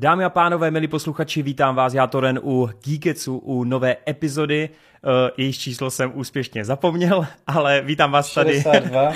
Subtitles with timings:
[0.00, 4.70] Dámy a pánové, milí posluchači, vítám vás, já Toren u Geeketsu, u nové epizody.
[5.04, 9.12] Uh, jejíž číslo jsem úspěšně zapomněl, ale vítám vás 62.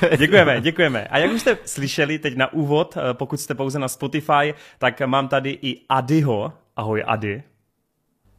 [0.00, 0.16] tady.
[0.18, 1.04] děkujeme, děkujeme.
[1.06, 5.00] A jak už jste slyšeli teď na úvod, uh, pokud jste pouze na Spotify, tak
[5.00, 6.52] mám tady i Adyho.
[6.76, 7.42] Ahoj Ady.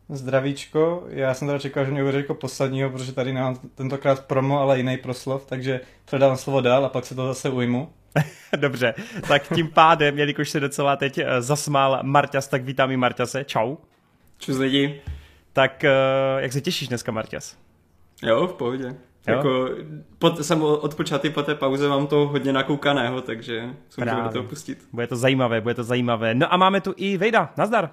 [0.09, 4.59] Zdravíčko, já jsem teda čekal, že mě uvedeš jako posledního, protože tady nemám tentokrát promo,
[4.59, 7.89] ale jiný proslov, takže předávám slovo dál a pak se to zase ujmu.
[8.57, 8.93] Dobře,
[9.27, 13.43] tak tím pádem, jelikož se docela teď eh, zasmál Marťas, tak vítám i Marťase.
[13.43, 13.75] Čau.
[14.37, 15.01] Čus lidi.
[15.53, 15.91] Tak eh,
[16.37, 17.57] jak se těšíš dneska, Marťas?
[18.23, 18.95] Jo, v pohodě.
[19.27, 19.35] Jo?
[19.35, 19.69] Jako,
[20.19, 24.87] pod, jsem od počátku po té pauze mám to hodně nakoukaného, takže do toho pustit.
[24.93, 26.35] Bude to zajímavé, bude to zajímavé.
[26.35, 27.89] No a máme tu i Vejda, nazdar.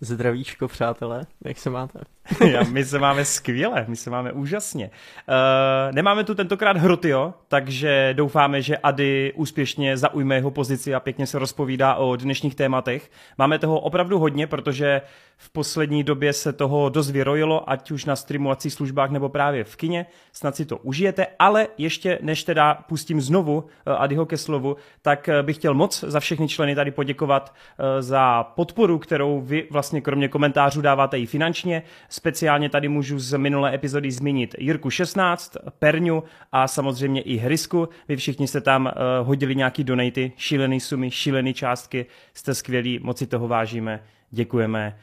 [0.00, 1.98] Zdravíčko, přátelé, jak se máte?
[2.50, 4.90] Já, my se máme skvěle, my se máme úžasně.
[5.28, 11.26] Uh, nemáme tu tentokrát Hrotio, takže doufáme, že Ady úspěšně zaujme jeho pozici a pěkně
[11.26, 13.10] se rozpovídá o dnešních tématech.
[13.38, 15.00] Máme toho opravdu hodně, protože
[15.36, 19.76] v poslední době se toho dost vyrojilo, ať už na streamovacích službách nebo právě v
[19.76, 20.06] kině.
[20.32, 25.28] Snad si to užijete, ale ještě než teda pustím znovu uh, Adyho ke slovu, tak
[25.28, 27.54] uh, bych chtěl moc za všechny členy tady poděkovat
[28.00, 31.82] za podporu, kterou vy vlastně kromě komentářů dáváte i finančně.
[32.08, 36.22] Speciálně tady můžu z minulé epizody zmínit Jirku 16, Perňu
[36.52, 37.88] a samozřejmě i Hrysku.
[38.08, 42.06] Vy všichni jste tam hodili nějaký donaty, šílený sumy, šílený částky.
[42.34, 44.02] Jste skvělí, moc toho vážíme.
[44.30, 44.96] Děkujeme.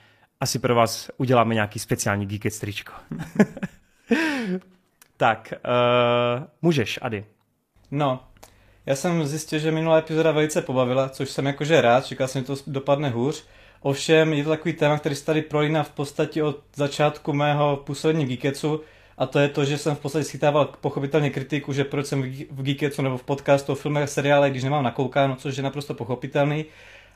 [0.43, 2.93] Asi pro vás uděláme nějaký speciální Geeket stričko.
[5.17, 5.53] tak,
[6.37, 7.25] uh, můžeš, Ady.
[7.91, 8.23] No,
[8.85, 12.47] já jsem zjistil, že minulá epizoda velice pobavila, což jsem jakože rád, čekal jsem, že
[12.47, 13.45] to dopadne hůř.
[13.81, 18.25] Ovšem je to takový téma, který se tady prolíná v podstatě od začátku mého působení
[18.25, 18.81] v Geeketsu
[19.17, 22.63] a to je to, že jsem v podstatě schytával pochopitelně kritiku, že proč jsem v
[22.63, 26.65] Geeketsu nebo v podcastu o filmech a seriálech, když nemám nakoukáno, což je naprosto pochopitelný.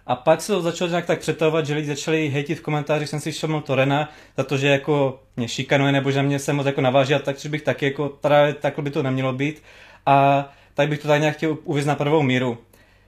[0.07, 3.19] A pak se to začalo nějak tak přetahovat, že lidi začali hejtit v komentářích, jsem
[3.19, 6.81] si všiml Torena za to, že jako mě šikanuje nebo že mě se moc jako
[6.81, 9.63] naváží a tak, že bych taky jako, teda takhle by to nemělo být.
[10.05, 12.57] A tak bych to tady nějak chtěl uvězt na prvou míru.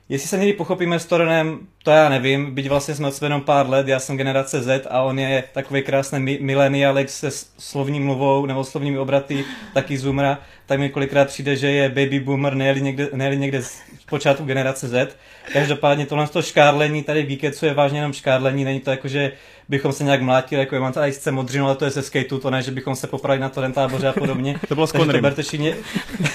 [0.09, 3.69] Jestli se někdy pochopíme s Torenem, to já nevím, byť vlastně jsme od jenom pár
[3.69, 8.63] let, já jsem generace Z a on je takový krásný milenialek se slovní mluvou nebo
[8.63, 13.37] slovními obraty, taky zoomera, tak mi kolikrát přijde, že je baby boomer, nejeli někde, nejeli
[13.37, 15.17] někde z počátku generace Z.
[15.53, 19.31] Každopádně tohle to škárlení tady v Geeketsu je vážně jenom škárlení, není to jako, že
[19.69, 22.37] bychom se nějak mlátili, jako je mám tady sice modřinu, ale to je ze skateu,
[22.39, 24.59] to ne, že bychom se popravili na to táboře a podobně.
[24.67, 25.75] to bylo s Takže to berte všichni,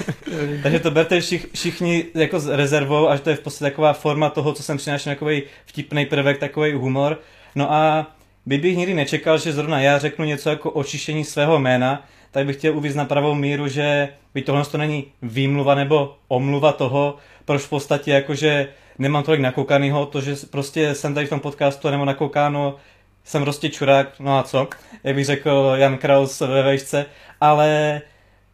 [0.62, 4.30] takže to berte všich, všichni jako s rezervou, až to je v podstatě taková forma
[4.30, 7.20] toho, co jsem přinášel, takový vtipný prvek, takový humor.
[7.54, 8.10] No a
[8.46, 12.56] by bych nikdy nečekal, že zrovna já řeknu něco jako očištění svého jména, tak bych
[12.56, 17.62] chtěl uvíct na pravou míru, že by tohle to není výmluva nebo omluva toho, proč
[17.62, 18.68] v podstatě jakože
[18.98, 22.76] nemám tolik nakoukanýho, to, že prostě jsem tady v tom podcastu nebo nakoukáno,
[23.24, 24.68] jsem prostě čurák, no a co,
[25.04, 27.06] jak bych řekl Jan Kraus ve vejšce,
[27.40, 28.00] ale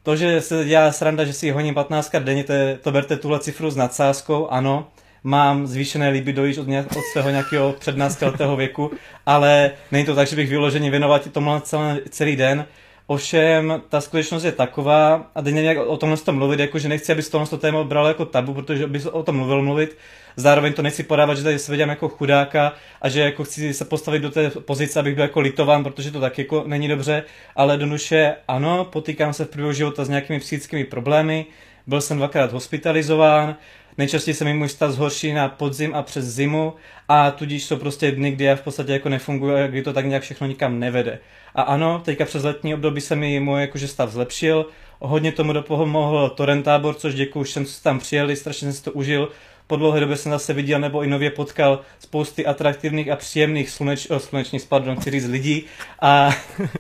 [0.03, 3.41] to, že se dělá sranda, že si honím 15 denně, to, je, to berte tuhle
[3.41, 4.89] cifru s nadsázkou, ano,
[5.25, 8.91] mám zvýšené libido již od, nějak, od svého nějakého přednáctiletého věku,
[9.27, 12.67] ale není to tak, že bych vyloženě věnoval tomu celý, celý den.
[13.11, 16.89] Ovšem, ta skutečnost je taková, a teď nevím, jak o tomhle to mluvit, jako že
[16.89, 19.97] nechci, aby tohle téma bral jako tabu, protože by o tom mluvil mluvit,
[20.37, 22.73] zároveň to nechci podávat, že tady se vidím jako chudáka
[23.03, 26.21] a že jako chci se postavit do té pozice, abych byl jako litován, protože to
[26.21, 27.25] tak jako není dobře,
[27.57, 31.47] ale do duše ano, potýkám se v průběhu života s nějakými psychickými problémy,
[31.87, 33.57] byl jsem dvakrát hospitalizován,
[34.01, 36.75] Nejčastěji se mi můj stav zhorší na podzim a přes zimu
[37.09, 40.23] a tudíž jsou prostě dny, kdy já v podstatě jako nefunguje, kdy to tak nějak
[40.23, 41.19] všechno nikam nevede.
[41.55, 44.67] A ano, teďka přes letní období se mi můj jakože stav zlepšil,
[45.01, 48.93] hodně tomu dopomohl Torrent tábor, což děkuji všem, co tam přijeli, strašně jsem si to
[48.93, 49.29] užil.
[49.67, 54.11] Po dlouhé době jsem zase viděl nebo i nově potkal spousty atraktivních a příjemných sluneč,
[54.11, 55.65] oh, slunečních, pardon, chci říct lidí.
[56.01, 56.31] A,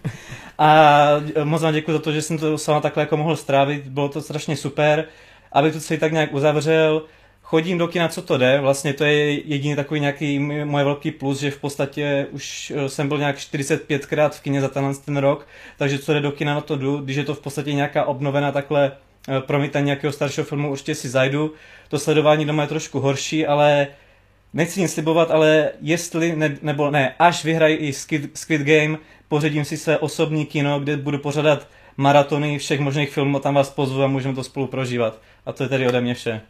[0.59, 1.07] a
[1.45, 4.23] moc vám děkuji za to, že jsem to sama takhle jako mohl strávit, bylo to
[4.23, 5.07] strašně super
[5.53, 7.03] abych to celý tak nějak uzavřel,
[7.51, 11.41] chodím do kina, co to jde, vlastně to je jediný takový nějaký moje velký plus,
[11.41, 15.47] že v podstatě už eh, jsem byl nějak 45krát v kině za ten, ten rok,
[15.79, 18.53] takže co jde do kina, na to jdu, když je to v podstatě nějaká obnovená
[18.53, 18.93] takhle
[19.29, 21.55] eh, promítání nějakého staršího filmu, určitě si zajdu.
[21.89, 23.87] To sledování doma je trošku horší, ale
[24.53, 28.99] nechci nic slibovat, ale jestli, ne, nebo ne, až vyhrají i Squid, Squid Game,
[29.29, 34.03] pořadím si své osobní kino, kde budu pořadat maratony všech možných filmů, tam vás pozvu
[34.03, 35.19] a můžeme to spolu prožívat.
[35.47, 36.41] A to je tedy ode mě vše.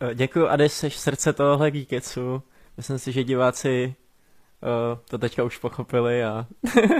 [0.00, 2.42] Eh, děkuji, Ade, jsi srdce tohohle Geeketsu.
[2.76, 3.94] Myslím si, že diváci
[5.08, 6.46] to teďka už pochopili a...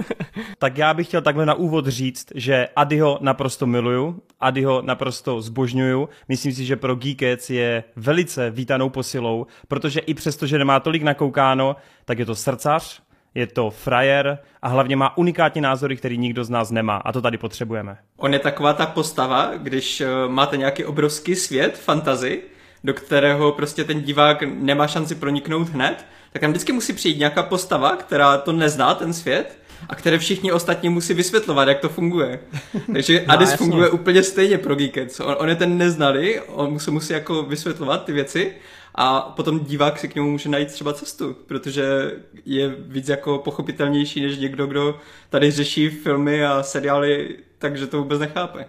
[0.57, 6.09] tak já bych chtěl takhle na úvod říct, že Adyho naprosto miluju, Adyho naprosto zbožňuju.
[6.27, 11.03] Myslím si, že pro Geekets je velice vítanou posilou, protože i přesto, že nemá tolik
[11.03, 13.01] nakoukáno, tak je to srdcař,
[13.37, 17.21] je to frajer a hlavně má unikátní názory, který nikdo z nás nemá a to
[17.21, 17.97] tady potřebujeme.
[18.17, 22.41] On je taková ta postava, když eh, máte nějaký obrovský svět, fantazy,
[22.83, 27.43] do kterého prostě ten divák nemá šanci proniknout hned, tak tam vždycky musí přijít nějaká
[27.43, 32.39] postava, která to nezná, ten svět, a které všichni ostatní musí vysvětlovat, jak to funguje.
[32.93, 33.57] Takže no, Adis jasně.
[33.57, 35.19] funguje úplně stejně pro Geekets.
[35.19, 38.53] On, on je ten neznalý, on se musí jako vysvětlovat ty věci
[38.97, 42.11] a potom divák si k němu může najít třeba cestu, protože
[42.45, 44.97] je víc jako pochopitelnější než někdo, kdo
[45.29, 48.65] tady řeší filmy a seriály, takže to vůbec nechápe.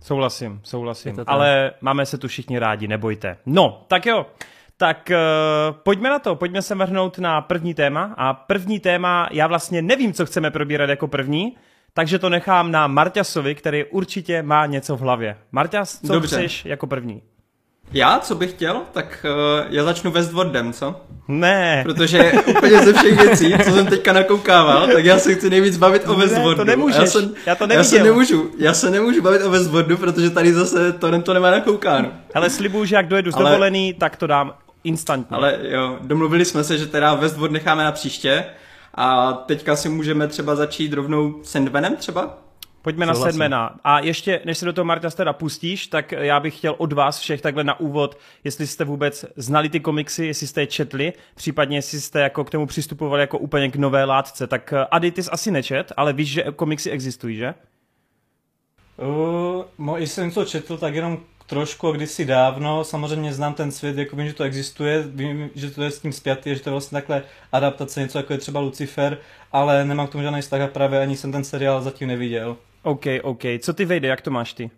[0.00, 1.16] Souhlasím, souhlasím.
[1.26, 3.36] Ale máme se tu všichni rádi, nebojte.
[3.46, 4.26] No, tak jo.
[4.76, 8.14] Tak uh, pojďme na to, pojďme se vrhnout na první téma.
[8.16, 11.56] A první téma, já vlastně nevím, co chceme probírat jako první,
[11.94, 15.38] takže to nechám na Marťasovi, který určitě má něco v hlavě.
[15.52, 16.36] Marťas, co Dobře.
[16.36, 17.22] chceš jako první?
[17.92, 21.00] Já, co bych chtěl, tak uh, já začnu Westworldem, co?
[21.28, 21.82] Ne.
[21.84, 26.08] Protože úplně ze všech věcí, co jsem teďka nakoukával, tak já se chci nejvíc bavit
[26.08, 26.50] o Westworldu.
[26.50, 29.50] Ne, to nemůžeš, já, jsem, já to Já se nemůžu, já se nemůžu bavit o
[29.50, 32.08] Westworldu, protože tady zase to, to nemá nakoukáno.
[32.34, 33.50] Ale slibuju, že jak dojedu z Ale...
[33.50, 34.54] dovolený, tak to dám
[34.84, 35.36] instantně.
[35.36, 38.44] Ale jo, domluvili jsme se, že teda Westworld necháme na příště
[38.94, 42.38] a teďka si můžeme třeba začít rovnou Sandmanem třeba?
[42.82, 43.78] Pojďme na Sedmena.
[43.84, 47.18] A ještě, než se do toho Marta teda pustíš, tak já bych chtěl od vás
[47.18, 51.78] všech takhle na úvod, jestli jste vůbec znali ty komiksy, jestli jste je četli, případně
[51.78, 54.46] jestli jste jako k tomu přistupovali jako úplně k nové látce.
[54.46, 57.54] Tak eh, Ady, ty jsi asi nečet, ale víš, že komiksy existují, že?
[58.96, 64.16] Uh, jestli jsem něco četl, tak jenom trošku kdysi dávno, samozřejmě znám ten svět, jako
[64.16, 66.96] vím, že to existuje, vím, že to je s tím zpětý, že to je vlastně
[66.96, 69.18] takhle adaptace, něco jako je třeba Lucifer,
[69.52, 72.56] ale nemám k tomu žádný vztah a právě ani jsem ten seriál zatím neviděl.
[72.82, 73.42] OK, OK.
[73.60, 74.70] Co ty vejde, jak to máš ty?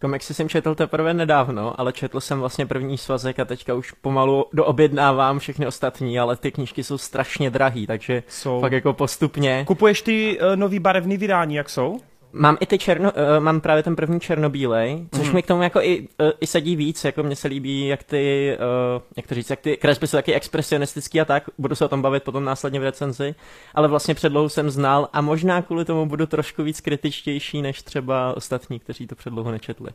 [0.00, 4.44] Komiksy jsem četl teprve nedávno, ale četl jsem vlastně první svazek a teďka už pomalu
[4.52, 8.60] doobjednávám všechny ostatní, ale ty knížky jsou strašně drahý, takže jsou.
[8.60, 9.64] fakt jako postupně.
[9.66, 12.00] Kupuješ ty uh, nový barevný vydání, jak jsou?
[12.32, 15.34] Mám i ty černo, uh, mám právě ten první černobílej, což mm.
[15.34, 18.56] mi k tomu jako i, uh, i sedí víc, jako mně se líbí, jak ty,
[18.96, 21.88] uh, jak to říct, jak ty kresby jsou taky expresionistický a tak, budu se o
[21.88, 23.34] tom bavit potom následně v recenzi,
[23.74, 28.36] ale vlastně předlohu jsem znal a možná kvůli tomu budu trošku víc kritičtější než třeba
[28.36, 29.90] ostatní, kteří to předlohu nečetli.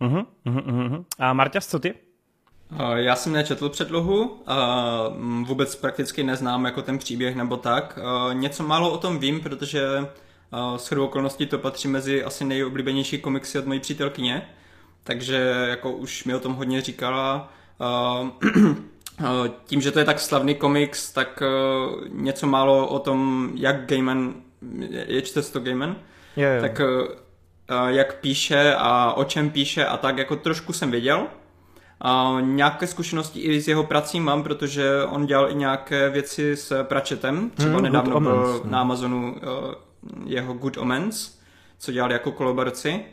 [0.00, 1.04] Uh-huh, uh-huh, uh-huh.
[1.18, 1.94] A Marťas, co ty?
[2.94, 4.42] Já jsem nečetl předlohu,
[5.46, 7.98] vůbec prakticky neznám jako ten příběh nebo tak.
[8.32, 9.80] Něco málo o tom vím, protože
[10.76, 14.48] s chodou okolností to patří mezi asi nejoblíbenější komiksy od mojí přítelkyně,
[15.04, 17.52] takže jako už mi o tom hodně říkala.
[19.64, 21.42] Tím, že to je tak slavný komiks, tak
[22.08, 24.34] něco málo o tom, jak Gaiman,
[25.06, 25.96] je čte to Gaiman?
[26.36, 26.48] Jo.
[26.60, 26.80] Tak
[27.88, 31.26] jak píše a o čem píše a tak, jako trošku jsem věděl.
[32.00, 36.84] A nějaké zkušenosti i s jeho prací mám, protože on dělal i nějaké věci s
[36.84, 39.36] Pračetem, třeba hmm, nedávno byl na Amazonu
[40.24, 41.38] jeho Good Omens,
[41.78, 43.04] co dělal jako kolaboraci.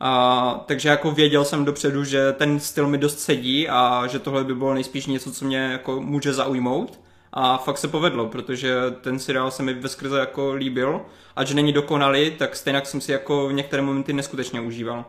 [0.00, 4.44] A, takže jako věděl jsem dopředu, že ten styl mi dost sedí a že tohle
[4.44, 7.00] by bylo nejspíš něco, co mě jako může zaujmout.
[7.32, 11.00] A fakt se povedlo, protože ten seriál se mi ve skrze jako líbil.
[11.36, 15.04] A že není dokonalý, tak stejně jsem si jako v některé momenty neskutečně užíval.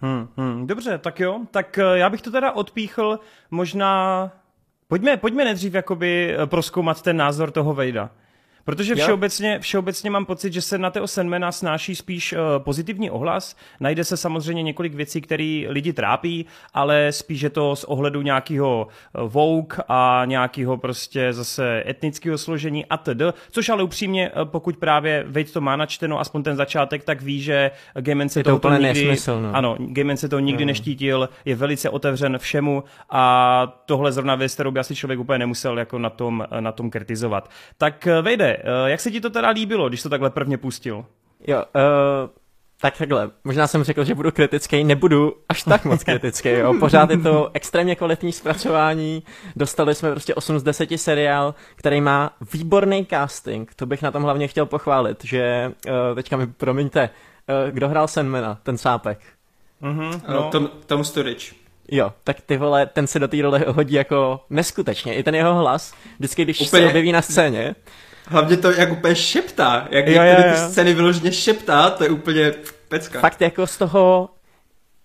[0.00, 1.40] Hmm, hmm, dobře, tak jo.
[1.50, 3.20] Tak eh, já bych to teda odpíchl
[3.50, 4.30] možná...
[4.88, 8.10] Pojďme, pojďme nejdřív jakoby eh, proskoumat ten názor toho Vejda.
[8.66, 13.56] Protože všeobecně, všeobecně mám pocit, že se na Teo Sandmana snáší spíš uh, pozitivní ohlas.
[13.80, 18.86] Najde se samozřejmě několik věcí, které lidi trápí, ale spíš je to z ohledu nějakého
[18.86, 23.22] uh, eh, vouk a nějakého prostě zase etnického složení a td.
[23.50, 27.42] Což ale upřímně, uh, pokud právě Vejt to má načteno, aspoň ten začátek, tak ví,
[27.42, 29.54] že Gaiman se je to úplně nikdy, nesmysl, no.
[29.54, 30.66] ano, Gaiman se to nikdy no.
[30.66, 35.78] neštítil, je velice otevřen všemu a tohle zrovna věc, kterou by asi člověk úplně nemusel
[35.78, 37.50] jako na tom, na tom kritizovat.
[37.78, 41.04] Tak Vejde, Eh, jak se ti to teda líbilo, když to takhle prvně pustil?
[41.46, 42.30] Jo, uh,
[42.80, 46.74] tak takhle, možná jsem řekl, že budu kritický, nebudu až tak moc kritický, jo.
[46.80, 49.22] Pořád je to extrémně kvalitní zpracování,
[49.56, 54.22] dostali jsme prostě 8 z 10 seriál, který má výborný casting, to bych na tom
[54.22, 57.10] hlavně chtěl pochválit, že, uh, teďka mi promiňte,
[57.64, 59.18] uh, kdo hrál Sandmana, ten sápek?
[59.82, 60.50] Mm-hmm, no.
[60.50, 61.52] Tom, Tom Sturridge.
[61.90, 65.14] Jo, tak ty vole, ten se do té role hodí jako neskutečně.
[65.14, 66.82] I ten jeho hlas, vždycky, když Úplně...
[66.82, 67.74] se objeví na scéně,
[68.26, 70.52] Hlavně to jak úplně šeptá, jak jo, jo, jo.
[70.52, 72.52] ty scény vyloženě šeptá, to je úplně
[72.88, 73.20] pecka.
[73.20, 74.28] Fakt jako z toho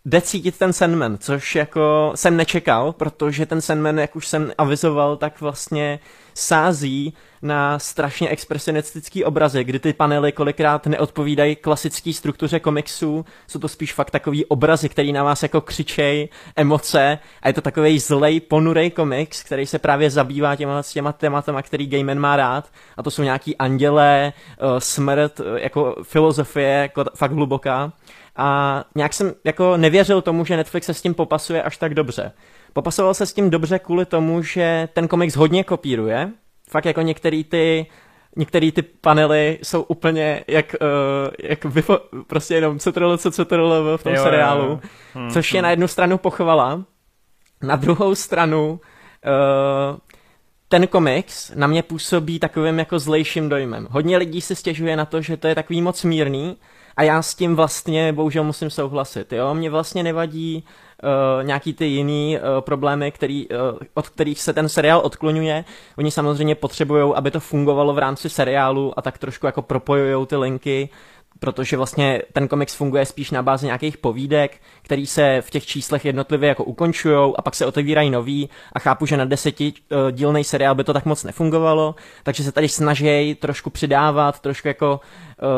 [0.05, 5.17] jde cítit ten Sandman, což jako jsem nečekal, protože ten Sandman, jak už jsem avizoval,
[5.17, 5.99] tak vlastně
[6.33, 13.67] sází na strašně expresionistický obrazy, kdy ty panely kolikrát neodpovídají klasické struktuře komiksů, jsou to
[13.67, 17.19] spíš fakt takový obrazy, který na vás jako křičej, emoce.
[17.41, 21.87] A je to takový zlej, ponurej komiks, který se právě zabývá těma, těma tématama, který
[21.87, 22.71] Gaiman má rád.
[22.97, 27.93] A to jsou nějaký andělé, uh, smrt, uh, jako filozofie, jako fakt hluboká
[28.35, 32.31] a nějak jsem jako nevěřil tomu, že Netflix se s tím popasuje až tak dobře.
[32.73, 36.29] Popasoval se s tím dobře kvůli tomu, že ten komiks hodně kopíruje,
[36.69, 37.87] fakt jako některý ty
[38.35, 44.13] některé ty panely jsou úplně jak, uh, jak vyfo- prostě jenom CTRL, CTRL v tom
[44.13, 44.79] jo, seriálu, jo, jo.
[45.13, 45.63] Hmm, což je hmm.
[45.63, 46.83] na jednu stranu pochvala,
[47.63, 48.79] na druhou stranu
[49.91, 49.97] uh,
[50.71, 53.87] ten komiks na mě působí takovým jako zlejším dojmem.
[53.91, 56.57] Hodně lidí si stěžuje na to, že to je takový moc mírný
[56.97, 59.33] a já s tím vlastně bohužel musím souhlasit.
[59.33, 59.53] Jo?
[59.53, 60.63] Mě vlastně nevadí
[61.03, 63.57] uh, nějaký ty jiný uh, problémy, který, uh,
[63.93, 65.65] od kterých se ten seriál odklonuje.
[65.97, 70.35] Oni samozřejmě potřebují, aby to fungovalo v rámci seriálu a tak trošku jako propojují ty
[70.35, 70.89] linky,
[71.43, 76.05] protože vlastně ten komiks funguje spíš na bázi nějakých povídek, který se v těch číslech
[76.05, 80.43] jednotlivě jako ukončují a pak se otevírají nový a chápu, že na deseti uh, dílný
[80.43, 84.99] seriál by to tak moc nefungovalo, takže se tady snaží trošku přidávat, trošku jako,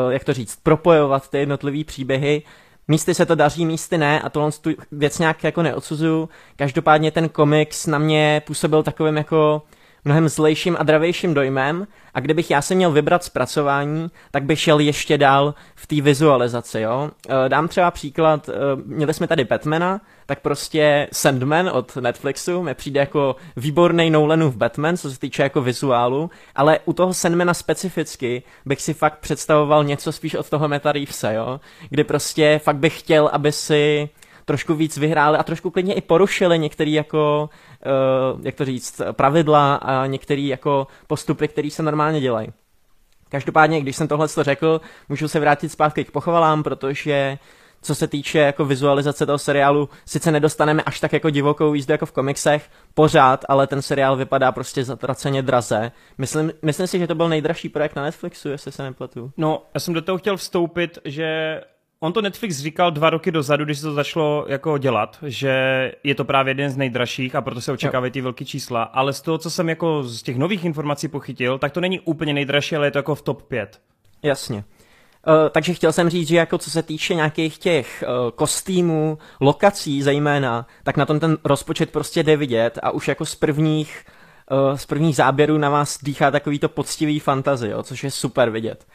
[0.06, 2.42] uh, jak to říct, propojovat ty jednotlivé příběhy,
[2.88, 6.28] Místy se to daří, místy ne a tohle tu věc nějak jako neodsuzuju.
[6.56, 9.62] Každopádně ten komiks na mě působil takovým jako
[10.04, 14.78] mnohem zlejším a dravějším dojmem a kdybych já se měl vybrat zpracování, tak bych šel
[14.78, 17.10] ještě dál v té vizualizaci, jo.
[17.28, 18.52] Eh, dám třeba příklad, eh,
[18.86, 24.96] měli jsme tady Batmana, tak prostě Sandman od Netflixu mi přijde jako výborný Nolanův Batman,
[24.96, 30.12] co se týče jako vizuálu, ale u toho Sandmana specificky bych si fakt představoval něco
[30.12, 34.08] spíš od toho Meta Reevese, jo, kdy prostě fakt bych chtěl, aby si
[34.44, 37.50] trošku víc vyhráli a trošku klidně i porušili některé jako,
[38.34, 42.48] uh, jak to říct, pravidla a některé jako postupy, které se normálně dělají.
[43.28, 47.38] Každopádně, když jsem tohle řekl, můžu se vrátit zpátky k pochvalám, protože
[47.84, 52.06] co se týče jako vizualizace toho seriálu, sice nedostaneme až tak jako divokou jízdu jako
[52.06, 55.92] v komiksech, pořád, ale ten seriál vypadá prostě zatraceně draze.
[56.18, 59.32] Myslím, myslím si, že to byl nejdražší projekt na Netflixu, jestli se nepletu.
[59.36, 61.60] No, já jsem do toho chtěl vstoupit, že
[62.04, 66.14] On to Netflix říkal dva roky dozadu, když se to začalo jako dělat, že je
[66.14, 69.38] to právě jeden z nejdražších a proto se očekávají ty velké čísla, ale z toho,
[69.38, 72.90] co jsem jako z těch nových informací pochytil, tak to není úplně nejdražší, ale je
[72.90, 73.80] to jako v top 5.
[74.22, 74.56] Jasně.
[74.56, 80.02] Uh, takže chtěl jsem říct, že jako co se týče nějakých těch uh, kostýmů, lokací
[80.02, 84.04] zejména, tak na tom ten rozpočet prostě jde vidět a už jako z prvních,
[84.50, 88.50] uh, z prvních záběrů na vás dýchá takový to poctivý fantazy, jo, což je super
[88.50, 88.86] vidět.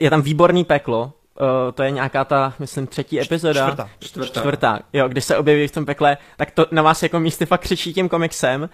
[0.00, 3.66] Je tam výborný peklo, Uh, to je nějaká ta, myslím, třetí epizoda.
[3.66, 3.90] Čtvrtá.
[3.98, 4.40] Čtvrtá.
[4.40, 4.80] Čtvrtá.
[4.92, 7.94] Jo, když se objeví v tom pekle, tak to na vás jako místy fakt křičí
[7.94, 8.68] tím komiksem,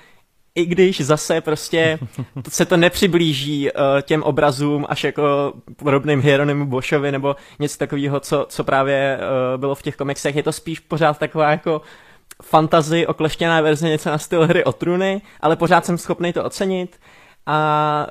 [0.54, 1.98] i když zase prostě
[2.48, 8.46] se to nepřiblíží uh, těm obrazům až jako podobným Hieronymu Boschovi nebo něco takového, co,
[8.48, 10.36] co právě uh, bylo v těch komiksech.
[10.36, 11.82] Je to spíš pořád taková jako
[12.42, 17.00] fantazy okleštěná verze něco na styl hry o truny, ale pořád jsem schopný to ocenit
[17.50, 18.06] a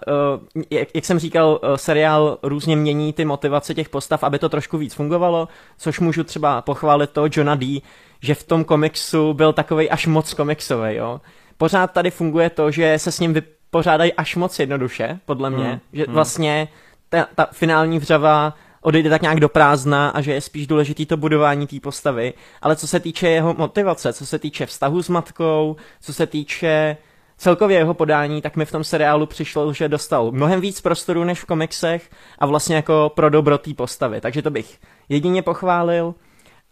[0.56, 4.50] uh, jak, jak jsem říkal, uh, seriál různě mění ty motivace těch postav, aby to
[4.50, 7.82] trošku víc fungovalo, což můžu třeba pochválit to Johna D.,
[8.22, 11.22] že v tom komiksu byl takový až moc komiksový, jo.
[11.58, 15.80] Pořád tady funguje to, že se s ním vypořádají až moc jednoduše, podle mě, hmm.
[15.94, 16.14] že hmm.
[16.14, 16.68] vlastně
[17.10, 21.18] ta, ta finální vřava odejde tak nějak do prázdna a že je spíš důležitý to
[21.18, 25.76] budování té postavy, ale co se týče jeho motivace, co se týče vztahu s matkou,
[26.02, 26.98] co se týče
[27.38, 31.42] celkově jeho podání, tak mi v tom seriálu přišlo, že dostal mnohem víc prostoru než
[31.42, 34.22] v komiksech a vlastně jako pro dobro té postavy.
[34.22, 34.78] Takže to bych
[35.10, 36.16] jedině pochválil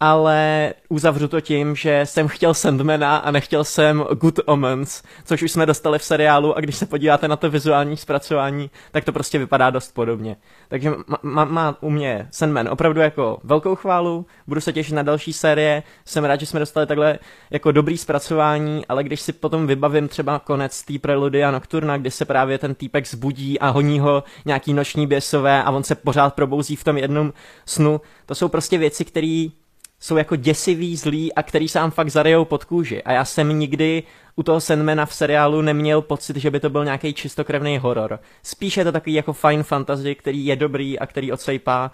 [0.05, 5.51] ale uzavřu to tím, že jsem chtěl Sandmana a nechtěl jsem Good Omens, což už
[5.51, 9.39] jsme dostali v seriálu a když se podíváte na to vizuální zpracování, tak to prostě
[9.39, 10.37] vypadá dost podobně.
[10.69, 10.91] Takže
[11.23, 15.83] má, má u mě Sandman opravdu jako velkou chválu, budu se těšit na další série,
[16.05, 17.19] jsem rád, že jsme dostali takhle
[17.51, 22.25] jako dobrý zpracování, ale když si potom vybavím třeba konec té preludia Nocturna, kdy se
[22.25, 26.75] právě ten týpek zbudí a honí ho nějaký noční běsové a on se pořád probouzí
[26.75, 27.33] v tom jednom
[27.65, 29.47] snu, to jsou prostě věci, které
[29.99, 33.03] jsou jako děsivý, zlý a který sám fakt zarejou pod kůži.
[33.03, 34.03] A já jsem nikdy
[34.35, 38.19] u toho Sandmana v seriálu neměl pocit, že by to byl nějaký čistokrevný horor.
[38.43, 41.91] Spíš je to takový jako fine fantasy, který je dobrý a který odsejpá,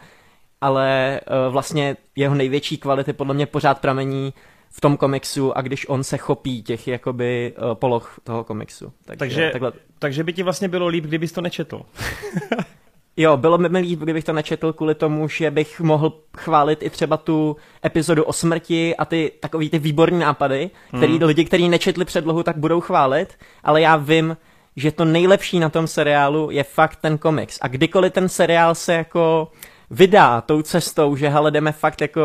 [0.61, 4.33] ale uh, vlastně jeho největší kvality podle mě pořád pramení
[4.69, 8.93] v tom komiksu a když on se chopí těch jakoby uh, poloh toho komiksu.
[9.05, 9.71] Takže, takže, takhle...
[9.99, 11.81] takže by ti vlastně bylo líp, kdybys to nečetl.
[13.17, 16.89] Jo, bylo by mi líp, kdybych to nečetl kvůli tomu, že bych mohl chválit i
[16.89, 21.23] třeba tu epizodu o smrti a ty takový ty výborní nápady, který hmm.
[21.23, 24.37] lidi, kteří nečetli předlohu, tak budou chválit, ale já vím,
[24.75, 27.59] že to nejlepší na tom seriálu je fakt ten komiks.
[27.61, 29.51] A kdykoliv ten seriál se jako
[29.89, 32.21] vydá tou cestou, že hele, jdeme fakt jako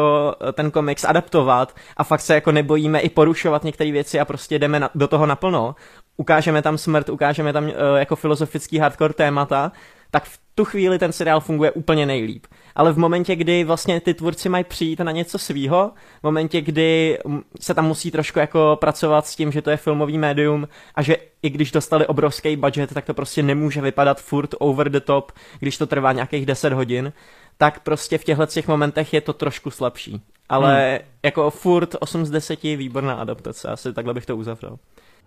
[0.48, 4.58] eh, ten komiks adaptovat a fakt se jako nebojíme i porušovat některé věci a prostě
[4.58, 5.74] jdeme na, do toho naplno,
[6.16, 9.72] ukážeme tam smrt, ukážeme tam uh, jako filozofický hardcore témata,
[10.10, 12.46] tak v tu chvíli ten seriál funguje úplně nejlíp.
[12.74, 17.18] Ale v momentě, kdy vlastně ty tvůrci mají přijít na něco svýho, v momentě, kdy
[17.60, 21.16] se tam musí trošku jako pracovat s tím, že to je filmový médium a že
[21.42, 25.78] i když dostali obrovský budget, tak to prostě nemůže vypadat furt over the top, když
[25.78, 27.12] to trvá nějakých 10 hodin,
[27.58, 30.22] tak prostě v těchto těch momentech je to trošku slabší.
[30.48, 31.08] Ale hmm.
[31.22, 34.78] jako furt 8 z 10 výborná adaptace, asi takhle bych to uzavřel.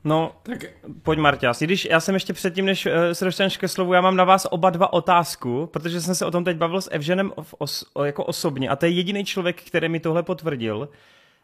[0.03, 0.65] No, tak
[1.03, 1.19] pojď.
[1.61, 4.23] I když já jsem ještě předtím, než uh, se dostaneš ke slovu, já mám na
[4.23, 8.23] vás oba dva otázku, protože jsem se o tom teď bavil s Evženem os, jako
[8.23, 10.89] osobně a to je jediný člověk, který mi tohle potvrdil.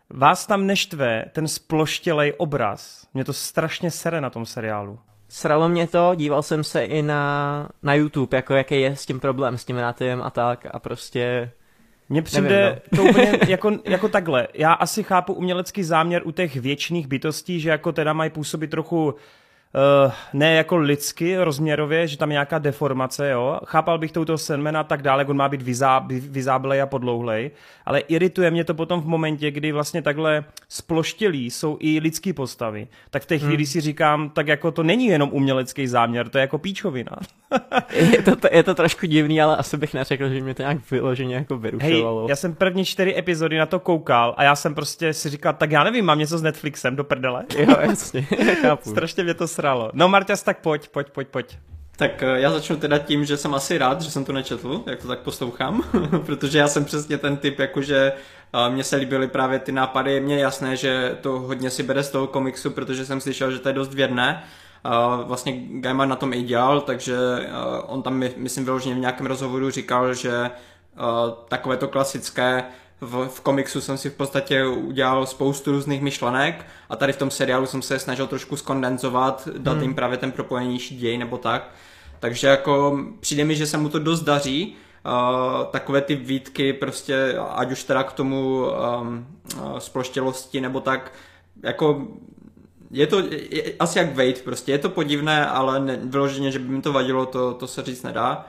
[0.10, 3.08] Vás tam neštve ten sploštělej obraz.
[3.14, 5.00] Mě to strašně sere na tom seriálu.
[5.30, 9.20] Sralo mě to, díval jsem se i na, na YouTube, jako jaký je s tím
[9.20, 11.52] problém, s tím nátiem a tak a prostě
[12.10, 12.98] mně přijde Nevím, no.
[12.98, 14.48] to úplně jako, jako takhle.
[14.54, 19.16] Já asi chápu umělecký záměr u těch věčných bytostí, že jako teda mají působit trochu
[19.76, 23.60] uh, ne jako lidsky rozměrově, že tam je nějaká deformace, jo.
[23.66, 27.52] Chápal bych touto Sandmana tak dále, jak on má být vyzá, vyzáblej a podlouhlej,
[27.86, 32.88] ale irituje mě to potom v momentě, kdy vlastně takhle sploštělí jsou i lidský postavy.
[33.10, 33.66] Tak v té chvíli hmm.
[33.66, 37.12] si říkám, tak jako to není jenom umělecký záměr, to je jako píčovina.
[37.94, 40.92] je, to, to, je to trošku divný, ale asi bych neřekl, že mě to nějak
[40.92, 42.22] vyloženě jako vyrušovalo.
[42.22, 45.54] Hej, já jsem první čtyři epizody na to koukal a já jsem prostě si říkal,
[45.54, 47.44] tak já nevím, mám něco s Netflixem do prdele.
[47.58, 48.22] jo, jasně,
[48.62, 48.90] chápu.
[48.90, 49.65] Strašně mě to sralo.
[49.94, 51.58] No Marťas, tak pojď, pojď, pojď, pojď.
[51.98, 55.02] Tak eh, já začnu teda tím, že jsem asi rád, že jsem to nečetl, jak
[55.02, 55.84] to tak poslouchám,
[56.26, 58.14] protože já jsem přesně ten typ, jakože
[58.54, 62.04] eh, mně se líbily právě ty nápady, mně je jasné, že to hodně si bere
[62.04, 64.44] z toho komiksu, protože jsem slyšel, že to je dost věrné,
[65.24, 67.50] vlastně Gaiman na tom i dělal, takže eh,
[67.86, 70.52] on tam, myslím, vyloženě v nějakém rozhovoru říkal, že
[71.48, 72.64] takové to klasické
[73.02, 77.32] v, v komiksu jsem si v podstatě udělal spoustu různých myšlenek a tady v tom
[77.32, 79.82] seriálu jsem se snažil trošku skondenzovat, dát hmm.
[79.82, 81.72] jim právě ten propojenější děj nebo tak.
[82.20, 84.76] Takže jako přijde mi, že se mu to dost daří,
[85.06, 88.66] Uh, takové ty výtky prostě, ať už teda k tomu
[89.02, 91.12] um, uh, sploštělosti nebo tak,
[91.64, 92.08] jako
[92.92, 96.70] je to je, asi jak Wade prostě, je to podivné, ale ne, vyloženě, že by
[96.70, 98.48] mi to vadilo, to, to se říct nedá.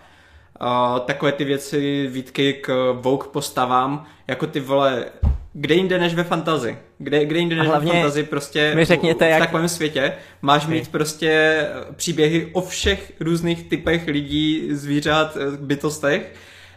[0.61, 5.05] Uh, takové ty věci, výtky k Vogue postavám, jako ty vole,
[5.53, 6.79] kde jinde než ve fantazi.
[6.99, 9.41] Kde, kde jinde než ve fantazi prostě mi řekněte, v, v jak...
[9.41, 10.75] takovém světě máš okay.
[10.75, 11.65] mít prostě
[11.97, 16.33] příběhy o všech různých typech lidí, zvířat, bytostech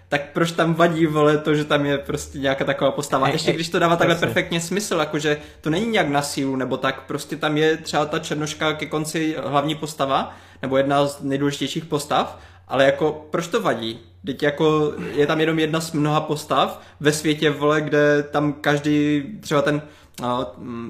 [0.09, 3.25] tak proč tam vadí, vole, to, že tam je prostě nějaká taková postava.
[3.25, 6.77] Hey, Ještě když to dává takhle perfektně smysl, jakože to není nějak na sílu, nebo
[6.77, 11.85] tak, prostě tam je třeba ta černoška ke konci hlavní postava, nebo jedna z nejdůležitějších
[11.85, 12.39] postav,
[12.69, 13.99] ale jako proč to vadí?
[14.25, 19.23] Teď jako je tam jenom jedna z mnoha postav ve světě, vole, kde tam každý,
[19.41, 19.81] třeba ten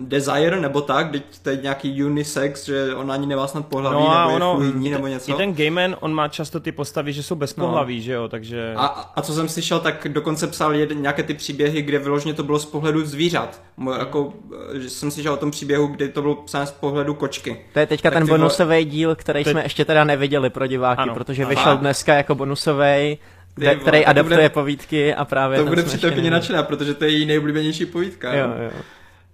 [0.02, 4.20] Desire nebo tak, teď to je nějaký unisex, že on ani nemá snad pohlaví, no
[4.20, 5.32] nebo ono, je fluidní, nebo něco.
[5.32, 7.66] I ten Gayman, on má často ty postavy, že jsou bez no.
[7.66, 8.02] pohlaví, no.
[8.02, 8.74] že jo, takže...
[8.78, 12.44] A, a co jsem slyšel, tak dokonce psal jeden, nějaké ty příběhy, kde vyloženě to
[12.44, 13.62] bylo z pohledu zvířat.
[13.78, 14.34] Mo, jako,
[14.74, 17.60] že jsem slyšel o tom příběhu, kde to bylo psáno z pohledu kočky.
[17.74, 18.84] To je teďka tak ten bonusový vole...
[18.84, 19.52] díl, který Teď...
[19.52, 21.14] jsme ještě teda neviděli pro diváky, ano.
[21.14, 21.50] protože Aha.
[21.50, 23.18] vyšel dneska jako bonusový
[23.56, 25.60] kde, který adaptuje bude, povídky a právě...
[25.60, 28.34] To bude překvapeně nadšená, protože to je její nejoblíbenější povídka.
[28.34, 28.72] Jo, jo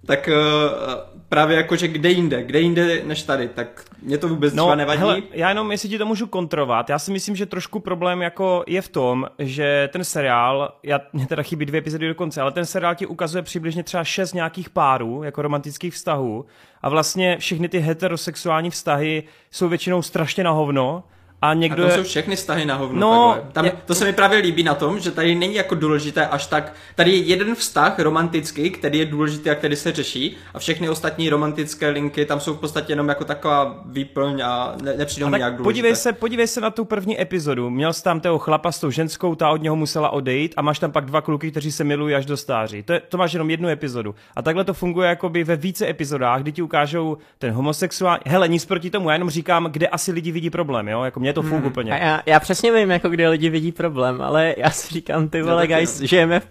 [0.06, 4.64] tak uh, právě jakože kde jinde, kde jinde než tady, tak mě to vůbec no,
[4.64, 5.00] třeba nevadí.
[5.00, 8.64] Hele, já jenom, jestli ti to můžu kontrovat, já si myslím, že trošku problém jako
[8.66, 12.52] je v tom, že ten seriál, já, mě teda chybí dvě epizody do konce, ale
[12.52, 16.44] ten seriál ti ukazuje přibližně třeba šest nějakých párů, jako romantických vztahů
[16.82, 21.04] a vlastně všechny ty heterosexuální vztahy jsou většinou strašně na hovno,
[21.42, 21.98] a někdo a to je...
[21.98, 23.00] jsou všechny vztahy na hovno.
[23.00, 23.72] No, Tam, je...
[23.84, 26.72] To se mi právě líbí na tom, že tady není jako důležité až tak.
[26.94, 31.30] Tady je jeden vztah romantický, který je důležitý a který se řeší, a všechny ostatní
[31.30, 35.64] romantické linky tam jsou v podstatě jenom jako taková výplň a ne, nepřijdou nějak důležité.
[35.64, 37.70] Podívej se, podívej se na tu první epizodu.
[37.70, 40.78] Měl jsi tam toho chlapa s tou ženskou, ta od něho musela odejít a máš
[40.78, 42.82] tam pak dva kluky, kteří se milují až do stáří.
[42.82, 44.14] To, je, to máš jenom jednu epizodu.
[44.36, 48.22] A takhle to funguje jakoby ve více epizodách, kdy ti ukážou ten homosexuální.
[48.26, 51.02] Hele, nic proti tomu, já jenom říkám, kde asi lidi vidí problém, jo?
[51.02, 51.70] Jako mě to funguje hmm.
[51.70, 51.92] úplně.
[51.92, 55.42] A já, já přesně vím, jako kde lidi vidí problém, ale já si říkám, ty
[55.42, 56.46] vole, no, guys, žijeme v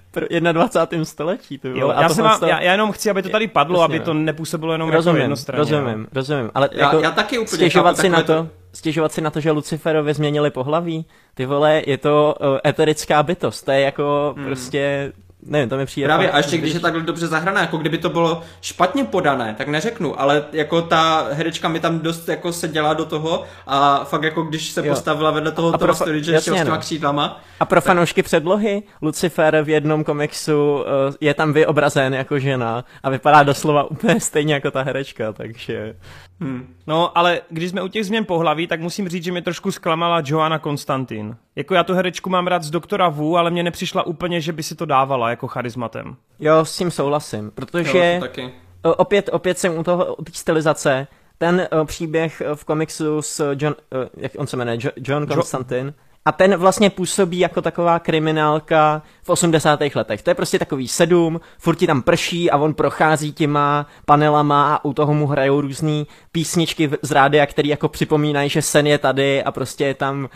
[0.51, 1.05] 21.
[1.05, 1.81] století, ty vole.
[1.81, 2.45] Jo, já, a to mám, to...
[2.45, 5.15] já, já, jenom chci, aby to tady padlo, přesně, aby to nepůsobilo jenom jako rozumím,
[5.15, 5.59] jako jednostranně.
[5.59, 6.07] Rozumím, jo.
[6.13, 9.39] rozumím, ale já, jako já taky úplně stěžovat si na to, stěžovat si na to,
[9.39, 14.45] že Luciferovi změnili pohlaví, ty vole, je to uh, eterická bytost, to je jako hmm.
[14.45, 15.11] prostě
[15.45, 16.07] nevím, to mi přijde.
[16.07, 19.67] Právě, a ještě když je takhle dobře zahrané, jako kdyby to bylo špatně podané, tak
[19.67, 24.23] neřeknu, ale jako ta herečka mi tam dost jako se dělá do toho a fakt
[24.23, 24.93] jako když se Jo.
[24.93, 26.77] postavila vedle toho A toho pro- jasně, šel s těma no.
[26.77, 32.85] křídlama, A pro fanoušky předlohy, Lucifer v jednom komiksu eh, je tam vyobrazen jako žena
[33.03, 35.95] a vypadá doslova úplně stejně jako ta herečka, takže...
[36.39, 36.75] hm.
[36.87, 40.21] No, ale když jsme u těch změn pohlaví, tak musím říct, že mě trošku zklamala
[40.25, 41.37] Joanna Konstantin.
[41.55, 44.63] Jako já tu herečku mám rád z doktora Wu, ale mně nepřišla úplně, že by
[44.63, 46.15] si to dávala jako charismatem.
[46.39, 48.53] Jo, s tím souhlasím, jo, protože to taky.
[48.97, 51.07] Opět, opět jsem u toho, u té stylizace.
[51.37, 55.93] Ten uh, příběh v komiksu s John, uh, jak on se jmenuje, jo, John Constantine.
[56.27, 59.79] A ten vlastně působí jako taková kriminálka v 80.
[59.95, 60.21] letech.
[60.21, 64.85] To je prostě takový sedm, furt ti tam prší a on prochází těma panelama a
[64.85, 69.43] u toho mu hrajou různé písničky z rádia, které jako připomínají, že Sen je tady
[69.43, 70.29] a prostě je tam uh,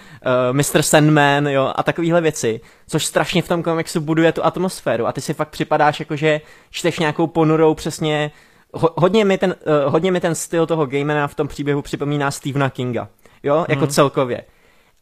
[0.57, 0.81] Mr.
[0.81, 2.61] Sandman, jo, a takovéhle věci.
[2.87, 6.41] Což strašně v tom komiksu buduje tu atmosféru a ty si fakt připadáš jako, že
[6.69, 8.31] čteš nějakou ponurou přesně
[8.73, 12.31] Ho, hodně, mi ten, uh, hodně mi ten styl toho gamera v tom příběhu připomíná
[12.31, 13.07] Stephena Kinga,
[13.43, 13.89] jo, jako Mhm.
[13.89, 14.43] celkově.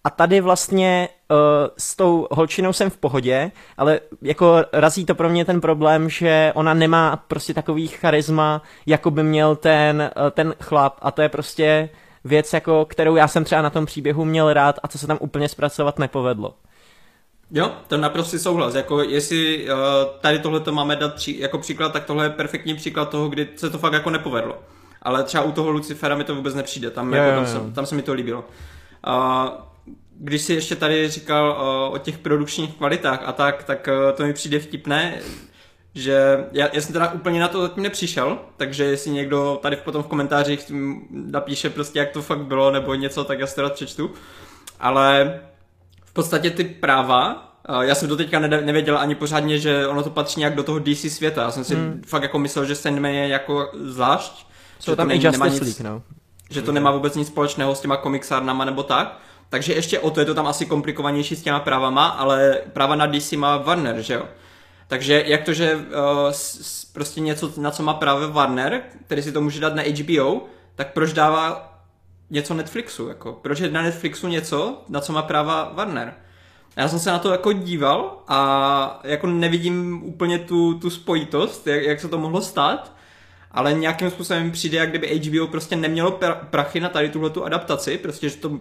[0.07, 1.37] A tady vlastně uh,
[1.77, 6.51] s tou holčinou jsem v pohodě, ale jako razí to pro mě ten problém, že
[6.55, 11.29] ona nemá prostě takový charisma, jako by měl ten, uh, ten chlap a to je
[11.29, 11.89] prostě
[12.23, 15.17] věc, jako, kterou já jsem třeba na tom příběhu měl rád a co se tam
[15.21, 16.53] úplně zpracovat nepovedlo.
[17.51, 18.75] Jo, to naprosto souhlas.
[18.75, 19.79] Jako jestli uh,
[20.21, 23.47] tady tohle to máme dát pří, jako příklad, tak tohle je perfektní příklad toho, kdy
[23.55, 24.57] se to fakt jako nepovedlo.
[25.01, 27.95] Ale třeba u toho Lucifera mi to vůbec nepřijde, tam, jako, tam, se, tam se
[27.95, 28.45] mi to líbilo.
[29.07, 29.66] Uh,
[30.19, 34.23] když si ještě tady říkal uh, o těch produkčních kvalitách a tak, tak uh, to
[34.23, 35.21] mi přijde vtipné,
[35.97, 40.03] že já, já jsem teda úplně na to zatím nepřišel, takže jestli někdo tady potom
[40.03, 40.71] v komentářích
[41.09, 44.11] napíše prostě, jak to fakt bylo, nebo něco, tak já si to rád přečtu.
[44.79, 45.39] Ale
[46.05, 50.03] v podstatě ty práva, eh, já jsem do teďka nede- nevěděl ani pořádně, že ono
[50.03, 51.41] to patří nějak do toho DC světa.
[51.41, 52.01] Já jsem si hmm.
[52.07, 54.47] fakt jako myslel, že Sandman je jako zvlášť.
[54.79, 56.01] Jsou že tam to i nemá nic- League, no.
[56.49, 59.19] že to nemá vůbec nic společného s těma komiksárnama nebo tak.
[59.49, 63.05] Takže ještě o to je to tam asi komplikovanější s těma právama, ale práva na
[63.05, 64.23] DC má Warner, že jo?
[64.87, 65.81] Takže jak to, že uh,
[66.31, 70.45] s, prostě něco, na co má právě Warner, který si to může dát na HBO,
[70.75, 71.73] tak proč dává
[72.29, 73.33] něco Netflixu, jako?
[73.33, 76.13] Proč je na Netflixu něco, na co má práva Warner?
[76.75, 81.83] Já jsem se na to jako díval a jako nevidím úplně tu, tu spojitost, jak,
[81.83, 82.96] jak se to mohlo stát,
[83.57, 87.45] ale nějakým způsobem přijde, jak kdyby HBO prostě nemělo pra- prachy na tady tuhle tu
[87.45, 88.59] adaptaci, prostě, že to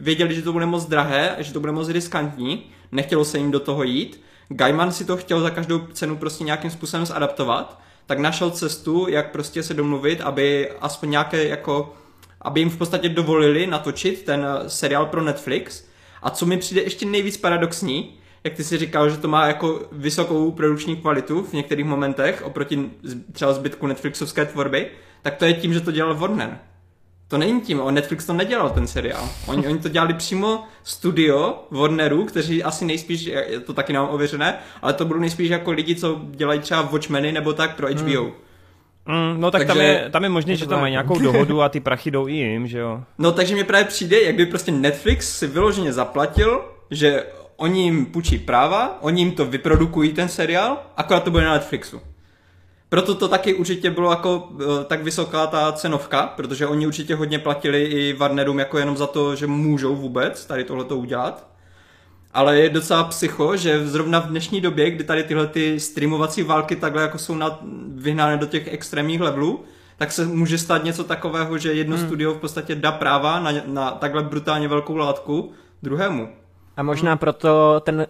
[0.00, 3.60] věděli, že to bude moc drahé, že to bude moc riskantní, nechtělo se jim do
[3.60, 4.20] toho jít.
[4.48, 9.30] Gaiman si to chtěl za každou cenu prostě nějakým způsobem zadaptovat, tak našel cestu, jak
[9.32, 11.94] prostě se domluvit, aby aspoň nějaké jako,
[12.42, 15.84] aby jim v podstatě dovolili natočit ten eh, seriál pro Netflix.
[16.22, 19.80] A co mi přijde ještě nejvíc paradoxní, jak ty si říkal, že to má jako
[19.92, 22.90] vysokou produkční kvalitu v některých momentech oproti
[23.32, 24.86] třeba zbytku Netflixovské tvorby,
[25.22, 26.58] tak to je tím, že to dělal Warner.
[27.28, 29.28] To není tím, on Netflix to nedělal ten seriál.
[29.46, 34.54] Oni, oni to dělali přímo studio Warneru, kteří asi nejspíš, je- to taky nemám ověřené,
[34.82, 38.22] ale to budou nejspíš jako lidi, co dělají třeba Watchmeny nebo tak pro HBO.
[38.22, 38.32] Hmm.
[39.34, 41.68] Mm, no tak tam, Takže- je, tam je možné, že tam mají nějakou dohodu a
[41.68, 43.02] ty prachy jdou i jim, že jo.
[43.18, 47.24] No takže mi právě přijde, jak kdyby prostě Netflix si vyloženě zaplatil, že
[47.60, 52.00] oni jim půjčí práva, oni jim to vyprodukují ten seriál, akorát to bude na Netflixu.
[52.88, 57.38] Proto to taky určitě bylo jako eh, tak vysoká ta cenovka, protože oni určitě hodně
[57.38, 61.48] platili i Warnerům jako jenom za to, že můžou vůbec tady tohleto udělat.
[62.34, 66.76] Ale je docela psycho, že zrovna v dnešní době, kdy tady tyhle ty streamovací války
[66.76, 69.64] takhle jako jsou na, vyhnány do těch extrémních levelů,
[69.96, 72.06] tak se může stát něco takového, že jedno hmm.
[72.06, 76.28] studio v podstatě dá práva na, na takhle brutálně velkou látku druhému.
[76.78, 78.04] A možná proto ten, uh,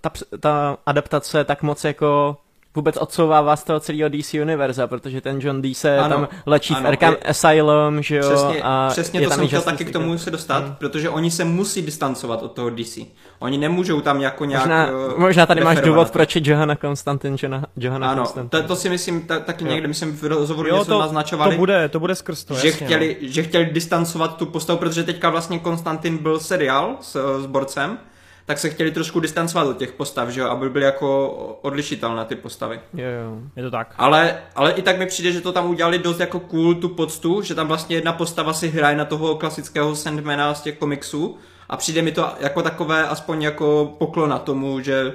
[0.00, 2.36] ta, ta adaptace tak moc jako
[2.76, 5.74] vůbec odsouvává z toho celého DC univerza, protože ten John D.
[5.74, 9.24] se Ano, tam lečí v ano, Arkham je- Asylum, že jo, Přesně, a přesně je
[9.24, 10.74] to tam jsem i chtěl taky k tomu se dostat, Hmm.
[10.74, 12.98] protože oni se musí distancovat od toho DC.
[13.38, 17.36] Oni nemůžou tam jako nějak Možná, eh, možná tady máš důvod, proč je Johanna Konstantin,
[17.42, 18.60] Johana, Johana Ano, Konstantin.
[18.62, 19.70] to, to si myslím, ta, taky Jo.
[19.70, 21.54] někde myslím v rozhovoru Jo, něco to, naznačovali.
[21.54, 25.04] to bude, to bude skrz to, že, jasně, chtěli, že chtěli distancovat tu postavu, protože
[25.04, 27.98] teďka vlastně Konstantin byl seriál s, s borcem,
[28.46, 31.28] tak se chtěli trošku distancovat od těch postav, že jo, aby byly jako
[31.62, 32.80] odlišitelné ty postavy.
[32.94, 33.38] Jo, jo.
[33.56, 33.94] Je to tak.
[33.98, 37.42] Ale, ale i tak mi přijde, že to tam udělali dost jako cool tu poctu,
[37.42, 41.76] že tam vlastně jedna postava si hraje na toho klasického Sandmana z těch komiksů a
[41.76, 45.12] přijde mi to jako takové aspoň jako poklona tomu, že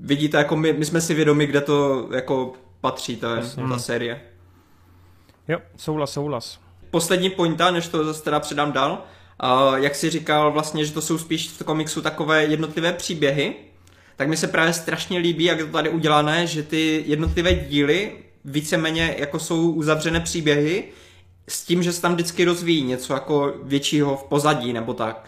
[0.00, 3.36] vidíte, jako my, my jsme si vědomi, kde to jako patří, ta,
[3.68, 4.20] ta série.
[5.48, 6.60] Jo, souhlas, souhlas.
[6.90, 9.04] poslední pointa, než to zase teda předám dál,
[9.76, 13.54] jak si říkal vlastně, že to jsou spíš v komiksu takové jednotlivé příběhy,
[14.16, 18.12] tak mi se právě strašně líbí, jak je to tady udělané, že ty jednotlivé díly
[18.44, 20.84] víceméně jako jsou uzavřené příběhy
[21.48, 25.24] s tím, že se tam vždycky rozvíjí něco jako většího v pozadí nebo tak.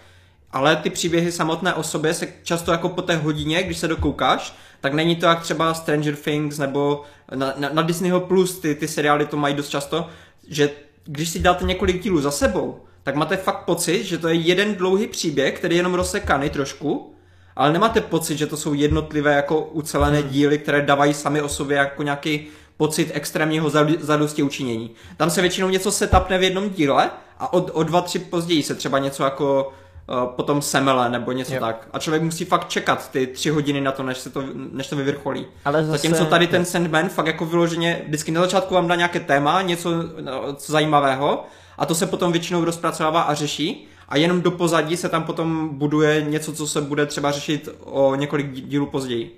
[0.51, 4.57] Ale ty příběhy samotné o sobě se často jako po té hodině, když se dokoukáš,
[4.81, 7.03] tak není to jak třeba Stranger Things nebo
[7.35, 10.09] na, na, na Disneyho Plus, ty, ty seriály to mají dost často,
[10.49, 10.71] že
[11.05, 14.75] když si dáte několik dílů za sebou, tak máte fakt pocit, že to je jeden
[14.75, 17.15] dlouhý příběh, který je jenom rozsekaný trošku,
[17.57, 20.29] ale nemáte pocit, že to jsou jednotlivé jako ucelené Hmm.
[20.29, 24.91] díly, které dávají sami o sobě jako nějaký pocit extrémního zadosti učinění.
[25.17, 28.75] Tam se většinou něco setapne v jednom díle a od, o dva, tři později se
[28.75, 29.73] třeba něco jako
[30.09, 31.61] uh, potom semele nebo něco Jo.
[31.61, 31.89] tak.
[31.93, 34.43] A člověk musí fakt čekat ty tři hodiny na to, než, se to,
[34.73, 35.47] než to vyvrcholí.
[35.65, 35.99] Ale zase...
[35.99, 39.91] Zatímco tady ten Sandman fakt jako vyloženě vždycky na začátku vám dá nějaké téma, něco
[40.21, 41.45] no, co zajímavého
[41.79, 45.69] a to se potom většinou rozpracovává a řeší a jenom do pozadí se tam potom
[45.73, 49.35] buduje něco, co se bude třeba řešit o několik dí- dílů později.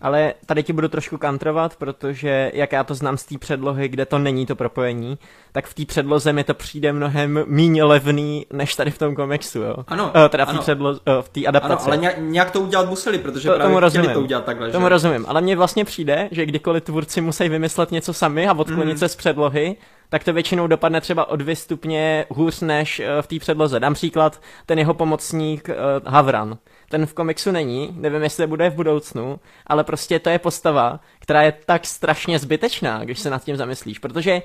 [0.00, 4.06] Ale tady ti budu trošku kantrovat, protože jak já to znám z té předlohy, kde
[4.06, 5.18] to není to propojení,
[5.52, 9.58] tak v té předloze mi to přijde mnohem méně levný, než tady v tom komiksu,
[9.62, 9.76] jo.
[9.88, 10.62] Ano, Eh, teda v té ano.
[10.62, 11.86] předlo- eh, v té Ano, adaptaci.
[11.86, 14.10] ale nějak, nějak to udělat museli, protože To- právě tomu rozumím.
[14.10, 14.70] to udělat takhle.
[14.70, 14.88] Tomu že?
[14.88, 18.98] rozumím, ale mně vlastně přijde, že kdykoliv tvůrci musí vymyslet něco sami a odklonit Mhm.
[18.98, 19.76] se z předlohy,
[20.08, 23.80] tak to většinou dopadne třeba o dvě stupně hůř než eh, v té předloze.
[23.80, 26.58] Dám příklad, ten jeho pomocník uh, Havran.
[26.88, 31.42] Ten v komiksu není, nevím, jestli bude v budoucnu, ale prostě to je postava, která
[31.42, 34.42] je tak strašně zbytečná, když se nad tím zamyslíš, protože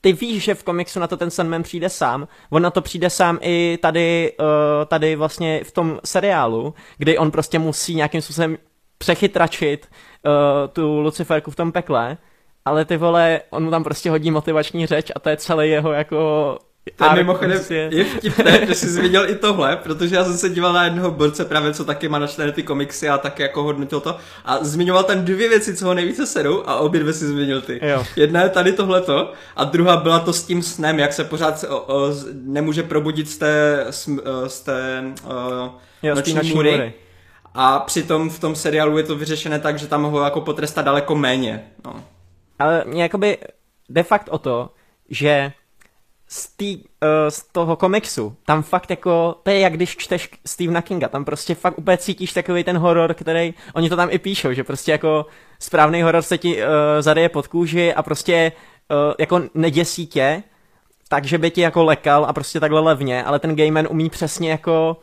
[0.00, 3.10] ty víš, že v komiksu na to ten Sandman přijde sám, on na to přijde
[3.10, 4.46] sám i tady, uh,
[4.86, 8.58] tady vlastně v tom seriálu, kdy on prostě musí nějakým způsobem
[8.98, 9.88] přechytračit
[10.72, 12.16] tu Luciferku v tom pekle,
[12.64, 15.92] ale ty vole, on mu tam prostě hodí motivační řeč a to je celý jeho
[15.92, 16.58] jako...
[16.96, 17.88] To je mimochodem prostě.
[17.92, 21.44] je vtipné, že jsi zviděl i tohle, protože já jsem se díval na jednoho borce
[21.44, 25.24] právě, co taky má načtené ty komiksy a taky jako hodnotil to a zmiňoval tam
[25.24, 27.80] dvě věci, co ho nejvíce sedou a obě dvě si zmínil ty.
[27.82, 28.04] Jo.
[28.16, 31.80] Jedna je tady tohleto a druhá byla to s tím snem, jak se pořád o,
[31.80, 32.10] o,
[32.42, 35.70] nemůže probudit z té, eh, z té o,
[36.02, 36.70] Jo, z té noční noční můry.
[36.70, 36.92] můry.
[37.54, 41.14] A přitom v tom seriálu je to vyřešené tak, že tam ho jako potrestá daleko
[41.14, 41.64] méně.
[41.84, 42.04] No.
[42.58, 43.38] Ale mě jakoby
[43.88, 44.70] de fakt o to,
[45.08, 45.52] že
[46.32, 46.84] z, tý, uh,
[47.28, 51.54] z toho komiksu, tam fakt jako, to je jak když čteš Stephena Kinga, tam prostě
[51.54, 55.26] fakt úplně cítíš takový ten horor, který, oni to tam i píšou, že prostě jako
[55.58, 56.68] správný horor se ti uh,
[57.00, 58.52] zadeje pod kůži a prostě
[58.90, 60.42] uh, jako neděsí tě,
[61.08, 64.96] takže by ti jako lekal a prostě takhle levně, ale ten Gayman umí přesně jako,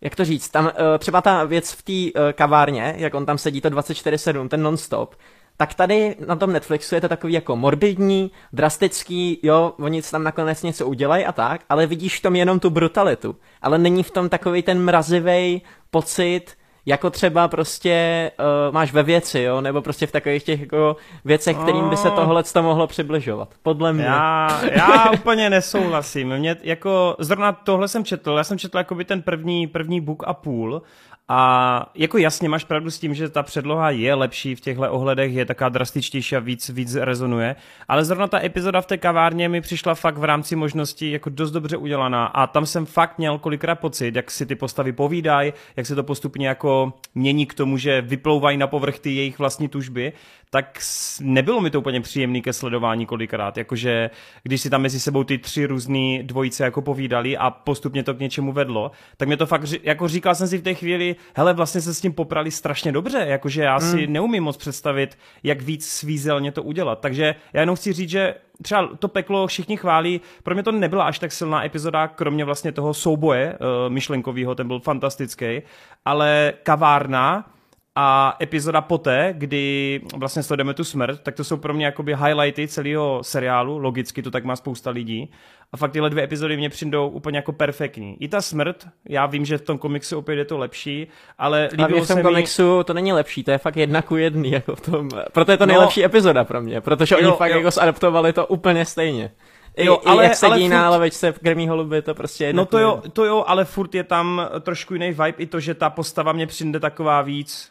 [0.00, 3.38] jak to říct, tam uh, třeba ta věc v té uh, kavárně, jak on tam
[3.38, 5.14] sedí to 24-7, ten non-stop,
[5.60, 10.62] tak tady na tom Netflixu je to takový jako morbidní, drastický, jo, oni tam nakonec
[10.62, 13.36] něco udělají a tak, ale vidíš v tom jenom tu brutalitu.
[13.62, 19.40] Ale není v tom takový ten mrazivý pocit, jako třeba prostě uh, máš ve věci,
[19.40, 22.16] jo, nebo prostě v takových těch jako věcech, kterým by se Oh.
[22.16, 23.48] tohle to mohlo přibližovat.
[23.62, 24.04] Podle mě.
[24.04, 26.36] Já, já úplně nesouhlasím.
[26.36, 30.34] Mě jako, zrovna tohle jsem četl, já jsem četl jakoby ten první, první book a
[30.34, 30.82] půl
[31.28, 35.34] a jako jasně máš pravdu s tím, že ta předloha je lepší v těchto ohledech,
[35.34, 37.56] je taká drastičtější a víc, víc rezonuje,
[37.88, 41.50] ale zrovna ta epizoda v té kavárně mi přišla fakt v rámci možností jako dost
[41.50, 42.26] dobře udělaná.
[42.26, 46.02] A tam jsem fakt měl kolikrát pocit, jak si ty postavy povídají, jak se to
[46.02, 50.12] postupně jako mění k tomu, že vyplouvají na povrch ty jejich vlastní tužby,
[50.50, 50.78] tak
[51.20, 54.10] nebylo mi to úplně příjemný ke sledování kolikrát, jakože
[54.42, 58.18] když si tam mezi sebou ty tři různé dvojice jako povídali a postupně to k
[58.18, 61.80] něčemu vedlo, tak mě to fakt, jako říkal jsem si v té chvíli, hele, vlastně
[61.80, 66.52] se s tím poprali strašně dobře, jakože já si neumím moc představit, jak víc svízelně
[66.52, 70.62] to udělat, takže já jenom chci říct, že třeba to peklo všichni chválí, pro mě
[70.62, 75.62] to nebyla až tak silná epizoda, kromě vlastně toho souboje uh, myšlenkového, ten byl fantastický,
[76.04, 77.50] ale kavárna,
[77.94, 82.68] a epizoda poté, kdy vlastně sledujeme tu smrt, tak to jsou pro mě jakoby highlighty
[82.68, 85.32] celého seriálu, logicky to tak má spousta lidí.
[85.72, 88.16] A fakt tyhle dvě epizody mě přijdou úplně jako perfektní.
[88.22, 91.06] I ta smrt, já vím, že v tom komiksu opět je to lepší,
[91.38, 92.22] ale Hlavně líbilo v tom se mi...
[92.22, 95.58] komiksu to není lepší, to je fakt jedna ku jedný, jako v tom, proto je
[95.58, 95.72] to No.
[95.72, 97.56] nejlepší epizoda pro mě, protože oni Jo, fakt jo.
[97.58, 99.30] jako zadaptovali to úplně stejně.
[99.76, 102.44] I, Jo, i ale- jak sedí ale na furt- lavečce v krmí holuby, to prostě
[102.44, 105.60] jedna No to jo, to jo, ale furt je tam trošku jiný vibe, i to,
[105.60, 107.70] že ta postava mě přijde taková víc...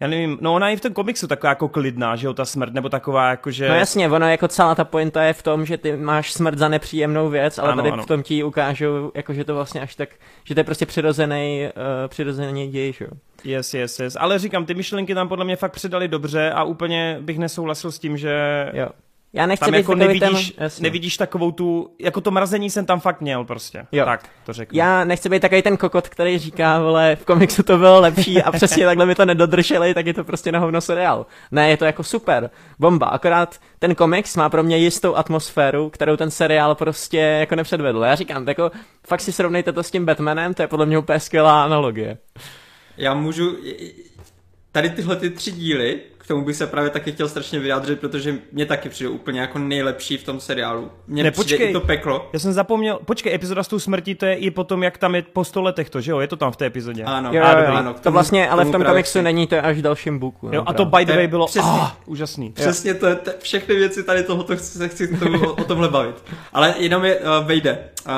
[0.00, 2.72] Já nevím, no ona je v tom komiksu taková jako klidná, že jo, ta smrt,
[2.74, 3.68] nebo taková jako, že...
[3.68, 6.68] No jasně, ono jako celá ta pointa je v tom, že ty máš smrt za
[6.68, 8.02] nepříjemnou věc, ale Ano, tady ano.
[8.02, 10.08] v tom ti ukážou, jako že to vlastně až tak,
[10.44, 13.10] že to je prostě přirozený, uh, přirozený děj, že jo.
[13.44, 14.16] Yes, yes, yes.
[14.20, 17.98] Ale říkám, ty myšlenky tam podle mě fakt předali dobře a úplně bych nesouhlasil s
[17.98, 18.88] tím, že Jo.
[19.32, 20.64] Já nechci Tam být jako takový nevidíš, ten...
[20.64, 20.82] jasně.
[20.82, 23.86] nevidíš takovou tu, jako to mrazení jsem tam fakt měl prostě.
[23.92, 24.04] Jo.
[24.04, 24.78] Tak, to řeknu.
[24.78, 28.52] Já nechci být takový ten kokot, který říká, vole, v komiksu to bylo lepší a
[28.52, 31.26] přesně takhle mi to nedodrželi, tak je to prostě na hovno seriál.
[31.50, 36.16] Ne, je to jako super, bomba, akorát ten komiks má pro mě jistou atmosféru, kterou
[36.16, 38.00] ten seriál prostě jako nepředvedl.
[38.00, 38.70] Já říkám, jako
[39.06, 42.18] fakt si srovnejte to s tím Batmanem, to je podle mě úplně skvělá analogie.
[42.96, 43.56] Já můžu...
[44.72, 48.66] Tady tyhle ty tři díly, tomu bych se právě taky chtěl strašně vyjádřit, protože mě
[48.66, 50.90] taky přijde úplně jako nejlepší v tom seriálu.
[51.06, 51.70] Mně Ne, přijde počkej.
[51.70, 52.28] i to peklo.
[52.32, 55.22] Já jsem zapomněl, počkej, epizoda s tou smrtí, to je i potom, jak tam je
[55.22, 56.20] po sto letech to, že jo?
[56.20, 57.04] Je to tam v té epizodě.
[57.04, 57.64] Ano, Jo, jo, dobrý.
[57.66, 57.72] jo.
[57.78, 59.22] ano, k to tomu- vlastně, ale v tomu tom komiksu chci.
[59.22, 60.46] není, to je až v dalším buku.
[60.46, 61.70] Jo, no, a to by the way bylo Přesně.
[61.70, 62.52] ah, úžasný.
[62.52, 66.14] Přesně to, to, všechny věci tady tohoto chci, se chci tomu, o, o tomhle bavit.
[66.52, 67.78] Ale jenom je, uh, vejde.
[68.08, 68.12] Uh,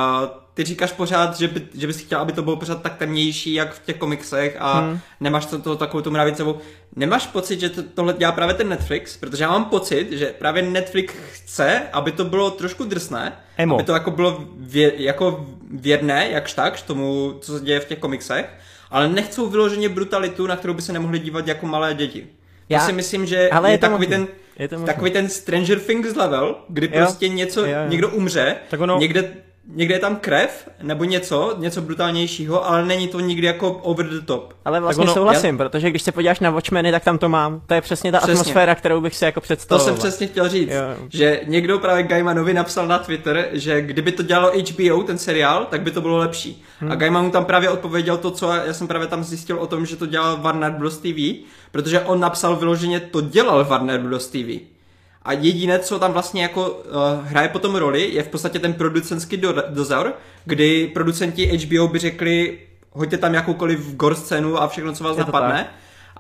[0.55, 3.75] ty říkáš pořád, že, by, že bys chtěl, aby to bylo pořád tak temnější, jak
[3.75, 4.99] v těch komiksech a hmm.
[5.21, 6.59] nemáš to, to takovou tu mravicovou.
[6.97, 9.17] Nemáš pocit, že to, tohle dělá právě ten Netflix?
[9.17, 13.75] Protože já mám pocit, že právě Netflix chce, aby to bylo trošku drsné, Emo.
[13.75, 17.99] aby to jako bylo vě, jako věrné, jakž takž tomu, co se děje v těch
[17.99, 18.47] komiksech,
[18.91, 22.27] ale nechcou vyloženě brutalitu, na kterou by se nemohli dívat jako malé děti.
[22.69, 24.11] Já- Já si myslím, že ale je, je to takový možný.
[24.27, 24.87] ten Je to možný.
[24.87, 26.93] takový ten Stranger Things level, kdy Jo.
[27.03, 27.89] prostě něco, Jo, jo.
[27.89, 29.35] někdo umře, Tak ono- někde,
[29.75, 34.21] někde je tam krev, nebo něco, něco brutálnějšího, ale není to nikdy jako over the
[34.21, 34.55] top.
[34.65, 37.63] Ale vlastně ono- souhlasím, protože když se podíváš na Watchmeny, tak tam to mám.
[37.67, 38.33] To je přesně ta Přesně.
[38.33, 39.87] atmosféra, kterou bych si jako To představoval.
[39.87, 41.07] jsem přesně chtěl říct, Jo.
[41.09, 45.83] že někdo právě Gaimanovi napsal na Twitter, že kdyby to dělalo HBO, ten seriál, tak
[45.83, 46.63] by to bylo lepší.
[46.81, 46.93] Hmm.
[46.93, 49.87] A Gaiman mu tam právě odpověděl to, co já jsem právě tam zjistil o tom,
[49.87, 50.99] že to dělal Warner Bros.
[50.99, 54.27] TV, protože on napsal vyloženě, to dělal Warner Bros.
[54.29, 54.61] TV.
[55.25, 56.83] A jediné, co tam vlastně jako uh,
[57.25, 60.13] hraje potom roli, je v podstatě ten producentský do, dozor,
[60.45, 62.59] kdy producenti HBO by řekli,
[62.91, 65.67] hoďte tam jakoukoliv gore scénu a všechno, co vás Je napadne.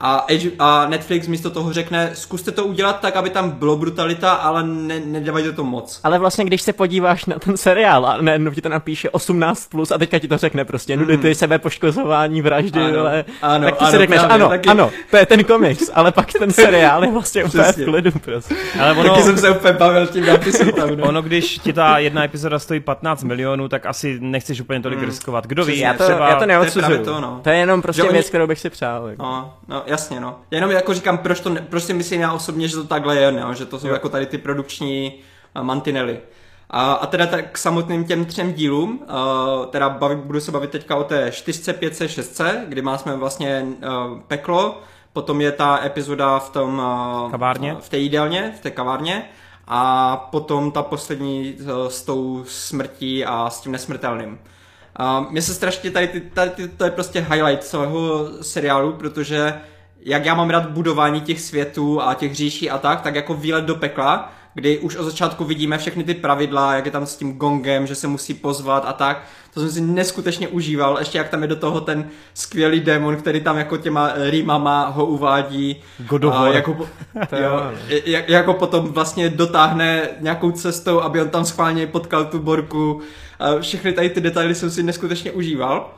[0.05, 0.27] A,
[0.59, 5.01] a Netflix místo toho řekne, zkuste to udělat tak, aby tam bylo brutalita, ale ne,
[5.01, 6.01] nedávajte to moc.
[6.05, 9.91] Ale vlastně, když se podíváš na ten seriál a najednou ti to napíše 18+, plus
[9.91, 12.81] a teďka ti to řekne prostě nudity, sebepoškozování, vraždy.
[12.81, 14.69] Ano, ale, ano, tak ty si ano, řekneš, právě, ano, taky.
[14.69, 18.55] ano, to je ten komiks, ale pak ten seriál je vlastně úplně v klidu prostě.
[18.81, 20.27] Ale Taky ono, jsem se úplně bavil tím
[20.97, 21.03] no.
[21.09, 25.09] ono, když ti ta jedna epizoda stojí 15 milionů, tak asi nechceš úplně tolik Hmm.
[25.09, 25.47] riskovat.
[25.47, 26.29] Kdo ví, Přesně, Já to, třeba...
[26.29, 27.05] já to to je neodsuzuju.
[27.05, 27.41] to, no.
[27.43, 29.07] to je jenom prostě Že oni- věc, kterou bych si přál.
[29.09, 29.23] Jako.
[29.23, 30.41] No, no, jasně, no.
[30.51, 33.17] Já jenom jako říkám, proč, to ne, proč si myslím já osobně, že to takhle
[33.17, 33.55] je, no?
[33.55, 33.93] že to jsou Jo.
[33.93, 35.15] jako tady ty produkční
[35.57, 36.21] uh, mantinely.
[36.71, 40.71] A, a teda tak k samotným těm třem dílům, uh, teda bavi, budu se bavit
[40.71, 44.81] teďka o té 4, 5, 6, kdy má jsme vlastně uh, peklo,
[45.13, 46.79] potom je ta epizoda v tom...
[47.25, 47.77] Uh, Kavárně?
[47.81, 49.25] V té jídelně, v té kavárně.
[49.69, 54.39] A potom ta poslední uh, s tou smrtí a s tím nesmrtelným.
[54.97, 59.61] A mně se strašně tady, tady ty, to je prostě highlight celého seriálu, protože
[60.05, 63.65] jak já mám rád budování těch světů a těch říší a tak, tak jako výlet
[63.65, 67.33] do pekla, kdy už od začátku vidíme všechny ty pravidla, jak je tam s tím
[67.39, 69.23] gongem, že se musí pozvat a tak.
[69.55, 73.41] To jsem si neskutečně užíval, ještě jak tam je do toho ten skvělý démon, který
[73.41, 75.83] tam jako těma eh, rýmama ho uvádí.
[75.99, 76.71] God of a jako,
[77.43, 77.61] jo,
[78.05, 83.01] jak, jako potom vlastně dotáhne nějakou cestou, aby on tam schválně potkal tu borku.
[83.39, 85.91] A všechny tady ty detaily jsem si neskutečně užíval.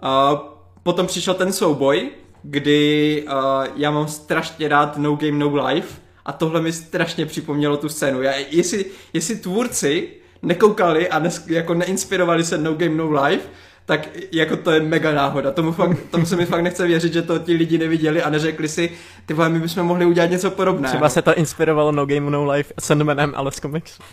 [0.00, 0.42] A
[0.82, 2.10] potom přišel ten souboj,
[2.44, 7.76] kdy uh, já mám strašně rád No Game No Life a tohle mi strašně připomnělo
[7.76, 8.22] tu scénu.
[8.22, 10.08] Já, jestli, jestli tvůrci
[10.42, 13.48] nekoukali a nes, jako neinspirovali se No Game No Life,
[13.86, 15.50] tak jako to je mega náhoda.
[15.52, 18.68] Tomu, fakt, tomu se mi fakt nechce věřit, že to ti lidi neviděli a neřekli
[18.68, 18.90] si,
[19.26, 20.92] ty vole, my bychom mohli udělat něco podobného.
[20.92, 24.02] Třeba se to inspirovalo No Game No Life Sandmanem, ale z komiksu.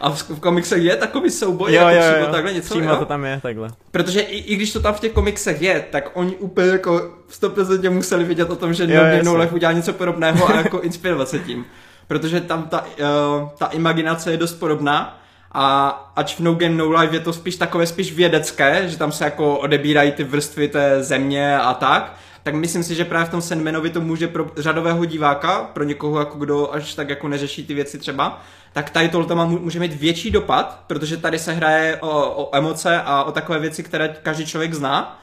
[0.00, 2.90] A v, v komiksech je takový souboj, Jo, jako jo, přímo jo, takhle něco, přímo
[2.90, 2.96] jo?
[2.96, 3.70] to tam je takhle.
[3.90, 7.90] Protože i, i když to tam v těch komiksech je, tak oni úplně jako 100%
[7.90, 9.30] museli vědět o tom, že Jo, No Game jasně.
[9.30, 11.64] No Life udělá něco podobného a jako inspirovat se tím.
[12.06, 15.20] Protože tam ta, uh, ta imaginace je dost podobná
[15.52, 19.12] a ač v No Game No Life je to spíš takové spíš vědecké, že tam
[19.12, 23.30] se jako odebírají ty vrstvy té země a tak, tak myslím si, že právě v
[23.30, 27.66] tom Sandmanovi to může pro řadového diváka, pro někoho, jako kdo až tak jako neřeší
[27.66, 31.96] ty věci třeba, tak tady tohle má, může mít větší dopad, protože tady se hraje
[32.00, 35.20] o, o emoce a o takové věci, které každý člověk zná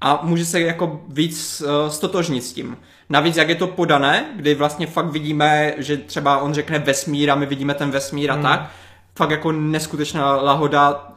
[0.00, 2.76] a může se jako víc uh, stotožnit s tím.
[3.10, 7.34] Navíc, jak je to podané, kdy vlastně fakt vidíme, že třeba on řekne vesmír a
[7.34, 8.70] my vidíme ten vesmír a tak,
[9.16, 11.12] fakt jako neskutečná lahoda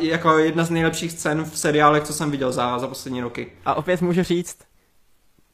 [0.00, 3.52] jako jedna z nejlepších scén v seriálech, co jsem viděl za, za poslední roky.
[3.64, 4.58] A opět můžu říct,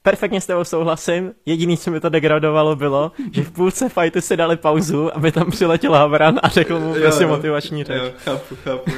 [0.03, 1.33] perfektně s tebou souhlasím.
[1.47, 5.51] Jediný, co mi to degradovalo, bylo, že v půlce fightu si dali pauzu, aby tam
[5.51, 8.03] přiletěl Havran a řekl mu prostě motivační řeč.
[8.03, 8.91] Jo, chápu, chápu.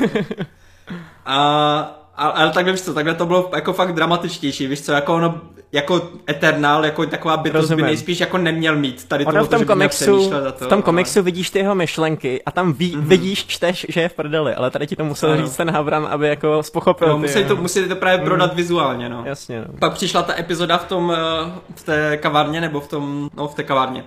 [1.25, 1.79] a,
[2.17, 5.41] ale takhle víš co, takhle to bylo jako fakt dramatičtější, víš co, jako ono,
[5.73, 7.85] jako Eternal, jako taková bytost by Rozumím.
[7.87, 9.09] nejspíš jako neměl mít.
[9.09, 11.23] Tady Ono to, v tom by měl komiksu, přemýšlet a to, v tom ale- komiksu
[11.23, 13.09] vidíš ty jeho myšlenky a tam ví, Mhm.
[13.09, 15.43] vidíš, čteš, že je v prdeli, ale tady ti to musel Ano.
[15.47, 19.23] říct ten Havran, aby jako spochopil No, musí, to, musí to právě prodat vizuálně, no.
[19.27, 19.79] Jasně, no.
[19.79, 23.55] Pak přišla ta epizoda v tom, eh, v té kavárně, nebo v tom, no v
[23.55, 24.05] té kavárně.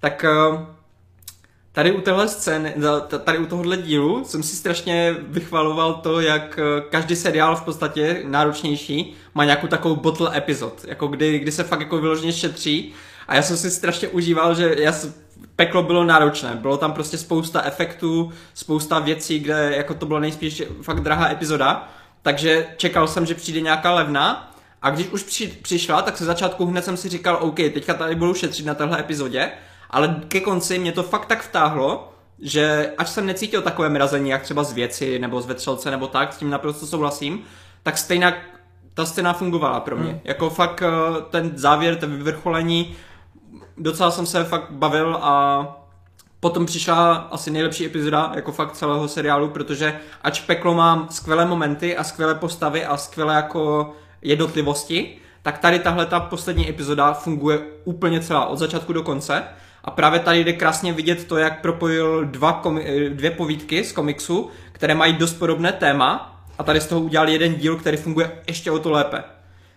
[0.00, 0.58] Tak eh,
[1.78, 2.74] tady u téhle scény,
[3.24, 8.22] tady u tohohle dílu jsem si strašně vychvaloval to, jak eh, každý seriál v podstatě
[8.24, 12.92] náročnější má nějakou takovou bottle epizod, jako kdy, kdy se fakt jako vyloženě šetří.
[13.28, 14.94] A já jsem si strašně užíval, že já
[15.56, 20.62] peklo bylo náročné, bylo tam prostě spousta efektů, spousta věcí, kde jako to bylo nejspíš
[20.82, 21.88] fakt drahá epizoda,
[22.22, 24.54] takže čekal jsem, že přijde nějaká levná.
[24.82, 28.14] A když už při, přišla, tak se začátku hned jsem si říkal, OK, teďka tady
[28.14, 29.50] budu šetřit na téhle epizodě,
[29.90, 34.42] ale ke konci mě to fakt tak vtáhlo, že až jsem necítil takové mrazení, jak
[34.42, 37.42] třeba z věci nebo z vetřelce nebo tak, s tím naprosto souhlasím,
[37.82, 38.34] tak stejně
[38.94, 40.10] ta scéna fungovala pro mě.
[40.10, 40.20] Hmm.
[40.24, 40.90] Jako fakt eh,
[41.30, 42.96] ten závěr, ten vyvrcholení,
[43.76, 45.66] docela jsem se fakt bavil a
[46.40, 51.96] potom přišla asi nejlepší epizoda jako fakt celého seriálu, protože ač peklo mám skvělé momenty
[51.96, 58.20] a skvělé postavy a skvělé jako jednotlivosti, tak tady tahle ta poslední epizoda funguje úplně
[58.20, 59.42] celá od začátku do konce
[59.84, 63.92] a právě tady jde krásně vidět to, jak propojil dva komi- eh, dvě povídky z
[63.92, 68.30] komiksu, které mají dost podobné téma a tady z toho udělal jeden díl, který funguje
[68.46, 69.24] ještě o to lépe.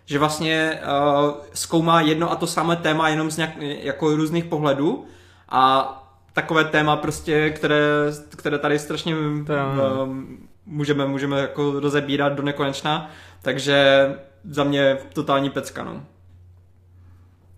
[0.05, 5.05] Že vlastně uh, zkoumá jedno a to samé téma jenom z nějak, jako různých pohledů
[5.49, 5.97] a
[6.33, 7.79] takové téma prostě, které,
[8.37, 14.09] které tady strašně um, můžeme, můžeme jako rozebírat do nekonečna, takže
[14.43, 16.03] za mě totální pecka, no.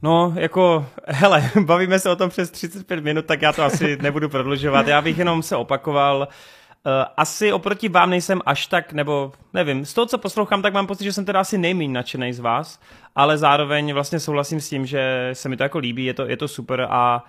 [0.04, 4.30] No, jako, hele, bavíme se o tom přes 35 minut, tak já to asi nebudu
[4.30, 4.88] prodlužovat.
[4.88, 6.28] Já bych jenom se opakoval.
[6.86, 10.88] Uh, asi oproti vám nejsem až tak, nebo nevím, z toho, co poslouchám, tak mám
[10.88, 12.80] pocit, že jsem teda asi nejméně nadšený z vás,
[13.16, 16.38] ale zároveň vlastně souhlasím s tím, že se mi to jako líbí, je to, je
[16.38, 17.24] to super a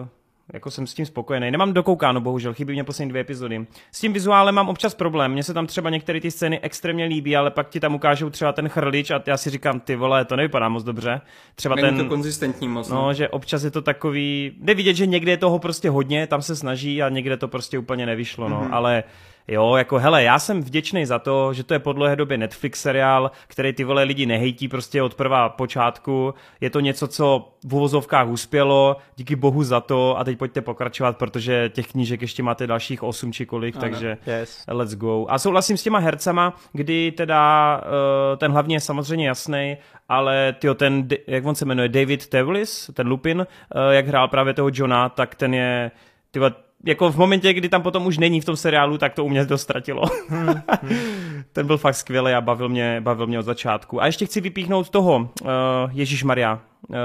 [0.00, 0.08] uh,
[0.52, 1.50] jako jsem s tím spokojený.
[1.50, 3.66] Nemám dokoukáno, bohužel, chybí mě poslední dvě epizody.
[3.92, 5.32] S tím vizuálem mám občas problém.
[5.32, 8.52] Mně se tam třeba některé ty scény extrémně líbí, ale pak ti tam ukážou třeba
[8.52, 11.20] ten chrlič a já si říkám, ty vole, to nevypadá moc dobře.
[11.54, 12.88] Třeba Není ten, to konzistentní moc.
[12.88, 16.42] No, že občas je to takový, jde vidět, že někde je toho prostě hodně, tam
[16.42, 18.74] se snaží a někde to prostě úplně nevyšlo, no, mm-hmm.
[18.74, 19.04] ale
[19.48, 22.80] jo, jako hele, já jsem vděčný za to, že to je po dlouhé době Netflix
[22.82, 27.74] seriál, který ty vole lidi nehejtí prostě od prvá počátku, je to něco, co v
[27.74, 32.66] uvozovkách uspělo, díky bohu za to a teď pojďte pokračovat, protože těch knížek ještě máte
[32.66, 33.80] dalších 8 či kolik, Ano.
[33.82, 34.64] takže Yes.
[34.68, 35.26] let's go.
[35.28, 39.76] A souhlasím s těma hercema, kdy teda uh, ten hlavní je samozřejmě jasný,
[40.08, 43.46] ale tyjo, ten, jak on se jmenuje, David Tevlis, ten Lupin, uh,
[43.92, 45.90] jak hrál právě toho Johna, tak ten je,
[46.30, 46.50] tyjo,
[46.86, 49.46] jako v momentě, kdy tam potom už není v tom seriálu, tak to u mě
[49.46, 50.02] to ztratilo.
[51.52, 54.02] ten byl fakt skvělý a bavil mě, bavil mě od začátku.
[54.02, 55.48] A ještě chci vypíchnout toho, uh,
[55.90, 56.96] Ježíš Maria, uh,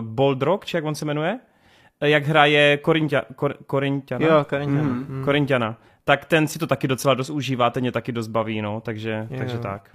[0.00, 1.38] Boldrock, či jak on se jmenuje?
[2.00, 4.26] Eh, Jak hraje Korintia, Kor, Korintiana?
[4.26, 4.46] Jo.
[4.66, 5.06] Mhm.
[5.08, 5.24] Mm.
[5.24, 5.76] Korintiana.
[6.04, 9.26] Tak ten si to taky docela dost užívá, ten mě taky dost baví, no, takže,
[9.30, 9.38] Jo.
[9.38, 9.90] takže tak.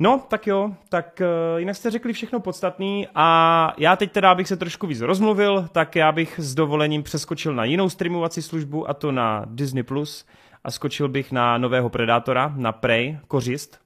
[0.00, 4.48] No, tak jo, tak uh, jinak jste řekli všechno podstatný a já teď teda, abych
[4.48, 8.94] se trošku víc rozmluvil, tak já bych s dovolením přeskočil na jinou streamovací službu a
[8.94, 10.26] to na Disney+, Plus
[10.64, 13.80] a skočil bych na nového Predátora, na Prey, Kořist,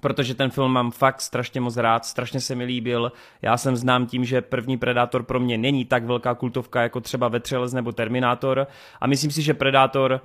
[0.00, 3.12] protože ten film mám fakt strašně moc rád, strašně se mi líbil.
[3.42, 7.28] Já jsem znám tím, že první Predátor pro mě není tak velká kultovka jako třeba
[7.28, 8.66] Vetřelec nebo Terminátor
[9.00, 10.20] a myslím si, že Predátor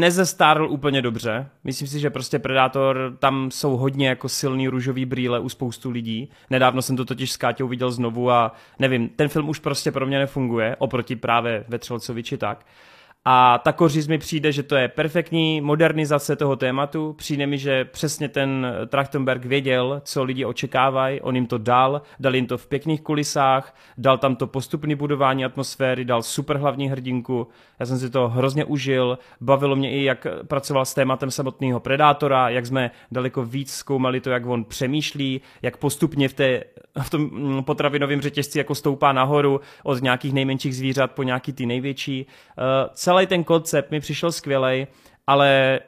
[0.00, 1.48] nezestárl úplně dobře.
[1.64, 6.30] Myslím si, že prostě Predátor, tam jsou hodně jako silný růžový brýle u spoustu lidí.
[6.50, 10.06] Nedávno jsem to totiž s Káťou viděl znovu a nevím, ten film už prostě pro
[10.06, 12.66] mě nefunguje, oproti právě Vetřelcovi či tak.
[13.26, 17.12] A ta kořist mi přijde, že to je perfektní modernizace toho tématu.
[17.12, 22.34] Přijde mi, že přesně ten Trachtenberg věděl, co lidi očekávají, on jim to dal, dal
[22.34, 27.48] jim to v pěkných kulisách, dal tam to postupné budování atmosféry, dal super hlavní hrdinku.
[27.80, 32.48] Já jsem si to hrozně užil, bavilo mě i, jak pracoval s tématem samotného Predátora,
[32.48, 36.64] jak jsme daleko víc zkoumali to, jak on přemýšlí, jak postupně v, té,
[37.02, 41.66] v tom mm, potravinovém řetězci jako stoupá nahoru od nějakých nejmenších zvířat po nějaký ty
[41.66, 42.26] největší.
[42.58, 42.64] Uh,
[43.14, 44.86] celý ten koncept mi přišel skvělej,
[45.26, 45.80] ale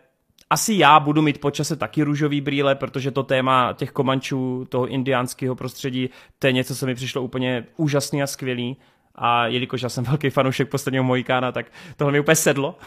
[0.50, 4.86] asi já budu mít po čase taky růžový brýle, protože to téma těch komančů, toho
[4.86, 8.76] indiánského prostředí, to je něco, co mi přišlo úplně úžasný a skvělý.
[9.14, 11.66] A jelikož já jsem velký fanoušek posledního Mojikána, tak
[11.96, 12.78] tohle mi úplně sedlo.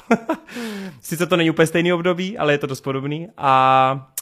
[1.01, 3.27] Sice to není úplně stejný období, ale je to dost podobný.
[3.37, 4.13] A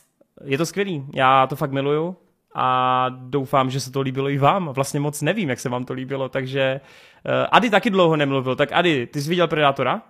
[0.43, 1.05] je to skvělý.
[1.13, 2.15] Já to fakt miluju
[2.59, 4.67] a doufám, že se to líbilo i vám.
[4.67, 6.81] Vlastně moc nevím, jak se vám to líbilo, takže
[7.25, 8.55] uh, Ady taky dlouho nemluvil.
[8.55, 10.01] Tak Ady, ty jsi viděl Predátora?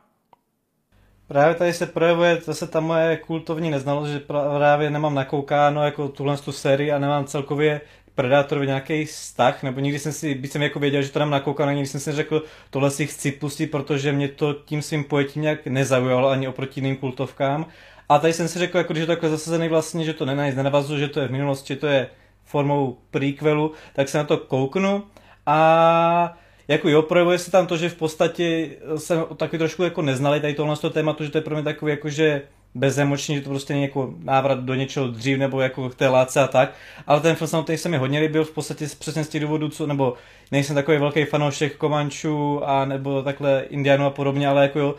[1.27, 4.19] Právě tady se projevuje zase ta moje kultovní neznalost, že
[4.57, 7.81] právě nemám nakoukáno jako tuhle tu sérii a nemám celkově
[8.15, 11.71] Predátorovi nějaký vztah, nebo nikdy jsem si, byť jsem jako věděl, že to tam nakoukáno,
[11.71, 15.67] nikdy jsem si řekl, tohle si chci pustit, protože mě to tím svým pojetím nějak
[15.67, 17.65] nezaujalo ani oproti jiným kultovkám.
[18.09, 21.07] A tady jsem si řekl, jako je to takhle zasazený vlastně, že to nenavazuje, že
[21.07, 22.09] to je v minulosti, že to je
[22.47, 25.03] formou prequelu, tak se na to kouknu
[25.45, 26.37] a
[26.67, 30.53] jako jo, projevuje se tam to, že v podstatě jsem taky trošku jako neznali tady
[30.53, 32.41] tohle z toho tématu, že to je pro mě takový jako, že
[32.75, 36.41] bezemoční, že to prostě není jako návrat do něčeho dřív nebo jako k té láce
[36.41, 36.73] a tak,
[37.07, 39.87] ale ten film samotný se mi hodně líbil v podstatě přesně z těch důvodů, co,
[39.87, 40.13] nebo
[40.51, 44.95] nejsem takový velký fanoušek Komančů a nebo takhle Indianů a podobně, ale jako jo,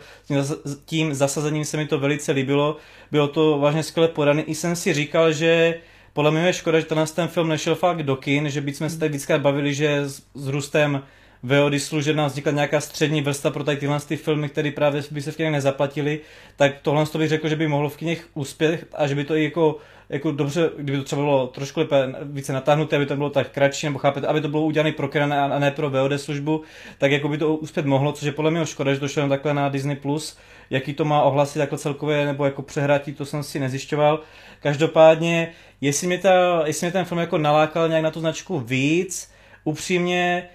[0.85, 2.77] tím zasazením se mi to velice líbilo,
[3.11, 5.79] bylo to vážně skvěle podaný, i jsem si říkal, že
[6.19, 9.09] podle mě je škoda, že ten film nešel fakt do kin, že bychom se tak
[9.09, 11.03] vždycky bavili, že s, s růstem
[11.43, 15.21] VOD služeb nám vznikla nějaká střední vrsta pro tady tyhle ty filmy, které právě by
[15.21, 16.19] se v kinech nezaplatili,
[16.55, 19.35] tak tohle to bych řekl, že by mohlo v kinech úspěch a že by to
[19.35, 19.77] i jako,
[20.09, 23.85] jako dobře, kdyby to třeba bylo trošku lépe více natáhnuté, aby to bylo tak kratší,
[23.85, 26.61] nebo chápete, aby to bylo udělané pro kin a ne pro VOD službu,
[26.97, 29.53] tak jako by to úspěch mohlo, což je podle mě škoda, že to šlo takhle
[29.53, 30.37] na Disney+, Plus,
[30.69, 34.19] jaký to má ohlasy takhle celkově, nebo jako přehrátí, to jsem si nezjišťoval.
[34.59, 39.31] Každopádně, jestli mě, ta, jestli mě ten film jako nalákal nějak na tu značku víc,
[39.63, 40.49] upřímně,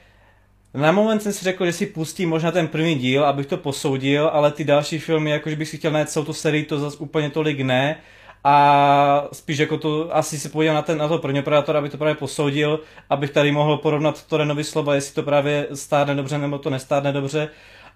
[0.75, 4.31] na moment jsem si řekl, že si pustím možná ten první díl, abych to posoudil,
[4.33, 7.31] ale ty další filmy, jakože bych si chtěl najít celou tu sérii, to zase úplně
[7.31, 7.97] tolik ne.
[8.45, 11.97] A spíš jako to, asi si podíval na, ten, na toho prvního predátora, aby to
[11.97, 16.59] právě posoudil, abych tady mohl porovnat to Renovi slova, jestli to právě stárne dobře nebo
[16.59, 17.49] to nestárne dobře.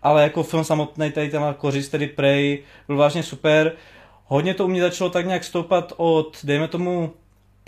[0.03, 3.73] Ale jako film samotný, tady ten kořist, tedy Prey, byl vážně super.
[4.25, 7.13] Hodně to u mě začalo tak nějak stoupat od, dejme tomu,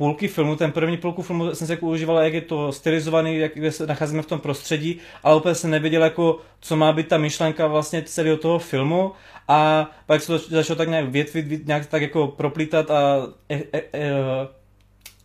[0.00, 3.52] půlky filmu, ten první půlku filmu jsem se jako užíval, jak je to stylizovaný, jak
[3.70, 7.66] se nacházíme v tom prostředí, ale úplně jsem nevěděl, jako, co má být ta myšlenka
[7.66, 9.12] vlastně celého toho filmu.
[9.48, 13.82] A pak se to začalo tak nějak větvit, nějak tak jako proplítat a e, e,
[13.92, 14.10] e,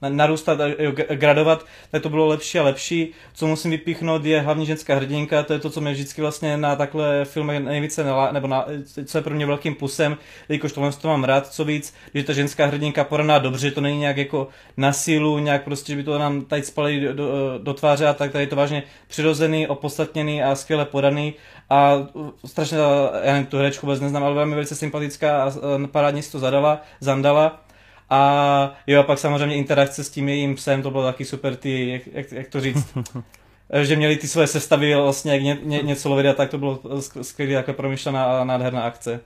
[0.01, 0.67] narůstat a
[1.15, 3.13] gradovat, tak to bylo lepší a lepší.
[3.33, 6.75] Co musím vypíchnout je hlavně ženská hrdinka, to je to, co mě vždycky vlastně na
[6.75, 8.65] takhle filmech nejvíce, nalá, nebo na,
[9.05, 10.17] co je pro mě velkým plusem,
[10.49, 13.99] jakož tohle to mám rád, co víc, že ta ženská hrdinka poraná dobře, to není
[13.99, 17.73] nějak jako na sílu, nějak prostě, že by to nám tady spali do, do, do
[17.73, 21.33] tváře a tak, tady je to vážně přirozený, opodstatněný a skvěle podaný
[21.69, 22.07] a
[22.45, 22.77] strašně,
[23.23, 25.51] já nevím, tu herečku vůbec neznám, ale byla mi velice sympatická a
[25.91, 27.64] parádně si to zadala, zandala
[28.09, 31.89] a jo, a pak samozřejmě interakce s tím jejím psem, to bylo taky super, ty,
[31.89, 32.97] jak, jak, jak to říct,
[33.81, 36.79] že měli ty své sestavy vlastně jak ně, ně, něco lovit a tak to bylo
[37.21, 39.19] skvělý, jako promyšlená a nádherná akce.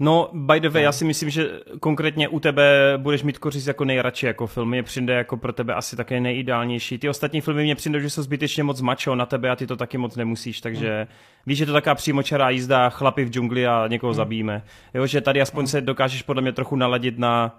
[0.00, 0.84] No, by the way, no.
[0.84, 4.74] já si myslím, že konkrétně u tebe budeš mít kořist jako nejradši jako film.
[4.74, 6.98] Je přijde jako pro tebe asi také nejideálnější.
[6.98, 9.76] Ty ostatní filmy mě přijde, že jsou zbytečně moc mačo na tebe a ty to
[9.76, 11.14] taky moc nemusíš, takže mm.
[11.46, 14.14] víš, že to taká přímočará jízda, chlapy v džungli a někoho mm.
[14.14, 14.62] zabijíme.
[14.94, 15.66] Jo, že tady aspoň mm.
[15.66, 17.58] se dokážeš podle mě trochu naladit na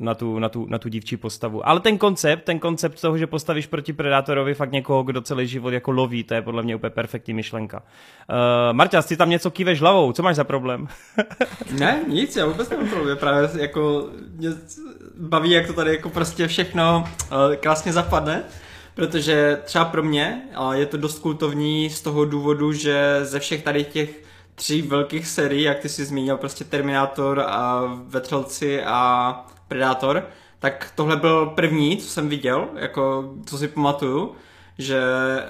[0.00, 1.68] na tu, na, tu, na tu dívčí postavu.
[1.68, 5.70] Ale ten koncept, ten koncept toho, že postavíš proti Predátorovi fakt někoho, kdo celý život
[5.70, 7.82] jako loví, to je podle mě úplně perfektní myšlenka.
[7.82, 8.36] Uh,
[8.72, 10.88] Marta, ty tam něco kýveš hlavou, co máš za problém?
[11.78, 14.48] ne, nic, já vůbec nemám problém, právě jako mě
[15.18, 18.42] baví, jak to tady jako prostě všechno uh, krásně zapadne.
[18.94, 23.62] Protože třeba pro mě uh, je to dost kultovní z toho důvodu, že ze všech
[23.62, 30.26] tady těch tří velkých sérií, jak ty jsi zmínil, prostě Terminator a Vetřelci a Predator,
[30.58, 34.32] tak tohle byl první, co jsem viděl, jako co si pamatuju,
[34.78, 35.02] že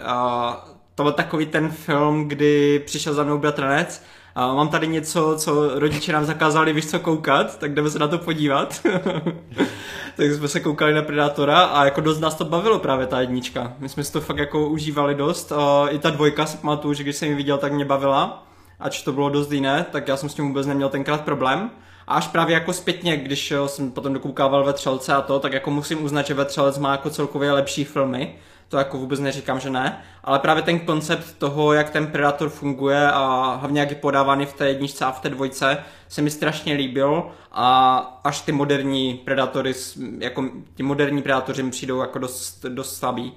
[0.05, 4.03] a, to byl takový ten film, kdy přišel za mnou bratranec
[4.35, 8.09] a mám tady něco, co rodiče nám zakázali, víš co, koukat, tak jdeme se na
[8.09, 8.81] to podívat.
[10.17, 13.73] tak jsme se koukali na Predatora a jako dost nás to bavilo právě ta jednička.
[13.79, 15.53] My jsme si to fakt jako užívali dost.
[15.53, 18.47] A I ta dvojka si pamatuju, že když jsem ji viděl, tak mě bavila.
[18.81, 21.71] Ač to bylo dost jiné, tak já jsem s tím vůbec neměl tenkrát problém.
[22.09, 25.71] A až právě jako zpětně, když jsem potom dokoukával ve Třelce a to, tak jako
[25.71, 28.35] musím uznat, že ve Třelec má jako celkově lepší filmy.
[28.69, 30.03] To jako vůbec neříkám, že ne.
[30.25, 34.53] Ale právě ten koncept toho, jak ten Predator funguje a hlavně jak je podávaný v
[34.53, 35.79] té jedničce a v té dvojce,
[36.09, 39.75] se mi strašně líbil a až ty moderní Predatory,
[40.19, 40.45] jako
[40.75, 43.33] ti moderní Predatoři mi přijdou jako dost, dost slabí.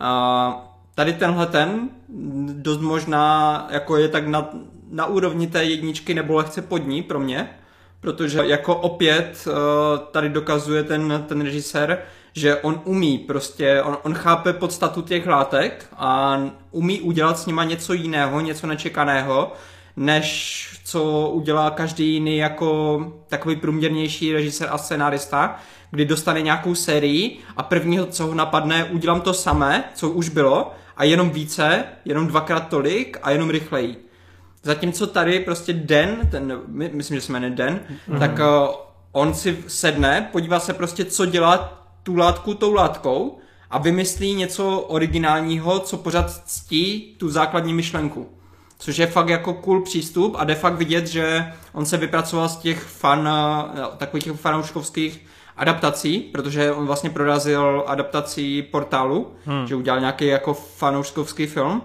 [0.00, 1.88] A tady tenhle ten
[2.52, 4.50] dost možná jako je tak na,
[4.90, 7.50] na úrovni té jedničky nebo lehce pod ní pro mě,
[8.00, 9.52] protože jako opět eh,
[10.10, 15.86] tady dokazuje ten, ten režisér, že on umí prostě, on, on chápe podstatu těch látek
[15.96, 16.40] a
[16.70, 19.52] umí udělat s nima něco jiného, něco nečekaného,
[19.96, 25.56] než co udělá každý jiný jako takový průměrnější režisér a scenárista,
[25.90, 30.74] kdy dostane nějakou sérii a prvního, co ho napadne, udělám to samé, co už bylo
[30.96, 34.05] a jenom více, jenom dvakrát tolik a jenom rychleji.
[34.66, 38.18] Zatímco tady prostě Den, ten, my, myslím, že se jmenuje Den, mm-hmm.
[38.18, 38.74] tak uh,
[39.12, 43.38] on si sedne, podívá se prostě, co dělá tu látku tou látkou
[43.70, 48.28] a vymyslí něco originálního, co pořád ctí tu základní myšlenku.
[48.78, 52.56] Což je fakt jako cool přístup a jde fakt vidět, že on se vypracoval z
[52.56, 53.28] těch fan,
[53.96, 59.66] takových těch fanouškovských adaptací, protože on vlastně prorazil adaptací portálu, hmm.
[59.66, 61.82] že udělal nějaký jako fanouškovský film.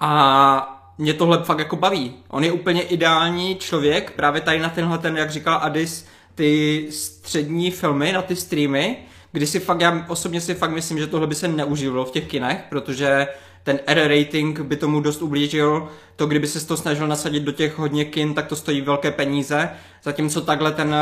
[0.00, 2.14] A mě tohle fakt jako baví.
[2.28, 7.70] On je úplně ideální člověk, právě tady na tenhle ten, jak říkal Adis, ty střední
[7.70, 8.96] filmy, na ty streamy,
[9.32, 12.28] kdy si fakt, já osobně si fakt myslím, že tohle by se neužívalo v těch
[12.28, 13.26] kinech, protože
[13.62, 15.88] ten R rating by tomu dost ublížil.
[16.16, 19.70] To, kdyby se to snažil nasadit do těch hodně kin, tak to stojí velké peníze.
[20.02, 20.96] Zatímco takhle ten,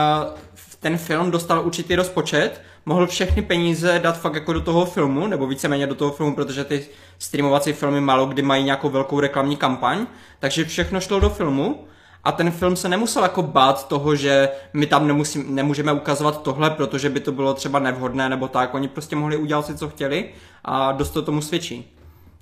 [0.80, 5.46] ten film dostal určitý rozpočet, mohl všechny peníze dát fakt jako do toho filmu, nebo
[5.46, 6.86] víceméně do toho filmu, protože ty
[7.18, 10.06] streamovací filmy málo kdy mají nějakou velkou reklamní kampaň,
[10.38, 11.86] takže všechno šlo do filmu
[12.24, 16.70] a ten film se nemusel jako bát toho, že my tam nemusím, nemůžeme ukazovat tohle,
[16.70, 18.74] protože by to bylo třeba nevhodné nebo tak.
[18.74, 20.28] Oni prostě mohli udělat si, co chtěli
[20.64, 21.91] a dost to tomu svědčí.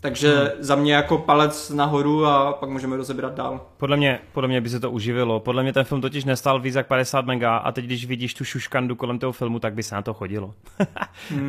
[0.01, 0.49] Takže hmm.
[0.59, 3.67] za mě jako palec nahoru a pak můžeme rozebrat dál.
[3.77, 5.41] Podle mě, podle mě by se to uživilo.
[5.41, 8.45] Podle mě ten film totiž nestal víc jak 50 mega a teď když vidíš tu
[8.45, 10.55] šuškandu kolem toho filmu, tak by se na to chodilo.
[11.31, 11.43] hmm.
[11.43, 11.49] uh,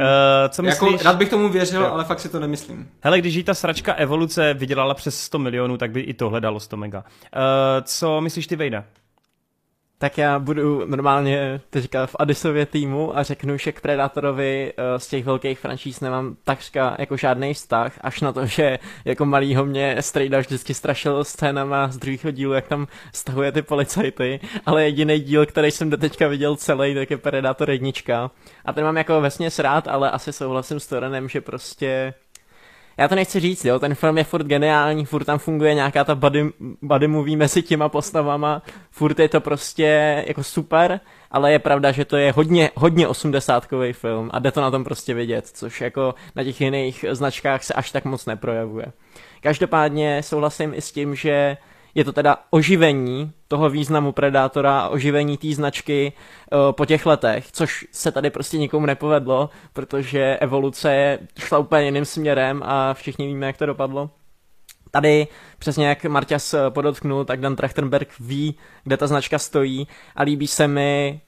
[0.50, 0.92] co jako myslíš?
[0.92, 1.92] Jako, rád bych tomu věřil, jo.
[1.92, 2.90] ale fakt si to nemyslím.
[3.02, 6.60] Hele, když jí ta sračka evoluce vydělala přes 100 milionů, tak by i tohle dalo
[6.60, 7.00] 100 mega.
[7.00, 7.44] Uh,
[7.84, 8.84] co myslíš ty, Vejda?
[10.02, 15.08] Tak já budu normálně teďka v Adisově týmu a řeknu, že k Predatorovi uh, z
[15.08, 19.96] těch velkých franšíz nemám takřka jako žádný vztah, až na to, že jako malýho mě
[20.00, 25.46] Strejda vždycky strašil scénama z druhého dílu, jak tam stahuje ty policajty, ale jediný díl,
[25.46, 28.32] který jsem do teďka viděl celý, tak je Predator jednička.
[28.66, 32.14] A ten mám jako vesně rád, ale asi souhlasím s Torenem, že prostě
[32.98, 36.16] já to nechci říct, jo, ten film je furt geniální, furt tam funguje nějaká ta
[36.16, 36.50] buddy,
[36.82, 38.62] buddy movie mezi těma postavama,
[38.92, 41.00] furt je to prostě jako super,
[41.32, 44.84] ale je pravda, že to je hodně, hodně osmdesátkový film a jde to na tom
[44.84, 48.86] prostě vidět, což jako na těch jiných značkách se až tak moc neprojevuje.
[49.42, 51.58] Každopádně souhlasím i s tím, že
[51.96, 56.14] je to teda oživení toho významu Predátora oživení té značky
[56.52, 62.06] uh, po těch letech, což se tady prostě nikomu nepovedlo, protože evoluce šla úplně jiným
[62.06, 64.10] směrem a všichni víme, jak to dopadlo.
[64.92, 65.28] Tady,
[65.60, 70.68] přesně jak Marťas podotknul, tak Dan Trachtenberg ví, kde ta značka stojí a líbí se
[70.68, 71.22] mi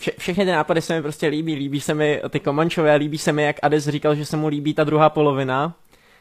[0.00, 3.32] Vše, všechny ty nápady se mi prostě líbí, líbí se mi ty Komančové, líbí se
[3.32, 5.74] mi, jak Ades říkal, že se mu líbí ta druhá polovina,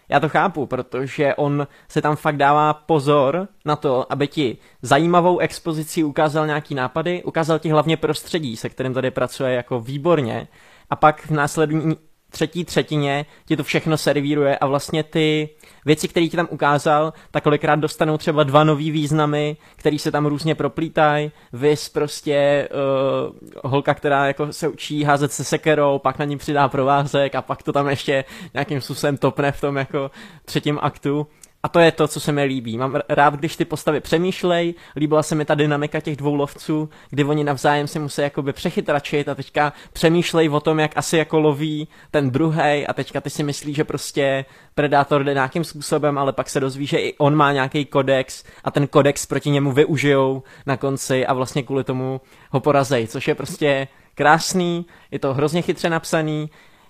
[0.09, 5.39] já to chápu, protože on se tam fakt dává pozor na to, aby ti zajímavou
[5.39, 10.47] expozici ukázal nějaký nápady, ukázal ti hlavně prostředí, se kterým tady pracuje jako výborně.
[10.89, 11.95] A pak v následní
[12.29, 15.49] třetí třetině ti to všechno servíruje a vlastně ty
[15.85, 20.25] věci, které ti tam ukázal, tak kolikrát dostanou třeba dva nový významy, který se tam
[20.25, 21.31] různě proplítají.
[21.53, 26.67] Vys prostě uh, holka, která jako se učí házet se sekerou, pak na ní přidá
[26.67, 30.11] provázek a pak to tam ještě nějakým způsobem topne v tom jako
[30.45, 31.27] třetím aktu.
[31.63, 32.77] A to je to, co se mi líbí.
[32.77, 37.23] Mám rád, když ty postavy přemýšlej, líbila se mi ta dynamika těch dvou lovců, kdy
[37.23, 41.87] oni navzájem si musí jakoby přechytračit a teďka přemýšlej o tom, jak asi jako loví
[42.11, 44.45] ten druhý a teďka ty si myslíš, že prostě
[44.75, 48.71] Predátor jde nějakým způsobem, ale pak se dozví, že i on má nějaký kodex a
[48.71, 53.35] ten kodex proti němu využijou na konci a vlastně kvůli tomu ho porazej, což je
[53.35, 56.49] prostě krásný, je to hrozně chytře napsaný,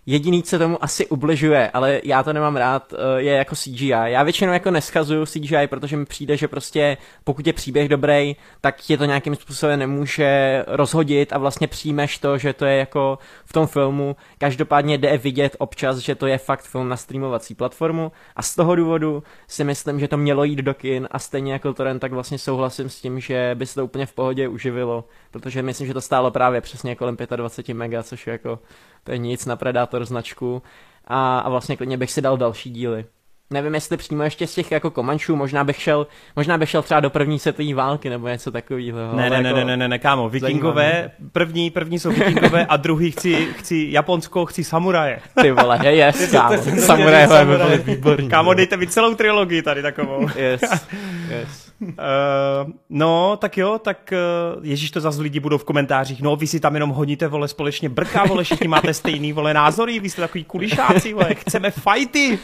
[0.10, 3.90] Jediný, co tomu asi ubližuje, ale já to nemám rád, eh, je jako CGI.
[3.90, 8.82] Já většinou jako neschazuju CGI, protože mi přijde, že prostě pokud je příběh dobrý, tak
[8.82, 13.54] tě to nějakým způsobem nemůže rozhodit a vlastně přijmeš to, že to je jako v
[13.54, 14.16] tom filmu.
[14.38, 18.76] Každopádně jde vidět občas, že to je fakt film na streamovací platformu a z toho
[18.76, 22.38] důvodu si myslím, že to mělo jít do kin a stejně jako Torrent, tak vlastně
[22.38, 26.02] souhlasím s tím, že by se to úplně v pohodě uživilo, protože myslím, že to
[26.02, 28.60] stálo právě přesně kolem 25 mega, což je jako
[29.04, 30.62] to je nic na Predator značku
[31.08, 33.06] a, a vlastně klidně bych si dal další díly.
[33.54, 37.00] Nevím, jestli přímo ještě z těch jako komančů, možná bych šel, možná bych šel třeba
[37.00, 39.16] do první světové války nebo něco takového.
[39.16, 43.12] Ne, ne, jako ne, ne, ne, ne, kámo, vikingové, první, první jsou vikingové a druhý
[43.12, 45.20] chci, chci Japonsko, chci samuraje.
[45.42, 48.30] Ty vole, je, yes, kámo, samurajové by byly výborní.
[48.30, 50.28] Kámo, dejte mi celou trilogii tady takovou.
[50.36, 50.62] Yes,
[51.30, 51.69] yes.
[51.82, 54.14] Uh, no, tak jo, tak
[54.58, 57.48] uh, Ježíš to zase lidi budou v komentářích, no vy si tam jenom hodíte, vole,
[57.48, 62.40] společně brká, vole, všichni máte stejný, vole, názory, vy jste takový kulišáci, vole, chceme fajty.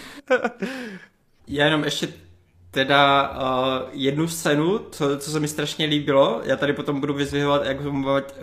[1.47, 2.07] Já jenom ještě
[2.71, 7.65] teda uh, jednu scénu, co, co se mi strašně líbilo, já tady potom budu vyzvihovat,
[7.65, 7.77] jak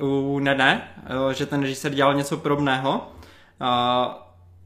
[0.01, 0.89] u Nene,
[1.25, 3.13] uh, že ten režisér dělal něco podobného.
[3.61, 4.13] Uh,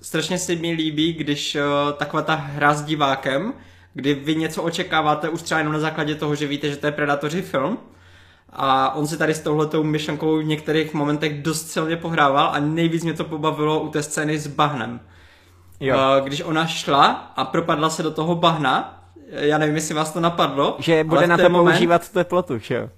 [0.00, 3.52] strašně se mi líbí, když uh, taková ta hra s divákem,
[3.96, 6.92] kdy vy něco očekáváte už třeba jenom na základě toho, že víte, že to je
[6.92, 7.78] Predatoři film.
[8.52, 13.04] A on si tady s touhletou myšlenkou v některých momentech dost silně pohrával a nejvíc
[13.04, 15.00] mě to pobavilo u té scény s bahnem.
[15.80, 15.96] Jo.
[15.96, 20.20] Uh, když ona šla a propadla se do toho bahna, já nevím, jestli vás to
[20.20, 20.76] napadlo.
[20.78, 22.90] Že bude na to moment- používat teplotu, že jo?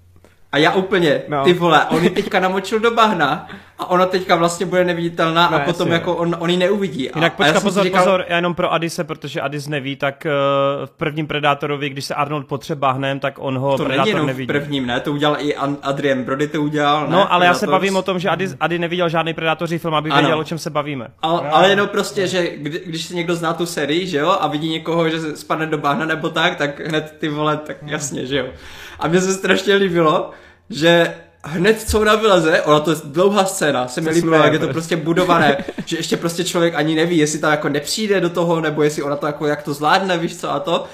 [0.52, 1.36] A já úplně, No.
[1.38, 1.44] no.
[1.44, 5.56] ty vole, on ji teďka namočil do bahna a ona teďka vlastně bude neviditelná No,
[5.56, 5.94] a potom jasně.
[5.94, 7.10] jako on, on ji neuvidí.
[7.10, 9.68] A, Jinak a já počka, jsem si pozor, říkal, pozor, jenom pro Adise, protože Adis
[9.68, 13.82] neví, tak uh, v prvním Predátorovi, když se Arnold potřeba bahnem, tak on ho To
[13.82, 14.46] není Predátor jenom v nevidí.
[14.46, 15.00] prvním, ne?
[15.00, 17.12] To udělal i Adrian Brody, to udělal, ne?
[17.12, 17.80] No, ale já se Predators.
[17.80, 20.20] bavím o tom, že Ady, Ady neviděl žádný Predátoří film, aby Ano.
[20.20, 21.06] věděl, o čem se bavíme.
[21.22, 24.46] Ale, ale jenom prostě, že kdy, když si někdo zná tu sérii, že jo, a
[24.48, 28.38] vidí někoho, že spadne do bahna nebo tak, tak hned ty vole, tak jasně, že
[28.38, 28.46] jo.
[28.98, 30.30] A mně se strašně líbilo,
[30.70, 34.58] že hned co ona vyleze, ona to je dlouhá scéna, se mi líbilo, jak je
[34.58, 34.72] to prostě.
[34.72, 38.82] prostě budované, že ještě prostě člověk ani neví, jestli tam jako nepřijde do toho, nebo
[38.82, 40.84] jestli ona to jako, jak to zvládne, víš co a to.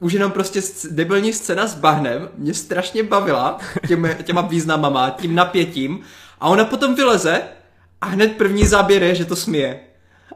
[0.00, 3.58] Už jenom prostě debilní scéna s bahnem mě strašně bavila
[3.88, 6.00] těma, těma významama, tím napětím
[6.40, 7.42] a ona potom vyleze
[8.00, 9.80] a hned první záběr je, že to smije.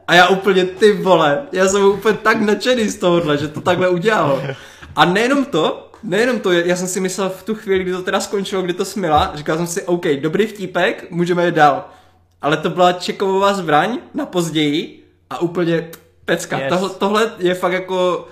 [0.07, 3.89] A já úplně, ty vole, já jsem úplně tak nadšený z tohohle, že to takhle
[3.89, 4.41] udělal.
[4.95, 8.19] A nejenom to, nejenom to, já jsem si myslel v tu chvíli, kdy to teda
[8.19, 11.85] skončilo, kdy to smila, říkal jsem si, OK, dobrý vtípek, můžeme jít dál.
[12.41, 15.89] Ale to byla čeková zbraň na později a úplně
[16.25, 16.59] pecka.
[16.59, 16.69] Yes.
[16.69, 18.27] Tohle, tohle je fakt jako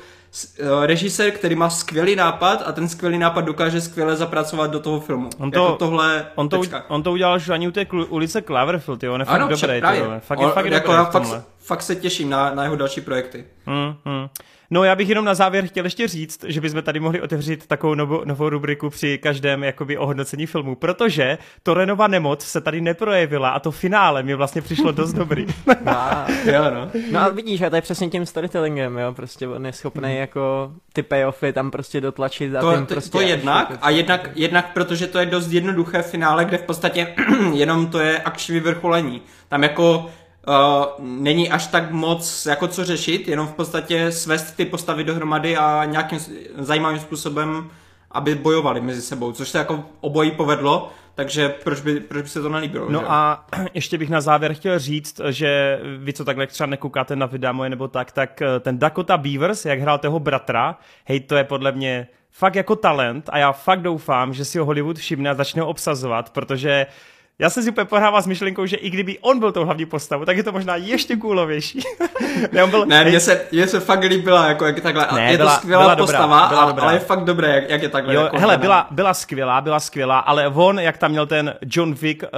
[0.59, 4.99] eh, režisér, který má skvělý nápad a ten skvělý nápad dokáže skvěle zapracovat do toho
[4.99, 5.29] filmu.
[5.39, 6.85] On to- jako tohle On to, pecka.
[6.87, 9.47] on to udělal už ani u té klu- ulice Cloverfield, jo, on je fakt Ano,
[9.47, 9.81] dobrý, ty.
[9.81, 10.19] Fakt je, On-
[10.51, 13.45] fakt je jako dobrý já fakt, fakt se těším na, na jeho další projekty.
[13.65, 14.27] Hmm, hmm.
[14.73, 17.95] No já bych jenom na závěr chtěl ještě říct, že bychom tady mohli otevřít takovou
[17.95, 23.59] novou, novou rubriku při každém jakoby ohodnocení filmu, protože Torenova nemoc se tady neprojevila a
[23.59, 25.45] to finále mi vlastně přišlo dost dobrý.
[25.85, 26.91] A, Jo, no.
[27.11, 30.71] no a vidíš, a to je přesně tím storytellingem, jo, prostě on je schopný jako
[30.93, 33.11] ty payoffy tam prostě dotlačit a To, tím to, prostě...
[33.11, 37.15] to až jednak a jednak, jednak protože to je dost jednoduché finále, kde v podstatě
[37.53, 39.21] jenom to je akční vyvrcholení.
[39.49, 40.09] Tam jako
[40.47, 45.57] uh, není až tak moc jako co řešit, jenom v podstatě svést ty postavy dohromady
[45.57, 46.19] a nějakým
[46.57, 47.69] zajímavým způsobem,
[48.11, 52.41] aby bojovali mezi sebou, což se jako obojí povedlo, takže proč by, proč by se
[52.41, 52.93] to nelíbilo, že?
[52.93, 57.25] No a ještě bych na závěr chtěl říct, že vy, co takhle třeba nekoukáte na
[57.25, 61.35] videa moje nebo tak, tak eh, ten Dakota Beavers, jak hrál toho bratra, hej, to
[61.35, 65.29] je podle mě fakt jako talent a já fakt doufám, že si ho Hollywood všimne
[65.29, 66.85] a začne ho obsazovat, protože
[67.39, 70.25] já jsem si úplně pohrával s myšlenkou, že i kdyby on byl tou hlavní postavou,
[70.25, 71.79] tak je to možná ještě kůlovější.
[72.51, 75.07] ne, on byl, Ne, mně se, mně se fakt líbila, jako jak je takhle.
[75.13, 76.83] Ne, je byla- to skvělá byla dobrá, postava, byla a- dobrá.
[76.83, 78.13] ale je fakt dobré, jak, jak je takhle.
[78.15, 81.93] Jo, jako hele, byla, byla skvělá, byla skvělá, ale on, jak tam měl ten John
[81.93, 82.29] Wick uh,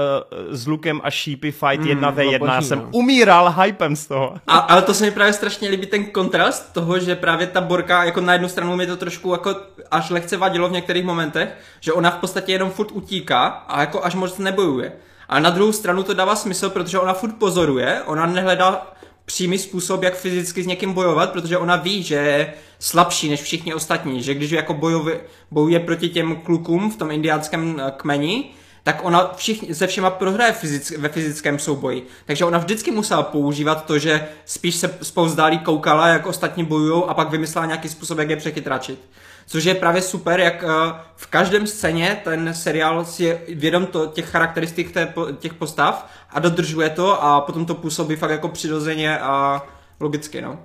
[0.50, 2.88] s Lukem a Sheepy fight 1v1, bylo já jsem no.
[2.92, 4.34] umíral hypem z toho.
[4.48, 8.04] A, ale to se mi právě strašně líbí ten kontrast toho, že právě ta Borka,
[8.04, 9.56] jako na jednu stranu mi to trošku jako
[9.92, 14.04] až lehce vadilo v některých momentech, že ona v podstatě jenom furt utíká a jako
[14.06, 14.92] až moc nebojuje.
[15.30, 18.96] A na druhou stranu to dává smysl, protože ona furt pozoruje, ona nehledá
[19.26, 23.74] přímý způsob, jak fyzicky s někým bojovat, protože ona ví, že je slabší než všichni
[23.74, 25.22] ostatní, že když jako bojuje,
[25.52, 28.50] bojuje proti těm klukům v tom indiánském eh, kmeni,
[28.86, 32.08] tak ona všichni, se všema prohraje fyzick, ve fyzickém souboji.
[32.26, 37.14] Takže ona vždycky musela používat to, že spíš se spouzdálí koukala, jak ostatní bojují a
[37.14, 39.00] pak vymyslela nějaký způsob, jak je přechytračit.
[39.48, 40.68] Což je právě super, jak eh,
[41.16, 46.40] v každém scéně ten seriál si je vědom to, těch charakteristik té, těch postav a
[46.40, 49.64] dodržuje to a potom to působí fakt jako přirozeně a
[50.00, 50.60] logicky, no.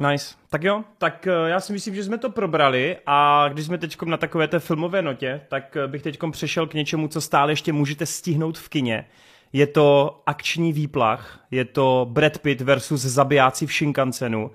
[0.00, 0.34] Nice.
[0.50, 4.02] Tak jo, tak eh, já si myslím, že jsme to probrali a když jsme teď
[4.02, 7.72] na takové té filmové notě, tak eh, bych teď přešel k něčemu, co stále ještě
[7.72, 9.04] můžete stihnout v kině.
[9.52, 14.50] Je to akční výplach, je to Brad Pitt versus zabijáci v Shinkansenu.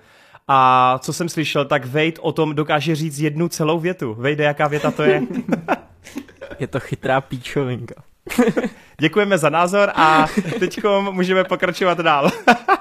[0.47, 4.13] A co jsem slyšel, tak Wade o tom dokáže říct jednu celou větu.
[4.13, 5.21] Wade, jaká věta to je?
[6.59, 8.03] Je to chytrá píčovinka.
[8.99, 10.28] Děkujeme za názor a
[10.59, 10.80] teď
[11.11, 12.32] můžeme pokračovat dál.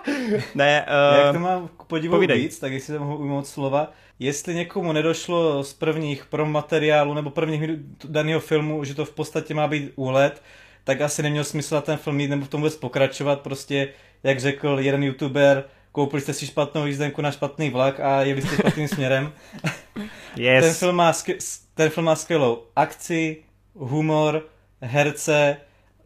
[0.54, 0.86] ne,
[1.16, 2.38] Jak uh, to mám podivu povídej.
[2.40, 7.60] víc, tak jestli to mohu ujmout slova, jestli někomu nedošlo z prvních promateriálů nebo prvních
[7.60, 10.42] minut daného filmu, že to v podstatě má být úlet,
[10.84, 13.88] tak asi neměl smysl na ten film jít nebo v tom vůbec pokračovat, prostě
[14.22, 18.56] jak řekl jeden youtuber, koupili jste si špatnou jízdenku na špatný vlak a jeli jste
[18.56, 19.32] špatným směrem.
[20.36, 20.64] yes.
[20.64, 21.38] Ten film, má skvěl,
[21.74, 23.36] ten film má skvělou akci,
[23.74, 24.42] humor,
[24.80, 25.56] herce,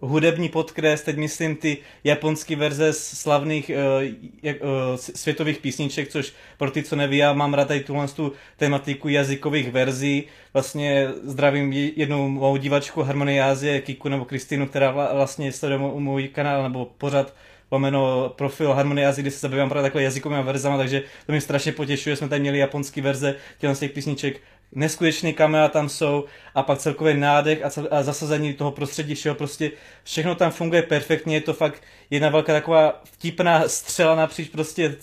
[0.01, 6.83] hudební podkres, teď myslím ty japonské verze slavných uh, uh, světových písniček, což pro ty,
[6.83, 10.25] co neví, já mám rád tady tuhle tu tematiku jazykových verzí.
[10.53, 16.63] Vlastně zdravím jednu mou divačku Harmonie Ázie, Kiku nebo Kristýnu, která vlastně sleduje můj kanál
[16.63, 17.35] nebo pořád
[17.71, 21.73] lomeno profil Harmonie Azy, kdy se zabývám právě takhle jazykovými verzama, takže to mě strašně
[21.73, 23.35] potěšuje, jsme tady měli japonský verze
[23.79, 24.41] těch písniček,
[24.73, 29.35] neskutečný kamera tam jsou a pak celkově nádech a, cel, a zasazení toho prostředí všeho,
[29.35, 29.71] prostě
[30.05, 34.97] všechno tam funguje perfektně, je to fakt jedna velká taková vtipná střela napříč prostě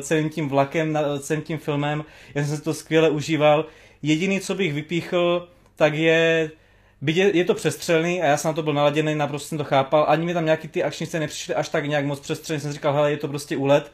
[0.00, 2.04] celým tím vlakem, celým tím filmem,
[2.34, 3.66] já jsem si to skvěle užíval.
[4.02, 6.50] Jediný, co bych vypíchl, tak je
[7.02, 9.64] Byť je, je to přestřelný a já jsem na to byl naladěný, naprosto jsem to
[9.64, 12.72] chápal, ani mi tam nějaký ty akční scény nepřišly až tak nějak moc přestřelný, jsem
[12.72, 13.92] říkal, hele, je to prostě úlet.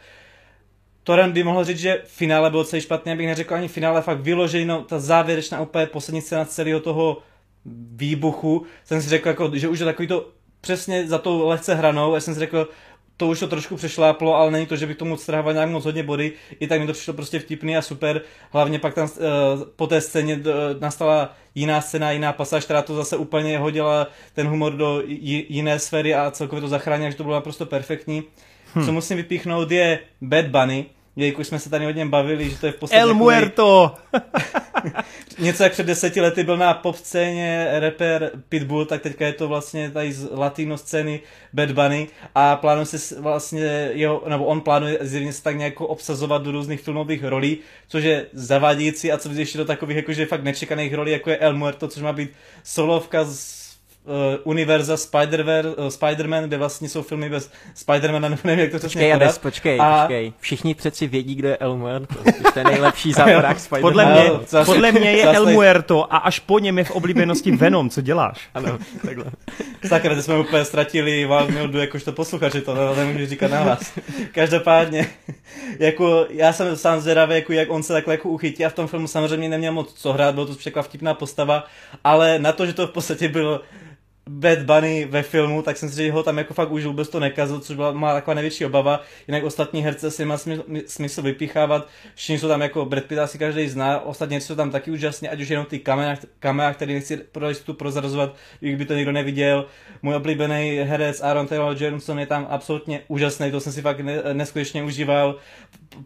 [1.09, 4.83] Toren by mohl říct, že finále bylo celý špatný, abych neřekl ani finále, fakt vyloženo,
[4.83, 7.19] ta závěrečná úplně poslední scéna celého toho
[7.93, 10.29] výbuchu, jsem si řekl, jako, že už je takový to
[10.61, 12.69] přesně za tou lehce hranou, já jsem si řekl,
[13.17, 16.03] to už to trošku přešláplo, ale není to, že bych tomu strhával nějak moc hodně
[16.03, 18.21] body, i tak mi to přišlo prostě vtipný a super.
[18.51, 20.43] Hlavně pak tam uh, po té scéně uh,
[20.81, 25.03] nastala jiná scéna, jiná pasáž, která to zase úplně hodila ten humor do
[25.49, 28.23] jiné sféry a celkově to zachránila, že to bylo naprosto perfektní.
[28.75, 28.85] Hmm.
[28.85, 30.87] Co musím vypíchnout je Bad Bunny,
[31.19, 33.01] jelikož jsme se tady hodně bavili, že to je v podstatě...
[33.01, 33.95] El Muerto!
[35.39, 39.49] něco jak před deseti lety byl na pop scéně rapper Pitbull, tak teďka je to
[39.49, 41.21] vlastně tady z latino scény
[41.53, 46.43] Bad Bunny a plánuje se vlastně jeho, nebo on plánuje zjevně se tak nějak obsazovat
[46.43, 47.59] do různých filmových rolí,
[47.89, 51.57] což je zavádějící a co ještě do takových jakože fakt nečekaných rolí, jako je El
[51.57, 52.31] Muerto, což má být
[52.65, 53.58] solovka z
[54.05, 54.13] uh,
[54.45, 55.45] univerza Spider
[55.79, 59.79] uh, Spider-Man, kde vlastně jsou filmy bez Spider-Mana, nevím, jak to přesně Počkej, Ades, počkej,
[59.81, 60.01] a...
[60.01, 60.33] počkej.
[60.41, 62.15] Všichni přeci vědí, kdo je El Muerto.
[62.53, 63.81] To je nejlepší záporák Spider-Man.
[63.81, 65.37] Podle mě, zase, podle mě je zase...
[65.37, 67.91] El Muerto a až po něm je v oblíbenosti Venom.
[67.91, 68.49] Co děláš?
[68.59, 69.25] Ano, takhle.
[69.89, 73.93] Sakra, jsme úplně ztratili Valmildu jakožto posluchači, to nemůžu říkat na vás.
[74.33, 75.07] Každopádně,
[75.79, 78.87] jako já jsem sám zvědavý, jako jak on se takhle jako uchytí a v tom
[78.87, 81.65] filmu samozřejmě neměl moc co hrát, bylo to překvapivá vtipná postava,
[82.05, 83.61] ale na to, že to v podstatě bylo
[84.29, 87.21] Bad Bunny ve filmu, tak jsem si že ho tam jako fakt užil, vůbec to
[87.21, 89.01] nekazil, což byla má taková největší obava.
[89.29, 90.37] Jinak ostatní herce si má
[90.87, 91.89] smysl, vypíchávat.
[92.15, 95.41] Všichni jsou tam jako Brad Pitt asi každý zná, ostatně jsou tam taky úžasně, ať
[95.41, 97.21] už jenom ty kamera, kamera který nechci
[97.65, 99.67] tu prozrazovat, i by to někdo neviděl.
[100.03, 104.01] Můj oblíbený herec Aaron Taylor Johnson je tam absolutně úžasný, to jsem si fakt
[104.33, 105.37] neskutečně užíval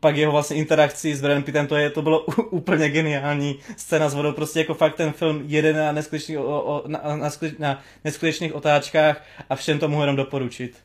[0.01, 2.21] pak jeho vlastně interakci s Bradem Pittem, to, je, to bylo
[2.51, 6.83] úplně geniální scéna s vodou, prostě jako fakt ten film jede na neskutečných, o, o,
[6.87, 10.77] na, na, na neskutečných otáčkách a všem to mohu jenom doporučit.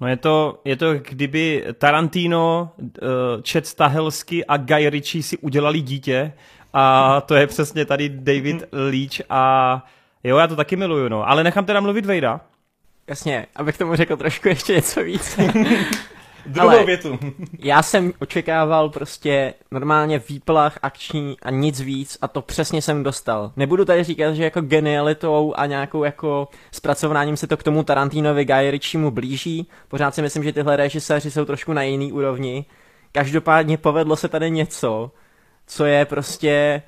[0.00, 2.88] No je to, je to kdyby Tarantino, uh,
[3.48, 6.32] Chet Stahelsky a Guy Ritchie si udělali dítě
[6.72, 9.84] a to je přesně tady David Leach a
[10.24, 11.28] jo, já to taky miluju, no.
[11.28, 12.40] Ale nechám teda mluvit Vejda.
[13.08, 15.38] Jasně, abych tomu řekl trošku ještě něco víc.
[16.46, 17.18] Druhou Ale větu.
[17.58, 23.52] já jsem očekával prostě normálně výplach akční a nic víc a to přesně jsem dostal.
[23.56, 28.44] Nebudu tady říkat, že jako genialitou a nějakou jako zpracováním se to k tomu Tarantinovi
[28.44, 29.68] Guy Ritchiemu blíží.
[29.88, 32.64] Pořád si myslím, že tyhle režiséři jsou trošku na jiný úrovni.
[33.12, 35.10] Každopádně povedlo se tady něco,
[35.66, 36.82] co je prostě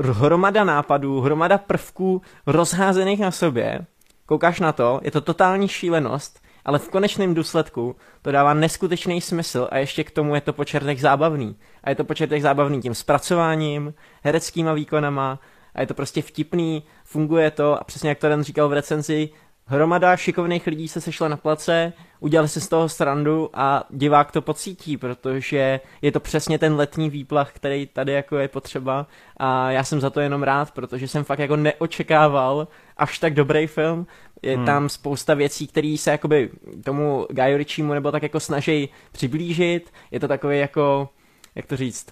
[0.00, 3.86] hromada nápadů, hromada prvků rozházených na sobě.
[4.26, 9.68] Koukáš na to, je to totální šílenost ale v konečném důsledku to dává neskutečný smysl
[9.70, 11.56] a ještě k tomu je to po čertech zábavný.
[11.84, 15.40] A je to po čertech zábavný tím zpracováním, hereckýma výkonama
[15.74, 19.30] a je to prostě vtipný, funguje to a přesně jak to Den říkal v recenzi,
[19.70, 24.42] hromada šikovných lidí se sešla na place, udělali si z toho srandu a divák to
[24.42, 29.06] pocítí, protože je to přesně ten letní výplach, který tady jako je potřeba
[29.36, 33.66] a já jsem za to jenom rád, protože jsem fakt jako neočekával až tak dobrý
[33.66, 34.06] film.
[34.42, 34.66] Je hmm.
[34.66, 36.50] tam spousta věcí, které se jakoby
[36.84, 39.92] tomu Guy Ritchiemu nebo tak jako snaží přiblížit.
[40.10, 41.08] Je to takový jako
[41.54, 42.06] jak to říct,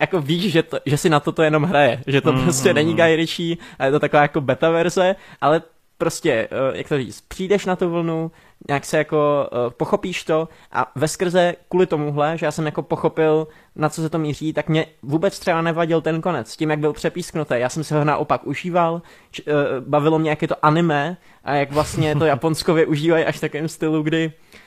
[0.00, 2.74] jako víš, že, to, že si na toto jenom hraje, že to mm, prostě mm,
[2.74, 2.96] není hmm.
[2.96, 5.62] Guy Ritchie a je to taková jako beta verze, ale
[6.04, 8.30] prostě, eh, jak to říct, přijdeš na tu vlnu,
[8.68, 12.82] nějak se jako uh, pochopíš to a ve skrze kvůli tomuhle, že já jsem jako
[12.82, 16.78] pochopil, na co se to míří, tak mě vůbec třeba nevadil ten konec, tím, jak
[16.78, 17.54] byl přepísknutý.
[17.56, 19.50] Já jsem se ho naopak užíval, č, uh,
[19.80, 23.68] bavilo mě, jak je to anime a jak vlastně to Japonsko využívají až v takovém
[23.68, 24.60] stylu, kdy Uh,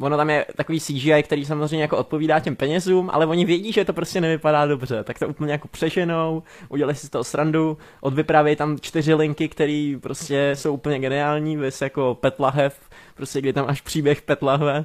[0.00, 3.84] ono tam je takový CGI, který samozřejmě jako odpovídá těm penězům, ale oni vědí, že
[3.84, 8.56] to prostě nevypadá dobře, tak to úplně jako přeženou, udělali si z toho srandu, odvyprávějí
[8.56, 13.80] tam čtyři linky, které prostě jsou úplně geniální, vys jako Petlahev, prostě kdy tam až
[13.80, 14.84] příběh petlahve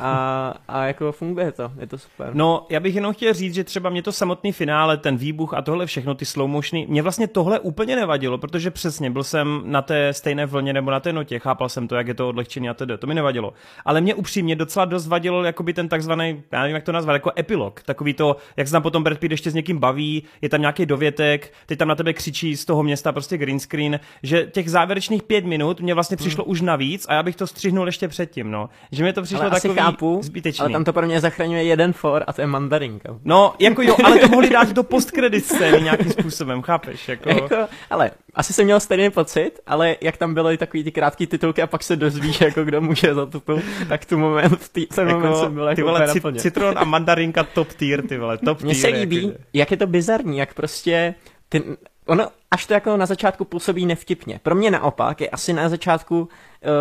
[0.00, 2.30] a, a jako funguje to, je to super.
[2.32, 5.62] No, já bych jenom chtěl říct, že třeba mě to samotný finále, ten výbuch a
[5.62, 9.82] tohle všechno, ty slow motiony, mě vlastně tohle úplně nevadilo, protože přesně byl jsem na
[9.82, 12.74] té stejné vlně nebo na té notě, chápal jsem to, jak je to odlehčený a
[12.74, 13.52] tedy, to mi nevadilo.
[13.84, 17.32] Ale mě upřímně docela dost vadilo jakoby ten takzvaný, já nevím, jak to nazvat, jako
[17.38, 20.60] epilog, takový to, jak se tam potom Brad Pitt ještě s někým baví, je tam
[20.60, 24.70] nějaký dovětek, teď tam na tebe křičí z toho města prostě green screen, že těch
[24.70, 26.50] závěrečných pět minut mě vlastně přišlo hmm.
[26.50, 28.68] už navíc a já bych to střihnul ještě předtím, no.
[28.92, 30.60] Že mi to přišlo ale takový chápu, zbytečný.
[30.60, 33.18] Ale tam to pro mě zachraňuje jeden for a to je mandarinka.
[33.24, 37.08] No, jako jo, ale to mohli dát do postkredit scény nějakým způsobem, chápeš?
[37.08, 37.28] Jako...
[37.28, 37.56] jako,
[37.90, 41.66] ale asi jsem měl stejný pocit, ale jak tam byly takový ty krátké titulky a
[41.66, 43.42] pak se dozvíš, jako kdo může za to,
[43.88, 46.84] tak tu moment, tý, ten jako, moment jsem byl jako ty vole, cit, citron a
[46.84, 50.54] mandarinka top tier, ty vole, top Mně se líbí, jak, jak je to bizarní, jak
[50.54, 51.14] prostě
[51.48, 51.62] ty,
[52.06, 54.40] ono až to jako na začátku působí nevtipně.
[54.42, 56.28] Pro mě naopak je asi na začátku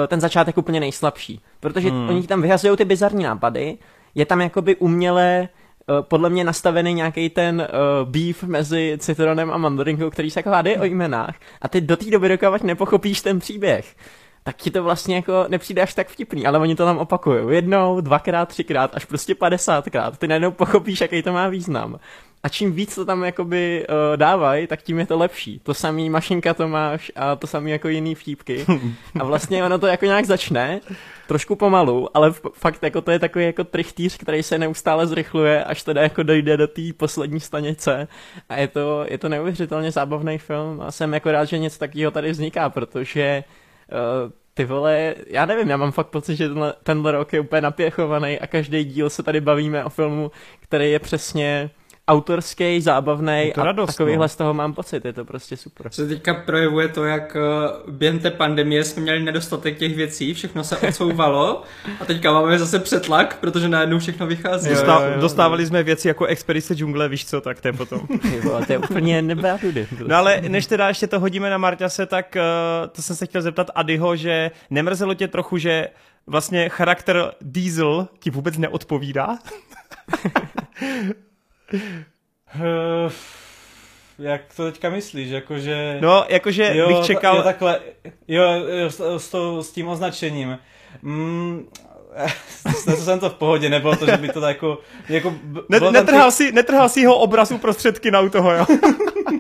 [0.08, 2.10] ten začátek úplně nejslabší, protože hmm.
[2.10, 3.78] oni tam vyhazují ty bizarní nápady,
[4.16, 5.50] je tam jakoby uměle
[5.90, 7.68] uh, podle mě nastavený nějaký ten
[8.02, 11.98] uh, beef mezi citronem a mandarinkou, který se jako hádá o jmenách a ty do
[11.98, 13.96] té doby dokávat nepochopíš ten příběh
[14.44, 18.02] tak ti to vlastně jako nepřijde až tak vtipný, ale oni to tam opakují jednou,
[18.02, 20.18] dvakrát, třikrát, až prostě padesátkrát.
[20.18, 22.00] Ty najednou pochopíš, jaký to má význam.
[22.44, 25.60] A čím víc to tam jakoby uh, dávají, tak tím je to lepší.
[25.60, 28.66] To samý mašinka to máš a to samý jako jiný vtípky.
[29.20, 30.80] A vlastně ono to jako nějak začne,
[31.28, 35.84] trošku pomalu, ale fakt jako to je takový jako trichtýř, který se neustále zrychluje, až
[35.84, 38.08] teda jako dojde do té poslední stanice.
[38.50, 42.12] A je to, je to neuvěřitelně zábavný film a jsem jako rád, že něco takového
[42.12, 43.44] tady vzniká, protože
[43.92, 47.62] uh, ty vole, já nevím, já mám fakt pocit, že tenhle, tenhle rok je úplně
[47.62, 51.70] napěchovaný a každý díl se tady bavíme o filmu, který je přesně
[52.10, 54.30] autorský, zábavný a radost, takovýhle no.
[54.30, 55.92] z toho mám pocit, je to prostě super.
[55.92, 60.64] Se teďka projevuje to, jak eh, během té pandemie jsme měli nedostatek těch věcí, všechno
[60.64, 61.64] se odsouvalo
[62.00, 64.70] a teďka máme zase přetlak, protože najednou všechno vychází.
[64.70, 65.22] Dostá, jo, jo, jo.
[65.22, 68.00] Dostávali jsme věci jako Expedice džungle, víš co, tak to je potom.
[68.44, 69.88] jo, to je úplně nebrátudy.
[70.08, 73.42] No ale než teda ještě to hodíme na Marťase, tak uh, to jsem se chtěl
[73.42, 75.88] zeptat Adyho, že nemrzelo tě trochu, že
[76.28, 79.38] vlastně charakter Diesel ti vůbec neodpovídá?
[81.74, 83.12] Uh,
[84.20, 85.98] jak to teďka myslíš, jakože...
[86.02, 87.38] No, jakože jo, bych čekal...
[87.38, 87.80] Jo, takhle,
[88.28, 90.58] jo, jo s, s, to, s tím označením.
[91.02, 91.68] Mm,
[92.72, 94.78] Snesl jsem to v pohodě, nebylo to, že by to jako...
[95.10, 95.36] jako
[95.70, 96.34] ne, netrhal, těch...
[96.34, 98.66] si, netrhal si ho obrazu prostředky na u toho, jo?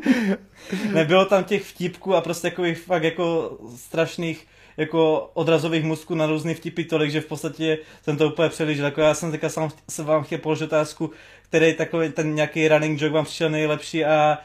[0.93, 4.47] Nebylo tam těch vtipků a prostě takových fakt jako strašných
[4.79, 8.85] jako odrazových mozků na různý vtipy tolik, že v podstatě jsem to úplně přelížil.
[8.85, 11.11] Jako já jsem teďka sám se vám chtěl položit otázku,
[11.43, 14.37] který takový ten nějaký running joke vám přišel nejlepší a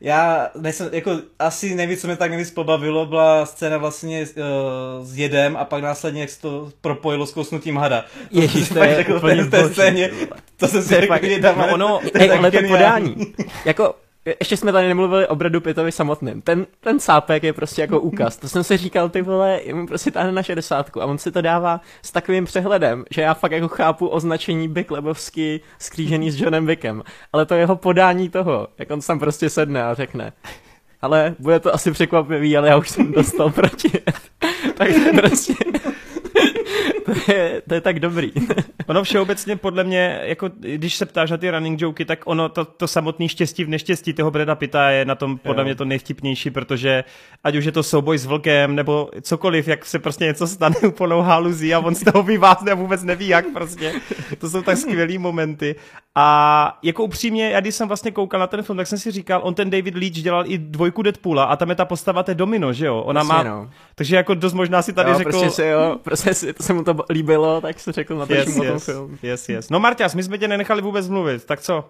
[0.00, 5.18] já nejsem, jako asi nejvíc, co mě tak nejvíc pobavilo, byla scéna vlastně uh, s
[5.18, 8.04] jedem a pak následně, jak se to propojilo s kousnutím hada.
[8.30, 10.10] Ježíš, to, to je úplně v té scéně,
[10.56, 11.14] to jsem si řekl,
[11.56, 13.34] no ono, to ale to podání,
[13.64, 13.94] jako
[14.40, 16.42] ještě jsme tady nemluvili o Bradu Pittovi samotným.
[16.42, 18.36] Ten, ten sápek je prostě jako úkaz.
[18.36, 21.40] To jsem si říkal, ty vole, mu prostě táhne na 60 a on si to
[21.40, 26.66] dává s takovým přehledem, že já fakt jako chápu označení Big Lebowski skřížený s Johnem
[26.66, 27.02] Wickem.
[27.32, 30.32] Ale to jeho podání toho, jak on tam prostě sedne a řekne.
[31.02, 33.90] Ale bude to asi překvapivý, ale já už jsem dostal proti.
[34.74, 34.88] tak
[35.20, 35.54] prostě
[37.14, 38.32] to, je, to je tak dobrý.
[38.86, 42.64] ono všeobecně podle mě, jako když se ptáš na ty running joky, tak ono to,
[42.64, 45.64] to samotné štěstí v neštěstí toho Breda Pita je na tom podle jo.
[45.64, 47.04] mě to nejvtipnější, protože
[47.44, 51.20] ať už je to souboj s vlkem nebo cokoliv, jak se prostě něco stane úplnou
[51.20, 53.92] haluzí a on z toho vyvázne a vůbec neví jak prostě.
[54.38, 55.76] To jsou tak skvělý momenty.
[56.18, 59.40] A jako upřímně, já když jsem vlastně koukal na ten film, tak jsem si říkal,
[59.44, 62.72] on ten David Leach dělal i dvojku Deadpoola a tam je ta postava té Domino,
[62.72, 62.98] že jo?
[63.00, 63.70] Ona má, no.
[63.94, 65.30] takže jako dost možná si tady jo, řekl...
[65.30, 68.56] Prostě se, jo, prostě si, to se mu to líbilo, tak si řekl na yes,
[68.56, 69.18] yes, film.
[69.22, 69.70] Yes, yes.
[69.70, 71.84] No Marťas, my jsme tě nenechali vůbec mluvit, tak co?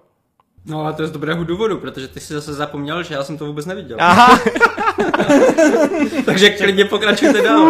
[0.67, 3.39] No a to je z dobrého důvodu, protože ty si zase zapomněl, že já jsem
[3.39, 3.97] to vůbec neviděl.
[4.01, 4.41] Aha.
[6.25, 7.69] Takže klidně pokračujte dál.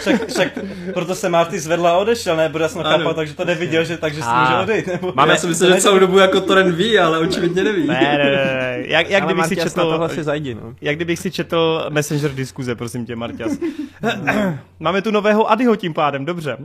[0.00, 0.58] však, však,
[0.94, 2.48] proto se Marty zvedla a odešel, ne?
[2.48, 4.86] Protože jsem chápal, takže to neviděl, že, takže si může odejít.
[4.86, 5.12] Nebo...
[5.16, 7.86] Máme, já jsem myslel, že celou dobu jako Toren ví, ale očividně neví.
[7.86, 8.76] Ne, ne, ne.
[8.86, 10.74] Jak, jak kdybych si četl, tohle si zajdi, no.
[10.80, 13.52] jak kdybych si četl Messenger diskuze, prosím tě, Marťas.
[14.80, 16.56] Máme tu nového Adyho tím pádem, dobře.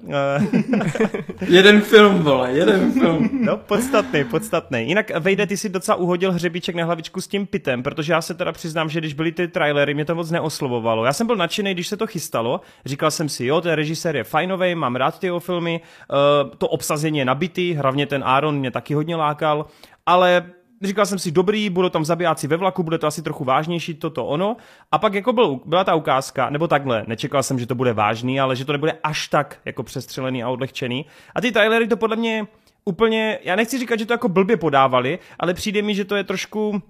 [1.48, 3.30] jeden film, vole, jeden film.
[3.42, 4.88] No, podstatný, podstatný.
[4.88, 8.34] Jinak Vejde, ty si docela uhodil hřebíček na hlavičku s tím pitem, protože já se
[8.34, 11.06] teda přiznám, že když byly ty trailery, mě to moc neoslovovalo.
[11.06, 14.24] Já jsem byl nadšený, když se to chystalo, říkal jsem si, jo, ten režisér je
[14.24, 18.72] fajnový, mám rád ty jeho filmy, uh, to obsazení je nabitý, hlavně ten Aaron mě
[18.72, 19.66] taky hodně lákal,
[20.06, 20.46] ale
[20.82, 24.26] říkal jsem si, dobrý, budou tam zabijáci ve vlaku, bude to asi trochu vážnější, toto
[24.26, 24.58] ono.
[24.92, 28.40] A pak jako byl, byla ta ukázka, nebo takhle, nečekal jsem, že to bude vážný,
[28.40, 31.06] ale že to nebude až tak jako přestřelený a odlehčený.
[31.36, 32.48] A ty trailery to podle mě
[32.88, 36.24] úplně, já nechci říkat, že to jako blbě podávali, ale přijde mi, že to je
[36.24, 36.82] trošku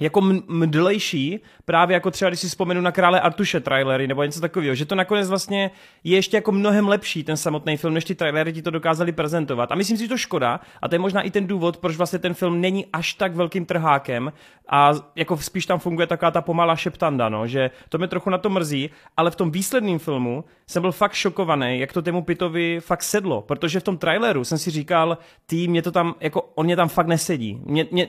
[0.00, 4.74] jako mdlejší, právě jako třeba, když si vzpomenu na Krále Artuše trailery nebo něco takového,
[4.74, 5.70] že to nakonec vlastně
[6.04, 9.72] je ještě jako mnohem lepší ten samotný film, než ty trailery ti to dokázali prezentovat.
[9.72, 12.18] A myslím si, že to škoda, a to je možná i ten důvod, proč vlastně
[12.18, 14.32] ten film není až tak velkým trhákem
[14.68, 18.38] a jako spíš tam funguje taková ta pomalá šeptanda, no, že to mě trochu na
[18.38, 22.80] to mrzí, ale v tom výsledném filmu jsem byl fakt šokovaný, jak to tému Pitovi
[22.80, 26.66] fakt sedlo, protože v tom traileru jsem si říkal, ty, mě to tam, jako on
[26.66, 27.60] mě tam fakt nesedí.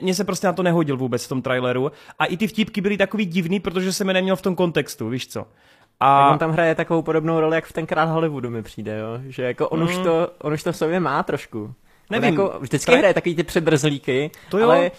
[0.02, 1.77] Mě se prostě na to nehodil vůbec v tom traileru
[2.18, 5.28] a i ty vtipky byly takový divný, protože jsem je neměl v tom kontextu, víš
[5.28, 5.46] co.
[6.00, 8.98] A tak on tam hraje takovou podobnou roli, jak v ten krát Hollywoodu mi přijde,
[8.98, 9.20] jo?
[9.28, 9.86] že jako on, mm.
[9.86, 11.74] už to, on už to v sobě má trošku.
[12.10, 12.40] Nevím.
[12.40, 14.64] On jako vždycky hraje takový ty předrzlíky, to jo.
[14.64, 14.90] ale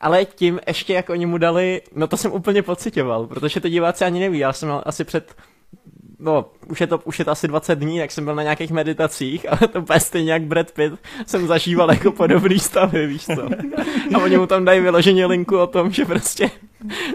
[0.00, 4.04] ale tím ještě, jak oni mu dali, no to jsem úplně pocitoval, protože to diváci
[4.04, 5.34] ani neví, já jsem asi před
[6.20, 8.70] no, už je, to, už je to asi 20 dní, jak jsem byl na nějakých
[8.70, 10.94] meditacích, ale to úplně stejně jak Brad Pitt
[11.26, 13.48] jsem zažíval jako podobný stavy, víš co.
[14.14, 16.50] A oni mu tam dají vyloženě linku o tom, že prostě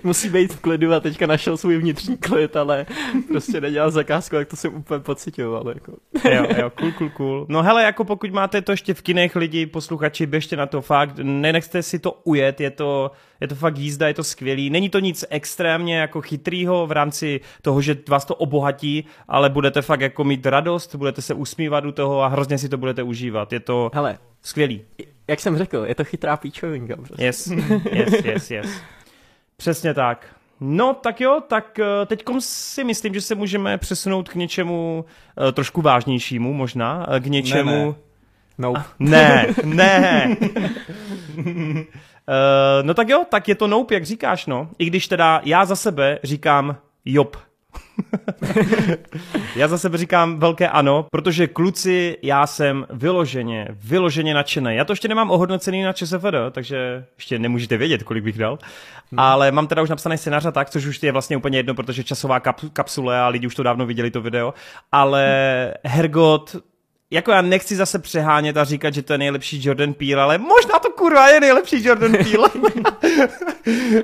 [0.03, 2.85] musí být v klidu a teďka našel svůj vnitřní klid, ale
[3.27, 5.69] prostě nedělal zakázku, tak to jsem úplně pocitoval.
[5.69, 5.93] Jako.
[6.31, 7.45] Jo, jo, cool, cool, cool.
[7.49, 11.19] No hele, jako pokud máte to ještě v kinech lidi, posluchači, běžte na to fakt,
[11.23, 13.11] nenechte si to ujet, je to,
[13.41, 14.69] je to fakt jízda, je to skvělý.
[14.69, 19.81] Není to nic extrémně jako chytrýho v rámci toho, že vás to obohatí, ale budete
[19.81, 23.53] fakt jako mít radost, budete se usmívat u toho a hrozně si to budete užívat.
[23.53, 24.81] Je to hele, skvělý.
[25.27, 26.95] Jak jsem řekl, je to chytrá píčovinka.
[26.95, 27.23] Prostě.
[27.23, 27.47] Yes,
[27.91, 28.67] yes, yes, yes.
[29.57, 30.35] Přesně tak.
[30.59, 35.05] No tak jo, tak eh, teď si myslím, že se můžeme přesunout k něčemu
[35.37, 37.71] uh, trošku vážnějšímu možná, eh, k něčemu...
[37.71, 37.95] Ne, ne.
[38.57, 38.81] Nope.
[38.99, 40.37] ne, ne.
[41.37, 41.45] uh,
[42.81, 44.69] no tak jo, tak je to nope, jak říkáš, no.
[44.77, 47.37] I když teda já za sebe říkám job.
[49.55, 54.75] já za sebe říkám velké ano, protože kluci, já jsem vyloženě, vyloženě nadšený.
[54.75, 58.59] Já to ještě nemám ohodnocený na ČSFD, takže ještě nemůžete vědět, kolik bych dal.
[59.11, 59.19] Hmm.
[59.19, 62.03] Ale mám teda už napsaný scénář a tak, což už je vlastně úplně jedno, protože
[62.03, 64.53] časová kap- kapsule a lidi už to dávno viděli to video.
[64.91, 66.55] Ale Hergot
[67.11, 70.79] jako já nechci zase přehánět a říkat, že to je nejlepší Jordan Peele, ale možná
[70.79, 72.49] to kurva je nejlepší Jordan Peele.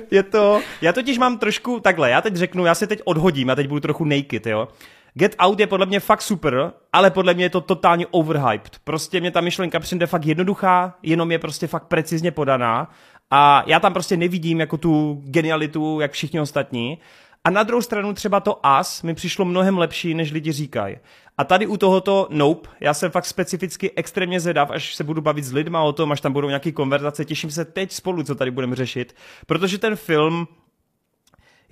[0.10, 3.54] je to, já totiž mám trošku, takhle, já teď řeknu, já se teď odhodím, já
[3.54, 4.68] teď budu trochu naked, jo.
[5.14, 8.76] Get Out je podle mě fakt super, ale podle mě je to totálně overhyped.
[8.84, 12.90] Prostě mě ta myšlenka přijde fakt jednoduchá, jenom je prostě fakt precizně podaná
[13.30, 16.98] a já tam prostě nevidím jako tu genialitu, jak všichni ostatní.
[17.44, 20.96] A na druhou stranu třeba to As mi přišlo mnohem lepší, než lidi říkají.
[21.38, 25.44] A tady u tohoto Nope, já jsem fakt specificky extrémně zvědav, až se budu bavit
[25.44, 28.50] s lidma o tom, až tam budou nějaké konverzace, těším se teď spolu, co tady
[28.50, 29.16] budeme řešit,
[29.46, 30.46] protože ten film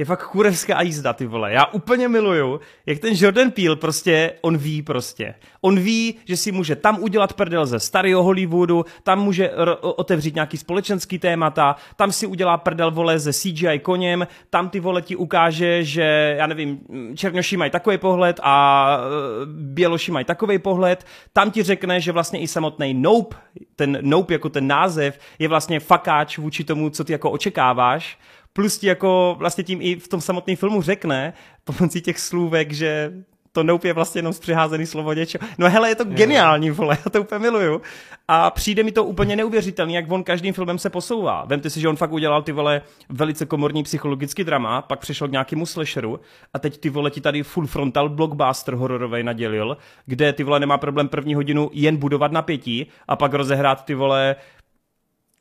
[0.00, 1.52] je fakt kurevská jízda, ty vole.
[1.52, 5.34] Já úplně miluju, jak ten Jordan Peele prostě, on ví prostě.
[5.60, 10.56] On ví, že si může tam udělat prdel ze starého Hollywoodu, tam může otevřít nějaký
[10.56, 15.84] společenský témata, tam si udělá prdel, vole, ze CGI koněm, tam ty vole ti ukáže,
[15.84, 16.80] že, já nevím,
[17.16, 22.40] černoši mají takový pohled a e, běloši mají takový pohled, tam ti řekne, že vlastně
[22.40, 23.36] i samotný Nope,
[23.76, 28.18] ten Nope jako ten název, je vlastně fakáč vůči tomu, co ty jako očekáváš
[28.52, 31.32] plus ti jako vlastně tím i v tom samotném filmu řekne
[31.64, 33.12] pomocí těch slůvek, že
[33.52, 35.48] to nope je vlastně jenom zpřiházený slovo něčeho.
[35.58, 37.80] No hele, je to geniální, vole, já to úplně miluju.
[38.28, 41.44] A přijde mi to úplně neuvěřitelný, jak on každým filmem se posouvá.
[41.44, 45.30] Vemte si, že on fakt udělal ty vole velice komorní psychologický drama, pak přešel k
[45.30, 46.20] nějakému slasheru
[46.54, 49.76] a teď ty vole ti tady full frontal blockbuster hororový nadělil,
[50.06, 54.36] kde ty vole nemá problém první hodinu jen budovat napětí a pak rozehrát ty vole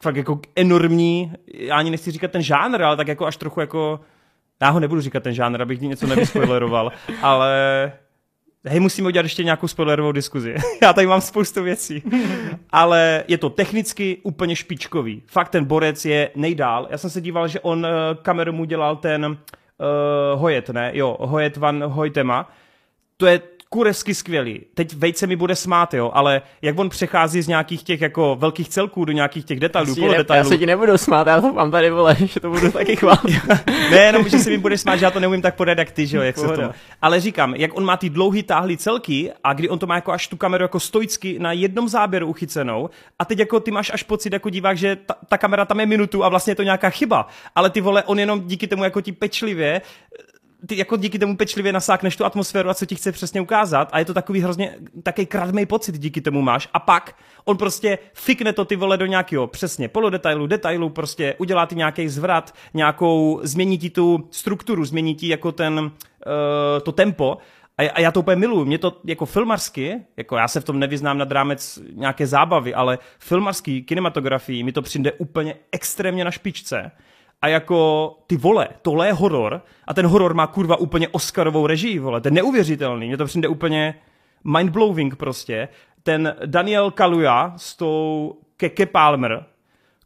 [0.04, 4.00] fakt jako enormní, já ani nechci říkat ten žánr, ale tak jako až trochu jako,
[4.62, 6.92] já ho nebudu říkat ten žánr, abych něco nevyspoileroval,
[7.22, 7.92] ale
[8.66, 10.56] hej, musíme udělat ještě nějakou spoilerovou diskuzi.
[10.82, 12.04] já tady mám spoustu věcí.
[12.70, 15.24] ale je to technicky úplně špičkový.
[15.28, 16.88] Fakt ten borec je nejdál.
[16.90, 17.88] Já jsem se díval, že on
[18.22, 19.36] kameru mu dělal ten uh,
[20.42, 20.92] Hojet, ne?
[20.94, 22.52] Jo, Hojet van Hojtema.
[23.18, 24.66] To je kurevsky skvělý.
[24.74, 28.70] Teď Vejce mi bude smát, jo, ale jak on přechází z nějakých těch jako velkých
[28.70, 30.46] celků do nějakých těch detailů, polo detailů.
[30.46, 33.42] Já se ti nebudu smát, já to mám tady, vole, že to budu taky chválit.
[33.68, 36.08] ne, jenom, že si mi bude smát, že já to neumím tak podat, jak ty,
[36.08, 36.72] že jo, jak se to.
[37.02, 40.12] Ale říkám, jak on má ty dlouhý táhlý celky a kdy on to má jako
[40.12, 42.90] až tu kameru jako stoicky na jednom záběru uchycenou
[43.20, 45.86] a teď jako ty máš až pocit jako divák, že ta, ta kamera tam je
[45.86, 49.02] minutu a vlastně je to nějaká chyba, ale ty vole, on jenom díky tomu jako
[49.02, 49.82] ti pečlivě
[50.68, 54.00] ty jako díky tomu pečlivě nasákneš tu atmosféru a co ti chce přesně ukázat a
[54.00, 58.54] je to takový hrozně, takový kradmej pocit díky tomu máš a pak on prostě fikne
[58.54, 63.78] to ty vole do nějakého přesně polodetailu, detailu, prostě udělá ti nějaký zvrat, nějakou, změní
[63.78, 65.92] ti tu strukturu, změní ti jako ten, uh,
[66.84, 67.38] to tempo
[67.80, 68.66] a, a já to úplně miluju.
[68.66, 73.00] Mě to jako filmarsky, jako já se v tom nevyznám nad rámec nějaké zábavy, ale
[73.20, 76.92] filmarský kinematografii mi to přijde úplně extrémně na špičce.
[77.42, 82.00] A jako ty vole, tohle je horor a ten horor má kurva úplně Oscarovou režii,
[82.00, 83.96] vole, to je neuvěřitelný, mně to přijde úplně
[84.44, 85.68] mindblowing prostě.
[86.04, 89.46] Ten Daniel Kaluja s tou Keke Palmer,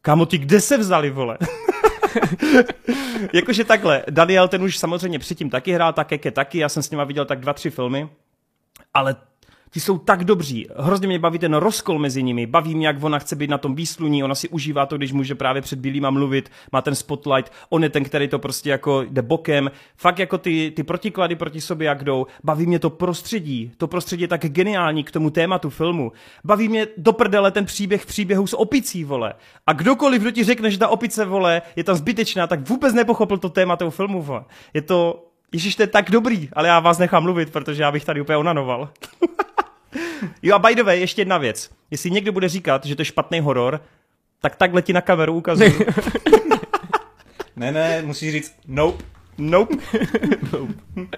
[0.02, 1.38] Kámo, ty kde se vzali, vole?
[3.32, 6.90] Jakože takhle, Daniel ten už samozřejmě předtím taky hrál, tak Keke taky, já jsem s
[6.90, 8.08] nima viděl tak dva, tři filmy,
[8.94, 9.16] ale
[9.74, 10.66] ti jsou tak dobří.
[10.76, 12.46] Hrozně mě baví ten rozkol mezi nimi.
[12.46, 15.34] Baví mě, jak ona chce být na tom výsluní, ona si užívá to, když může
[15.34, 19.22] právě před bílýma mluvit, má ten spotlight, on je ten, který to prostě jako jde
[19.22, 19.70] bokem.
[19.96, 22.26] Fakt jako ty, ty protiklady proti sobě jak jdou.
[22.44, 23.72] Baví mě to prostředí.
[23.76, 26.12] To prostředí je tak geniální k tomu tématu filmu.
[26.44, 29.34] Baví mě do prdele ten příběh v příběhu s opicí, vole.
[29.66, 33.38] A kdokoliv, kdo ti řekne, že ta opice, vole, je tam zbytečná, tak vůbec nepochopil
[33.38, 34.44] to téma toho filmu, vole.
[34.74, 38.04] Je to, Ježíš, to je tak dobrý, ale já vás nechám mluvit, protože já bych
[38.04, 38.88] tady úplně onanoval.
[40.42, 41.70] jo a by the way, ještě jedna věc.
[41.90, 43.80] Jestli někdo bude říkat, že to je špatný horor,
[44.40, 45.80] tak takhle ti na kameru ukazuju.
[47.56, 49.04] ne, ne, musíš říct nope.
[49.38, 49.76] Nope.
[50.52, 51.16] nope.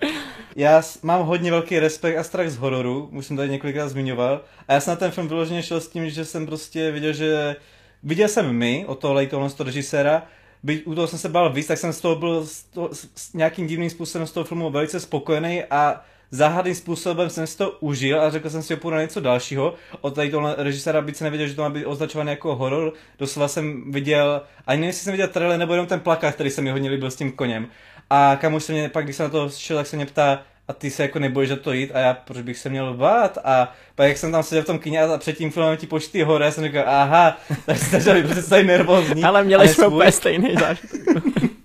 [0.56, 4.40] Já mám hodně velký respekt a strach z hororu, už jsem tady několikrát zmiňoval.
[4.68, 7.56] A já jsem na ten film vyloženě šel s tím, že jsem prostě viděl, že...
[8.02, 10.22] Viděl jsem my, od toho tohle z toho režiséra,
[10.62, 13.32] byť u toho jsem se bál víc, tak jsem z toho byl z toho, s
[13.32, 18.20] nějakým divným způsobem z toho filmu velice spokojený a záhadným způsobem jsem si to užil
[18.20, 19.74] a řekl jsem si, že půjdu na něco dalšího.
[20.00, 22.92] Od tady tohle režiséra byť se nevěděl, že to má být označované jako horor.
[23.18, 26.62] Doslova jsem viděl, ani nevím, jestli jsem viděl trailer nebo jenom ten plakát, který se
[26.62, 27.68] mi hodně líbil s tím koněm.
[28.10, 30.72] A kamuž se mě, pak když se na to šel, tak se mě ptá, a
[30.72, 33.72] ty se jako nebojíš za to jít a já proč bych se měl bát a
[33.94, 36.44] pak jak jsem tam seděl v tom kyně a před tím filmem ti počty hore,
[36.44, 37.36] já jsem říkal, aha,
[37.66, 39.24] tak jste začali prostě tady nervózní.
[39.24, 41.00] Ale měli jsme úplně stejný zážitek.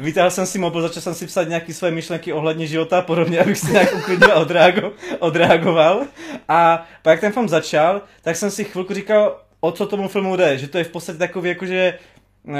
[0.00, 3.40] Vytáhl jsem si mobil, začal jsem si psát nějaké své myšlenky ohledně života a podobně,
[3.40, 6.02] abych si nějak uklidnil a odreago, odreagoval.
[6.48, 10.36] A pak jak ten film začal, tak jsem si chvilku říkal, o co tomu filmu
[10.36, 11.98] jde, že to je v podstatě takový jakože
[12.48, 12.54] Uh,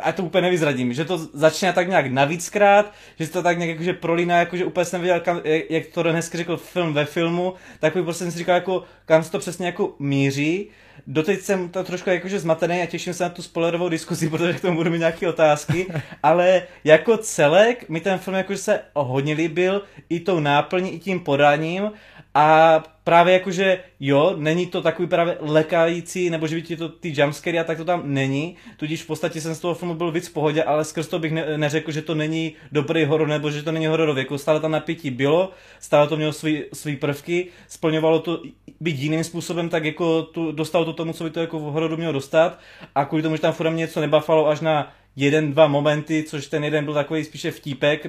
[0.00, 3.92] a to úplně nevyzradím, že to začne tak nějak navíckrát, že to tak nějak jakože
[3.92, 5.40] prolíná, jakože úplně jsem nevěděl, kam,
[5.70, 9.30] jak to hezky řekl film ve filmu, tak prostě jsem si říkal, jako, kam se
[9.30, 10.70] to přesně jako míří.
[11.06, 14.60] Doteď jsem to trošku jakože zmatený a těším se na tu spoilerovou diskuzi, protože k
[14.60, 15.86] tomu budu mít nějaké otázky,
[16.22, 21.20] ale jako celek mi ten film jakože se hodně líbil i tou náplní, i tím
[21.20, 21.90] podáním
[22.34, 27.12] a právě jakože jo, není to takový právě lekající, nebo že by ti to ty
[27.16, 30.28] jumpscary a tak to tam není, tudíž v podstatě jsem z toho filmu byl víc
[30.28, 33.62] v pohodě, ale skrz to bych ne, neřekl, že to není dobrý horor, nebo že
[33.62, 35.50] to není hororově, jako stále tam napětí bylo,
[35.80, 38.42] stále to mělo svý, svý prvky, splňovalo to
[38.80, 41.96] být jiným způsobem, tak jako tu, dostalo to tomu, co by to jako v hororu
[41.96, 42.58] mělo dostat.
[42.94, 46.46] A kvůli tomu, že tam furt mě něco nebafalo až na jeden, dva momenty, což
[46.46, 48.06] ten jeden byl takový spíše vtípek,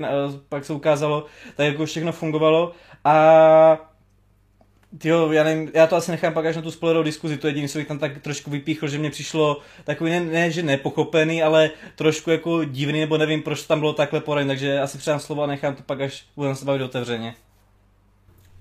[0.49, 1.25] pak se ukázalo,
[1.55, 2.71] tak jako všechno fungovalo.
[3.05, 3.90] A
[5.03, 7.69] Jo, já, nevím, já to asi nechám pak až na tu spoilerovou diskuzi, to jediný,
[7.69, 11.69] co bych tam tak trošku vypíchl, že mě přišlo takový, ne, ne že nepochopený, ale
[11.95, 15.47] trošku jako divný, nebo nevím, proč tam bylo takhle poraň, takže asi předám slovo a
[15.47, 17.35] nechám to pak, až budeme se bavit otevřeně.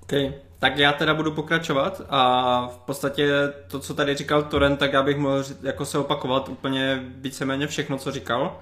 [0.02, 0.12] OK,
[0.58, 3.28] tak já teda budu pokračovat a v podstatě
[3.68, 7.98] to, co tady říkal Toren, tak já bych mohl jako se opakovat úplně víceméně všechno,
[7.98, 8.60] co říkal.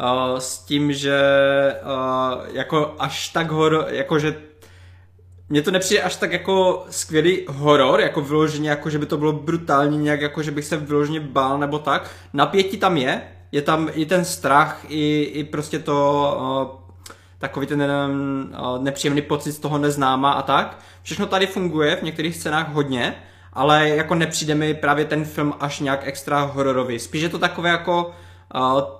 [0.00, 1.20] Uh, s tím, že
[1.82, 4.49] uh, jako až tak hor, jakože
[5.50, 9.32] mně to nepřijde až tak jako skvělý horor, jako vyloženě, jako že by to bylo
[9.32, 12.10] brutální nějak, jako že bych se vyloženě bál nebo tak.
[12.32, 13.22] Napětí tam je,
[13.52, 16.92] je tam i ten strach, i, i prostě to uh,
[17.38, 20.78] takový ten uh, nepříjemný pocit z toho neznáma a tak.
[21.02, 23.14] Všechno tady funguje v některých scénách hodně,
[23.52, 26.98] ale jako nepřijde mi právě ten film až nějak extra hororový.
[26.98, 28.12] Spíš je to takové jako
[28.54, 28.99] uh,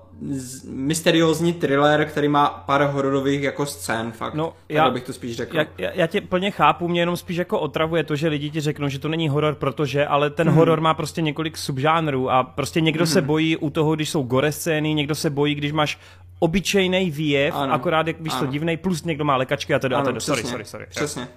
[0.64, 4.34] mysteriózní thriller, který má pár hororových jako scén, fakt.
[4.34, 5.56] No, já, bych to spíš řekl.
[5.56, 8.88] Já, já, tě plně chápu, mě jenom spíš jako otravuje to, že lidi ti řeknou,
[8.88, 10.56] že to není horor, protože, ale ten hmm.
[10.56, 13.12] horor má prostě několik subžánrů a prostě někdo hmm.
[13.12, 15.98] se bojí u toho, když jsou gore scény, někdo se bojí, když máš
[16.38, 17.72] obyčejný výjev, ano.
[17.72, 20.20] akorát jak víš to divnej, plus někdo má lekačky a tedy a tedy.
[20.20, 20.86] Sorry, sorry, sorry.
[20.90, 21.28] Přesně.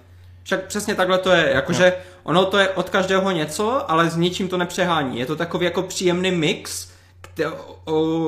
[0.42, 2.22] Však přesně takhle to je, jakože no.
[2.22, 5.18] ono to je od každého něco, ale s ničím to nepřehání.
[5.18, 6.93] Je to takový jako příjemný mix,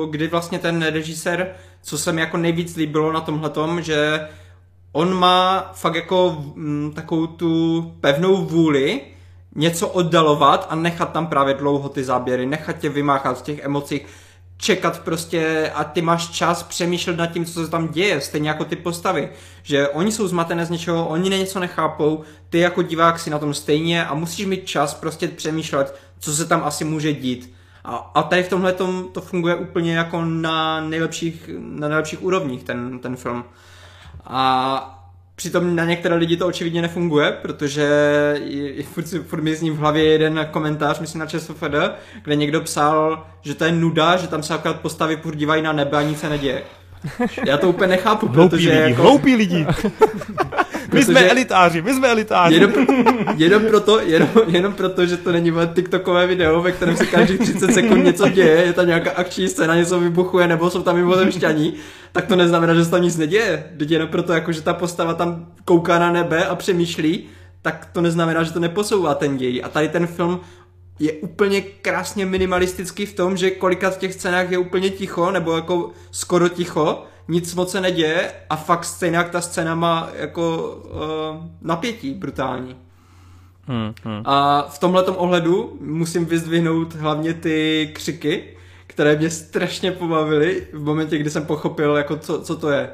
[0.09, 4.27] kdy vlastně ten režisér, co se mi jako nejvíc líbilo na tomhle tom, že
[4.91, 9.01] on má fakt jako m, takovou tu pevnou vůli
[9.55, 14.05] něco oddalovat a nechat tam právě dlouho ty záběry, nechat tě vymáchat v těch emocích.
[14.57, 18.65] čekat prostě a ty máš čas přemýšlet nad tím, co se tam děje, stejně jako
[18.65, 19.29] ty postavy,
[19.63, 23.53] že oni jsou zmatené z něčeho, oni něco nechápou, ty jako divák si na tom
[23.53, 27.56] stejně a musíš mít čas prostě přemýšlet, co se tam asi může dít.
[27.87, 32.63] A, a tady v tomhle tom to funguje úplně jako na nejlepších, na nejlepších úrovních
[32.63, 33.43] ten, ten film.
[34.25, 34.93] A
[35.37, 37.81] Přitom na některé lidi to očividně nefunguje, protože
[38.43, 41.75] je, je, furt, furt mi zní v hlavě jeden komentář, myslím na ČSFD,
[42.23, 45.97] kde někdo psal, že to je nuda, že tam se akorát postavy dívají na nebe
[45.97, 46.63] a nic se neděje.
[47.45, 49.01] Já to úplně nechápu, hloupí protože lidi, jako...
[49.01, 49.67] hloupí lidi.
[50.93, 52.53] My jsme elitáři, my jsme elitáři.
[52.53, 52.71] Jenom,
[53.35, 57.73] jenom, proto, jenom, jenom proto, že to není TikTokové video, ve kterém se každých 30
[57.73, 61.73] sekund něco děje, je tam nějaká akční scéna, něco vybuchuje, nebo jsou tam mimozemšťaní,
[62.11, 63.63] tak to neznamená, že se tam nic neděje.
[63.77, 67.23] Teď jenom proto, jako, že ta postava tam kouká na nebe a přemýšlí,
[67.61, 69.61] tak to neznamená, že to neposouvá ten děj.
[69.63, 70.39] A tady ten film
[70.99, 75.55] je úplně krásně minimalistický v tom, že kolikrát v těch scénách je úplně ticho, nebo
[75.55, 80.75] jako skoro ticho, nic moc se neděje a fakt stejně jak ta scéna má jako
[80.85, 82.75] uh, napětí brutální.
[83.67, 84.21] Hmm, hmm.
[84.25, 88.43] A v tomhle ohledu musím vyzdvihnout hlavně ty křiky,
[88.87, 92.89] které mě strašně pobavily v momentě, kdy jsem pochopil, jako co, co to je.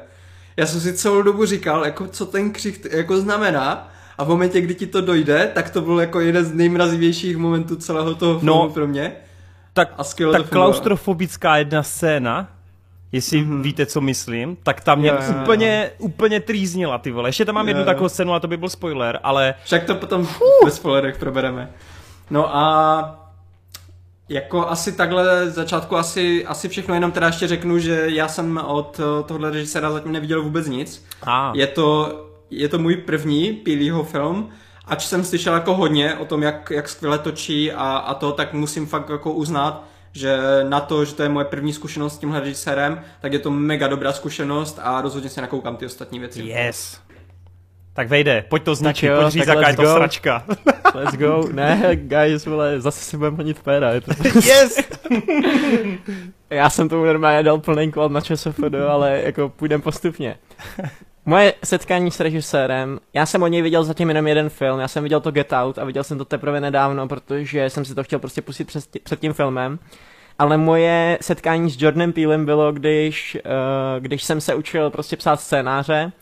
[0.56, 4.60] Já jsem si celou dobu říkal, jako co ten křik jako znamená a v momentě,
[4.60, 8.62] kdy ti to dojde, tak to byl jako jeden z nejmrazivějších momentů celého toho filmu
[8.62, 9.12] no, pro mě.
[9.72, 12.48] Tak, a tak klaustrofobická jedna scéna,
[13.12, 13.62] jestli mm-hmm.
[13.62, 15.90] víte, co myslím, tak tam mě yeah, úplně, yeah.
[15.98, 17.28] úplně trýznila, ty vole.
[17.28, 17.78] Ještě tam mám yeah.
[17.78, 19.54] jednu takovou scénu a to by byl spoiler, ale...
[19.64, 20.28] Však to potom uh.
[20.64, 21.70] ve spoilerech probereme.
[22.30, 23.20] No a
[24.28, 29.00] jako asi takhle začátku asi, asi všechno, jenom teda ještě řeknu, že já jsem od
[29.26, 31.06] tohle režiséra zatím neviděl vůbec nic.
[31.22, 31.52] Ah.
[31.54, 32.23] Je, to,
[32.60, 34.50] je to můj první Pílýho film,
[34.86, 38.52] ač jsem slyšel jako hodně o tom, jak, jak skvěle točí a, a to, tak
[38.52, 42.40] musím fakt jako uznat, že na to, že to je moje první zkušenost s tímhle
[42.40, 46.42] režisérem, tak je to mega dobrá zkušenost a rozhodně se nakoukám ty ostatní věci.
[46.42, 47.00] Yes.
[47.94, 50.44] Tak vejde, pojď to značit, pojď říct, jaká je to sračka.
[50.94, 51.48] Let's go.
[51.52, 53.90] Ne, guys, vole, zase si budeme honit péra.
[53.90, 54.10] Je to...
[54.44, 54.78] yes!
[56.50, 60.36] Já jsem tomu normálně dal plný kvalt na ČSFD, ale jako půjdem postupně.
[61.26, 65.02] Moje setkání s režisérem, já jsem o něj viděl zatím jenom jeden film, já jsem
[65.02, 68.18] viděl to Get Out a viděl jsem to teprve nedávno, protože jsem si to chtěl
[68.18, 69.78] prostě pustit před, před tím filmem.
[70.38, 75.40] Ale moje setkání s Jordanem Peelem bylo, když, uh, když jsem se učil prostě psát
[75.40, 76.12] scénáře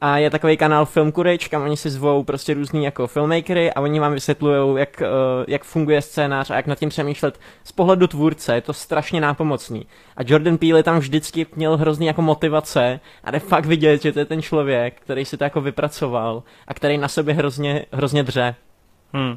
[0.00, 3.80] a je takový kanál Film Courage, kam oni si zvou prostě různý jako filmmakery a
[3.80, 8.06] oni vám vysvětlují, jak, uh, jak funguje scénář a jak nad tím přemýšlet z pohledu
[8.06, 9.86] tvůrce, je to strašně nápomocný.
[10.16, 14.18] A Jordan Peele tam vždycky měl hrozný jako motivace a jde fakt vidět, že to
[14.18, 18.54] je ten člověk, který si to jako vypracoval a který na sobě hrozně, hrozně dře.
[19.12, 19.36] Hmm.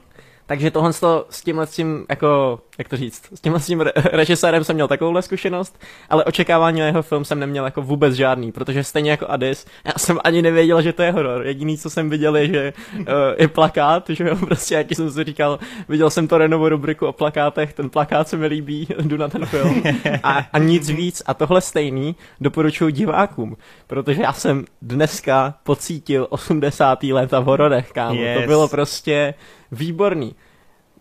[0.49, 0.93] Takže tohle
[1.29, 4.73] s tímhle s tím, jako, jak to říct, s tímhle s tím re- režisérem jsem
[4.73, 9.11] měl takovouhle zkušenost, ale očekávání na jeho film jsem neměl jako vůbec žádný, protože stejně
[9.11, 11.45] jako Addis, já jsem ani nevěděl, že to je horor.
[11.45, 13.05] Jediný, co jsem viděl, je, že uh,
[13.37, 15.59] je plakát, že jo, prostě, jak jsem si říkal,
[15.89, 19.45] viděl jsem to Renovo rubriku o plakátech, ten plakát se mi líbí, jdu na ten
[19.45, 19.83] film
[20.23, 21.21] a, a nic víc.
[21.25, 23.57] A tohle stejný doporučuji divákům,
[23.87, 27.03] protože já jsem dneska pocítil 80.
[27.03, 28.21] léta v hororech, kámo.
[28.21, 28.41] Yes.
[28.41, 29.33] To bylo prostě
[29.71, 30.35] výborný.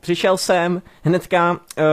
[0.01, 1.85] Přišel jsem, hnedka uh,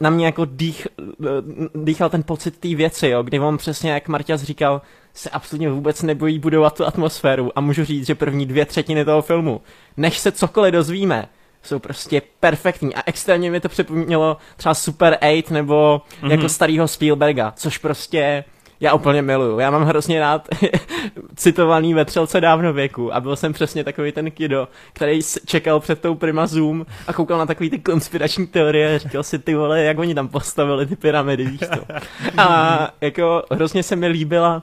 [0.00, 0.88] na mě jako dých,
[1.18, 4.82] uh, dýchal ten pocit té věci, jo, kdy on přesně, jak Marťas říkal,
[5.14, 9.22] se absolutně vůbec nebojí budovat tu atmosféru a můžu říct, že první dvě třetiny toho
[9.22, 9.60] filmu,
[9.96, 11.28] než se cokoliv dozvíme,
[11.62, 16.30] jsou prostě perfektní a extrémně mi to připomnělo třeba Super 8 nebo mm-hmm.
[16.30, 18.44] jako starého Spielberga, což prostě
[18.80, 19.58] já úplně miluju.
[19.58, 20.48] Já mám hrozně rád
[21.36, 26.14] citovaný vetřelce dávno věku a byl jsem přesně takový ten kido, který čekal před tou
[26.14, 29.98] Prima Zoom a koukal na takový ty konspirační teorie a říkal si ty vole, jak
[29.98, 31.94] oni tam postavili ty pyramidy, víš to.
[32.38, 34.62] A jako hrozně se mi líbila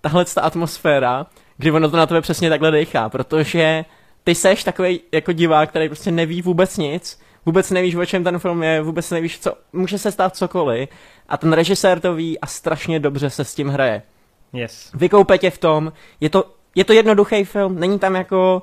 [0.00, 1.26] tahle ta atmosféra,
[1.56, 3.84] kdy ono to na tebe přesně takhle dechá, protože
[4.24, 8.38] ty seš takový jako divák, který prostě neví vůbec nic, vůbec nevíš, o čem ten
[8.38, 10.88] film je, vůbec nevíš, co, může se stát cokoliv
[11.28, 14.02] a ten režisér to ví a strašně dobře se s tím hraje.
[14.52, 14.90] Yes.
[14.94, 16.44] Vykoupe tě v tom, je to,
[16.74, 18.62] je to jednoduchý film, není tam jako,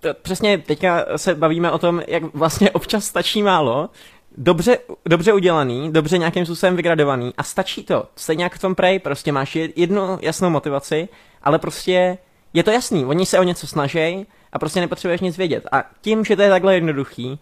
[0.00, 3.88] to, přesně teďka se bavíme o tom, jak vlastně občas stačí málo,
[4.36, 8.04] dobře, dobře udělaný, dobře nějakým způsobem vygradovaný a stačí to.
[8.16, 11.08] Stejně jak v tom Prey, prostě máš jednu jasnou motivaci,
[11.42, 12.18] ale prostě
[12.52, 15.66] je to jasný, oni se o něco snaží a prostě nepotřebuješ nic vědět.
[15.72, 17.38] A tím, že to je takhle jednoduchý,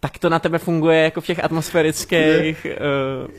[0.00, 2.66] tak to na tebe funguje jako v těch atmosférických...
[3.20, 3.30] Uh,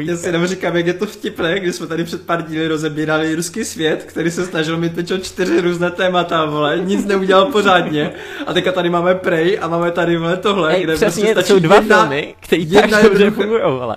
[0.00, 3.34] Já si jenom říkám, jak je to vtipné, když jsme tady před pár díly rozebírali
[3.34, 8.12] ruský svět, který se snažil mít teď čtyři různé témata, vole, nic neudělal pořádně.
[8.46, 11.42] A teďka tady máme Prey a máme tady vole tohle, Ej, kde přesně, prostě to
[11.42, 13.96] jsou dva jedna, filmy, které jedna tak dobře fungují, ale.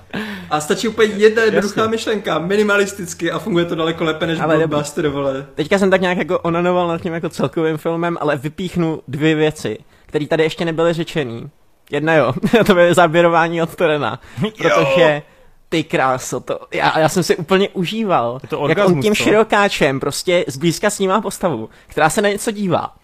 [0.49, 5.07] A stačí úplně jedna jednoduchá myšlenka, minimalisticky a funguje to daleko lépe než Ale Blockbuster,
[5.07, 5.45] vole.
[5.55, 9.77] Teďka jsem tak nějak jako onanoval nad tím jako celkovým filmem, ale vypíchnu dvě věci,
[10.05, 11.49] které tady ještě nebyly řečený.
[11.91, 12.33] Jedna jo,
[12.65, 14.19] to je záběrování od Torena,
[14.57, 15.21] protože
[15.69, 18.39] ty kráso, to, já, já jsem si úplně užíval.
[18.43, 19.23] Je to jak on tím co?
[19.23, 22.95] širokáčem prostě zblízka snímá postavu, která se na něco dívá.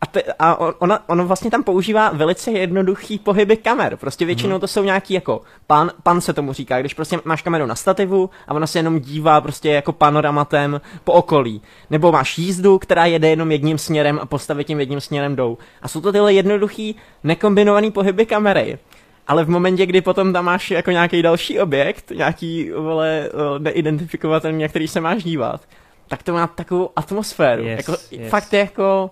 [0.00, 3.96] A, te, a on- ona, ono vlastně tam používá velice jednoduchý pohyby kamer.
[3.96, 4.60] Prostě většinou Mhm.
[4.60, 8.30] to jsou nějaký jako pan, pan se tomu říká, když prostě máš kameru na stativu
[8.48, 11.62] a ona se jenom dívá prostě jako panoramatem po okolí.
[11.90, 15.58] Nebo máš jízdu, která jede jenom jedním směrem a postavy tím jedním směrem jdou.
[15.82, 18.78] A jsou to tyhle jednoduchý, nekombinovaný pohyby kamery.
[19.26, 24.68] Ale v momentě, kdy potom tam máš jako nějaký další objekt, nějaký vole neidentifikovatelný, na
[24.68, 25.60] který se máš dívat,
[26.08, 27.62] tak to má takovou atmosféru.
[27.64, 28.30] Yes, jako, yes.
[28.30, 29.10] Fakt je jako...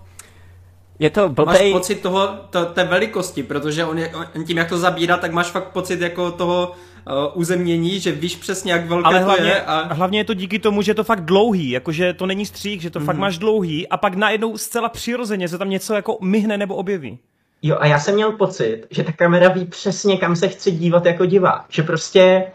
[0.98, 1.73] Je to Máš blbej...
[1.73, 5.47] pocit toho, to, té velikosti, protože on, je, on tím, jak to zabírá, tak máš
[5.47, 6.73] fakt pocit jako toho
[7.06, 9.62] uh, uzemnění, že víš přesně, jak velké Ale to hlavně, je.
[9.62, 9.94] A...
[9.94, 12.90] hlavně je to díky tomu, že je to fakt dlouhý, jakože to není střík, že
[12.90, 13.06] to Mhm.
[13.06, 17.18] fakt máš dlouhý a pak najednou zcela přirozeně se tam něco jako myhne nebo objeví.
[17.62, 21.06] Jo, a já jsem měl pocit, že ta kamera ví přesně, kam se chci dívat
[21.06, 21.64] jako divák.
[21.68, 22.47] Že prostě,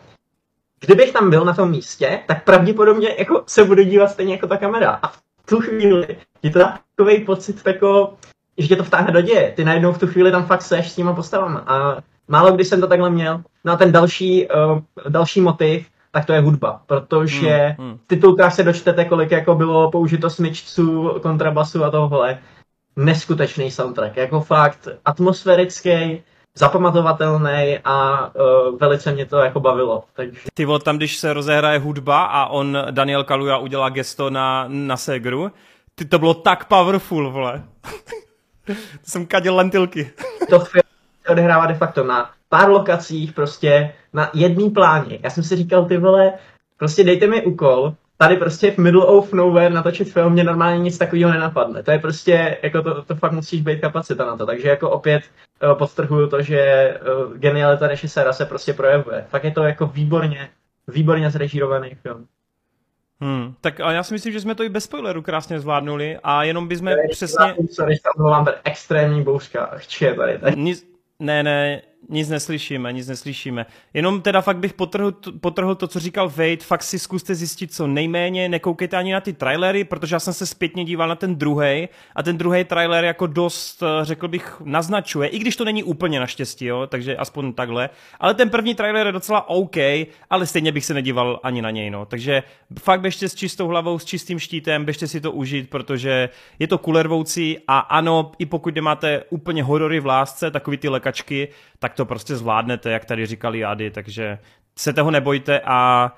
[0.79, 4.57] kdybych tam byl na tom místě, tak pravděpodobně jako se budu dívat stejně jako ta
[4.57, 4.99] kamera.
[5.03, 8.13] A v tu chvíli je to takový pocit tako,
[8.57, 9.53] že tě to vtáhne do děje.
[9.55, 11.63] Ty najednou v tu chvíli tam fakt seš s těma postavama.
[11.67, 11.97] A
[12.27, 13.41] málo kdy jsem to takhle měl.
[13.63, 14.79] No a ten další, uh,
[15.09, 17.97] další motiv, tak to je hudba, protože Hmm, hmm.
[17.97, 22.39] v titulkách se dočtete, kolik jako bylo použito smyčců, kontrabasu a tohle.
[22.95, 26.23] Neskutečný soundtrack, jako fakt atmosférický,
[26.55, 30.03] zapamatovatelný a uh, velice mě to jako bavilo.
[30.13, 34.65] Takže Ty vole, tam když se rozehraje hudba a on, Daniel Kaluja, udělá gesto na,
[34.67, 35.51] na Segru,
[35.95, 37.63] ty to bylo tak powerful, vole.
[38.75, 40.11] to jsem kadil lentilky.
[40.49, 40.83] to film
[41.25, 45.19] se odehrává de facto na pár lokacích, prostě na jedný pláně.
[45.23, 46.33] Já jsem si říkal, ty vole,
[46.77, 50.97] prostě dejte mi úkol, tady prostě v middle of nowhere natočit film, mě normálně nic
[50.97, 51.83] takového nenapadne.
[51.83, 54.45] To je prostě, jako to, to fakt musíš být kapacita na to.
[54.45, 55.23] Takže jako opět
[55.63, 59.25] uh, podtrhuju to, že uh, genialita režiséra se prostě projevuje.
[59.29, 60.49] Fakt je to jako výborně,
[60.87, 62.27] výborně zrežírovaný film.
[63.21, 66.43] Hmm, tak a já si myslím, že jsme to i bez spoileru krásně zvládnuli a
[66.43, 67.55] jenom bychom přesně...
[67.71, 69.71] Sorry, tam mám extrémní bouřka.
[69.75, 70.37] Chči je tady.
[70.37, 70.55] tady.
[70.55, 70.87] Nic,
[71.19, 73.65] ne, ne, nic neslyšíme, nic neslyšíme.
[73.93, 75.11] Jenom teda fakt bych potrhl,
[75.41, 79.33] potrhl to, co říkal Wade, fakt si zkuste zjistit co nejméně, nekoukejte ani na ty
[79.33, 83.27] trailery, protože já jsem se zpětně díval na ten druhý a ten druhý trailer jako
[83.27, 87.89] dost, eh, řekl bych, naznačuje, i když to není úplně naštěstí, jo, takže aspoň takhle,
[88.19, 89.77] ale ten první trailer je docela OK,
[90.29, 92.43] ale stejně bych se nedíval ani na něj, no, takže
[92.79, 96.29] fakt běžte s čistou hlavou, s čistým štítem, běžte si to užít, protože
[96.59, 101.47] je to kulervoucí a ano, i pokud nemáte úplně horory v lásce, takový ty lekačky,
[101.81, 104.37] tak to prostě zvládnete, jak tady říkali Ady, takže
[104.77, 106.11] se toho nebojte a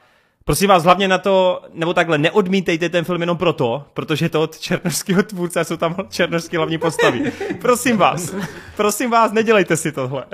[0.46, 4.42] prosím vás hlavně na to, nebo takhle, neodmítejte ten film jenom proto, protože je to
[4.42, 7.32] od černovského tvůrce a jsou tam černovské hlavní postavy.
[7.62, 8.36] Prosím vás,
[8.78, 10.26] prosím vás, nedělejte si tohle.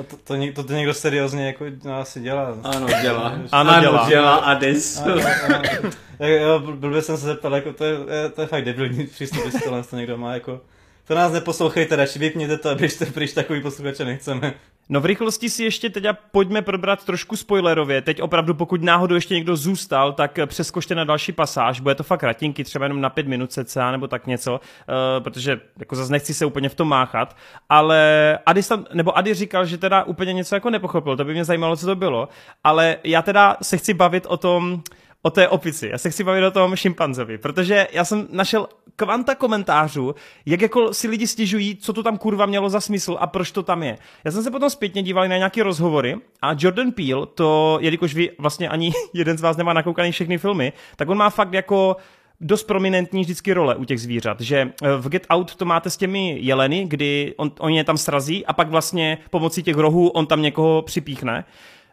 [0.00, 2.56] A to, to, to, to někdo seriózně jako no, asi dělá.
[2.64, 3.34] Ano, dělá.
[3.52, 4.08] Ano, dělá.
[4.08, 4.98] dělá Adis.
[5.00, 7.92] A- a- a- Jo, jo, bl- blbě jsem se zeptal, jako to je,
[8.22, 10.60] je- to je fakt debilní přístup, jestli tohle to někdo má, jako
[11.08, 14.54] to nás neposlouchejte, radši vypněte to a běžte pryč, takový posluchače nechceme.
[14.88, 18.02] No v rychlosti si ještě teď pojďme probrat trošku spoilerově.
[18.02, 21.80] Teď opravdu, pokud náhodou ještě někdo zůstal, tak přeskočte na další pasáž.
[21.80, 25.60] Bude to fakt ratinky, třeba jenom na pět minut cca nebo tak něco, uh, protože
[25.78, 27.36] jako zase nechci se úplně v tom máchat.
[27.68, 31.44] Ale Ady, tam, nebo Ady říkal, že teda úplně něco jako nepochopil, to by mě
[31.44, 32.28] zajímalo, co to bylo.
[32.64, 34.82] Ale já teda se chci bavit o tom,
[35.22, 35.88] o té opici.
[35.88, 40.14] Já se chci bavit o tom šimpanzovi, protože já jsem našel kvanta komentářů,
[40.46, 43.62] jak jako si lidi stěžují, co to tam kurva mělo za smysl a proč to
[43.62, 43.98] tam je.
[44.24, 48.30] Já jsem se potom zpětně díval na nějaké rozhovory a Jordan Peele, to, jelikož vy
[48.38, 51.96] vlastně ani jeden z vás nemá nakoukaný všechny filmy, tak on má fakt jako
[52.40, 55.96] dost prominentní vždycky role u těch zvířat, že eh, v Get Out to máte s
[55.96, 60.26] těmi jeleny, kdy on, on je tam srazí a pak vlastně pomocí těch rohů on
[60.26, 61.44] tam někoho připíchne.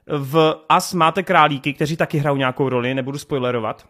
[0.07, 3.86] V As máte králíky, kteří taky hrajou nějakou roli, nebudu spoilerovat.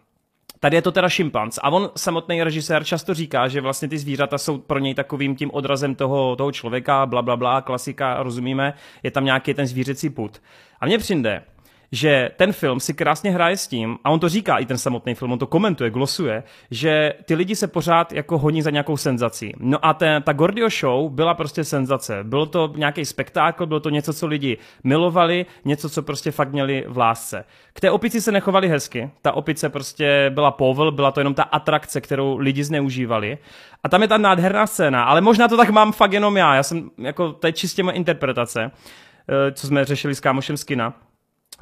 [0.59, 4.37] Tady je to teda šimpanz a on samotný režisér často říká, že vlastně ty zvířata
[4.37, 8.73] jsou pro něj takovým tím odrazem toho, toho člověka, bla, bla, bla, klasika, rozumíme,
[9.03, 10.41] je tam nějaký ten zvířecí put.
[10.79, 11.43] A mně přijde,
[11.91, 15.15] že ten film si krásně hraje s tím, a on to říká i ten samotný
[15.15, 19.53] film, on to komentuje, glosuje, že ty lidi se pořád jako honí za nějakou senzací.
[19.59, 22.23] No a ten, ta Gordio Show byla prostě senzace.
[22.23, 26.85] Bylo to nějaký spektákl, bylo to něco, co lidi milovali, něco, co prostě fakt měli
[26.87, 27.45] v lásce.
[27.73, 29.09] K té opici se nechovali hezky.
[29.21, 33.37] Ta opice prostě byla povel, byla to jenom ta atrakce, kterou lidi zneužívali.
[33.83, 36.55] A tam je ta nádherná scéna, ale možná to tak mám fakt jenom já.
[36.55, 40.93] Já jsem, jako, to je čistě moje interpretace, eh, co jsme řešili s kámošem Skina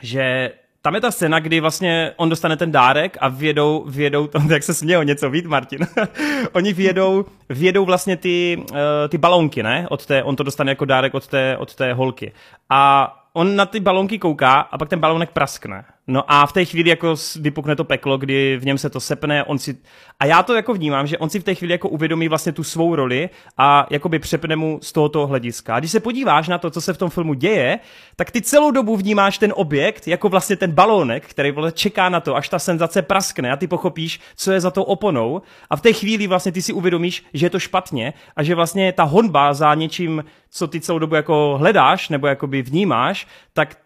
[0.03, 0.51] že
[0.81, 4.63] tam je ta scéna, kdy vlastně on dostane ten dárek a vědou, vědou to, jak
[4.63, 5.87] se směl něco víc, Martin.
[6.51, 8.77] Oni vědou, vědou vlastně ty, uh,
[9.09, 9.87] ty balonky, ne?
[9.89, 12.31] Od té, on to dostane jako dárek od té, od té holky.
[12.69, 15.85] A on na ty balonky kouká a pak ten balonek praskne.
[16.07, 19.43] No a v té chvíli jako vypukne to peklo, kdy v něm se to sepne,
[19.43, 19.77] on si...
[20.19, 22.63] A já to jako vnímám, že on si v té chvíli jako uvědomí vlastně tu
[22.63, 25.75] svou roli a jakoby přepne mu z tohoto hlediska.
[25.75, 27.79] A když se podíváš na to, co se v tom filmu děje,
[28.15, 32.35] tak ty celou dobu vnímáš ten objekt jako vlastně ten balónek, který čeká na to,
[32.35, 35.41] až ta senzace praskne a ty pochopíš, co je za tou oponou.
[35.69, 38.91] A v té chvíli vlastně ty si uvědomíš, že je to špatně a že vlastně
[38.91, 43.77] ta honba za něčím, co ty celou dobu jako hledáš nebo jakoby vnímáš, tak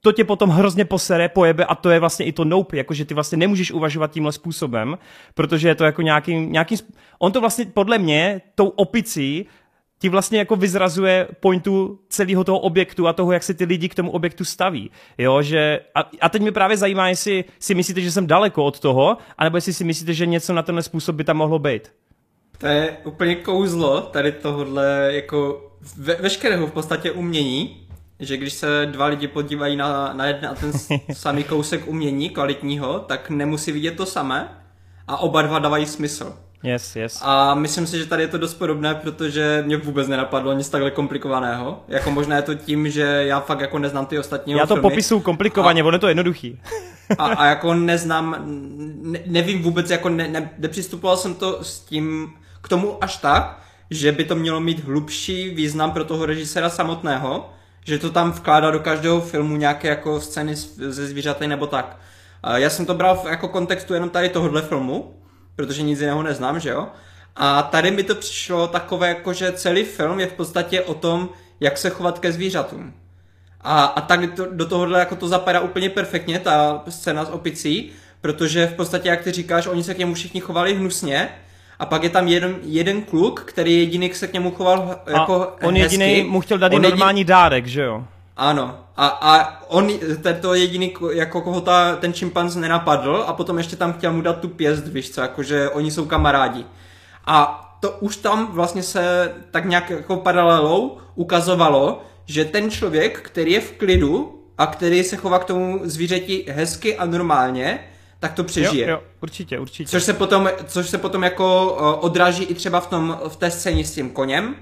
[0.00, 3.14] to tě potom hrozně posere, pojebe a to je vlastně i to nope, jakože ty
[3.14, 4.98] vlastně nemůžeš uvažovat tímhle způsobem,
[5.34, 6.76] protože je to jako nějaký, nějaký
[7.18, 9.46] on to vlastně podle mě tou opicí
[9.98, 13.94] ti vlastně jako vyzrazuje pointu celého toho objektu a toho, jak se ty lidi k
[13.94, 14.90] tomu objektu staví.
[15.18, 18.80] Jo, že, a, a teď mě právě zajímá, jestli si myslíte, že jsem daleko od
[18.80, 21.92] toho, anebo jestli si myslíte, že něco na tenhle způsob by tam mohlo být.
[22.58, 27.87] To je úplně kouzlo tady tohohle jako ve, veškerého v podstatě umění,
[28.20, 30.72] že když se dva lidi podívají na, na jeden a ten
[31.12, 34.48] samý kousek umění kvalitního, tak nemusí vidět to samé
[35.08, 36.36] a oba dva dávají smysl.
[36.62, 37.20] Yes, yes.
[37.24, 40.90] A myslím si, že tady je to dost podobné, protože mě vůbec nenapadlo nic takhle
[40.90, 41.82] komplikovaného.
[41.88, 44.82] Jako možná je to tím, že já fakt jako neznám ty ostatní Já to filmy.
[44.82, 46.60] popisuju komplikovaně, a, ono je to jednoduchý.
[47.18, 48.36] a, a jako neznám,
[49.02, 52.32] ne, nevím vůbec, jako ne, ne, nepřistupoval jsem to s tím,
[52.62, 57.50] k tomu až tak, že by to mělo mít hlubší význam pro toho režiséra samotného,
[57.88, 61.98] že to tam vkládá do každého filmu nějaké jako scény ze zvířaty nebo tak.
[62.54, 65.14] Já jsem to bral v jako kontextu jenom tady tohohle filmu,
[65.56, 66.88] protože nic jiného neznám, že jo?
[67.36, 71.28] A tady mi to přišlo takové, jako že celý film je v podstatě o tom,
[71.60, 72.94] jak se chovat ke zvířatům.
[73.60, 77.90] A, a tak to, do tohohle jako to zapadá úplně perfektně, ta scéna s opicí,
[78.20, 81.28] protože v podstatě, jak ty říkáš, oni se k němu všichni chovali hnusně,
[81.78, 85.66] a pak je tam jeden, jeden kluk, který jediný se k němu choval jako a
[85.66, 86.02] on hezky.
[86.02, 87.28] jediný mu chtěl dát on normální jedin...
[87.28, 88.04] dárek, že jo?
[88.36, 88.78] Ano.
[88.96, 89.88] A, a on,
[90.40, 94.40] to jediný, jako koho ta, ten šimpanz nenapadl a potom ještě tam chtěl mu dát
[94.40, 96.64] tu pěst, víš co, jakože oni jsou kamarádi.
[97.26, 103.52] A to už tam vlastně se tak nějak jako paralelou ukazovalo, že ten člověk, který
[103.52, 107.80] je v klidu a který se chová k tomu zvířeti hezky a normálně,
[108.20, 108.88] tak to přežije.
[108.88, 109.90] Jo, jo, určitě, určitě.
[109.90, 113.84] Což se potom, což se potom jako odráží i třeba v, tom, v té scéně
[113.84, 114.54] s tím koněm,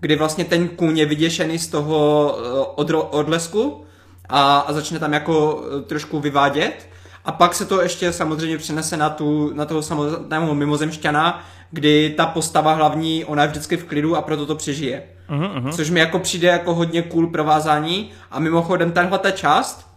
[0.00, 2.28] kdy vlastně ten kůň je vyděšený z toho
[2.74, 3.84] odro, odlesku
[4.28, 6.88] a, a začne tam jako e, trošku vyvádět.
[7.24, 12.26] A pak se to ještě samozřejmě přenese na, tu, na toho samotného mimozemšťana, kdy ta
[12.26, 15.02] postava hlavní, ona je vždycky v klidu a proto to přežije.
[15.30, 15.72] Uh-huh, uh-huh.
[15.72, 18.10] Což mi jako přijde jako hodně cool provázání.
[18.30, 19.89] A mimochodem tenhle ta část,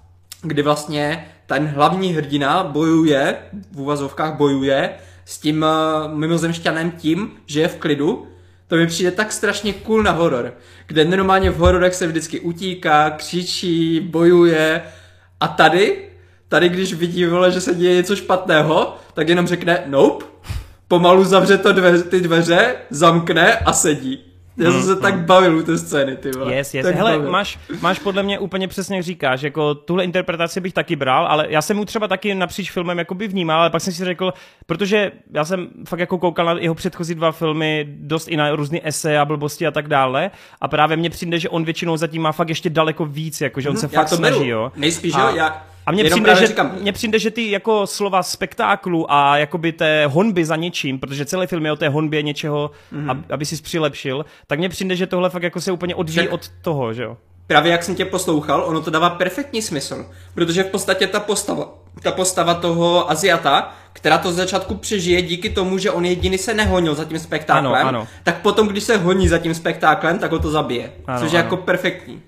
[0.43, 3.37] kdy vlastně ten hlavní hrdina bojuje,
[3.71, 4.89] v uvazovkách bojuje,
[5.25, 8.27] s tím uh, mimozemšťanem tím, že je v klidu,
[8.67, 10.53] to mi přijde tak strašně cool na horor,
[10.87, 14.81] kde normálně v hororech se vždycky utíká, křičí, bojuje.
[15.39, 16.09] A tady,
[16.47, 20.25] tady když vidí, vole, že se děje něco špatného, tak jenom řekne nope,
[20.87, 24.32] pomalu zavře to dveře, ty dveře, zamkne a sedí.
[24.57, 25.01] Já jsem mm, se mm.
[25.01, 26.55] tak bavil u té scény, ty vole.
[26.55, 26.85] Yes, yes.
[26.85, 31.27] Hele, máš, máš podle mě úplně přesně jak říkáš, jako tuhle interpretaci bych taky bral,
[31.27, 34.33] ale já jsem mu třeba taky napříč filmem jakoby vnímal, ale pak jsem si řekl,
[34.65, 38.79] protože já jsem fakt jako koukal na jeho předchozí dva filmy, dost i na různé
[38.83, 40.31] ese a blbosti a tak dále
[40.61, 43.69] a právě mně přijde, že on většinou zatím má fakt ještě daleko víc, jako že
[43.69, 44.49] on se já fakt to snaží, beru.
[44.49, 44.71] jo.
[44.75, 45.29] Nejspíš, a...
[45.29, 46.71] jo, já, a mně přijde, že, říkám...
[46.81, 51.47] mně přijde, že ty jako slova spektáklu a jakoby té honby za něčím, protože celý
[51.47, 53.09] film je o té honbě něčeho, mm.
[53.09, 56.49] ab, aby si přilepšil, tak mně přijde, že tohle fakt jako se úplně odvíjí od
[56.61, 57.17] toho, že jo.
[57.47, 61.69] Právě jak jsem tě poslouchal, ono to dává perfektní smysl, protože v podstatě ta postava,
[62.03, 66.53] ta postava toho Aziata, která to z začátku přežije díky tomu, že on jediný se
[66.53, 68.07] nehonil za tím spektáklem, ano, ano.
[68.23, 71.39] tak potom, když se honí za tím spektáklem, tak ho to zabije, ano, což je
[71.39, 71.45] ano.
[71.45, 72.21] jako perfektní.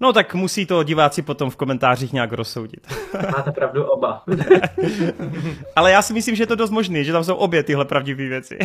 [0.00, 2.86] No tak musí to diváci potom v komentářích nějak rozsoudit.
[3.36, 4.22] Máte pravdu oba.
[5.76, 8.28] Ale já si myslím, že je to dost možný, že tam jsou obě tyhle pravdivé
[8.28, 8.58] věci.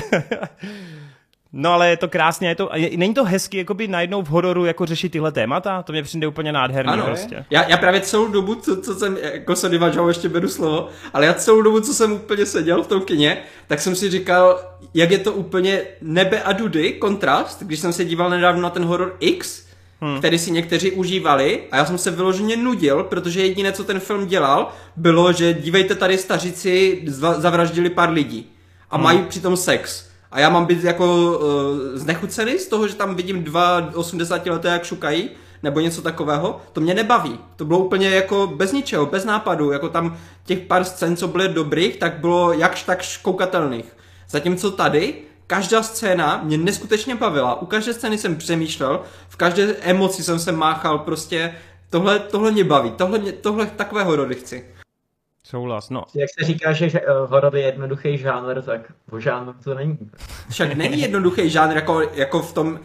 [1.53, 4.65] No ale je to krásně, je to, je, není to hezky jakoby najednou v hororu
[4.65, 5.83] jako řešit tyhle témata?
[5.83, 7.45] To mě přijde úplně nádherný Ano, prostě.
[7.49, 11.25] já, já právě celou dobu, co, co jsem, jako se divačal, ještě beru slovo, ale
[11.25, 14.59] já celou dobu, co jsem úplně seděl v tom kině, tak jsem si říkal,
[14.93, 18.85] jak je to úplně nebe a dudy, kontrast, když jsem se díval nedávno na ten
[18.85, 19.68] horor X,
[20.01, 20.17] hmm.
[20.19, 24.27] který si někteří užívali a já jsem se vyloženě nudil, protože jediné, co ten film
[24.27, 28.51] dělal, bylo, že dívejte tady staříci zva- zavraždili pár lidí
[28.89, 29.03] a hmm.
[29.03, 30.09] mají přitom sex.
[30.31, 31.43] A já mám být jako uh,
[31.93, 35.29] znechucený z toho, že tam vidím dva 80 leté jak šukají,
[35.63, 37.39] nebo něco takového, to mě nebaví.
[37.55, 41.49] To bylo úplně jako bez ničeho, bez nápadu, jako tam těch pár scén, co byly
[41.49, 43.85] dobrých, tak bylo jakž tak koukatelných.
[44.29, 45.13] Zatímco tady,
[45.49, 50.51] každá scéna mě neskutečně bavila, u každé scény jsem přemýšlel, v každé emoci jsem se
[50.51, 51.55] máchal, prostě
[51.89, 54.65] tohle, tohle mě baví, tohle, mě, tohle takové horory chci.
[55.43, 56.03] Souhlas, no.
[56.15, 58.81] Jak se říká, že uh, horor je jednoduchý žánr, tak
[59.11, 59.97] o žánr to není.
[60.49, 62.79] Však není jednoduchý žánr, jako, jako v tom, uh,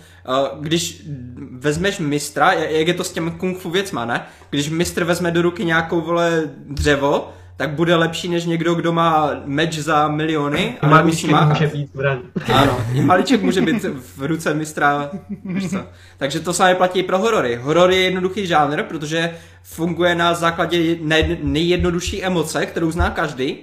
[0.61, 1.07] když
[1.53, 4.27] vezmeš mistra, jak je to s těmi kung fu věcma, ne?
[4.51, 9.31] Když mistr vezme do ruky nějakou, vole, dřevo, tak bude lepší než někdo, kdo má
[9.45, 12.19] meč za miliony a Maliček může být zbraň.
[12.53, 13.85] Ano, i maliček může být
[14.17, 15.11] v ruce mistra.
[16.19, 17.57] Takže to samé platí i pro horory.
[17.57, 23.57] Horor je jednoduchý žánr, protože funguje na základě nej- nejjednodušší emoce, kterou zná každý.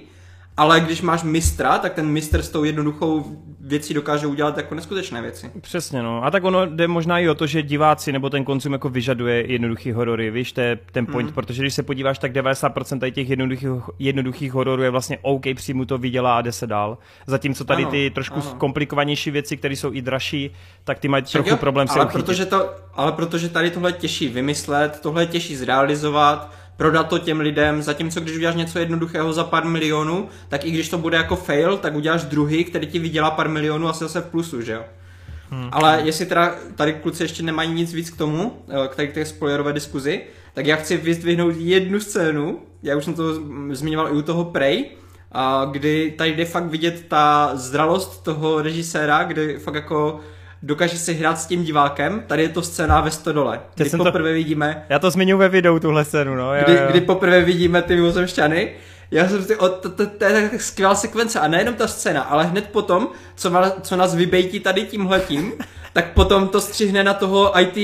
[0.62, 3.24] Ale když máš mistra, tak ten mistr s tou jednoduchou
[3.60, 5.50] věcí dokáže udělat jako neskutečné věci.
[5.60, 6.24] Přesně, no.
[6.24, 9.52] A tak ono jde možná i o to, že diváci nebo ten konzum jako vyžaduje
[9.52, 11.34] jednoduchý horory, víš, to je ten point, mm.
[11.34, 13.68] protože když se podíváš, tak 90% tady těch jednoduchých,
[13.98, 16.98] jednoduchých hororů je vlastně OK, přijmu to, vydělá a jde se dál.
[17.26, 18.54] Zatímco tady Ano, ty trošku ano.
[18.58, 20.50] komplikovanější věci, které jsou i dražší,
[20.84, 22.24] tak ty mají Tak trochu jo, problém se ale uchytit.
[22.26, 26.50] protože, to, ale protože tady tohle je těžší vymyslet, tohle je těžší zrealizovat,
[26.82, 30.88] prodat to těm lidem, zatímco když uděláš něco jednoduchého za pár milionů, tak i když
[30.88, 34.20] to bude jako fail, tak uděláš druhý, který ti vydělá pár milionů a jsi zase
[34.20, 34.84] v plusu, že jo?
[35.50, 35.68] Hmm.
[35.72, 39.14] Ale jestli teda tady kluci ještě nemají nic víc k tomu, eh, k tady k
[39.14, 40.22] té spoilerové diskuzi,
[40.54, 43.34] tak já chci vyzdvihnout jednu scénu, já už jsem to
[43.70, 44.84] zmiňoval i u toho Prey,
[45.32, 50.20] a kdy tady jde fakt vidět ta zralost toho režiséra, kdy fakt jako
[50.62, 52.22] dokáže si hrát s tím divákem.
[52.26, 55.48] Tady je to scéna ve stodole, kdy jsem to- poprvé vidíme, Já to zmiňuji ve
[55.48, 56.54] videu, tuhle scénu, no.
[56.54, 56.80] Jo, kdy, jo.
[56.90, 58.72] kdy poprvé vidíme ty mimozemšťany.
[59.10, 62.44] Já jsem si, to, to, to, je tak skvělá sekvence a nejenom ta scéna, ale
[62.46, 65.52] hned potom, co, ma, co nás vybejtí tady tímhletím,
[65.92, 67.76] tak potom to střihne na toho IT,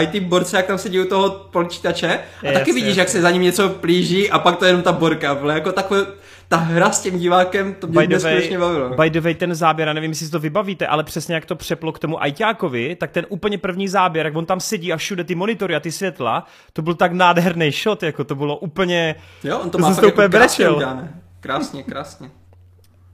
[0.00, 3.30] IT borce, jak tam sedí u toho počítače a Je, taky vidíš, jak se za
[3.30, 6.06] ním něco plíží a pak to je jenom ta borka, vole, jako takové,
[6.48, 8.88] ta hra s tím divákem, to mě By the, way, neskutečně bavilo.
[8.88, 11.56] by the way, ten záběr, já nevím, jestli si to vybavíte, ale přesně jak to
[11.56, 15.24] přeplo k tomu ajťákovi, tak ten úplně první záběr, jak on tam sedí a všude
[15.24, 19.14] ty monitory a ty světla, to byl tak nádherný shot, jako to bylo úplně...
[19.44, 21.20] Jo, on to To má fakt jako krásně udělané.
[21.40, 22.30] Krásně, krásně.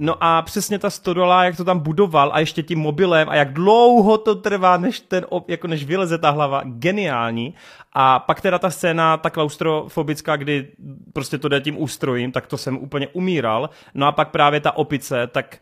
[0.04, 3.52] No a přesně ta stodola, jak to tam budoval a ještě tím mobilem a jak
[3.52, 7.54] dlouho to trvá, než, ten, jako než vyleze ta hlava, geniální.
[7.92, 10.68] A pak teda ta scéna, ta klaustrofobická, kdy
[11.12, 13.70] prostě to jde tím ústrojím, tak to jsem úplně umíral.
[13.94, 15.58] No a pak právě ta opice, tak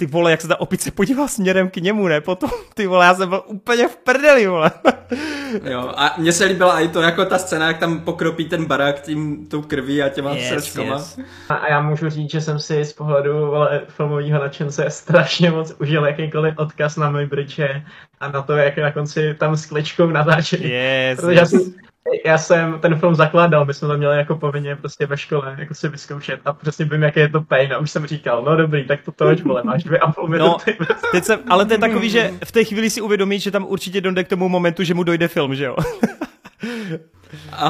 [0.00, 2.20] ty vole, jak se ta opice podívá směrem k němu, ne?
[2.20, 4.70] Potom, ty vole, já jsem byl úplně v prdeli, vole.
[5.64, 9.00] Jo, a mně se líbila i to, jako ta scéna, jak tam pokropí ten barák
[9.00, 10.94] tím, tou krví a těma Yes, srskama.
[10.94, 11.18] yes.
[11.48, 15.74] A- A já můžu říct, že jsem si z pohledu vole, filmového nadšence strašně moc
[15.80, 17.60] užil jakýkoliv odkaz na můj bridge
[18.20, 20.70] a na to, jak na konci tam s kličkou natáčeli.
[20.70, 21.50] Yes, Protože já yes.
[21.50, 21.60] jsem,
[22.26, 25.74] já jsem ten film zakládal, my jsme to měli jako povinně prostě ve škole, jako
[25.74, 28.86] si vyzkoušet a přesně vím, jaký je to pain a už jsem říkal, no dobrý,
[28.86, 30.76] tak to toč, vole, máš dvě a půl minuty.
[30.80, 30.86] No.
[31.12, 34.00] Teď jsem, ale to je takový, že v té chvíli si uvědomí, že tam určitě
[34.00, 35.76] dojde k tomu momentu, že mu dojde film, že jo?
[37.52, 37.66] A,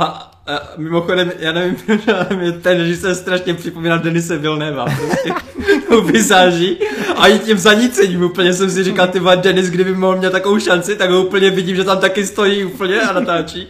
[0.47, 4.86] a mimochodem, já nevím, proč, ale mě ten režisér strašně připomíná Denise Vilneva.
[5.94, 6.78] Tou vizáží
[7.16, 10.59] a i tím zanícením úplně jsem si říkal, ty vole, Denis, kdyby mohl měl takovou
[10.59, 13.69] šanci, tak ho úplně vidím, že tam taky stojí úplně a natáčí.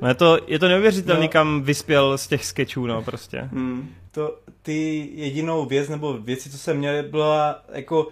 [0.00, 1.28] No je to, je to neuvěřitelný, no.
[1.28, 3.38] kam vyspěl z těch sketchů, no prostě.
[3.52, 3.88] Hmm.
[4.10, 8.08] to, ty jedinou věc nebo věci, co jsem měl, byla jako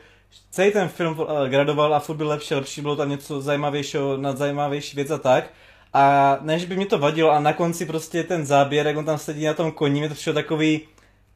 [0.50, 4.96] celý ten film eh, gradoval a furt byl lepší, lepší, bylo tam něco zajímavějšího, nadzajímavější
[4.96, 5.50] věc a tak.
[5.92, 9.18] A než by mě to vadilo a na konci prostě ten záběr, jak on tam
[9.18, 10.80] sedí na tom koni, mě to přišlo takový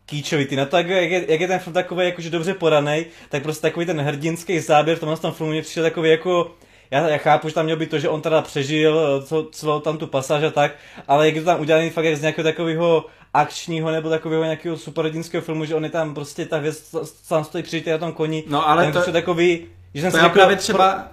[0.06, 0.56] kýčovitý.
[0.56, 3.86] Na to, jak je, jak je ten film takový jakože dobře podaný, tak prostě takový
[3.86, 6.51] ten hrdinský záběr v tomhle tom filmu mě přišel takový jako
[6.90, 9.81] já, já chápu, že tam mělo být to, že on teda přežil eh, co, celou
[9.81, 10.72] tam tu pasáž a tak,
[11.09, 14.76] ale jak je to tam udělaný fakt jak z nějakého takového akčního nebo takového nějakého
[14.76, 18.44] superhrdinského filmu, že on je tam prostě ta věc sám stojí přežitý na tom koni.
[18.47, 21.09] No, ale to- takový, že jsem To si já právě třeba,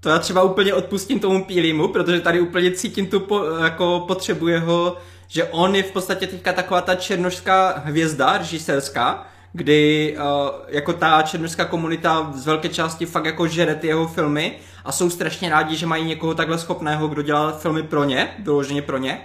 [0.00, 4.48] to já třeba úplně odpustím tomu Pílimu, protože tady úplně cítím tu po, jako potřebu
[4.48, 4.96] jeho,
[5.28, 11.22] že on je v podstatě teďka taková ta černošská hvězda režisérská, kdy uh, jako ta
[11.22, 14.52] černožská komunita z velké části fakt jako žere ty jeho filmy
[14.84, 18.82] a jsou strašně rádi, že mají někoho takhle schopného, kdo dělá filmy pro ně, vyloženě
[18.82, 19.20] pro ně.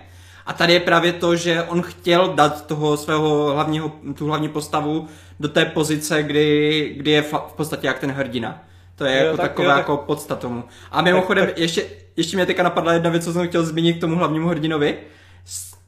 [0.46, 5.08] A tady je právě to, že on chtěl dát toho svého hlavního, tu hlavní postavu
[5.40, 8.64] do té pozice, kdy, kdy je v podstatě jak ten hrdina.
[8.96, 9.78] To je jo, jako tak, taková jo, tak...
[9.78, 10.64] jako podsta tomu.
[10.92, 11.62] A mimochodem, tak, tak...
[11.62, 11.86] ještě,
[12.18, 14.98] ještě mě teďka napadla jedna věc, co jsem chtěl zmínit k tomu hlavnímu hrdinovi.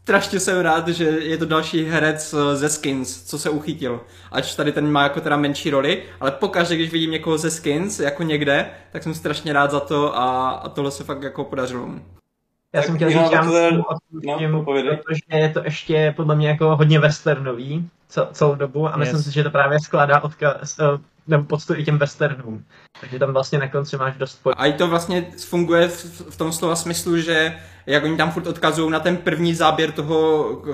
[0.04, 4.02] Strašně jsem rád, že je to další herec eh, ze Skins, co se uchytil.
[4.32, 8.00] Ač tady ten má jako teda menší roli, ale pokaždé, když vidím někoho ze Skins,
[8.00, 11.90] jako někde, tak jsem strašně rád za to a, a tohle se fakt jako podařilo.
[12.74, 13.30] Já jsem chtěl říct,
[14.40, 17.90] že no, protože je to ještě podle mě jako hodně westernový
[18.32, 19.26] celou dobu a myslím yes.
[19.26, 20.84] si, že to právě skládá odkaz, eh,
[21.28, 22.66] nebo poctu i těm westernům.
[23.02, 24.56] Takže tam vlastně na konci máš dost pojď.
[24.60, 28.48] A i to vlastně funguje v, v tom slova smyslu, že jak oni tam furt
[28.48, 30.74] odkazují na ten první záběr toho eh,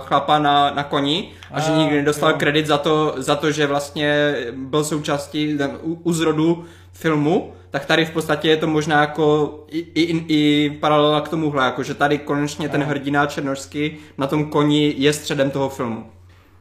[0.00, 2.36] chlapa na, na koni a, a že nikdy nedostal jo.
[2.38, 8.04] kredit za to, za to, že vlastně byl součástí u, u zrodu filmu, tak tady
[8.04, 12.18] v podstatě je to možná jako i, i, i paralela k tomuhle, jako že tady
[12.18, 16.13] konečně ten hrdina černožský na tom koni je středem toho filmu.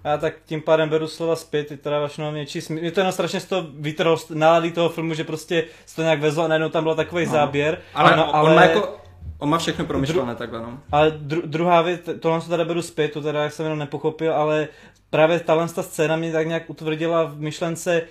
[0.03, 2.81] Já tak tím pádem beru slova zpět, ty teda vaše něčí smysl.
[2.81, 6.19] Mě to jenom strašně z toho vytrhlo nálady toho filmu, že prostě se to nějak
[6.19, 7.31] vezlo a najednou tam byl takový no.
[7.31, 7.77] záběr.
[7.93, 8.49] Ale, no, ale...
[8.49, 9.03] On má jako
[9.39, 10.79] On má všechno promyšlené dru- takhle, no.
[10.91, 14.33] Ale dru- druhá věc, tohle se teda beru zpět, to teda jak jsem jenom nepochopil,
[14.33, 14.67] ale
[15.09, 18.01] právě tahle ta scéna mě tak nějak utvrdila v myšlence,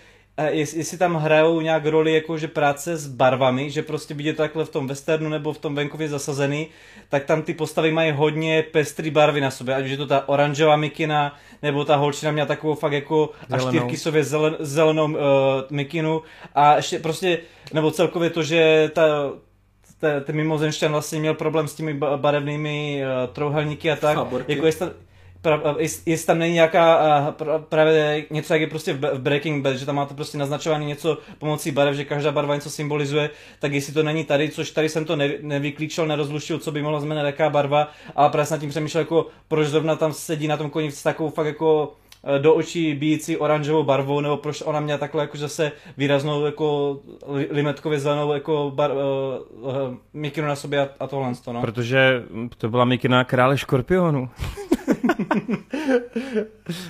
[0.51, 4.87] jestli tam hrajou nějak roli jakože práce s barvami, že prostě vidět takhle v tom
[4.87, 6.69] westernu nebo v tom venkově zasazený,
[7.09, 10.29] tak tam ty postavy mají hodně pestrý barvy na sobě, ať už je to ta
[10.29, 15.19] oranžová mikina, nebo ta holčina měla takovou fakt jako až tyrkysově zelen, zelenou uh,
[15.71, 16.23] mikinu
[16.55, 17.39] a ještě prostě,
[17.73, 19.03] nebo celkově to, že ta
[20.25, 24.17] ten mimozemšťan vlastně měl problém s těmi barevnými uh, trouhelníky a tak.
[24.49, 24.67] Jako
[25.79, 27.35] jestli, jestli tam není nějaká
[27.69, 31.71] právě něco, jak je prostě v Breaking Bad, že tam máte prostě naznačovaný něco pomocí
[31.71, 35.17] barev, že každá barva něco symbolizuje, tak jestli to není tady, což tady jsem to
[35.41, 39.27] nevyklíčil, nerozluštil, co by mohlo znamenat jaká barva, ale právě jsem nad tím přemýšlel, jako
[39.49, 41.93] proč zrovna tam sedí na tom koni s takovou fakt jako
[42.39, 46.99] do očí bíjící oranžovou barvou, nebo proč ona měla takhle jako zase výraznou jako
[47.51, 48.97] limetkově zelenou jako bar, uh,
[49.61, 49.75] uh,
[50.13, 51.33] mikinu na sobě a, a tohle.
[51.53, 51.61] No.
[51.61, 52.23] Protože
[52.59, 54.29] to byla mikina krále škorpionu.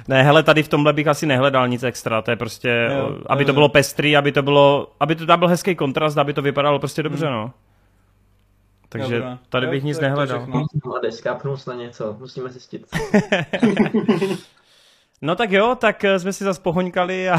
[0.09, 3.44] ne, hele, tady v tomhle bych asi nehledal nic extra, to je prostě, jo, aby
[3.44, 6.78] to bylo pestrý, aby to bylo, aby to tam byl hezký kontrast, aby to vypadalo
[6.78, 7.34] prostě dobře, hmm.
[7.34, 7.52] no.
[8.88, 9.38] Takže Dobrá.
[9.48, 10.46] tady bych jo, nic nehledal.
[10.84, 12.86] Mladý, skápnul na něco, musíme zjistit.
[15.23, 17.36] no tak jo, tak eh, jsme si zase pohoňkali a...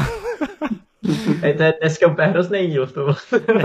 [1.40, 3.06] Hej, to je dneska úplně hrozný díl v tom.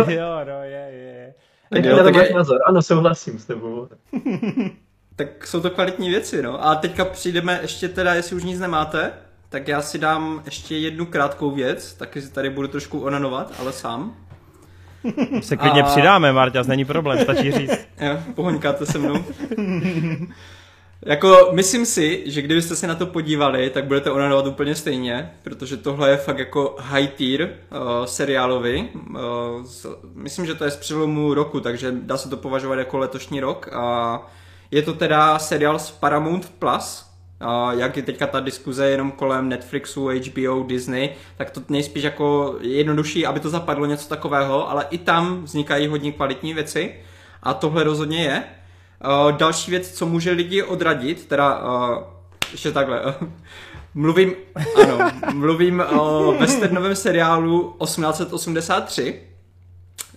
[0.07, 1.33] jo, no, je, je.
[1.69, 2.33] Tak jo, tak je...
[2.33, 3.87] názor, ano, souhlasím s tebou
[5.19, 6.65] tak jsou to kvalitní věci, no.
[6.65, 9.11] A teďka přijdeme ještě teda, jestli už nic nemáte,
[9.49, 13.73] tak já si dám ještě jednu krátkou věc, taky si tady budu trošku onanovat, ale
[13.73, 14.15] sám.
[15.41, 15.85] Se klidně a...
[15.85, 17.87] přidáme, Marťas, není problém, stačí říct.
[18.01, 19.25] jo, pohoňkáte se mnou.
[21.05, 25.77] Jako, myslím si, že kdybyste se na to podívali, tak budete onanovat úplně stejně, protože
[25.77, 28.89] tohle je fakt jako high tier uh, seriálový.
[29.09, 29.17] Uh,
[29.63, 33.39] z, myslím, že to je z přelomu roku, takže dá se to považovat jako letošní
[33.39, 34.21] rok a
[34.71, 37.09] je to teda seriál z Paramount Plus,
[37.45, 42.55] Uh, jak je teďka ta diskuze jenom kolem Netflixu, HBO, Disney, tak to nejspíš jako
[42.61, 46.95] jednodušší, aby to zapadlo něco takového, ale i tam vznikají hodně kvalitní věci
[47.43, 48.43] a tohle rozhodně je.
[49.05, 52.03] Uh, další věc, co může lidi odradit, teda uh,
[52.51, 53.13] ještě takhle, uh,
[53.93, 54.33] mluvím,
[54.83, 59.21] ano, mluvím o westernovém seriálu 1883,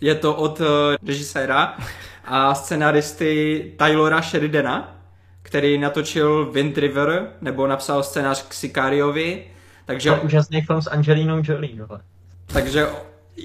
[0.01, 0.67] je to od uh,
[1.07, 1.77] režiséra
[2.25, 5.03] a scenaristy Tylora Sheridana,
[5.43, 9.45] který natočil Wind River, nebo napsal scénář k Sicariovi.
[9.85, 10.11] Takže...
[10.11, 11.87] To je úžasný film s Angelinou Jolie.
[12.47, 12.87] Takže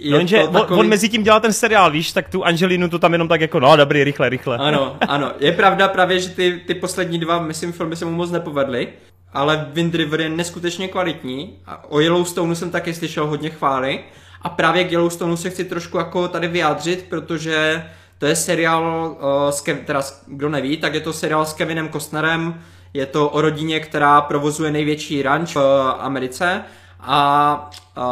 [0.09, 0.80] no, jenže takový...
[0.80, 3.59] on mezi tím dělá ten seriál, víš, tak tu Angelinu to tam jenom tak jako,
[3.59, 4.57] no dobrý, rychle, rychle.
[4.57, 5.31] Ano, ano.
[5.39, 8.88] Je pravda právě, že ty, ty poslední dva, myslím, filmy se mu moc nepovedly,
[9.34, 11.57] ale Wind River je neskutečně kvalitní.
[11.65, 13.99] A o Yellowstoneu jsem taky slyšel hodně chvály.
[14.41, 17.84] A právě k Yellowstoneu se chci trošku jako tady vyjádřit, protože
[18.18, 21.89] to je seriál, uh, s Kev- teda kdo neví, tak je to seriál s Kevinem
[21.89, 22.61] Costnerem,
[22.93, 26.64] je to o rodině, která provozuje největší ranč v Americe
[26.99, 28.03] a uh,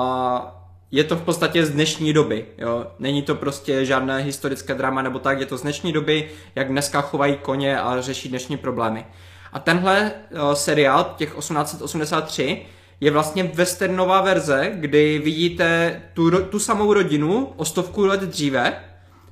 [0.95, 2.45] je to v podstatě z dnešní doby.
[2.57, 2.87] Jo?
[2.99, 7.01] Není to prostě žádné historické drama nebo tak, je to z dnešní doby, jak dneska
[7.01, 9.05] chovají koně a řeší dnešní problémy.
[9.53, 12.65] A tenhle uh, seriál, těch 1883,
[13.01, 18.73] je vlastně westernová verze, kdy vidíte tu, tu samou rodinu o stovku let dříve,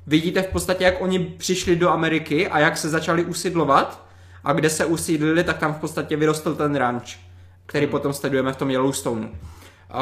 [0.06, 4.06] vidíte v podstatě, jak oni přišli do Ameriky a jak se začali usidlovat
[4.44, 7.18] a kde se usídlili, tak tam v podstatě vyrostl ten ranč.
[7.66, 9.28] který potom sledujeme v tom Yellowstoneu.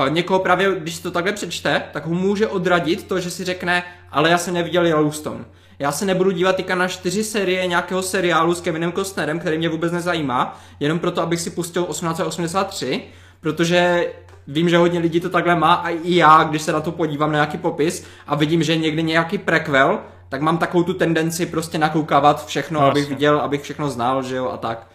[0.09, 4.31] Někoho právě, když to takhle přečte, tak ho může odradit to, že si řekne, ale
[4.31, 5.45] já jsem neviděl Yellowstone.
[5.79, 9.69] Já se nebudu dívat týka na čtyři série nějakého seriálu s Kevinem Costnerem, který mě
[9.69, 13.03] vůbec nezajímá, jenom proto, abych si pustil 1883,
[13.41, 14.07] protože
[14.47, 17.33] vím, že hodně lidí to takhle má a i já, když se na to podívám
[17.33, 19.99] na nějaký popis a vidím, že je někdy nějaký prequel,
[20.29, 24.37] tak mám takovou tu tendenci prostě nakoukávat všechno, No, abych viděl, abych všechno znal, že
[24.37, 24.87] jo, a tak.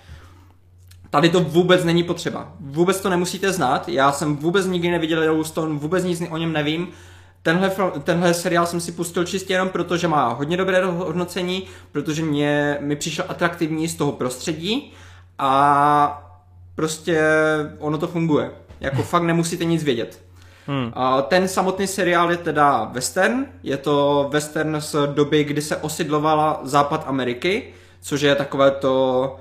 [1.17, 2.53] Tady to vůbec není potřeba.
[2.59, 3.89] Vůbec to nemusíte znát.
[3.89, 6.87] Já jsem vůbec nikdy neviděl Yellowstone, vůbec nic o něm nevím.
[7.41, 7.71] Tenhle,
[8.03, 12.77] tenhle seriál jsem si pustil čistě jenom proto, že má hodně dobré hodnocení, protože mě,
[12.81, 14.93] mi přišel atraktivní z toho prostředí
[15.39, 16.29] a
[16.75, 17.21] prostě
[17.79, 18.51] ono to funguje.
[18.79, 20.21] Jako fakt nemusíte nic vědět.
[20.67, 20.91] Hmm.
[20.95, 26.59] A ten samotný seriál je teda western, je to western z doby, kdy se osidlovala
[26.63, 27.63] západ Ameriky,
[28.01, 29.35] což je takové to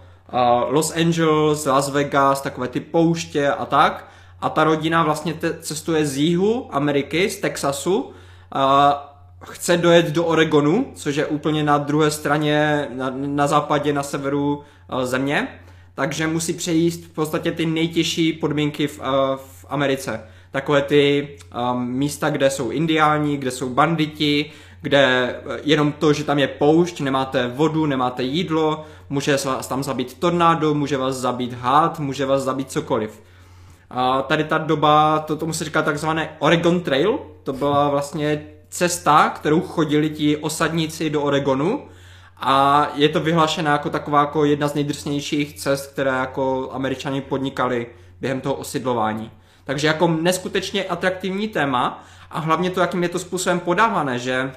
[0.69, 4.09] Los Angeles, Las Vegas, takové ty pouště a tak.
[4.41, 8.13] A ta rodina vlastně te- cestuje z jihu Ameriky, z Texasu,
[8.53, 9.03] a
[9.45, 14.57] chce dojet do Oregonu, což je úplně na druhé straně, na, na západě, na severu
[14.57, 15.49] uh, země.
[15.95, 19.05] Takže musí přejíst v podstatě ty nejtěžší podmínky v, uh,
[19.37, 20.21] v Americe.
[20.51, 21.29] Takové ty
[21.73, 24.51] um, místa, kde jsou indiáni, kde jsou banditi,
[24.83, 30.21] kde jenom to, že tam je poušť, nemáte vodu, nemáte jídlo, může vás tam zabít
[30.21, 33.23] tornádo, může vás zabít had, může vás zabít cokoliv.
[33.91, 39.29] A tady ta doba, to tomu se říká takzvané Oregon Trail, to byla vlastně cesta,
[39.29, 41.89] kterou chodili ti osadníci do Oregonu
[42.37, 47.87] a je to vyhlášená jako taková jako jedna z nejdrsnějších cest, které jako američani podnikali
[48.21, 49.31] během toho osidlování.
[49.65, 54.53] Takže jako neskutečně atraktivní téma a hlavně to, jakým je to způsobem podávané, že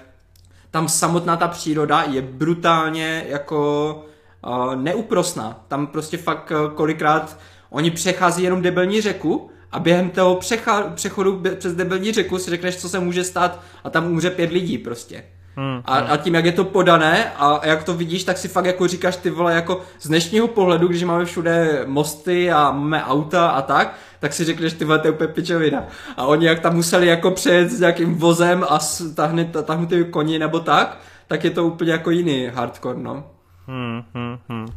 [0.71, 4.05] tam samotná ta příroda je brutálně jako
[4.47, 5.65] uh, neúprosná.
[5.67, 7.37] Tam prostě fakt uh, kolikrát
[7.69, 12.77] oni přechází jenom debelní řeku a během toho přecha- přechodu přes debelní řeku si řekneš,
[12.77, 15.23] co se může stát a tam umře pět lidí prostě.
[15.55, 15.81] Hmm.
[15.85, 18.87] A, a tím, jak je to podané a jak to vidíš, tak si fakt jako
[18.87, 23.61] říkáš ty vole, jako z dnešního pohledu, když máme všude mosty a máme auta a
[23.61, 25.83] tak, tak si řekneš ty vole, to je úplně pičovina.
[26.17, 28.79] A oni jak tam museli jako přejet s nějakým vozem a
[29.15, 30.97] tahne, tahnu ty koni nebo tak,
[31.27, 33.23] tak je to úplně jako jiný hardcore, no.
[33.69, 34.67] Hmm, hmm, hmm.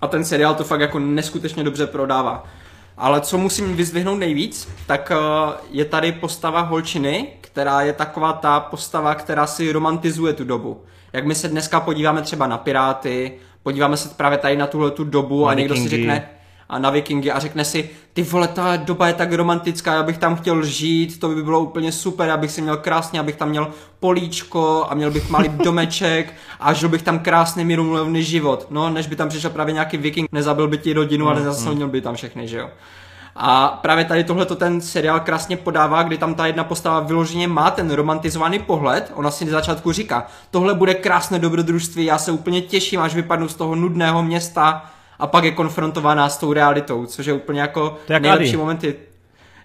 [0.00, 2.44] A ten seriál to fakt jako neskutečně dobře prodává.
[2.96, 5.16] Ale co musím vyzdvihnout nejvíc, tak eh,
[5.70, 10.82] je tady postava holčiny, která je taková ta postava, která si romantizuje tu dobu.
[11.12, 13.32] Jak my se dneska podíváme třeba na Piráty,
[13.62, 16.02] podíváme se právě tady na tuhle tu dobu Na a někdo si Vikingy.
[16.02, 16.28] řekne,
[16.68, 20.18] a na Vikingy a řekne si, ty vole, ta doba je tak romantická, já bych
[20.18, 23.48] tam chtěl žít, to by bylo úplně super, já bych si měl krásně, abych tam
[23.48, 23.70] měl
[24.00, 28.66] políčko a měl bych malý domeček a žil bych tam krásný mírumilovný život.
[28.70, 32.00] No, než by tam přišel právě nějaký viking, nezabil by ti rodinu, ale nezaslonil by
[32.00, 32.70] tam všechny, že jo.
[33.38, 37.70] A právě tady tohle ten seriál krásně podává, kdy tam ta jedna postava vyloženě má
[37.70, 39.12] ten romantizovaný pohled.
[39.14, 43.48] Ona si na začátku říká, tohle bude krásné dobrodružství, já se úplně těším, až vypadnu
[43.48, 47.98] z toho nudného města a pak je konfrontovaná s tou realitou, což je úplně jako
[48.06, 48.56] To jak nejlepší Adi.
[48.56, 48.94] momenty.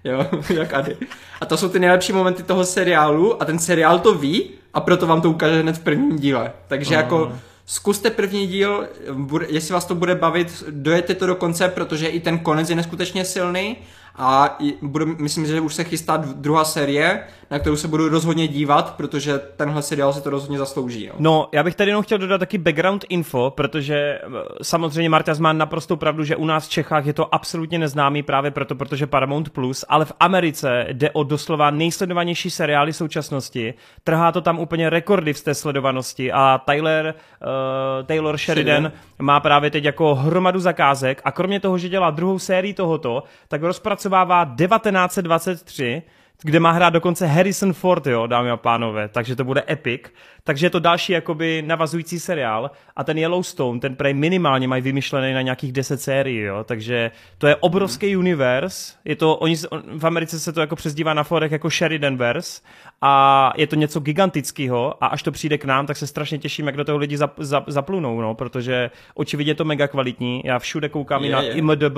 [0.03, 0.97] Jo, jak Ady.
[1.41, 5.07] A to jsou ty nejlepší momenty toho seriálu a ten seriál to ví a proto
[5.07, 6.51] vám to ukáže hned v prvním díle.
[6.67, 7.31] Takže jako
[7.65, 12.19] zkuste první díl, bude, jestli vás to bude bavit, dojete to do konce, protože i
[12.19, 13.77] ten konec je neskutečně silný
[14.15, 18.93] a budu, myslím, že už se chystá druhá série, na kterou se budu rozhodně dívat,
[18.97, 21.05] protože tenhle seriál si to rozhodně zaslouží.
[21.05, 21.13] Jo.
[21.19, 24.19] No, já bych tady jenom chtěl dodat taky background info, protože eh,
[24.61, 28.51] samozřejmě Marta má naprostou pravdu, že u nás v Čechách je to absolutně neznámý právě
[28.51, 33.73] proto, protože Paramount Plus, ale v Americe jde o doslova nejsledovanější seriály současnosti.
[34.03, 38.91] Trhá to tam úplně rekordy v té sledovanosti a Tyler, uh, Taylor Sheridan Sheridan.
[39.21, 43.61] má právě teď jako hromadu zakázek a kromě toho, že dělá druhou sérii tohoto, tak
[44.01, 46.01] rozpracovává 1923,
[46.43, 50.01] kde má hrát dokonce Harrison Ford, jo, dámy a pánové, takže to bude epic.
[50.43, 52.71] Takže je to další jakoby navazující seriál
[53.01, 57.47] a ten Yellowstone, ten prej minimálně mají vymyšlený na nějakých 10 sérií, jo, takže to
[57.47, 59.55] je obrovský univerz, je to, oni,
[59.97, 62.61] v Americe se to jako přezdívá na forech jako Sheridanverse
[63.01, 66.65] a je to něco gigantického a až to přijde k nám, tak se strašně těším,
[66.65, 70.59] jak do toho lidi zap, zap, zaplunou, no, protože očividně je to mega kvalitní, já
[70.59, 71.53] všude koukám Je, na je.
[71.53, 71.97] IMDb,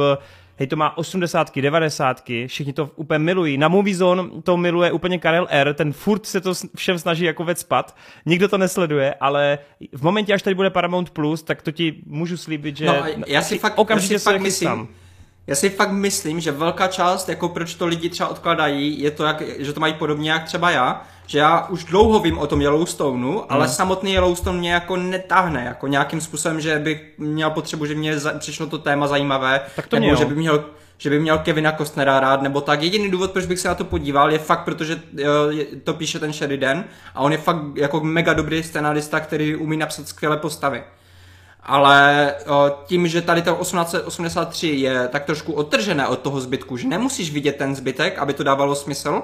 [0.56, 3.58] hej, to má 80, 90, všichni to úplně milují.
[3.58, 7.96] Na Moviezone to miluje úplně Karel R, ten furt se to všem snaží jako vecpat,
[8.26, 9.60] nikdo to nesleduje, ale
[9.92, 12.96] v momentě, až tady bude Paramount Plus, tak to ti můžu slíbit, že No
[13.28, 14.88] já si fakt, okamžitě já si se fakt myslím.
[15.48, 19.24] Já si fakt myslím, že velká část, jako proč to lidi třeba odkladají, je to,
[19.24, 22.62] jak, že to mají podobně jak třeba já, že já už dlouho vím o tom
[22.62, 23.74] Yellowstoneu, ale Hmm.
[23.76, 28.32] samotný Yellowstone mě jako netáhne, jako nějakým způsobem, že bych měl potřebu, že mě za,
[28.40, 30.16] přišlo to téma zajímavé, Tak to nebo měl.
[30.18, 30.66] že by měl
[30.98, 32.82] že by měl Kevina Costnera rád, nebo tak.
[32.82, 35.26] Jediný důvod, proč bych se na to podíval, je fakt, protože eh,
[35.84, 36.84] to píše ten Sheridan
[37.16, 40.84] a on je fakt jako mega dobrý scenarista, který umí napsat skvělé postavy.
[41.66, 46.88] Ale o, tím, že tady to 1883 je tak trošku odtržené od toho zbytku, že
[46.88, 49.22] nemusíš vidět ten zbytek, aby to dávalo smysl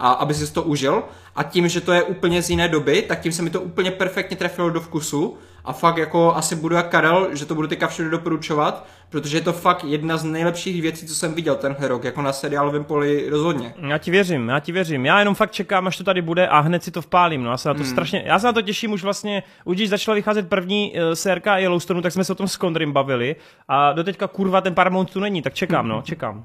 [0.00, 1.02] a aby si to užil.
[1.36, 3.90] A tím, že to je úplně z jiné doby, tak tím se mi to úplně
[3.90, 5.36] perfektně trefilo do vkusu.
[5.64, 9.40] A fakt jako asi budu jak Karel, že to budu teďka všude doporučovat, protože je
[9.40, 13.26] to fakt jedna z nejlepších věcí, co jsem viděl tenhle rok, jako na seriálovém poli
[13.30, 13.74] rozhodně.
[13.88, 15.06] Já ti věřím, já ti věřím.
[15.06, 17.42] Já jenom fakt čekám, až to tady bude a hned si to vpálím.
[17.44, 17.90] No, já se na to Hmm.
[17.90, 21.58] strašně, já se na to těším už vlastně, už když začala vycházet první uh, sérka
[21.58, 23.36] Yellowstoneu, tak jsme se o tom s Kondrym bavili
[23.68, 26.44] a doteďka kurva ten Paramount tu není, tak čekám, no, čekám.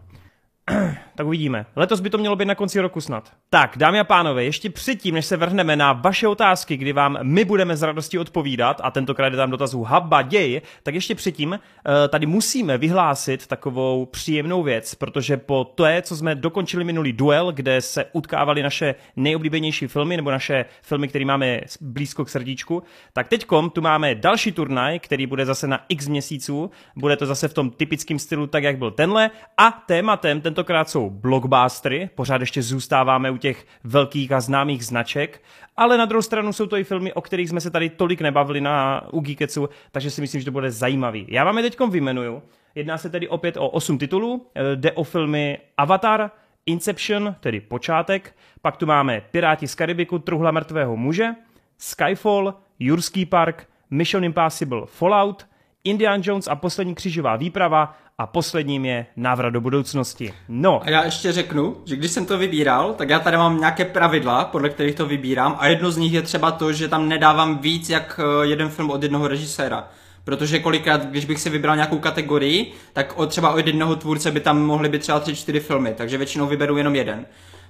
[1.15, 1.65] tak uvidíme.
[1.75, 3.31] Letos by to mělo být na konci roku snad.
[3.49, 7.45] Tak, dámy a pánové, ještě předtím, než se vrhneme na vaše otázky, kdy vám my
[7.45, 12.07] budeme s radostí odpovídat, a tentokrát je tam dotazů haba děj, tak ještě předtím eh,
[12.07, 17.81] tady musíme vyhlásit takovou příjemnou věc, protože po té, co jsme dokončili minulý duel, kde
[17.81, 22.83] se utkávaly naše nejoblíbenější filmy, nebo naše filmy, které máme blízko k srdíčku,
[23.13, 27.47] tak teďkom tu máme další turnaj, který bude zase na x měsíců, bude to zase
[27.47, 32.61] v tom typickém stylu, tak jak byl tenhle, a tématem tentokrát jsou blockbustery, pořád ještě
[32.61, 35.41] zůstáváme u těch velkých a známých značek,
[35.77, 38.61] ale na druhou stranu jsou to i filmy, o kterých jsme se tady tolik nebavili
[38.61, 41.25] na u Geeketsu, takže si myslím, že to bude zajímavý.
[41.29, 42.43] Já vám je teďkom vyjmenuju.
[42.75, 46.31] Jedná se tedy opět o 8 titulů, eh, jde o filmy Avatar,
[46.65, 51.35] Inception, tedy počátek, pak tu máme Piráti z Karibiku, Truhla mrtvého muže,
[51.77, 55.45] Skyfall, Jurský park, Mission Impossible Fallout,
[55.85, 60.33] Indiana Jones a poslední křižová výprava a posledním je Návrat do budoucnosti.
[60.49, 63.85] No, A já ještě řeknu, že když jsem to vybíral, tak já tady mám nějaké
[63.85, 67.57] pravidla, podle kterých to vybírám a jedno z nich je třeba to, že tam nedávám
[67.57, 69.87] víc jak eh, jeden film od jednoho režiséra.
[70.23, 74.39] Protože kolikrát, když bych si vybral nějakou kategorii, tak o, třeba od jednoho tvůrce by
[74.39, 77.25] tam mohly být třeba tři, čtyři filmy, takže většinou vyberu jenom jeden.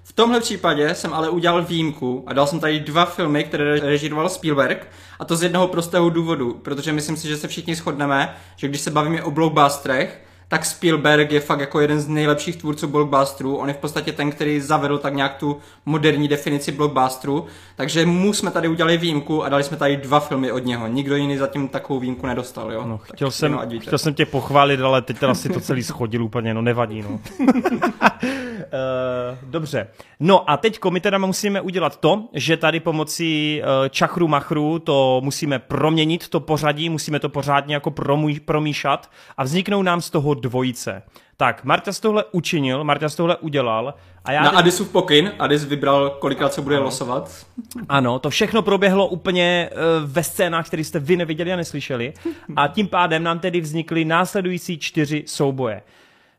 [0.08, 4.30] V tomhle případě jsem ale udělal výjimku a dal jsem tady dva filmy, které režíroval
[4.30, 4.88] Spielberg
[5.20, 8.82] a to z jednoho prostého důvodu, protože myslím si, že se všichni shodneme, že když
[8.82, 13.56] se bavíme o blockbusterech, tak Spielberg je fakt jako jeden z nejlepších tvůrců blockbusterů.
[13.56, 17.46] On je v podstatě ten, který zavedl tak nějak tu moderní definici blockbusteru.
[17.76, 20.88] Takže mu jsme tady udělali výjimku a dali jsme tady dva filmy od něho.
[20.88, 22.84] Nikdo jiný zatím takovou výjimku nedostal, jo?
[22.88, 23.86] no Tak chtěl, jsem, jenom ať víte.
[23.86, 27.20] chtěl jsem tě pochválit, ale teď teda si to celý schodil úplně, no nevadí, no.
[28.66, 29.88] Eh, dobře.
[30.20, 35.22] No a teď my teda musíme udělat to, že tady pomocí uh, čachru machru to
[35.24, 40.34] musíme proměnit, to pořadí, musíme to pořádně jako promů- promíšat a vzniknou nám z toho
[40.34, 41.02] dvojice.
[41.38, 43.94] Tak, Marta z tohle učinil, Marta z tohle udělal
[44.26, 47.46] a já Na teď- Adisův pokyn, Adis vybral, kolikrát se bude losovat.
[47.90, 52.14] ano, to všechno proběhlo úplně uh, ve scénách, které jste vy neviděli a neslyšeli.
[52.56, 55.82] A tím pádem nám tedy vznikly následující čtyři souboje.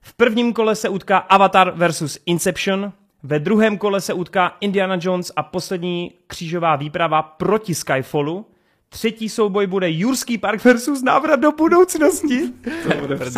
[0.07, 2.93] V prvním kole se utká Avatar versus Inception,
[3.23, 8.47] ve druhém kole se utká Indiana Jones a poslední křížová výprava proti Skyfallu.
[8.89, 12.53] Třetí souboj bude Jurský park versus návrat do budoucnosti.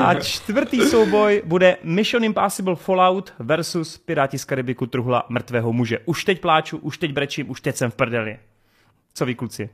[0.05, 5.99] A čtvrtý souboj bude Mission Impossible Fallout versus Piráti z Karibiku truhla mrtvého muže.
[6.05, 8.39] Už teď pláču, už teď brečím, už teď jsem v prdeli.
[9.15, 9.71] Co vy kluci?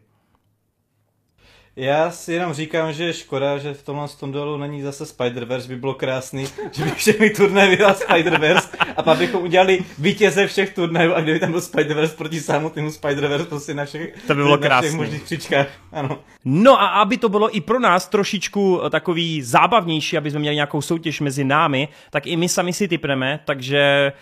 [1.77, 5.69] Já si jenom říkám, že je škoda, že v tomhle tom duelu není zase Spider-Verse,
[5.69, 10.75] by bylo krásný, že by všechny turnaje vyhrál Spider-Verse a pak bychom udělali vítěze všech
[10.75, 14.51] turnajů a kdyby tam byl Spider-Verse proti samotnému Spider-Verse prostě na všech, To by bylo
[14.51, 14.97] na všech krásný.
[14.97, 16.19] možných příčkách, ano.
[16.45, 20.55] No a aby to bylo i pro nás trošičku eh, takový zábavnější, aby jsme měli
[20.57, 24.13] nějakou soutěž mezi námi, tak i my sami si typneme, takže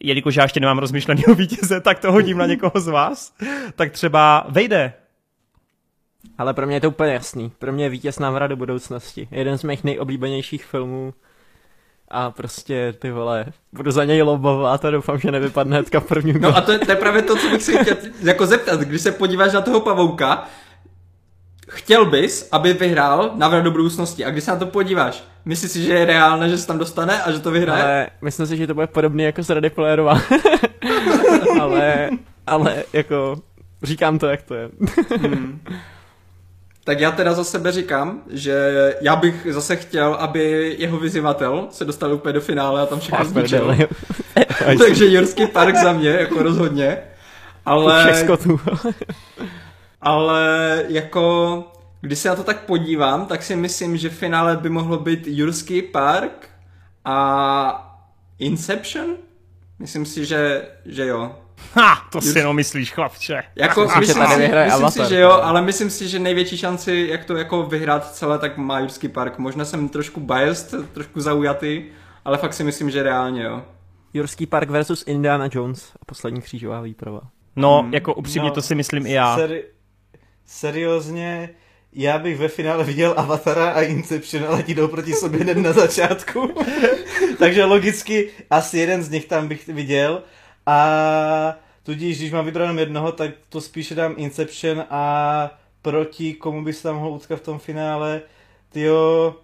[0.00, 3.32] jelikož já ještě nemám rozmyšleného vítěze, tak to hodím na někoho z vás.
[3.76, 4.92] Tak třeba vejde.
[6.38, 7.52] Ale pro mě je to úplně jasný.
[7.58, 9.28] Pro mě je vítěz návrat do budoucnosti.
[9.30, 11.14] Jeden z mých nejoblíbenějších filmů.
[12.10, 16.40] A prostě, ty vole, budu za něj lobovat a doufám, že nevypadne hnedka v prvním
[16.40, 18.80] No a to je, to je právě to, co bych si chtěl jako zeptat.
[18.80, 20.48] Když se podíváš na toho pavouka,
[21.68, 24.24] chtěl bys, aby vyhrál návrat do budoucnosti.
[24.24, 27.22] A když se na to podíváš, myslíš si, že je reálné, že se tam dostane
[27.22, 27.82] a že to vyhraje?
[27.82, 30.00] Ale myslím si, že to bude podobný jako s Ready Player
[31.60, 32.10] ale,
[32.46, 33.36] ale jako
[33.82, 34.70] říkám to, jak to je.
[36.88, 38.54] Tak já teda za sebe říkám, že
[39.00, 43.24] já bych zase chtěl, aby jeho vyzývatel se dostal úplně do finále a tam všechno
[43.24, 43.76] zničil.
[44.78, 46.98] Takže Jurský park za mě, jako rozhodně.
[47.66, 48.30] Ale, Všech
[50.00, 51.64] ale jako,
[52.00, 55.26] když se na to tak podívám, tak si myslím, že v finále by mohlo být
[55.26, 56.48] Jurský park
[57.04, 58.00] A
[58.38, 59.06] Inception?
[59.78, 61.36] Myslím si, že, že jo.
[61.74, 63.42] Ha, to si jenom myslíš, chlapče.
[63.56, 65.04] Jako, Myslím, že myslím, tady si, vyhraje myslím Avatar.
[65.06, 68.56] si, že jo, ale myslím si, že největší šanci, jak to jako vyhrát celé, tak
[68.56, 69.38] má Jurský park.
[69.38, 71.82] Možná jsem trošku biased, trošku zaujatý,
[72.24, 73.62] ale fakt si myslím, že reálně jo.
[74.14, 77.20] Jurský park versus Indiana Jones a poslední křížová výprava.
[77.56, 77.94] No, Hmm.
[77.94, 79.36] jako upřímně No, to si myslím i já.
[79.38, 79.62] Seri-
[80.46, 81.50] seriózně,
[81.92, 85.72] já bych ve finále viděl Avatara a Inception, ale ti jdou proti sobě hned na
[85.72, 86.54] začátku.
[87.38, 90.22] Takže logicky asi jeden z nich tam bych viděl.
[90.68, 96.64] A tudíž, když mám vybrat jenom jednoho, tak to spíše dám Inception a proti komu
[96.64, 98.22] bys tam mohl utkat v tom finále,
[98.72, 99.34] tyjo,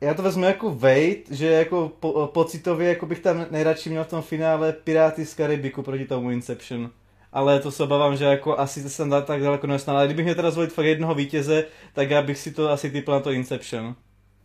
[0.00, 4.08] já to vezmu jako wait, že jako po, pocitově jako bych tam nejradši měl v
[4.08, 6.90] tom finále Piráty z Karibiku proti tomu Inception.
[7.32, 9.96] Ale to se obávám, že jako asi to jsem dal tak daleko nesnal.
[9.96, 13.12] Ale kdybych měl teda zvolit fakt jednoho vítěze, tak já bych si to asi typl
[13.12, 13.94] na to Inception.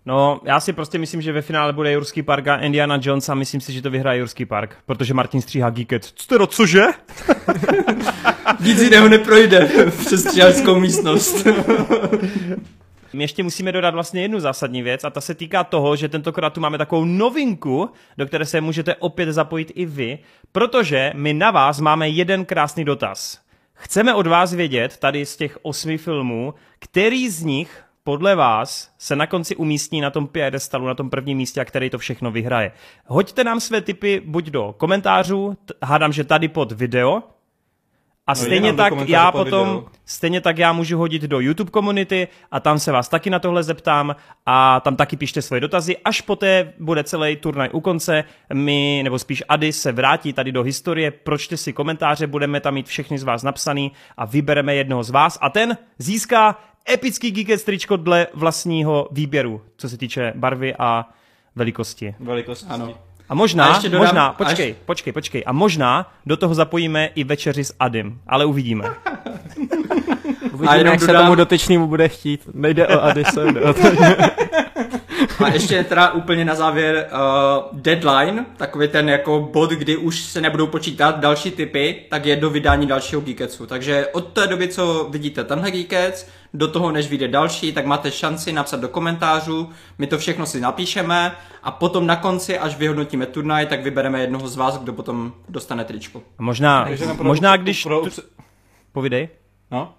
[0.05, 3.35] No, já si prostě myslím, že ve finále bude Jurský park a Indiana Jones a
[3.35, 6.05] myslím si, že to vyhraje Jurský park, protože Martin stříhá Geeket.
[6.05, 6.84] Co teda, cože?
[8.59, 9.69] Nic jiného neprojde
[9.99, 11.47] přes stříhačskou místnost.
[13.13, 16.53] My ještě musíme dodat vlastně jednu zásadní věc a ta se týká toho, že tentokrát
[16.53, 20.19] tu máme takovou novinku, do které se můžete opět zapojit i vy,
[20.51, 23.39] protože my na vás máme jeden krásný dotaz.
[23.73, 29.15] Chceme od vás vědět, tady z těch osmi filmů, který z nich podle vás se
[29.15, 32.71] na konci umístí na tom piedestalu, na tom prvním místě a který to všechno vyhraje.
[33.05, 37.23] Hoďte nám své tipy buď do komentářů, t- hádám, že tady pod video,
[38.30, 39.85] a No, stejně tak já potom, video.
[40.06, 43.64] stejně tak já můžu hodit do YouTube komunity a tam se vás taky na tohle
[43.64, 44.15] zeptám
[44.45, 45.97] a tam taky pište svoje dotazy.
[45.97, 48.23] Až poté bude celý turnaj u konce,
[48.53, 52.88] my, nebo spíš Ady se vrátí tady do historie, pročte si komentáře, budeme tam mít
[52.88, 57.97] všechny z vás napsaný a vybereme jednoho z vás a ten získá epický Geekets tričko
[57.97, 61.06] dle vlastního výběru, co se týče barvy a
[61.56, 62.15] velikosti.
[62.19, 62.65] Velikost.
[62.69, 63.09] Ano.
[63.30, 65.43] A možná, A ještě dodám- možná, a počkej, ještě- počkej, počkej.
[65.45, 68.85] A možná do toho zapojíme i večeři s Adym, ale uvidíme.
[70.53, 72.41] Uvidíme, jenom jak se dodám- tomu dotyčnému bude chtít.
[72.53, 73.81] Nejde o to.
[75.45, 80.41] A ještě teda úplně na závěr uh, deadline, takový ten jako bod, kdy už se
[80.41, 83.66] nebudou počítat další typy, tak je do vydání dalšího Geeketsu.
[83.66, 88.11] Takže od té doby, co vidíte tenhle Geekets, do toho, než vyjde další, tak máte
[88.11, 91.32] šanci napsat do komentářů, my to všechno si napíšeme
[91.64, 95.86] a potom na konci, až vyhodnotíme turnaj, tak vybereme jednoho z vás, kdo potom dostane
[95.86, 96.22] tričko.
[96.38, 96.88] A možná,
[97.22, 97.84] možná když...
[97.84, 98.22] Pro, tu-
[98.91, 99.30] Povidej.
[99.72, 99.94] no,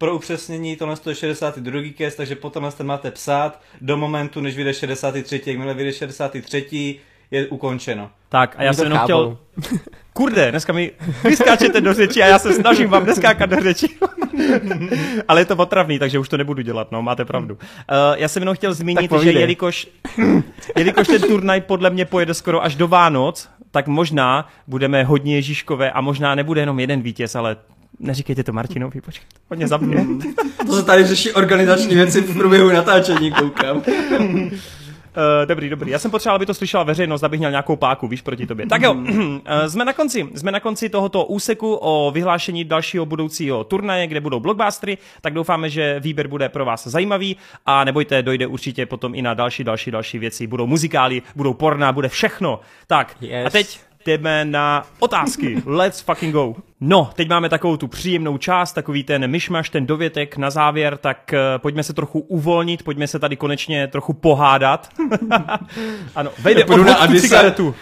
[0.00, 1.80] pro upřesnění, tohle je 62.
[1.98, 5.42] cast, takže potom ten máte psát do momentu, než vyjde 63.
[5.46, 7.00] Jakmile vyjde 63.
[7.30, 8.10] je ukončeno.
[8.28, 9.38] Tak a já jsem jenom chtěl...
[10.12, 10.90] Kurde, dneska mi
[11.24, 13.88] vyskáčete do řeči a já se snažím vám neskákat do řeči.
[15.28, 17.54] Ale je to otravný, takže už to nebudu dělat, no, máte pravdu.
[17.54, 17.60] Uh,
[18.14, 19.88] já jsem jenom chtěl zmínit, že jelikož,
[20.76, 25.92] jelikož ten turnaj podle mě pojede skoro až do Vánoc, tak možná budeme hodně Ježíškové
[25.92, 27.56] a možná nebude jenom jeden vítěz, ale
[28.00, 30.06] neříkejte to Martinovi, počkej, on mě zabije.
[30.66, 33.76] To se tady řeší organizační věci v průběhu natáčení, koukám.
[35.16, 35.90] Uh, dobrý, dobrý.
[35.90, 38.66] Já jsem potřeboval, aby to slyšela veřejnost, abych měl nějakou páku, víš, proti tobě.
[38.66, 39.06] Tak jo, uh,
[39.68, 40.28] jsme na konci.
[40.34, 45.70] Jsme na konci tohoto úseku o vyhlášení dalšího budoucího turnaje, kde budou blockbustery, tak doufáme,
[45.70, 47.36] že výběr bude pro vás zajímavý
[47.66, 50.46] a nebojte, dojde určitě potom i na další, další, další věci.
[50.46, 52.60] Budou muzikály, budou porna, bude všechno.
[52.86, 53.46] Tak, Yes.
[53.46, 55.62] a teď jdeme na otázky.
[55.66, 56.54] Let's fucking go.
[56.80, 61.32] No, teď máme takovou tu příjemnou část, takový ten myšmaš, ten dovětek na závěr, tak
[61.32, 64.88] uh, pojďme se trochu uvolnit, pojďme se tady konečně trochu pohádat.
[66.14, 67.74] ano, vejde Půjdu na cigaretu.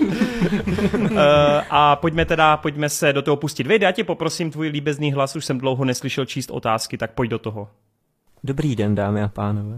[0.00, 1.18] uh,
[1.70, 3.66] a pojďme teda, pojďme se do toho pustit.
[3.66, 7.30] Vejde, já tě poprosím, tvůj líbezný hlas, už jsem dlouho neslyšel číst otázky, tak pojď
[7.30, 7.68] do toho.
[8.44, 9.76] Dobrý den, dámy a pánové.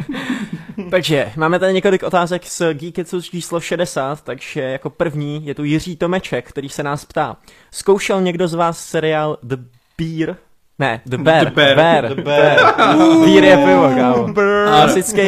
[0.90, 5.96] takže máme tady několik otázek z Geeketsu číslo 60, takže jako první je tu Jiří
[5.96, 7.36] Tomeček, který se nás ptá.
[7.70, 9.56] Zkoušel někdo z vás seriál The
[9.98, 10.36] Beer?
[10.78, 11.44] Ne, The Bear.
[11.44, 11.76] The Bear.
[11.76, 12.14] Bear.
[12.14, 12.74] The Bear.
[13.24, 14.34] Beer je pivo, kámo.
[14.34, 15.22] Klasický,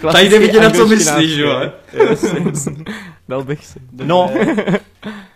[0.00, 1.72] klasický Tady jde vidět, na co myslíš, jo.
[3.28, 3.80] Dal bych si.
[3.92, 4.30] No,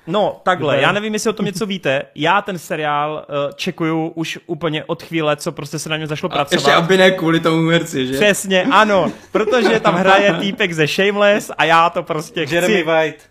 [0.06, 2.02] no, takhle, já nevím, jestli o tom něco víte.
[2.14, 6.26] Já ten seriál uh, čekuju už úplně od chvíle, co prostě se na něm zašlo
[6.26, 6.52] A pracovat.
[6.52, 8.12] ještě aby ne kvůli tomu herci, že?
[8.14, 12.82] Přesně, ano, protože tam hraje týpek ze Shameless a já to prostě Jeremy chci.
[12.84, 13.30] White.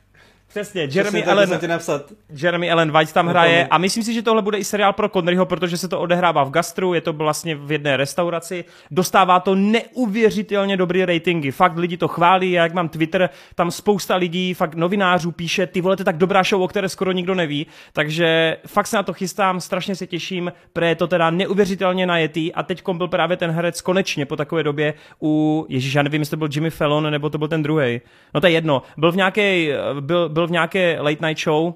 [0.50, 2.12] Přesně, Jeremy Přesně Allen, napsat.
[2.42, 3.68] Jeremy Allen White tam hraje.
[3.72, 6.50] A myslím si, že tohle bude i seriál pro Conneryho, protože se to odehrává v
[6.50, 12.08] gastru, je to vlastně v jedné restauraci, dostává to neuvěřitelně dobrý ratingy, fakt lidi to
[12.08, 16.06] chválí, já jak mám Twitter, tam spousta lidí, fakt novinářů píše, ty vole, to je
[16.06, 19.96] tak dobrá show, o které skoro nikdo neví, takže fakt se na to chystám, strašně
[19.96, 24.26] se těším, pre je to teda neuvěřitelně najetý a teď byl právě ten herec konečně
[24.26, 27.48] po takové době u, ježíš, já nevím, jestli to byl Jimmy Fallon nebo to byl
[27.48, 28.02] ten druhý.
[28.34, 29.68] No to je jedno, byl v nějaké,
[30.00, 31.74] byl, byl v nějaké late night show,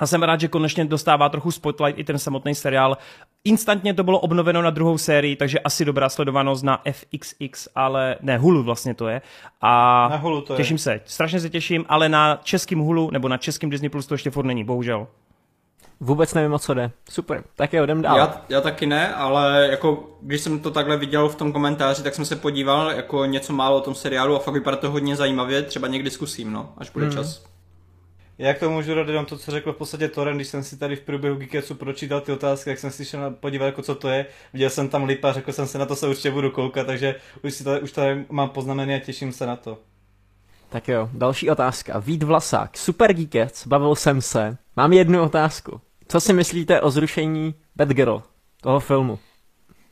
[0.00, 2.98] a jsem rád, že konečně dostává trochu spotlight i ten samotný seriál.
[3.44, 8.38] Instantně to bylo obnoveno na druhou sérii, takže asi dobrá sledovanost na FXX, ale ne,
[8.38, 9.22] Hulu vlastně to je.
[9.60, 10.56] A Na Hulu to je.
[10.56, 14.14] těším se, strašně se těším, ale na českým Hulu nebo na českým Disney Plus to
[14.14, 15.06] ještě furt není, bohužel.
[16.00, 16.90] Vůbec nevím, o co jde.
[17.10, 18.16] Super, tak jo, jdem dál.
[18.16, 22.14] Já, já taky ne, ale jako když jsem to takhle viděl v tom komentáři, tak
[22.14, 25.62] jsem se podíval jako něco málo o tom seriálu a fakt vypadá to hodně zajímavě,
[25.62, 27.12] třeba někdy zkusím, no, až bude mm.
[27.12, 27.49] čas.
[28.40, 30.78] Já k tomu můžu dodat jenom to, co řekl v podstatě Toren, když jsem si
[30.78, 34.08] tady v průběhu Geeketsu pročítal ty otázky, jak jsem si šel podívat, jako co to
[34.08, 34.26] je.
[34.52, 37.14] Viděl jsem tam lipa, řekl jsem se na to se určitě budu koukat, takže
[37.44, 39.78] už, si to, už tady mám poznamené a těším se na to.
[40.68, 41.98] Tak jo, další otázka.
[41.98, 44.56] Vít Vlasák, Super Geekets, bavil jsem se.
[44.76, 45.80] Mám jednu otázku.
[46.08, 48.22] Co si myslíte o zrušení Batgirl,
[48.62, 49.18] toho filmu?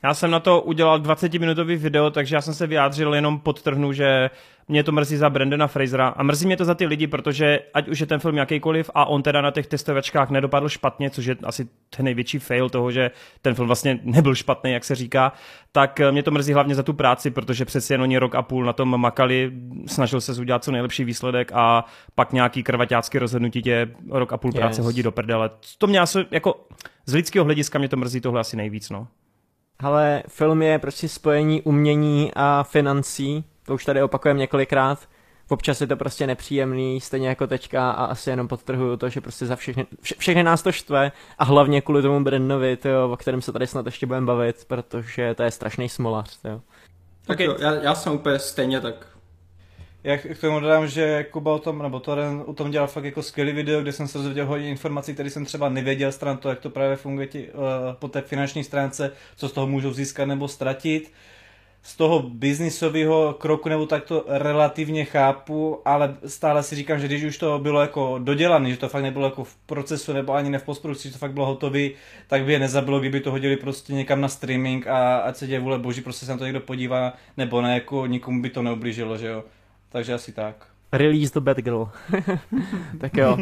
[0.03, 4.31] Já jsem na to udělal 20-minutový video, takže já jsem se vyjádřil jenom podtrhnu, že
[4.69, 7.89] mě to mrzí za Brandona Frasera a mrzí mě to za ty lidi, protože ať
[7.89, 11.37] už je ten film jakýkoliv a on teda na těch testovačkách nedopadl špatně, což je
[11.43, 13.11] asi ten největší fail toho, že
[13.43, 15.33] ten film vlastně nebyl špatný, jak se říká,
[15.73, 18.65] tak mě to mrzí hlavně za tu práci, protože přeci jen oni rok a půl
[18.65, 19.53] na tom makali,
[19.87, 21.85] snažil se udělat co nejlepší výsledek a
[22.15, 24.85] pak nějaký krvaťácký rozhodnutí tě rok a půl práce Yes.
[24.85, 25.51] hodí do prdele.
[25.79, 26.67] To mě asi, jako
[27.07, 29.07] z lidského hlediska mě to mrzí tohle asi nejvíc, no.
[29.81, 35.09] Ale film je prostě spojení umění a financí, to už tady opakujeme několikrát.
[35.49, 39.47] Občas je to prostě nepříjemný, stejně jako teďka a asi jenom podtrhuju to, že prostě
[39.47, 43.43] za všechny, vše, všechny nás to štve a hlavně kvůli tomu Brandovi, tyjo, o kterém
[43.43, 46.61] se tady snad ještě budeme bavit, protože to je strašný smolař, tyjo.
[47.27, 47.41] Tak Ok.
[47.41, 49.07] jo, já, já jsem úplně stejně tak.
[50.05, 53.23] Já k tomu dodám, že Kuba o tom, nebo Toren o tom dělal fakt jako
[53.23, 56.61] skvělý video, kde jsem se dozvěděl hodně informací, které jsem třeba nevěděl stran to, jak
[56.61, 57.63] to právě funguje ti, uh,
[57.99, 61.13] po té finanční stránce, co z toho můžou získat nebo ztratit.
[61.83, 67.25] Z toho biznisového kroku nebo tak to relativně chápu, ale stále si říkám, že když
[67.25, 70.59] už to bylo jako dodělané, že to fakt nebylo jako v procesu nebo ani ne
[70.59, 71.95] v postprodukci, že to fakt bylo hotový,
[72.27, 75.61] tak by je nezabilo, kdyby to hodili prostě někam na streaming a ať se děje
[75.61, 79.19] vůle boží, prostě se na to někdo podívá, nebo ne, jako nikomu by to neublížilo,
[79.19, 79.45] že jo.
[79.89, 80.67] Takže asi tak.
[80.93, 81.91] Release the Batgirl.
[83.01, 83.39] tak jo.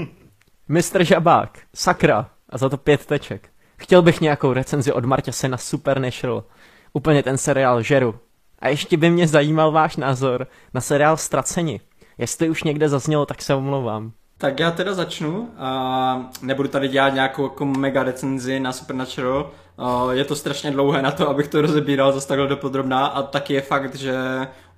[0.68, 1.04] Mr.
[1.04, 3.48] Žabák, sakra, a za to pět teček.
[3.76, 6.44] Chtěl bych nějakou recenzi od Marťase na Supernatural.
[6.92, 8.14] Úplně ten seriál žeru.
[8.58, 11.80] A ještě by mě zajímal váš názor na seriál Ztraceni.
[12.18, 14.12] Jestli už někde zaznělo, tak se omlouvám.
[14.38, 19.50] Tak já teda začnu a nebudu tady dělat nějakou jako mega recenzi na Supernatural.
[19.78, 23.54] Uh, Je to strašně dlouhé na to, abych to rozebíral zase takhle dopodrobná a taky
[23.54, 24.14] je fakt, že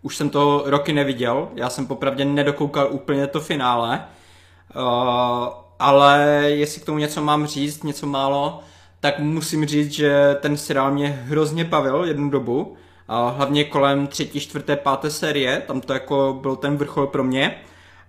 [0.03, 1.49] už jsem to roky neviděl.
[1.55, 4.05] Já jsem popravdě nedokoukal úplně to finále.
[4.77, 5.49] Uh,
[5.79, 8.61] ale jestli k tomu něco mám říct, něco málo,
[9.01, 12.77] tak musím říct, že ten seriál mě hrozně bavil jednu dobu.
[13.09, 17.55] A hlavně kolem třetí, čtvrté, páté série, tam to jako byl ten vrchol pro mě.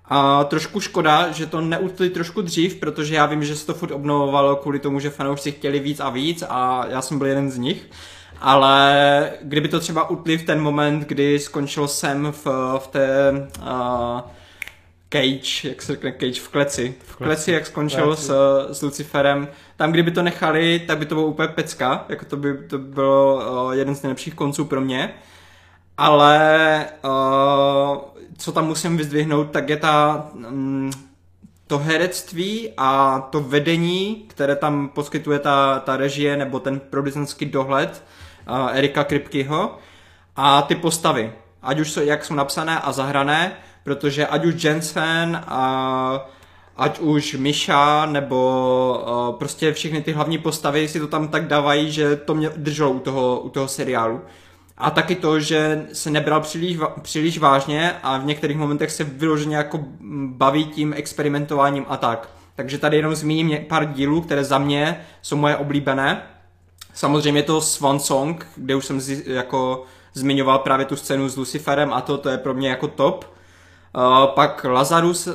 [0.06, 3.92] A trošku škoda, že to neutli trošku dřív, protože já vím, že se to furt
[3.92, 7.58] obnovovalo kvůli tomu, že fanoušci chtěli víc a víc a já jsem byl jeden z
[7.58, 7.90] nich.
[8.42, 12.46] Ale kdyby to třeba utli v ten moment, kdy skončil jsem v,
[12.80, 13.32] v té
[13.62, 14.22] uh,
[15.10, 16.96] cage, jak se řekne cage, v kleci.
[17.04, 18.32] V kleci, jak skončil s,
[18.72, 19.48] s Luciferem.
[19.80, 22.06] Tam, kdyby to nechali, tak by to bylo úplně pecka.
[22.10, 25.14] Jako to by to bylo uh, jeden z nejlepších konců pro mě.
[25.98, 27.98] Ale uh,
[28.38, 30.92] co tam musím vyzdvihnout, tak je ta um,
[31.68, 38.04] to herectví a to vedení, které tam poskytuje ta, ta režie nebo ten producentský dohled
[38.50, 39.78] uh, Erika Kripkyho
[40.36, 41.34] a ty postavy.
[41.62, 43.52] Ať už jsou, jak jsou napsané a zahrané,
[43.84, 46.30] protože ať už Jensen a
[46.80, 51.92] ať už Misha nebo uh, prostě všechny ty hlavní postavy si to tam tak dávají,
[51.92, 54.22] že to mě drželo u toho, u toho seriálu.
[54.78, 59.56] A taky to, že se nebral příliš, příliš vážně a v některých momentech se vyloženě
[59.56, 59.80] jako
[60.26, 62.30] baví tím experimentováním a tak.
[62.56, 66.22] Takže tady jenom zmíním pár dílů, které za mě jsou moje oblíbené.
[66.94, 69.84] Samozřejmě to Swan Song, kde už jsem zi- jako
[70.14, 73.39] zmiňoval právě tu scénu s Luciferem a to, to je pro mě jako top.
[73.96, 75.34] Uh, pak Lazarus, uh,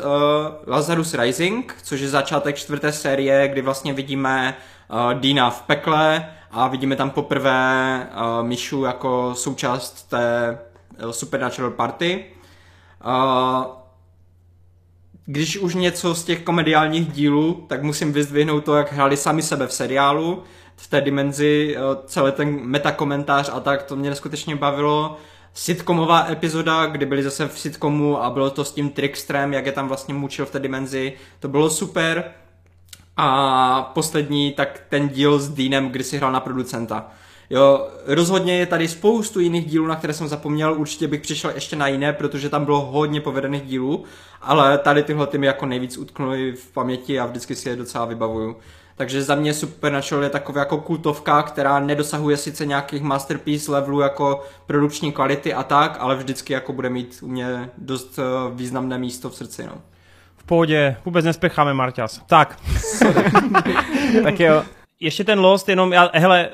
[0.66, 4.56] Lazarus Rising, což je začátek čtvrté série, kdy vlastně vidíme
[4.90, 10.58] uh, Dina v pekle a vidíme tam poprvé uh, Mišu jako součást té
[11.04, 12.24] uh, Supernatural Party.
[13.06, 13.64] Uh,
[15.26, 19.66] když už něco z těch komediálních dílů, tak musím vyzdvihnout to, jak hráli sami sebe
[19.66, 20.42] v seriálu,
[20.76, 25.16] v té dimenzi, eh, celý ten metakomentář a tak, to mě neskutečně bavilo.
[25.54, 29.72] Sitcomová epizoda, kdy byli zase v sitcomu a bylo to s tím Trickstrem, jak je
[29.72, 32.24] tam vlastně mučil v té dimenzi, to bylo super.
[33.16, 37.10] A poslední, tak ten díl s Deanem, kdy si hrál na producenta.
[37.50, 41.76] Jo, rozhodně je tady spoustu jiných dílů, na které jsem zapomněl, určitě bych přišel ještě
[41.76, 44.04] na jiné, protože tam bylo hodně povedených dílů,
[44.42, 48.04] ale tady tyhle ty mi jako nejvíc utknuly v paměti a vždycky si je docela
[48.04, 48.56] vybavuju.
[48.96, 54.42] Takže za mě Supernatural je taková jako kultovka, která nedosahuje sice nějakých masterpiece levelů jako
[54.66, 58.22] produkční kvality a tak, ale vždycky jako bude mít u mě dost eh,
[58.54, 59.66] významné místo v srdci.
[59.66, 59.72] No.
[60.36, 62.22] V pohodě, vůbec nespěcháme, Marťas.
[62.26, 62.58] Tak.
[64.22, 64.62] tak jo.
[65.00, 66.48] Ještě ten Lost, jenom, já, hele,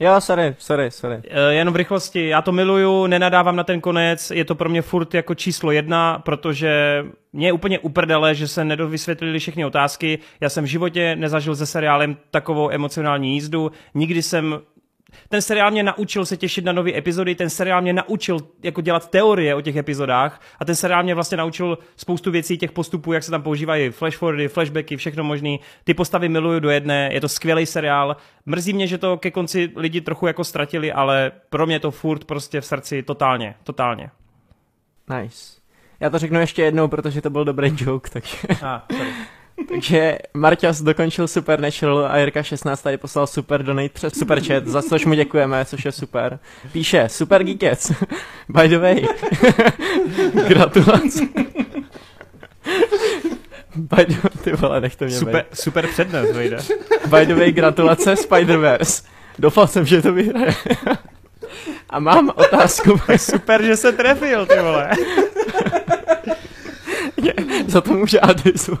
[0.00, 1.22] Jo, sorry, sorry, sorry.
[1.28, 4.82] Eh, jenom v rychlosti, já to miluju, nenadávám na ten konec, je to pro mě
[4.82, 10.18] furt jako číslo jedna, protože mě je úplně uprdele, že se nedovysvětlili všechny otázky.
[10.40, 14.60] Já jsem v životě nezažil se seriálem takovou emocionální jízdu, nikdy jsem
[15.28, 19.10] ten seriál mě naučil se těšit na nové epizody, ten seriál mě naučil jako dělat
[19.10, 23.22] teorie o těch epizodách a ten seriál mě vlastně naučil spoustu věcí, těch postupů, jak
[23.22, 25.60] se tam používají flashforwardy, flashbacky, všechno možný.
[25.84, 28.16] Ty postavy miluju do jedné, je to skvělý seriál.
[28.46, 32.24] Mrzí mě, že to ke konci lidi trochu jako ztratili, ale pro mě to furt
[32.24, 34.10] prostě v srdci totálně, totálně.
[35.20, 35.60] Nice.
[36.00, 38.36] Já to řeknu ještě jednou, protože to byl dobrý joke, takže...
[38.62, 39.10] Ah, sorry.
[39.68, 44.82] Takže Marťas dokončil Supernatural a Jirka 16 tady poslal super donate přes super chat, za
[44.82, 46.38] což mu děkujeme, což je super.
[46.72, 47.92] Píše, super geekec.
[48.48, 49.04] By the way.
[50.48, 51.18] Gratulace.
[53.76, 54.14] By the,
[54.44, 55.46] ty vole, nech to mě Super, bejt.
[55.52, 56.58] super přednes, vejde.
[57.06, 59.04] By the way, gratulace Spider-Verse.
[59.38, 60.54] Doufal jsem, že to vyhraje.
[61.90, 63.00] A mám otázku.
[63.16, 64.90] Super, že se trefil, ty vole.
[67.66, 68.78] Za to může Adisu.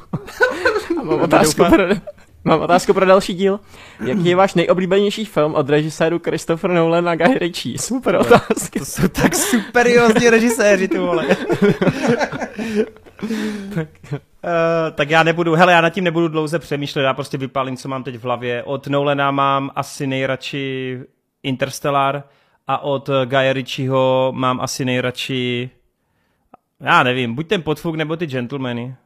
[1.04, 1.84] Mám otázku, pro,
[2.44, 3.60] mám otázku pro další díl.
[4.04, 7.78] Jaký je váš nejoblíbenější film od režiséru Christopher Nolan a Guy Ritchie?
[7.78, 8.78] Super otázky.
[8.78, 11.26] To jsou tak superiózní režiséři, ty vole.
[13.74, 13.88] tak.
[14.44, 14.50] Uh,
[14.94, 18.04] tak já nebudu, hele, já nad tím nebudu dlouze přemýšlet, já prostě vypálím, co mám
[18.04, 18.62] teď v hlavě.
[18.62, 20.98] Od Nolana mám asi nejradši
[21.42, 22.22] Interstellar
[22.66, 25.70] a od Guy Ritchieho mám asi nejradši
[26.80, 28.96] já nevím, buď ten podfuk nebo ty gentlemany.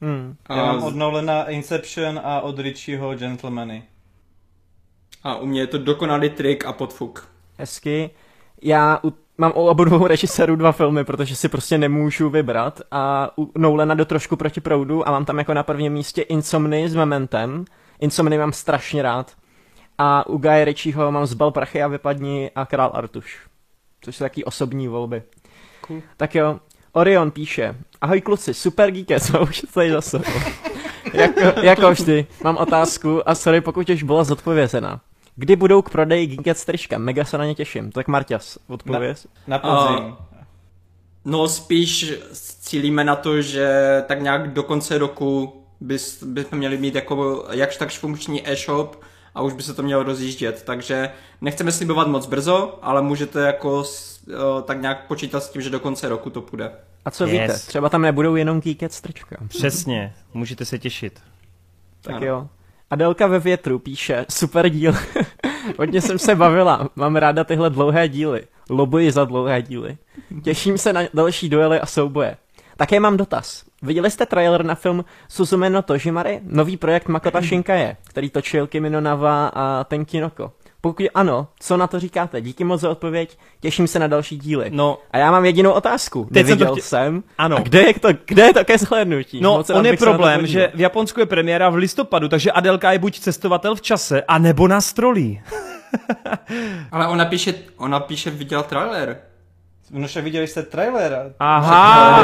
[0.00, 0.36] Hmm.
[0.48, 3.82] Já mám od Nolana Inception a od Richieho Gentlemany.
[5.22, 7.28] A u mě je to dokonalý trik a podfuk.
[7.58, 8.10] Hezky.
[8.62, 13.30] Já u, mám u obou dvou režisérů dva filmy, protože si prostě nemůžu vybrat a
[13.38, 16.94] u Nolana jdu trošku proti proudu a mám tam jako na prvním místě Insomny s
[16.94, 17.64] Mementem.
[18.00, 19.32] Insomny mám strašně rád.
[19.98, 23.40] A u Guy Ritchieho mám Zbal prachy a vypadni a Král Artuš.
[24.00, 25.22] Což jsou taky osobní volby.
[25.86, 26.02] Cool.
[26.16, 26.60] Tak jo,
[26.92, 30.24] Orion píše, ahoj kluci, super geeke, co už tady za sebou.
[31.12, 35.00] jako, jako vždy, mám otázku a sorry, pokud už byla zodpovězena.
[35.36, 36.98] Kdy budou k prodeji Geeket strička?
[36.98, 37.92] Mega se na ně těším.
[37.92, 39.26] Tak Marťas, odpověz.
[39.46, 40.04] Na podzim.
[40.04, 40.14] Uh,
[41.24, 42.12] no spíš
[42.60, 43.68] cílíme na to, že
[44.06, 49.02] tak nějak do konce roku bys, bychom měli mít jako jakž takž funkční e-shop
[49.34, 51.10] a už by se to mělo rozjíždět, takže
[51.40, 53.84] nechceme slibovat moc brzo, ale můžete jako
[54.64, 56.72] tak nějak počítat s tím, že do konce roku to půjde.
[57.04, 57.32] A co yes.
[57.32, 59.36] víte, třeba tam nebudou jenom Geeket strička.
[59.48, 61.20] Přesně, můžete se těšit.
[62.00, 62.26] Tak ano.
[62.26, 62.48] jo.
[62.90, 64.94] Adelka ve větru píše, super díl.
[65.78, 68.42] Hodně jsem se bavila, mám ráda tyhle dlouhé díly.
[68.70, 69.98] Lobuji za dlouhé díly.
[70.44, 72.36] Těším se na další duely a souboje.
[72.76, 73.64] Také mám dotaz.
[73.82, 76.40] Viděli jste trailer na film Suzume no Tojimari?
[76.42, 80.52] Nový projekt Makota Shinkaje, který točil Kimino Nava a Tenkinoko.
[80.80, 82.40] Pokud ano, co na to říkáte?
[82.40, 84.70] Díky moc za odpověď, těším se na další díly.
[84.70, 86.24] No, a já mám jedinou otázku.
[86.24, 86.88] Teď Neviděl jsem, to chtěl...
[86.88, 87.22] jsem.
[87.38, 87.56] Ano.
[87.56, 89.40] A kde je to, kde je to ke shlédnutí?
[89.40, 92.98] No, moc on je problém, že v Japonsku je premiéra v listopadu, takže Adelka je
[92.98, 95.42] buď cestovatel v čase, a nebo na strolí.
[96.92, 99.29] Ale ona píše, ona píše, viděl trailer.
[99.92, 101.32] No však viděli jste trailer.
[101.40, 102.20] Aha.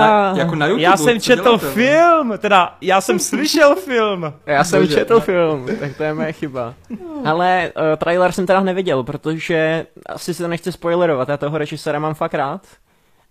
[0.00, 1.66] Na, jako na YouTube, já jsem co četl děláte?
[1.70, 4.32] film, teda já jsem slyšel film.
[4.46, 4.94] Já jsem Bože.
[4.94, 6.74] četl film, tak to je moje chyba.
[7.24, 11.98] Ale uh, trailer jsem teda neviděl, protože asi se to nechci spoilerovat, já toho režisera
[11.98, 12.60] mám fakt rád.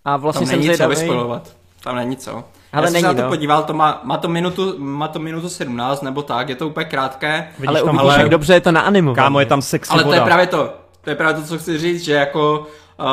[0.05, 0.95] A vlastně Tam jsem není co zvědavý.
[0.95, 1.49] vyspojovat.
[1.83, 2.31] Tam není co.
[2.31, 2.43] Ale
[2.73, 3.29] já jsem není, se na to no.
[3.29, 6.85] podíval, to má, má, to minutu, má to minutu 17 nebo tak, je to úplně
[6.85, 7.47] krátké.
[7.59, 9.13] Vidíš Ale tam, ale- jak dobře je to na animu.
[9.15, 10.17] kámo, je tam sexy Ale to voda.
[10.17, 10.73] je právě to.
[11.01, 12.67] To je právě to, co chci říct, že jako
[12.99, 13.05] uh,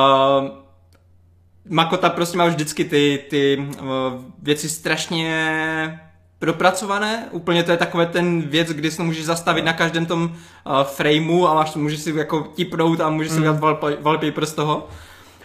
[1.72, 3.86] Makota prostě má vždycky ty, ty uh,
[4.42, 6.00] věci strašně
[6.38, 7.28] propracované.
[7.30, 11.46] Úplně to je takové ten věc, kdy se můžeš zastavit na každém tom uh, frameu
[11.46, 14.88] a máš, můžeš si jako tipnout a můžeš si udělat wallpa- wallpaper z toho.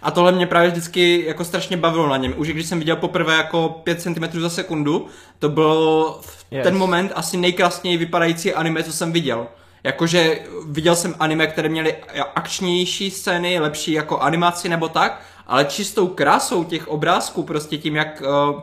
[0.02, 2.34] A tohle mě právě vždycky jako strašně bavilo na něm.
[2.38, 5.08] Už když jsem viděl poprvé jako 5 cm za sekundu,
[5.40, 6.64] to byl v Yes.
[6.64, 9.48] ten moment asi nejkrásněji vypadající anime, co jsem viděl.
[9.84, 11.96] Jakože viděl jsem anime, které měly
[12.36, 18.22] akčnější scény, lepší jako animaci nebo tak, ale čistou krásou těch obrázků, prostě tím, jak
[18.22, 18.60] uh,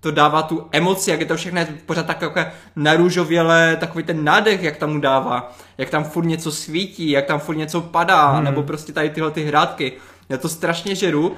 [0.00, 2.40] to dává tu emoci, jak je to všechno pořád tak jako
[2.76, 7.40] narůžovělé, takový ten nádech, jak tam mu dává, jak tam furt něco svítí, jak tam
[7.40, 8.44] furt něco padá, hmm.
[8.44, 9.92] nebo prostě tady tyhle ty hrátky.
[10.28, 11.34] Já to strašně žeru, uh,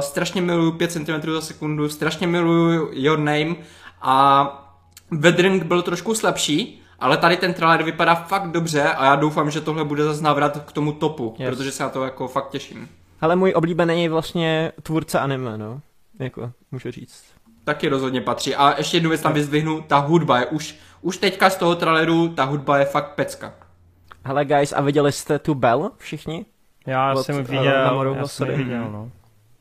[0.00, 3.54] strašně miluju 5 cm za sekundu, strašně miluju Your Name
[4.02, 4.60] a
[5.10, 9.60] Weathering byl trošku slabší, ale tady ten trailer vypadá fakt dobře a já doufám, že
[9.60, 11.50] tohle bude zase návrat k tomu topu, Yes.
[11.50, 12.88] protože se na to jako fakt těším.
[13.20, 15.80] Ale můj oblíbený je vlastně tvůrce anime, no.
[16.18, 17.24] Jako, můžu říct.
[17.64, 18.54] Taky rozhodně patří.
[18.54, 22.28] A ještě jednu věc tam vyzdvihnu, ta hudba je už, už teďka z toho traileru,
[22.28, 23.54] ta hudba je fakt pecka.
[24.24, 26.46] Hele guys, a viděli jste tu Bell všichni?
[26.86, 29.10] Já Od, jsem eh, viděl, já jsem viděl, no.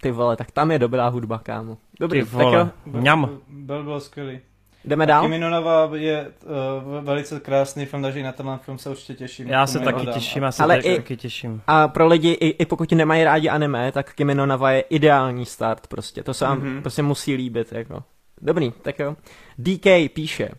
[0.01, 1.77] Ty vole, tak tam je dobrá hudba, kámo.
[1.99, 3.30] Dobrý, Ty tak vole, jo, mňam.
[3.47, 4.39] Byl, byl skvělý.
[4.85, 5.22] Jdeme dál?
[5.23, 9.14] Kimi no Nawa je uh, velice krásný film, takže i na tenhle film se určitě
[9.14, 9.47] těším.
[9.47, 10.15] Já se Tomu taky dám.
[10.15, 11.61] těším, já se Ale taky, i- taky těším.
[11.68, 15.45] A pro lidi, i, i pokud nemají rádi anime, tak Kimi no Nawa je ideální
[15.45, 16.23] start prostě.
[16.23, 16.81] To se vám Mhm.
[16.81, 18.03] prostě musí líbit, jako.
[18.41, 19.15] Dobrý, tak jo.
[19.57, 20.49] DK píše.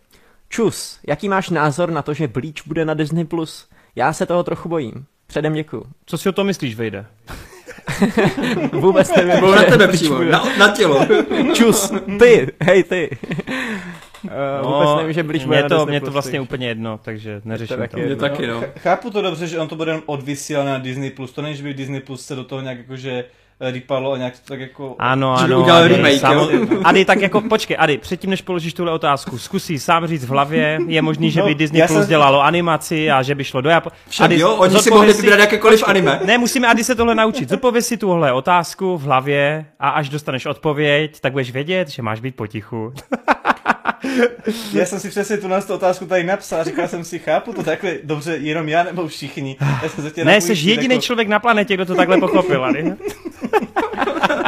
[0.49, 3.25] Čus, jaký máš názor na to, že Bleach bude na Disney+.
[3.25, 3.67] Plus?
[3.95, 5.05] Já se toho trochu bojím.
[5.27, 5.83] Předem děkuju.
[6.05, 7.05] Co si o tom myslíš, Vejde?
[8.73, 11.05] Vůbec nevím, Bylo že na tebe přímo, na, na tělo.
[11.53, 13.17] Čus, ty, hej ty.
[14.61, 17.91] Uh, vůbec nevím, že bude mě to, mě to vlastně úplně jedno, takže neřeším taky
[17.91, 17.99] to.
[17.99, 18.15] jedno.
[18.15, 18.61] Mě taky, no.
[18.61, 21.11] Ch- Chápu to dobře, že on to bude odvysílat na Disney+.
[21.11, 21.31] Plus.
[21.31, 23.25] To není, že by Disney Plus se do toho nějak jakože
[23.59, 24.95] rýpalo a nějak to tak jako...
[24.99, 25.61] Ano, Že by ano.
[25.61, 26.49] udělal Ady, remake, jo?
[26.83, 30.79] Ady, tak jako, počkej, Ady, předtím, než položíš tuhle otázku, zkusí sám říct v hlavě,
[30.87, 33.69] je možný, že No, by Disney Plus jsem- dělalo animaci a že by šlo do
[33.69, 33.89] Japo...
[34.09, 36.19] Však jo, oni si mohli vybrat jakékoliv anime.
[36.25, 37.49] Ne, musíme Ady se tohle naučit.
[37.49, 42.19] Zodpověz si tuhle otázku v hlavě a až dostaneš odpověď, tak budeš vědět, že máš
[42.19, 42.93] být potichu.
[44.73, 47.53] Já jsem si přesně tu nás tu otázku tady napsal a říkal jsem si, chápu
[47.53, 49.57] to takhle dobře, jenom já nebo všichni.
[49.83, 52.93] Já jsem se Ne, jsi jediný jako, člověk na planetě, kdo to takhle pochopil, Ady.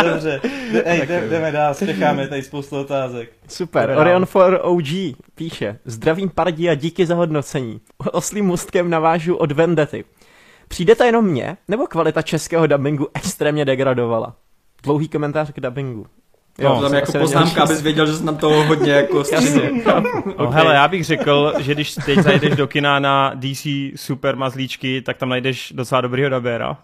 [0.03, 0.41] Dobře,
[0.85, 3.29] ej, jdem- jdeme dál, spěcháme tady spoustu otázek.
[3.47, 4.25] Super, Jdeme Orion dál.
[4.25, 4.87] for OG
[5.35, 7.81] píše Zdravím Pardi a díky za hodnocení.
[8.11, 10.05] Oslým můstkem navážu od Vendety.
[10.67, 14.35] Přijde to jenom mně, nebo kvalita českého dubbingu extrémně degradovala?
[14.83, 16.05] Dlouhý komentář k dubbingu.
[16.59, 19.61] No, To tam jsem jako poznámka, abys věděl, že jsi nám toho hodně jako střízl.
[20.39, 25.01] No, hele, já bych řekl, že když teď zajdeš do kina na DC Super Mazlíčky,
[25.01, 26.77] tak tam najdeš docela dobrýho dabéra.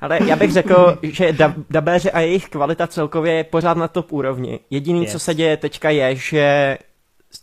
[0.00, 4.12] Ale já bych řekl, že dub, dabéři a jejich kvalita celkově je pořád na top
[4.12, 4.60] úrovni.
[4.70, 5.12] Jediný, Yes.
[5.12, 6.78] co se děje teďka je, že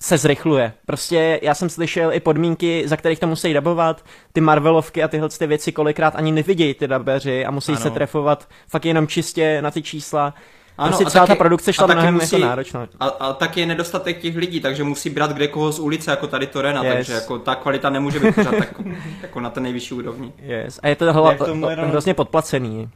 [0.01, 0.73] se zrychluje.
[0.85, 5.29] Prostě já jsem slyšel i podmínky, za kterých to musí dabovat, ty Marvelovky a tyhle
[5.29, 7.81] ty věci kolikrát ani nevidějí ty dabeři a musí Ano.
[7.81, 10.33] se trefovat fakt jenom čistě na ty čísla.
[10.77, 12.87] Ano, prostě a celá taky- ta produkce šla a taky mnohem musí- jako náročná.
[12.99, 16.27] A, a taky je nedostatek těch lidí, takže musí brát kde koho z ulice, jako
[16.27, 16.93] tady Torena, Yes.
[16.93, 18.73] takže jako ta kvalita nemůže být pořád tak,
[19.21, 20.31] jako na té nejvyšší úrovni.
[20.41, 20.79] Yes.
[20.83, 22.89] A je to hla, jenom- hrozně podplacený.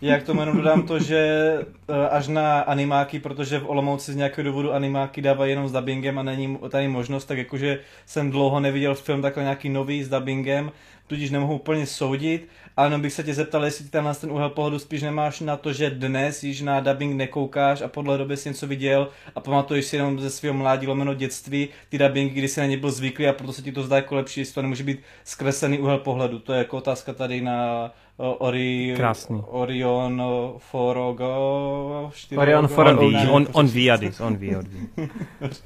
[0.00, 1.18] Já k tomu jenom dodám to, že
[1.88, 6.18] eh, až na animáky, protože v Olomouci z nějakého důvodu animáky dávají jenom s dubbingem
[6.18, 10.72] a není tady možnost, tak jakože jsem dlouho neviděl film takhle nějaký nový s dubbingem,
[11.08, 14.50] tudíž nemohu úplně soudit, ale jenom bych se tě zeptal, jestli ty tam ten úhel
[14.50, 18.48] pohledu spíš nemáš na to, že dnes již na dubbing nekoukáš a podle doby si
[18.48, 22.60] něco viděl a pamatuješ si jenom ze svého mládí lomeno dětství ty dubbingy, kdy si
[22.60, 24.84] na ně byl zvyklý a proto se ti to zdá jako lepší, jestli to nemůže
[24.84, 26.38] být zkreslený úhel pohledu.
[26.38, 29.42] To je jako otázka tady na Ori, Krásný.
[29.46, 30.22] Orion
[30.58, 32.86] Forogo, Orion logo, for
[33.30, 34.88] On on, ví, Ady, on ví, on ví.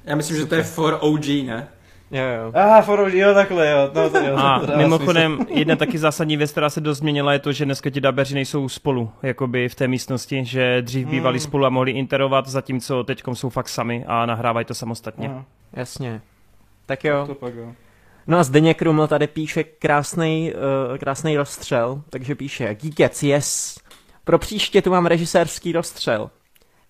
[0.05, 1.69] Já myslím, že to je for OG, ne?
[2.13, 2.53] Jo, jo.
[2.55, 3.91] Aha, Forogo, jo, takhle, jo.
[3.95, 7.39] No, to, jo A to mimochodem, jedna taky zásadní věc, která se dost změnila, je
[7.39, 11.45] to, že dneska ti dabeři nejsou spolu, jakoby v té místnosti, že dřív bývali Hmm.
[11.45, 15.27] spolu a mohli interovat, zatímco teď jsou fakt sami a nahrávají to samostatně.
[15.29, 15.35] smysl.
[15.37, 16.21] Aha, Jasně.
[16.87, 17.25] Tak jo.
[17.27, 17.73] to pak jo.
[18.27, 20.53] No a Zdeněk Kruml tady píše krásný,
[20.91, 23.79] uh, krásný rozstřel, takže píše Geekec, yes.
[24.25, 26.31] Pro příště tu mám režisérský rozstřel.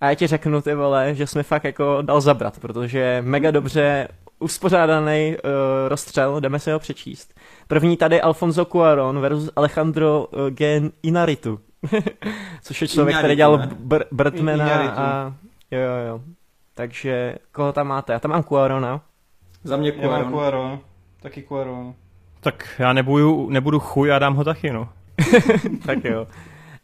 [0.00, 3.50] A já ti řeknu, ty vole, že jsi mi fakt jako dal zabrat, protože mega
[3.50, 4.08] dobře
[4.43, 5.51] uspořádaný uh,
[5.89, 7.35] rozstřel, jdeme si ho přečíst.
[7.69, 11.60] První tady Alfonso Cuarón versus Alejandro uh, Gen Inaritu.
[12.62, 13.59] Což je člověk, který Iñárritu, dělal?
[13.86, 15.35] Br- Birdmana a...
[15.70, 16.20] Jo, jo, jo.
[16.74, 18.12] Takže koho tam máte?
[18.12, 19.01] Já tam mám Cuarona.
[19.64, 20.32] Za mě Já mám Cuaron.
[20.32, 20.81] Cuaron.
[21.23, 21.94] Taky Cuaron.
[22.40, 24.89] Tak já nebudu, nebudu chuj a dám ho taky, no.
[25.86, 26.27] tak jo.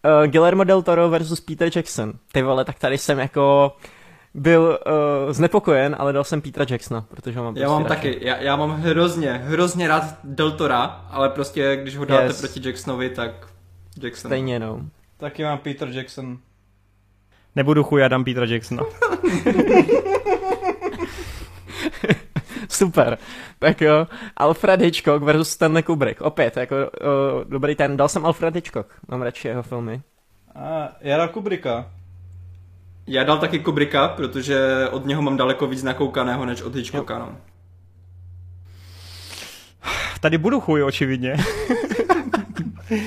[0.04, 2.12] Uh, Guillermo del Toro versus Peter Jackson.
[2.32, 3.76] Ty vole, tak tady jsem jako
[4.38, 4.78] byl
[5.26, 8.12] uh, znepokojen, ale dal jsem Petra Jacksona, protože ho mám Já prostě mám radši.
[8.12, 12.40] taky, já, já mám hrozně, hrozně rád Deltora, ale prostě když ho dáte Yes.
[12.40, 13.30] proti Jacksonovi, tak
[14.02, 14.28] Jackson.
[14.28, 14.80] Stejně no.
[15.16, 16.38] Taky mám Peter Jackson.
[17.56, 18.82] Nebudu chuj, já dám Petra Jacksona.
[22.68, 23.18] Super.
[23.58, 24.06] Tak jo,
[24.36, 26.20] Alfred Hitchcock versus Stanley Kubrick.
[26.20, 27.96] Opět, jako o, dobrý ten.
[27.96, 28.86] Dal jsem Alfred Hitchcock.
[29.08, 30.02] Mám radši jeho filmy.
[30.54, 31.90] A já dal Kubricka.
[33.10, 37.18] Já dal taky Kubricka, protože od něho mám daleko víc nakoukaného než od Hitchcocka.
[37.18, 37.36] No.
[40.20, 41.36] Tady budu chuj, očividně.
[42.90, 43.00] Uh,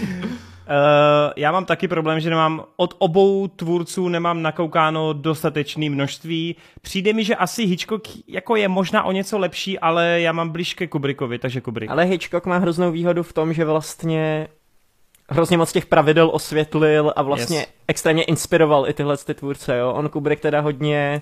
[1.37, 6.55] já mám taky problém, že nemám od obou tvůrců nemám nakoukáno dostatečné množství.
[6.81, 10.73] Přijde mi, že asi Hitchcock jako je možná o něco lepší, ale já mám blíž
[10.73, 11.91] ke Kubrickovi, takže Kubrick.
[11.91, 14.47] Ale Hitchcock má hroznou výhodu v tom, že vlastně
[15.31, 17.67] hrozně moc těch pravidel osvětlil a vlastně yes.
[17.87, 19.91] extrémně inspiroval i tyhle ty tvůrce, jo.
[19.91, 21.21] On Kubrick teda hodně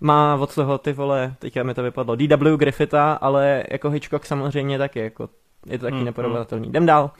[0.00, 2.56] má od toho ty vole, teďka mi to vypadlo, D.W.
[2.56, 5.28] Griffitha, ale jako Hitchcock samozřejmě taky, jako
[5.66, 6.66] je to taky mm, neporovnatelný.
[6.66, 6.70] Mm.
[6.70, 7.10] Jdem dál.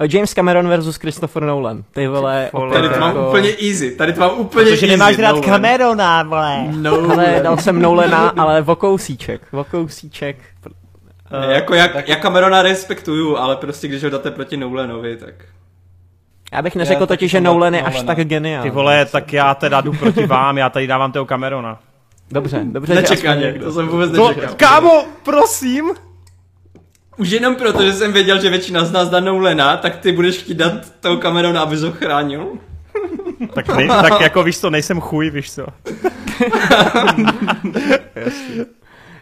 [0.00, 1.84] Uh, James Cameron versus Christopher Nolan.
[1.92, 2.72] Ty vole, vole.
[2.72, 3.28] Tady to mám jako...
[3.28, 4.86] úplně easy, tady to mám úplně Protože easy.
[4.86, 5.44] nemáš rád Nolan.
[5.44, 6.64] Camerona, vole.
[6.70, 7.10] No.
[7.10, 9.52] Ale dal jsem Nolana, ale vokousíček.
[9.52, 10.36] Vokousíček.
[11.30, 15.34] Ne, jako jak, já Camerona respektuju, ale prostě když ho dáte proti Nolanovi, tak...
[16.52, 18.70] Já bych neřekl Já totiž, že Nolan je až tak geniální.
[18.70, 21.78] Ty vole, tak já teda jdu proti vám, já tady dávám toho Camerona.
[22.30, 23.64] Dobře, dobře, Nečekaně, někdo.
[23.64, 24.54] to jsem vůbec No, nečekal.
[24.56, 25.90] kámo, prosím.
[27.16, 30.38] Už jenom proto, že jsem věděl, že většina z nás dá Nolana, tak ty budeš
[30.38, 32.48] chtít dát toho Camerona, abys ho chránil?
[33.54, 35.66] Tak, nej, tak jako víš co, nejsem chuj, víš co.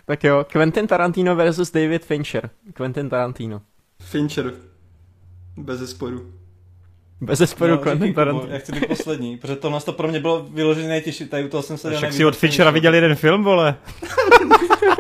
[0.06, 2.51] Tak jo, Quentin Tarantino versus David Fincher.
[2.74, 3.60] Quentin Tarantino.
[4.02, 4.52] Fincher.
[5.56, 6.20] Bez zesporu.
[7.24, 8.52] Bez zesporu No, Quentin Tarantino.
[8.52, 11.62] Já chci být poslední, protože tohle to pro mě bylo vyloženě nejtěžší, tady u toho
[11.62, 13.76] jsem se Však si od Finchera viděl jeden film, vole.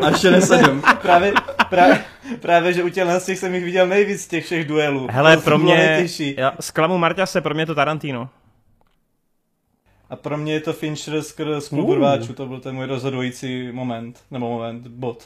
[0.02, 0.82] A ještě nesedm.
[1.02, 1.32] Právě,
[1.70, 2.04] právě,
[2.40, 5.08] právě, že u těchhle z těch jsem jich viděl nejvíc z těch všech duelů.
[5.10, 6.34] Hele, To pro mě, nejtěžší.
[6.38, 8.28] já zklamu Marťase, pro mě je to Tarantino.
[10.10, 11.94] A pro mě je to Fincher skrz klub Uh.
[11.96, 15.24] rváčů, to byl ten můj rozhodující moment, nebo moment, bod.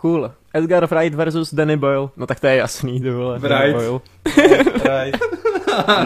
[0.00, 0.30] Cool.
[0.54, 2.08] Edgar Wright versus Danny Boyle.
[2.16, 3.38] No tak to je jasný, ty vole.
[3.38, 3.76] Danny Wright.
[3.76, 4.00] Boyle.
[5.04, 5.16] Right.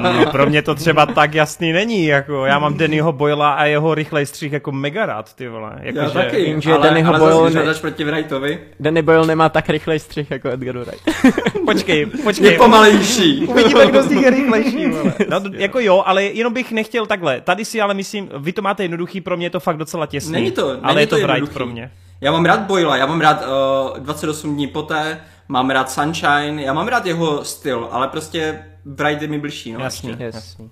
[0.02, 3.94] No, pro mě to třeba tak jasný není, jako já mám Dannyho Boyla a jeho
[3.94, 5.72] rychlej střih jako mega rád, ty vole.
[5.82, 6.14] Jako, Já že...
[6.14, 9.98] taky, Jenže ale, Dannyho ale Boyle zase, ne- proti Wrightovi, Danny Boyle nemá tak rychlej
[9.98, 11.02] střih jako Edgar Wright.
[11.66, 12.56] Počkej, je počkej.
[12.56, 13.46] pomalejší.
[13.46, 15.12] Uvidíme, kdo z nich je rychlejší, vole.
[15.30, 17.40] No, jako jo, ale jenom bych nechtěl takhle.
[17.40, 20.32] Tady si ale myslím, vy to máte jednoduchý, pro mě je to fakt docela těsný.
[20.32, 21.90] Není to- není ale je to to Wright pro mě.
[22.20, 23.42] Já mám rád Boyla, já mám rád
[23.92, 29.22] uh, 28 dní poté, mám rád Sunshine, já mám rád jeho styl, ale prostě Wright
[29.22, 29.80] je mi blížší, no.
[29.80, 30.24] Jasný, ještě.
[30.24, 30.70] Jasný.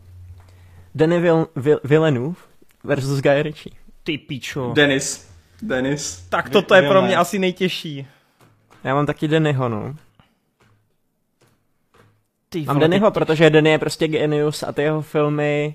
[0.94, 2.36] Danny Vil- Vil- Villeneuve
[2.84, 3.74] versus Guy Ritchie.
[4.02, 4.72] Ty pičo.
[4.74, 5.28] Dennis.
[5.62, 6.26] Dennis.
[6.28, 8.06] Tak toto je pro mě asi nejtěžší.
[8.84, 9.94] Já mám taky Dannyho, no.
[12.48, 15.74] Ty Mám ty- protože Danny je prostě genius a ty jeho filmy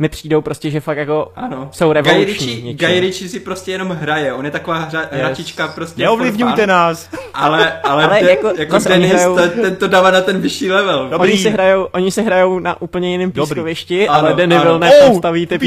[0.00, 1.68] mi přijdou prostě, že fakt jako Ano.
[1.72, 2.74] jsou revoluční.
[2.74, 7.10] Guy Ritchie si prostě jenom hraje, on je taková hra, hračička prostě Neovlivňujte nás.
[7.34, 10.70] Ale, ale, Ale de, jako- jako, Dennis, hrajou- to, ten to dává na ten vyšší
[10.72, 11.08] level.
[11.10, 11.30] Dobrý.
[11.32, 14.58] Oni si, hrajou, oni si hrajou na úplně jiném pískovišti, Ano, ale Danny.
[14.58, 15.58] Villeneuve tam staví ty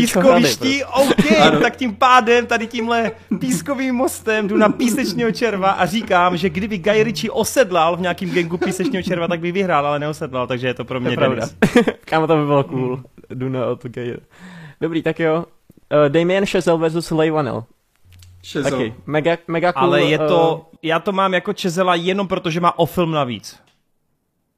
[0.85, 1.59] OK, Ano.
[1.59, 6.77] tak tím pádem tady tímhle pískovým mostem jdu na písečního červa a říkám, že kdyby
[6.77, 10.73] Guy Ritchie osedlal v nějakým gengu písečního červa, tak by vyhrál, ale neosedlal, takže je
[10.73, 11.17] to pro To mě.
[11.17, 11.55] Dennis.
[12.05, 12.99] Kámo, to by bylo cool.
[13.33, 14.13] Do not okay.
[14.81, 15.45] Dobrý, tak jo.
[15.45, 17.63] Uh, Damien Chazelle versus Leigh Whannell.
[18.43, 18.69] Šezo.
[18.69, 18.93] Taky.
[19.05, 19.83] Mega, mega cool.
[19.83, 23.59] Ale je to, já to mám jako Čezela jenom proto, že má o film navíc.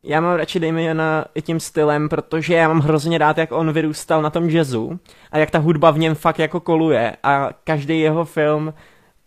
[0.04, 4.22] Já mám radši Damiena i tím stylem, protože já mám hrozně rád, jak on vyrůstal
[4.22, 5.00] na tom jazzu
[5.32, 8.74] a jak ta hudba v něm fakt jako koluje a každý jeho film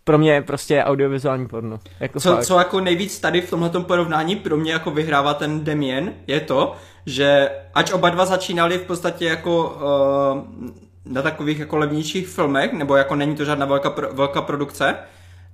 [0.03, 1.79] pro mě je prostě audiovizuální porno.
[1.99, 2.45] Jako Co, fakt.
[2.45, 6.75] co jako nejvíc tady v tomhle porovnání pro mě jako vyhrává ten Demien, je to,
[7.05, 10.69] že ač oba dva začínali v podstatě jako uh,
[11.05, 14.95] na takových jako levnějších filmech, nebo jako není to žádná velká, pro, velká produkce,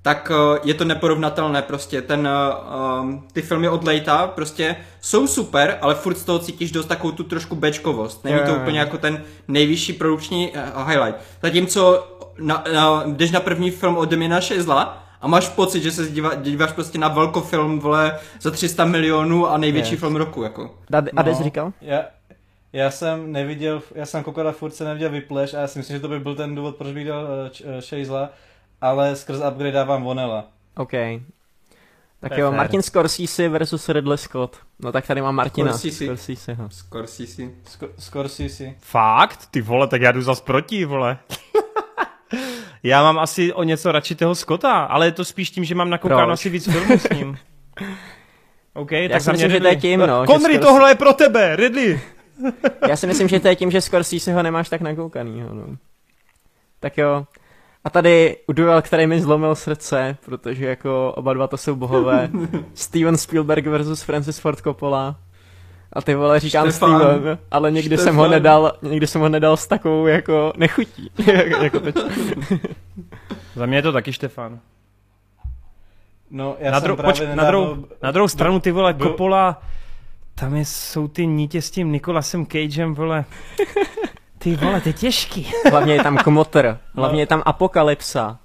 [0.01, 2.01] tak uh, je to neporovnatelné prostě.
[2.01, 2.29] Ten,
[3.03, 7.11] uh, ty filmy od Lejta prostě jsou super, ale furt z toho cítíš dost takovou
[7.11, 8.23] tu trošku bečkovost.
[8.23, 11.19] Není to úplně jako ten nejvyšší produkční uh, highlight.
[11.41, 12.07] Zatímco
[12.39, 16.35] na, na, jdeš na první film od Demina Šezla a máš pocit, že se dívá,
[16.35, 19.99] díváš prostě na velkofilm, vole, za 300 milionů a největší Yes.
[19.99, 20.75] film roku, jako.
[20.91, 21.73] Dad- Ades říkal?
[21.81, 22.05] Já,
[22.73, 25.95] já jsem neviděl, já jsem koukal a furt se neviděl Whiplash a já si myslím,
[25.97, 28.29] že to by byl ten důvod, proč bych dal uh, Shazela,
[28.81, 30.47] ale skrz upgrade dávám Vonela.
[30.77, 30.91] OK.
[32.19, 32.51] Tak jo.
[32.51, 34.57] Martin Scorsese versus Ridley Scott.
[34.79, 36.05] No tak tady mám Martina Scorsese.
[36.05, 36.69] Scorseseho.
[36.69, 37.41] Scorsese.
[37.65, 38.73] Sko- Scorsese.
[38.79, 39.45] Fakt?
[39.51, 41.17] Ty vole, tak já jdu zas proti, vole.
[42.83, 45.89] já mám asi o něco radši toho Scotta, ale je to spíš tím, že mám
[45.89, 47.37] nakoukáno asi víc filmů s ním.
[48.73, 51.13] OK, Já tak si myslím, že to je tím, no, Connery, Scorsese- tohle je pro
[51.13, 51.99] tebe, Ridley.
[52.89, 55.65] Já si myslím, že to je tím, že Scorsese ho nemáš tak nakoukanýho, no.
[56.79, 57.25] Tak jo.
[57.83, 62.29] A tady duel, který mi zlomil srdce, protože jako oba dva to jsou bohové.
[62.73, 65.15] Steven Spielberg versus Francis Ford Coppola.
[65.95, 66.99] A ty vole, říkám Štefan.
[67.01, 71.11] Steven, ale nikdy jsem ho nedal, nikdy jsem ho nedal s takovou jako nechutí.
[71.61, 71.95] jako teď.
[73.55, 74.59] Za mě je to taky Štefan.
[76.31, 77.51] No, já na, jsem dru- právě poč- na, nedávno...
[77.65, 79.61] druhou, na druhou stranu ty vole, byl- Coppola,
[80.35, 83.25] tam je, jsou ty nítě s tím Nicolasem Cagem, vole.
[84.45, 85.51] Ty vole, to je těžký.
[85.71, 88.39] Hlavně je tam Kmotr, hlavně je tam Apokalypsa.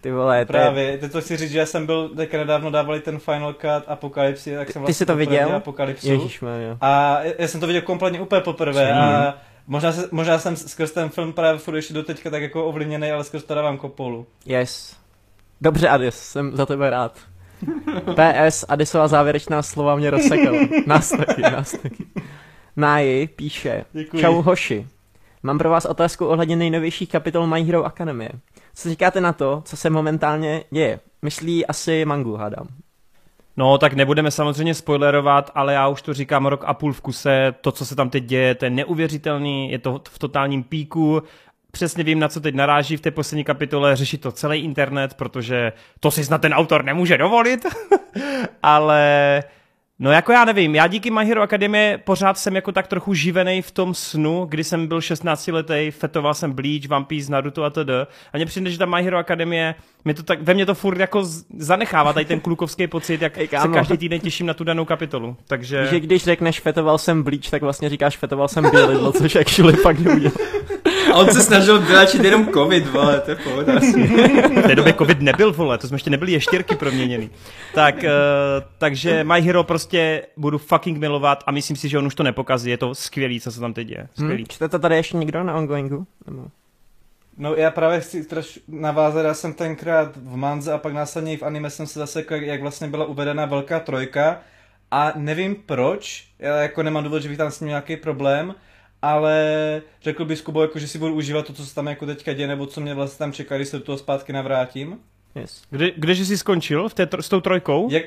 [0.00, 0.60] Ty vole, to je...
[0.60, 3.84] Právě, teď to chci říct, že já jsem byl, teďka nedávno dávali ten Final Cut
[3.86, 5.56] Apokalypsy, tak jsem Ty jsi to viděl?
[5.56, 6.08] Apokalypsu.
[6.08, 6.76] Ježišmarja.
[6.80, 9.34] A já jsem to viděl kompletně úplně poprvé a
[9.66, 13.10] možná, se, možná jsem skrz ten film právě furt ještě do teďka tak jako ovlivněný,
[13.10, 14.26] ale skrz to dávám kopolu.
[14.46, 14.96] Yes.
[15.60, 17.18] Dobře, Adis, jsem za tebe rád.
[18.48, 20.58] PS, Adisova závěrečná slova mě rozsekala.
[20.86, 22.04] Nás taky, nás taky.
[22.76, 24.20] Náji píše, Děkuji.
[24.20, 24.86] čau hoši.
[25.44, 28.30] Mám pro vás otázku ohledně nejnovějších kapitol My Hero Academie.
[28.74, 31.00] Co říkáte na to, co se momentálně děje?
[31.22, 32.68] Myslí asi Mangu, hádám.
[33.56, 37.54] No, tak nebudeme samozřejmě spoilerovat, ale já už to říkám rok a půl v kuse.
[37.60, 41.22] To, co se tam teď děje, to je neuvěřitelný, je to v totálním píku.
[41.70, 45.72] Přesně vím, na co teď naráží v té poslední kapitole, řeší to celý internet, protože
[46.00, 47.66] to si snad ten autor nemůže dovolit.
[48.62, 49.42] ale
[50.02, 53.62] No jako já nevím, já díky My Hero Academie pořád jsem jako tak trochu živený
[53.62, 57.70] v tom snu, kdy jsem byl 16 letý, fetoval jsem Bleach, One Piece, Naruto a
[57.70, 57.90] td.
[58.32, 59.74] A mně přijde, že ta My Hero Academie,
[60.04, 61.24] mě to tak, ve mně to furt jako
[61.58, 65.36] zanechává tady ten klukovský pocit, jak Ej, se každý týden těším na tu danou kapitolu.
[65.46, 65.86] Takže...
[65.90, 69.98] Že když řekneš fetoval jsem Bleach, tak vlastně říkáš fetoval jsem Bělidlo, což actually fakt
[69.98, 70.36] neudělal.
[71.12, 73.72] A on se snažil vylečit jenom covid, vole, to je pohoda.
[74.62, 77.30] V té době covid nebyl, vole, to jsme ještě nebyli ještěrky proměněný.
[77.74, 78.02] Tak, uh,
[78.78, 82.70] takže My Hero prostě budu fucking milovat a myslím si, že on už to nepokazí,
[82.70, 84.08] je to skvělý, co se tam teď děje.
[84.14, 84.42] Skvělý.
[84.42, 86.06] Hm, čte to tady ještě někdo na ongoingu?
[86.26, 86.46] Nebo...
[87.38, 91.36] No já právě chci troš navázat, já jsem tenkrát v manze a pak následně i
[91.36, 94.40] v anime jsem se zase jak, jak vlastně byla uvedena velká trojka
[94.90, 98.54] a nevím proč, já jako nemám důvod, že bych tam s ním nějaký problém,
[99.02, 102.32] ale řekl bych Kubo, jako, že si budu užívat to, co se tam jako teďka
[102.32, 104.98] děje, nebo co mě vlastně tam čeká, když se do toho zpátky navrátím.
[105.34, 105.62] Yes.
[105.70, 107.88] Kde, kdeže jsi skončil v té, s tou trojkou?
[107.90, 108.04] Jak,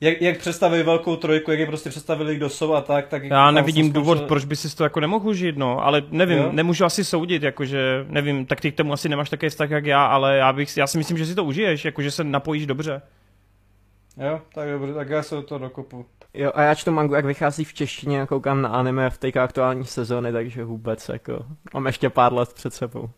[0.00, 3.46] jak, jak představili velkou trojku, jak je prostě představili, kdo jsou a tak, tak Já
[3.46, 6.38] tam nevidím jsem důvod, skončil- proč by si to jako nemohl užít, no, ale nevím,
[6.38, 6.48] Jo?
[6.52, 10.06] nemůžu asi soudit, jakože, nevím, tak ty k tomu asi nemáš takový vztah jak já,
[10.06, 13.02] ale já, bych, já si myslím, že si to užiješ, jakože se napojíš dobře.
[14.26, 16.06] Jo, tak dobře, tak já se do toho dokopu.
[16.34, 19.28] Jo, a já čtu mangu, jak vychází v češtině a koukám na anime v té
[19.32, 21.44] aktuální sezóny, takže vůbec jako,
[21.74, 23.10] mám ještě pár let před sebou.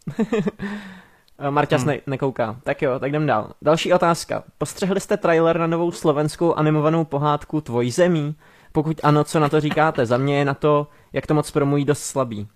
[1.39, 1.91] A Marťas Hmm.
[1.91, 2.57] ne- nekouká.
[2.62, 3.51] Tak jo, tak jdem dál.
[3.62, 4.43] Další otázka.
[4.59, 8.35] Postřehli jste trailer na novou slovenskou animovanou pohádku Tvoj zemí?
[8.73, 10.07] Pokud ano, co na to říkáte?
[10.07, 12.49] Za mě je na to, jak to moc promují, dost slabý.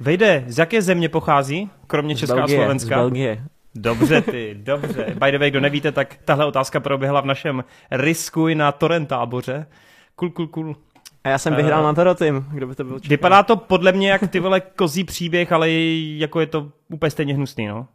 [0.00, 2.94] Vejde, z jaké země pochází, kromě Z Česká a Belgie, Slovenska?
[2.94, 3.44] Z Belgie.
[3.74, 5.04] Dobře ty, dobře.
[5.24, 9.66] By the way, kdo nevíte, tak tahle otázka proběhla v našem Riskuj na Torrent táboře.
[10.16, 10.76] Cool, cool, cool.
[11.24, 13.08] A já jsem vyhrál na Tarotym, kdo by to byl čekal.
[13.08, 17.34] Vypadá to podle mě jak ty vole kozí příběh, ale jako je to úplně stejně
[17.34, 17.86] hnusný, no.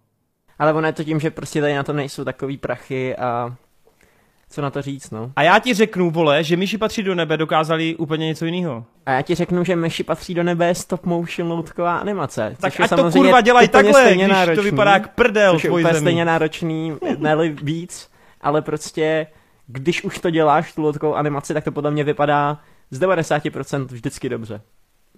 [0.59, 3.55] Ale ono je to tím, že prostě tady na tom nejsou takový prachy a
[4.49, 5.31] co na to říct, no.
[5.35, 8.85] A já ti řeknu, vole, že myši patří do nebe dokázali úplně něco jiného.
[9.05, 12.55] A já ti řeknu, že myši patří do nebe stop motion loutková animace.
[12.61, 15.83] Tak ať to kurva dělají takhle, když náročný, to vypadá jak prdel což je úplně
[15.83, 15.99] zemí.
[15.99, 18.09] stejně náročný, ne víc,
[18.41, 19.27] ale prostě,
[19.67, 22.59] když už to děláš, tu loutkovou animaci, tak to podle mě vypadá
[22.91, 24.61] z 90% vždycky dobře.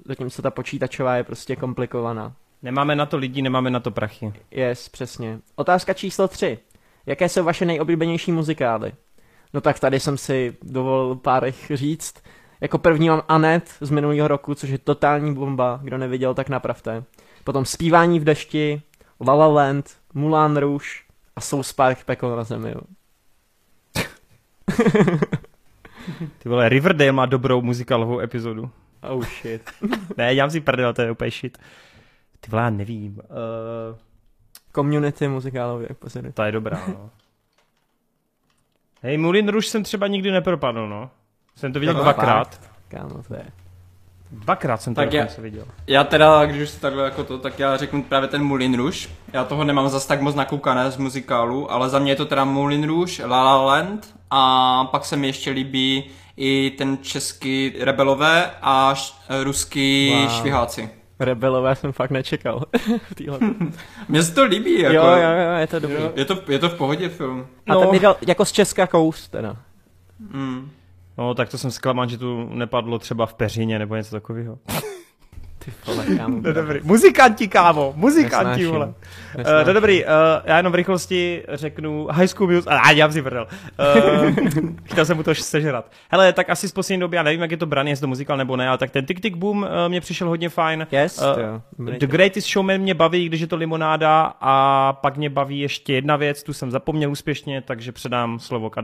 [0.05, 2.33] Zatímco ta počítačová je prostě komplikovaná.
[2.61, 4.33] Nemáme na to lidi, nemáme na to prachy.
[4.51, 5.39] Yes, přesně.
[5.55, 6.59] Otázka číslo 3.
[7.05, 8.93] Jaké jsou vaše nejoblíbenější muzikály?
[9.53, 12.13] No tak tady jsem si dovolil pár jich říct.
[12.61, 15.79] Jako první mám Anet z minulého roku, což je totální bomba.
[15.83, 17.03] Kdo neviděl, tak napravte.
[17.43, 18.81] Potom Zpívání v dešti,
[19.27, 20.87] La La Land, Mulan Rouge
[21.35, 22.71] a South Park Peklo na zemi.
[22.71, 22.81] jo.
[26.37, 28.71] Ty vole, Riverdale má dobrou muzikálovou epizodu.
[29.09, 29.71] Oh shit.
[30.17, 31.57] Ne, já si prdel, to je úplně shit.
[32.39, 33.13] Ty vole, já nevím.
[33.15, 33.97] Uh,
[34.75, 36.31] Community muzikálově, pozor.
[36.31, 37.09] ta je dobrá, no.
[39.01, 41.09] Hej, Moulin Rouge jsem třeba nikdy nepropadl, no.
[41.55, 42.71] Jsem to viděl Jo, dvakrát.
[42.87, 43.45] Kámo, to je.
[44.33, 45.65] Dvakrát jsem to Tak já- viděl.
[45.87, 49.07] Já teda, když už jsi takhle jako to, tak já řeknu právě ten Moulin Rouge.
[49.33, 52.45] Já toho nemám zas tak moc nakoukané z muzikálu, ale za mě je to teda
[52.45, 56.03] Moulin Rouge, La La Land a pak se mi ještě líbí
[56.37, 60.29] i ten český Rebelové a š- ruský Wow.
[60.29, 60.89] Šviháci.
[61.19, 62.63] Rebelové jsem fakt nečekal.
[64.09, 64.95] Mně se to líbí, jako.
[64.95, 65.95] jo, jo, jo, je to dobrý.
[66.01, 66.11] Jo.
[66.15, 67.47] Je to, je to v pohodě film.
[67.69, 69.55] A ten mi dal jako z Česka kous, teda.
[70.19, 70.71] Mm.
[71.17, 74.57] No, tak to jsem zklamán, že tu nepadlo třeba v peřině nebo něco takového.
[75.65, 76.37] Ty vole, kámo.
[76.41, 76.79] No dobrý.
[76.83, 78.67] Muzikanti, kámo, muzikanti, Nesnáším.
[78.71, 78.85] vole.
[78.87, 78.93] Uh,
[79.37, 79.67] Nesnáším.
[79.67, 80.09] no dobrý, uh,
[80.45, 83.47] já jenom v rychlosti řeknu High School Musical, a já si prdel.
[83.95, 84.31] Uh,
[84.83, 85.91] chtěl jsem mu to sežrat.
[86.09, 88.37] Hele, tak asi z poslední doby, já nevím, jak je to braný, jestli to muzikál
[88.37, 90.87] nebo ne, ale tak ten Tick Tick Boom uh, mě přišel hodně fajn.
[90.91, 91.61] Yes, Uh, jo.
[91.97, 96.15] The Greatest Showman mě baví, když je to limonáda a pak mě baví ještě jedna
[96.15, 98.77] věc, tu jsem zapomněl úspěšně, takže předám slovo k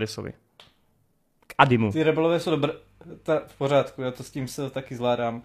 [1.60, 1.92] Adimu.
[1.92, 2.74] Ty rebelové jsou dobré,
[3.24, 5.36] ta, v pořádku, já to s tím se taky zvládám.
[5.36, 5.42] Uh,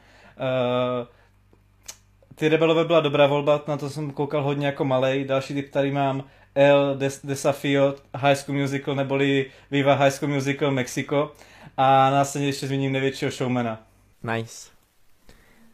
[2.34, 5.24] ty rebelové byla dobrá volba, na to jsem koukal hodně jako malej.
[5.24, 10.70] Další typ tady mám El Des- Desafio High School Musical, neboli Viva High School Musical
[10.70, 11.32] Mexico.
[11.76, 13.82] A následně ještě zmíním největšího showmana.
[14.22, 14.70] Nice.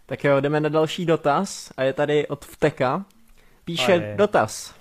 [0.07, 3.05] Tak jo, jdeme na další dotaz a je tady od Vteka.
[3.65, 4.15] Píše Aje.
[4.17, 4.75] dotaz.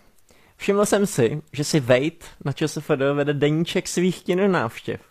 [0.57, 5.08] Všiml jsem si, že si Vejt na ČSFD vede deníček svých kinonávštěv.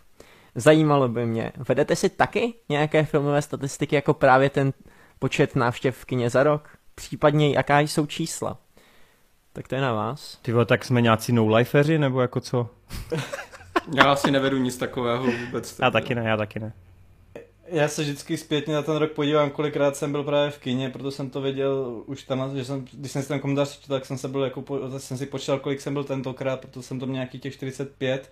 [0.55, 4.73] Zajímalo by mě, vedete si taky nějaké filmové statistiky jako právě ten
[5.19, 6.69] počet návštěv v kině za rok?
[6.95, 8.59] Případně jaká jsou čísla?
[9.53, 10.39] Tak to je na vás.
[10.43, 12.71] Ty vole, tak jsme nějací no-lifeři, nebo jako co?
[13.95, 15.79] Já asi nevedu nic takového vůbec.
[15.79, 16.73] Já taky ne, já taky ne.
[17.67, 21.11] Já se vždycky zpětně na ten rok podívám, kolikrát jsem byl právě v kině, proto
[21.11, 24.19] jsem to věděl už tam, že jsem, když jsem si ten komentář četl, tak jsem
[24.19, 24.65] se byl jako,
[24.99, 28.31] jsem si počítal, kolik jsem byl tentokrát, proto jsem to měl nějaký těch 45.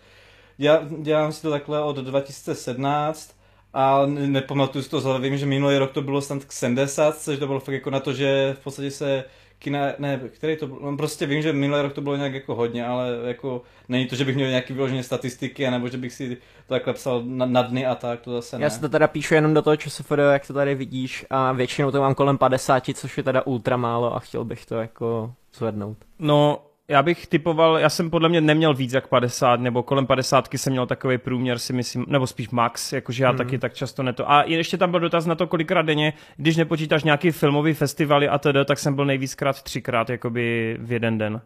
[0.59, 3.37] Já dělám si to takhle od 2017
[3.75, 6.53] a ne- nepamatuju si to z hlavy, vím, že minulý rok to bylo snad k
[6.53, 9.25] 70, což to bylo fakt jako na to, že v podstatě se
[9.59, 12.55] kina, ne, který to byl, no prostě vím, že minulý rok to bylo nějak jako
[12.55, 16.37] hodně, ale jako není to, že bych měl nějaký vyloženě statistiky, anebo že bych si
[16.67, 18.65] to takhle psal na, na dny a tak, to zase ne.
[18.65, 21.91] Já si to teda píšu jenom do toho ČSFD, jak to tady vidíš, a většinou
[21.91, 25.97] to mám kolem 50, což je teda ultra málo a chtěl bych to jako zvednout.
[26.19, 30.49] No, já bych typoval, já jsem podle mě neměl víc jak 50, nebo kolem 50
[30.55, 33.39] jsem měl takový průměr, si myslím, nebo spíš max, jakože já Mhm.
[33.39, 34.31] taky tak často neto.
[34.31, 38.39] A ještě tam byl dotaz na to, kolikrát denně, když nepočítáš nějaký filmový festivaly a
[38.39, 41.41] tedy, tak jsem byl nejvíckrát třikrát, jakoby v jeden den.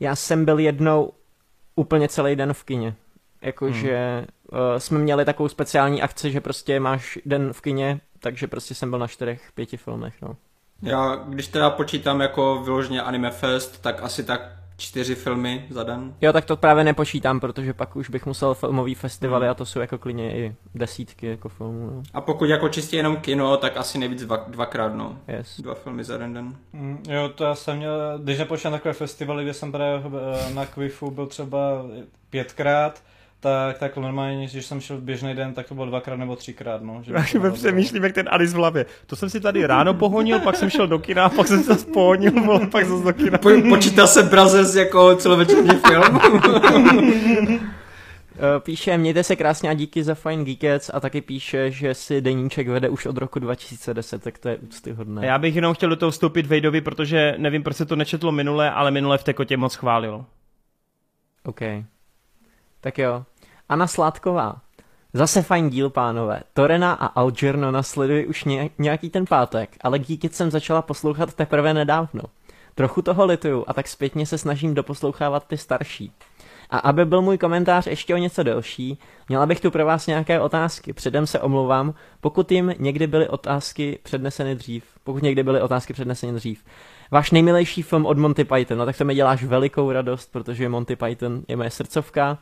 [0.00, 1.12] Já jsem byl jednou
[1.76, 2.94] úplně celý den v kině.
[3.42, 4.16] Jakože
[4.52, 4.60] hmm.
[4.60, 8.90] uh, jsme měli takovou speciální akci, že prostě máš den v kině, takže prostě jsem
[8.90, 10.36] byl na čtyřech, pěti filmech, no.
[10.84, 14.40] Já, když teda počítám jako vyloženě Anime Fest, tak asi tak
[14.76, 16.14] čtyři filmy za den.
[16.20, 19.50] Jo, tak to právě nepočítám, protože pak už bych musel filmový festivaly Hmm.
[19.50, 22.02] a to jsou jako klidně i desítky jako filmů, no.
[22.14, 25.16] A pokud jako čistě jenom kino, tak asi nejvíc dva, dvakrát, no.
[25.28, 25.60] Yes.
[25.60, 26.56] Dva filmy za jeden den.
[26.72, 30.02] Mm, Jo, to já jsem měl, když nepočítám takové festivaly, kde jsem právě
[30.50, 31.58] eh, na Quifu byl třeba
[32.30, 33.02] pětkrát,
[33.44, 36.82] tak, tak normálně, když jsem šel v běžný den, tak to bylo dvakrát nebo třikrát,
[36.82, 37.02] no.
[37.02, 38.86] Že bylo- přemýšlím, jak ten Adis v hlavě.
[39.06, 41.86] To jsem si tady ráno pohonil, pak jsem šel do kina, pak jsem se zase
[41.86, 43.38] pohonil, vole, pak zase do kina.
[43.38, 46.16] Po, počítá se Brazes jako celovečerní film?
[46.16, 46.22] Uh,
[48.58, 52.68] píše, mějte se krásně a díky za fajn Geekets a taky píše, že si deníček
[52.68, 55.26] vede už od roku 2010, tak to je úctyhodné.
[55.26, 58.70] Já bych jenom chtěl do toho vstoupit Vejdovi, protože nevím, proč se to nečetlo minule,
[58.70, 60.24] ale minule v Tekotě moc chválil.
[61.44, 61.60] OK.
[62.84, 63.24] Tak jo.
[63.68, 64.56] Anna Sládková.
[65.12, 66.42] Zase fajn díl, pánové.
[66.54, 71.74] Torena a Algerno nasledují už ně, nějaký ten pátek, ale Geekit jsem začala poslouchat teprve
[71.74, 72.22] nedávno.
[72.74, 76.12] Trochu toho lituju a tak zpětně se snažím doposlouchávat ty starší.
[76.70, 80.40] A aby byl můj komentář ještě o něco delší, měla bych tu pro vás nějaké
[80.40, 80.92] otázky.
[80.92, 84.84] Předem se omlouvám, pokud jim někdy byly otázky předneseny dřív.
[85.04, 86.64] Pokud někdy byly otázky předneseny dřív.
[87.10, 90.96] Váš nejmilejší film od Monty Python, no tak to mi děláš velikou radost, protože Monty
[90.96, 92.38] Python je moje srdcovka.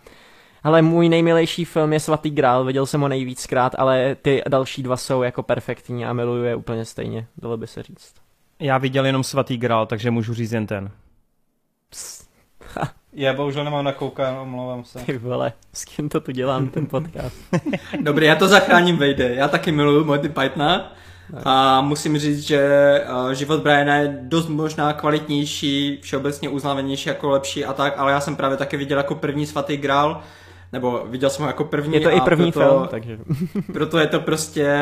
[0.65, 4.97] Ale můj nejmilejší film je Svatý grál, viděl jsem ho nejvíckrát, ale ty další dva
[4.97, 8.15] jsou jako perfektní a miluju je úplně stejně, dalo by se říct.
[8.61, 10.91] Já viděl jenom Svatý grál, takže můžu říct jen ten.
[11.91, 12.31] Psst,
[13.13, 14.99] Já bohužel nemám nakoukáno, omlouvám se.
[14.99, 17.37] ty vole, s kým to tu dělám, ten podcast?
[18.01, 19.35] Dobrý, já to zachráním, Vejde.
[19.35, 20.93] Já taky miluju Monty Pythona.
[21.45, 22.69] A musím říct, že
[23.25, 28.21] uh, život Briana je dost možná kvalitnější, všeobecně uznávanější jako lepší a tak, ale já
[28.21, 30.23] jsem právě taky viděl jako první svatý grál,
[30.73, 31.95] nebo viděl jsem ho jako první.
[31.95, 33.19] Je to i první proto, film, takže...
[33.73, 34.79] Proto je to prostě,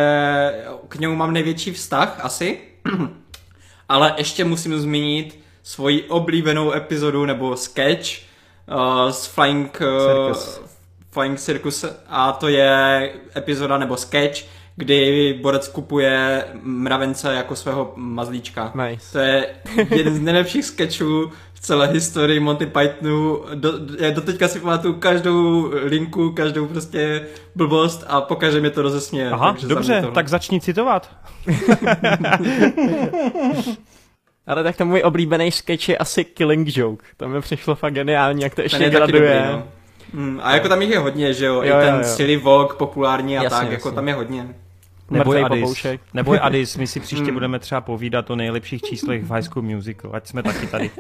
[0.89, 2.59] k němu mám největší vztah asi,
[3.89, 8.09] ale ještě musím zmínit svoji oblíbenou epizodu nebo sketch
[8.67, 10.61] uh, z Flying, uh, Circus.
[11.11, 14.45] Flying Circus a to je epizoda nebo sketch,
[14.85, 18.73] kdy borec kupuje mravence jako svého mazlíčka.
[18.89, 19.13] Nice.
[19.13, 19.47] To je
[19.91, 23.43] jeden z nejlepších sketchů v celé historii Monty Pythonu.
[23.55, 29.31] Do, já doteďka si pamatuju každou linku, každou prostě blbost a pokaždé mě to rozesměje.
[29.31, 30.15] Aha, dobře, tohle.
[30.15, 31.11] tak začni citovat.
[34.47, 37.07] Ale tak to můj oblíbený sketch je asi Killing Joke.
[37.17, 39.21] To mi přišlo fakt geniální, jak to Ten ještě je graduje.
[39.23, 39.63] dobrý, no.
[40.13, 42.05] Mm, a jako tam jich je hodně, že jo, Jo, i jo, ten jo.
[42.05, 43.95] Silly Vogue populární a Jasně, tak, jako jasně.
[43.97, 44.55] tam je hodně.
[45.11, 45.61] Neboj Mrtvej Adis.
[45.63, 46.01] papoušek.
[46.15, 47.35] Neboj Adis, my si příště Hmm.
[47.35, 50.91] budeme třeba povídat o nejlepších číslech v High School Musical, ať jsme taky tady.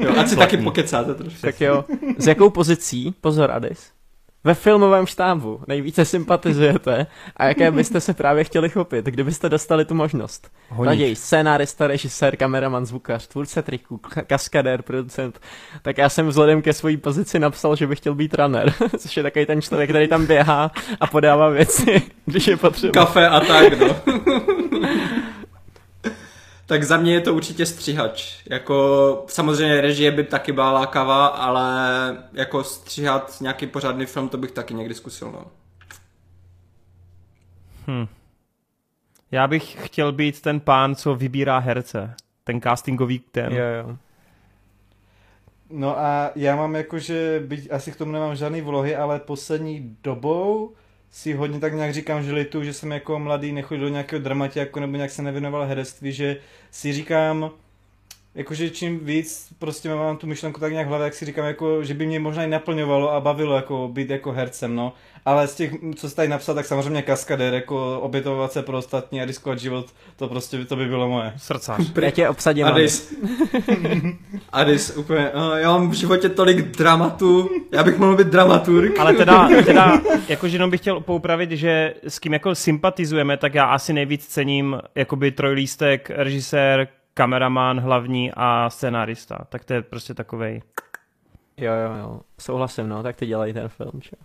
[0.00, 1.40] Jo, ať si taky pokecáte trošku.
[1.40, 1.84] Tak jo,
[2.18, 3.90] s jakou pozicí, pozor Adis,
[4.44, 7.06] ve filmovém štábu nejvíce sympatizujete
[7.36, 10.50] a jaké byste se právě chtěli chopit, kdybyste dostali tu možnost?
[10.68, 10.88] Honík.
[10.88, 15.40] Raději scénárista, režisér, kameraman, zvukař, tvůrce triků, ka- kaskadér, producent.
[15.82, 19.22] Tak já jsem vzhledem ke své pozici napsal, že bych chtěl být runner, což je
[19.22, 22.92] takový ten člověk, který tam běhá a podává věci, když je potřeba.
[22.92, 23.96] Kafe a tak, no.
[26.66, 28.42] tak za mě je to určitě střihač.
[28.50, 31.76] Jako samozřejmě režie by taky byla lákavá, ale
[32.32, 35.46] jako stříhat nějaký pořádný film, to bych taky někdy zkusil, no.
[39.30, 42.14] Já bych chtěl být ten pán, co vybírá herce.
[42.44, 43.52] Ten castingový ten.
[43.52, 43.96] Jo, jo.
[45.70, 50.74] No a já mám jakože, byť asi k tomu nemám žádný vlohy, ale poslední dobou
[51.14, 54.80] si hodně tak nějak říkám, že litu, že jsem jako mladý nechodil do nějakého dramaťáku
[54.80, 56.36] nebo nějak se nevěnoval herectví, že
[56.70, 57.50] si říkám,
[58.34, 61.84] jakože čím víc prostě mám tu myšlenku tak nějak v hlavě, jak si říkám, jako,
[61.84, 64.92] že by mě možná i naplňovalo a bavilo jako být jako hercem, no.
[65.24, 69.22] Ale z těch, co jsi tady napsal, tak samozřejmě kaskadér, jako obětovat se pro ostatní
[69.22, 71.32] a riskovat život, to prostě to by bylo moje.
[71.36, 71.92] Srdcař.
[72.02, 72.66] Já tě obsadím.
[72.66, 73.14] Adis.
[73.68, 74.14] Adis.
[74.52, 78.98] Adis, úplně, uh, já mám v životě tolik dramatu, já bych mohl být dramaturg.
[78.98, 83.64] Ale teda, teda jakože jenom bych chtěl poupravit, že s kým jako sympatizujeme, tak já
[83.64, 89.38] asi nejvíc cením jakoby trojlístek, režisér, kameraman hlavní a scenárista.
[89.48, 90.62] Tak to je prostě takovej.
[91.56, 92.20] Jo, jo, jo.
[92.40, 94.16] Souhlasím, no, tak ty dělají ten film, čo?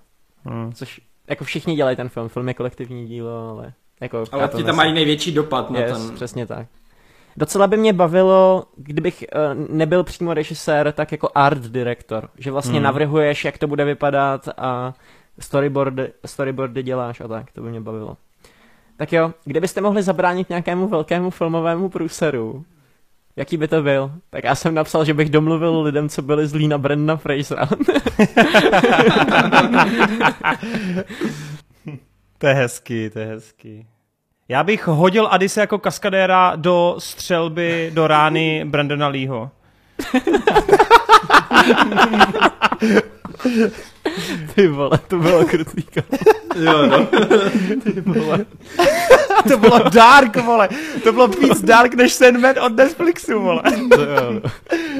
[0.46, 0.74] Hmm.
[0.74, 4.24] Což, jako všichni dělají ten film, film je kolektivní dílo, ale jako...
[4.32, 6.16] Ale ti tam nesu- mají největší dopad na Yes, ten...
[6.16, 6.68] přesně tak.
[7.38, 12.74] Docela by mě bavilo, kdybych uh, nebyl přímo režisér, tak jako art director, že vlastně
[12.74, 12.84] Hmm.
[12.84, 14.94] navrhuješ, jak to bude vypadat a
[15.40, 18.18] storyboardy, storyboardy děláš a tak, to by mě bavilo.
[18.98, 22.66] Tak jo, kdybyste mohli zabránit nějakému velkému filmovému průseru,
[23.40, 24.12] jaký by to byl?
[24.30, 27.70] Tak já jsem napsal, že bych domluvil lidem, co byli zlí na Brandona Frasera.
[32.38, 33.88] To je hezký, to je hezký.
[34.50, 39.52] Já bych hodil Adise jako kaskadéra do střelby do rány Brandona Leeho.
[44.56, 45.84] Ty vole, to bylo krutý.
[46.56, 47.06] Jo, no.
[47.84, 48.46] Ty vole.
[49.48, 50.70] To bylo dark, vole.
[51.04, 53.62] To bylo víc dark než Sandman od Netflixu, vole.
[53.92, 54.42] To jo, no.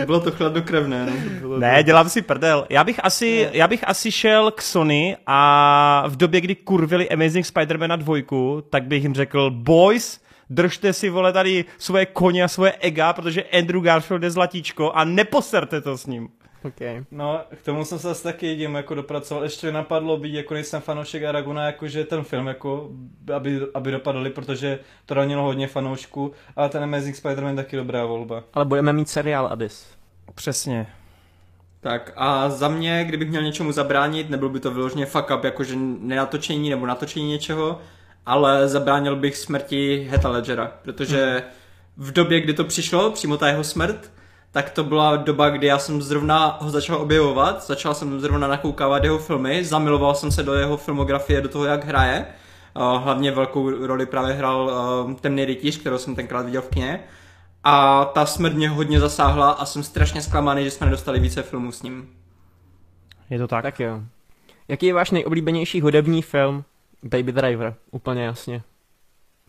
[0.06, 1.58] Bylo to chladnokrevné, no.
[1.58, 2.66] Ne, dělám si prdel.
[2.70, 7.46] Já bych asi, já bych asi šel k Sony a v době, kdy kurvili Amazing
[7.46, 10.20] Spider-Mana dvojku, tak bych jim řekl, boys,
[10.50, 15.04] držte si, vole, tady svoje koně a svoje ega, protože Andrew Garfield je zlatíčko a
[15.04, 16.30] neposerte to s ním.
[16.64, 17.04] Okay.
[17.12, 19.44] No, k tomu jsem se zase taky jedím jako dopracoval.
[19.44, 22.90] Ještě mi napadlo být, jako nejsem fanoušek Aragona, jakože ten film, jako,
[23.36, 28.44] aby, aby dopadli, protože to ranilo hodně fanoušků, ale ten Amazing Spider-Man taky dobrá volba.
[28.54, 29.88] Ale budeme mít seriál Addis.
[30.36, 30.88] Přesně.
[31.82, 35.76] Tak a za mě, kdybych měl něčemu zabránit, nebyl by to vyloženě fuck up, jakože
[36.00, 37.80] nenatočení nebo natočení něčeho,
[38.26, 41.44] ale zabránil bych smrti Heta Ledgera, protože
[41.98, 44.12] v době, kdy to přišlo, přímo ta jeho smrt,
[44.52, 49.04] tak to byla doba, kdy já jsem zrovna ho začal objevovat, začal jsem zrovna nakoukávat
[49.04, 52.26] jeho filmy, zamiloval jsem se do jeho filmografie, do toho, jak hraje.
[52.76, 54.72] Uh, Hlavně velkou roli právě hrál
[55.06, 57.00] uh, Temný rytíř, kterou jsem tenkrát viděl v kině.
[57.64, 61.72] A ta smrt mě hodně zasáhla a jsem strašně zklamaný, že jsme nedostali více filmů
[61.72, 62.10] s ním.
[63.30, 63.64] Je to tak?
[63.64, 64.02] Tak jo.
[64.68, 66.64] Jaký je váš nejoblíbenější hudební film?
[67.04, 68.62] Baby Driver, úplně jasně.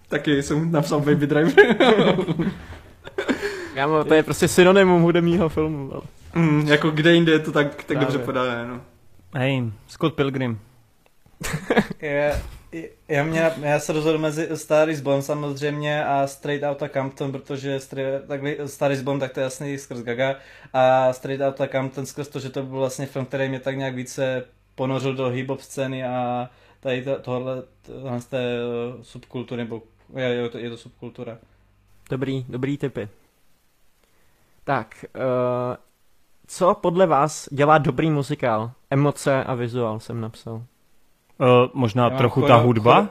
[0.09, 1.77] Taky jsem napsal Baby Driver.
[3.81, 5.91] Kámo, to je prostě synonymum hudebního filmu.
[5.93, 6.03] Ale.
[6.35, 8.07] mm, jako kde jinde je to tak, tak Právě.
[8.07, 8.81] dobře podané, no.
[9.35, 10.61] Hej, Scott Pilgrim.
[12.01, 12.37] Já,
[13.09, 17.81] já, mě, já se rozhodl mezi Star is Born samozřejmě a Straight Outta Compton, protože
[17.81, 20.37] Straight, takhle, Star is Born tak to je jasný skrz Gaga
[20.73, 23.95] a Straight Outta Compton skrz to, že to byl vlastně film, který mě tak nějak
[23.95, 24.45] více
[24.75, 26.51] ponořil do hip-hop scény a
[26.81, 29.83] tady to, tohle, tohle z té eh, subkultury, nebo
[30.17, 31.39] je, je, to, je to subkultura.
[32.11, 33.09] Dobrý, dobrý typy.
[34.71, 35.23] Tak, uh,
[36.47, 38.71] co podle vás dělá dobrý muzikál?
[38.91, 40.55] Emoce a vizuál jsem napsal.
[40.55, 40.63] Uh,
[41.75, 43.09] možná Já trochu ta hudba?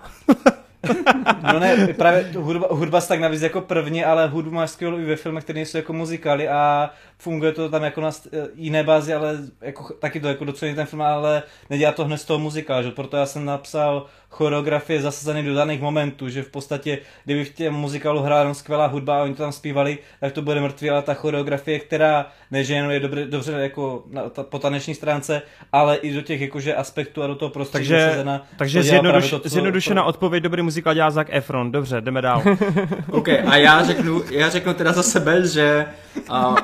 [1.53, 4.97] No ne, právě tu hudba, hudba se tak navíc jako první, ale hudbu máš skvělou
[4.97, 6.89] i ve filmech, které jsou jako muzikály a
[7.21, 10.85] funguje to tam jako na st- jiné bázi, ale jako, taky to jako docení ten
[10.85, 12.91] film, ale nedělá to hned z toho muzikálu, že?
[12.91, 17.73] proto já jsem napsal choreografie zasazené do daných momentů, že v podstatě, kdyby v těm
[17.73, 21.01] muzikálu hrála jenom skvělá hudba a oni to tam zpívali, tak to bude mrtvý, ale
[21.01, 25.41] ta choreografie, která ne, že jenom je dobře, dobře jako na, ta, po taneční stránce,
[25.71, 29.39] ale i do těch jakože aspektů a do toho prostředí Takže- zasazena, Takže zjednoduš, to,
[29.39, 31.71] co- zjednodušená odpověď, dobrý muzikál dělá Zac Efron.
[31.71, 32.43] Dobře, jdeme dál.
[33.11, 35.85] OK, a já řeknu, já řeknu teda za sebe, že
[36.31, 36.55] uh,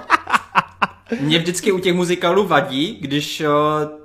[1.21, 3.47] mě vždycky u těch muzikálů vadí, když uh,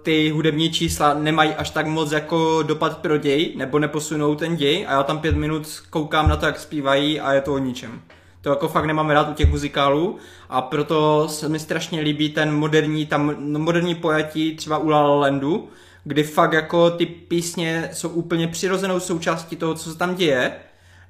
[0.02, 4.86] ty hudební čísla nemají až tak moc jako dopad pro děj, nebo neposunou ten děj
[4.88, 8.00] a já tam pět minut koukám na to, jak zpívají a je to o ničem.
[8.42, 10.16] To jako fakt nemám rád u těch muzikálů
[10.48, 15.02] a proto se mi strašně líbí ten moderní, tam no, moderní pojatí třeba u La
[15.02, 15.68] La Landu,
[16.04, 20.52] kdy fakt jako ty písně jsou úplně přirozenou součástí toho, co se tam děje,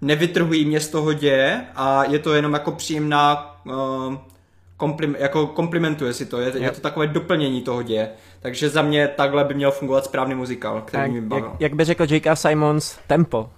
[0.00, 4.14] nevytrhují mě z toho děje a je to jenom jako příjemná uh,
[4.80, 8.08] komplim, jako komplimentuje si to, je, je to takové doplnění toho děje.
[8.40, 11.46] Takže za mě takhle by měl fungovat správný muzikál, který Jak, mi bavil.
[11.46, 12.36] jak, jak by řekl J.K.
[12.36, 13.50] Simons, tempo.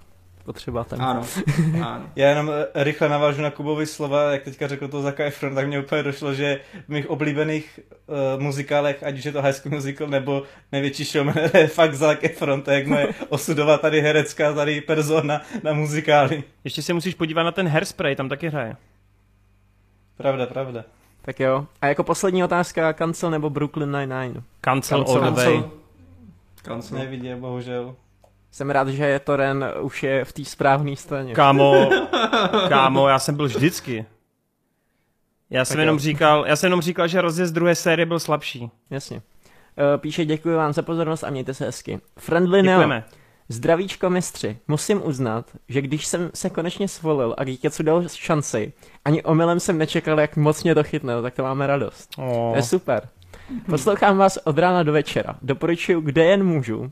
[0.45, 1.05] Potřeba tempo.
[1.05, 1.21] Ano,
[1.85, 2.05] ano.
[2.15, 5.67] Já jenom eh, rychle navážu na Kubovi slova, jak teďka řekl to Zac Efron, tak
[5.67, 9.75] mě úplně došlo, že v mých oblíbených uh, muzikálech, ať už je to High School
[9.75, 14.53] Musical nebo Největší showman, je fakt Zac Efron, to je jak moje osudová tady herecká
[14.53, 16.43] tady persona na muzikály.
[16.63, 18.75] Ještě se musíš podívat na ten Hairspray, tam taky hraje.
[20.17, 20.83] Pravda, pravda.
[21.25, 21.65] Tak jo.
[21.81, 24.41] A jako poslední otázka, Cancel nebo Brooklyn Nine-Nine?
[24.61, 25.23] Cancel, Cancel.
[25.23, 25.63] all the way.
[26.63, 26.97] Cancel.
[26.97, 27.95] Neviděl, bohužel.
[28.51, 31.33] Jsem rád, že Toren už je v té správné straně.
[31.33, 31.89] Kámo,
[32.69, 34.05] kámo, já jsem byl vždycky.
[35.49, 35.99] Já jsem Tak jenom jo.
[35.99, 38.69] říkal, já jsem jenom říkal, že rozjezd druhé série byl slabší.
[38.89, 39.21] Jasně.
[39.77, 41.99] Eh, Píše, děkuji vám za pozornost a mějte se hezky.
[42.19, 42.89] Friendly Neo.
[43.49, 48.73] Zdravíčko mistři, musím uznat, že když jsem se konečně svolil a Geeketsu dal šanci,
[49.05, 52.09] ani omylem jsem nečekal, jak moc mě to chytne, tak to máme radost.
[52.17, 52.51] Oh.
[52.51, 53.09] To je super.
[53.69, 55.35] Poslouchám vás od rána do večera.
[55.41, 56.91] Doporučuji, kde jen můžu.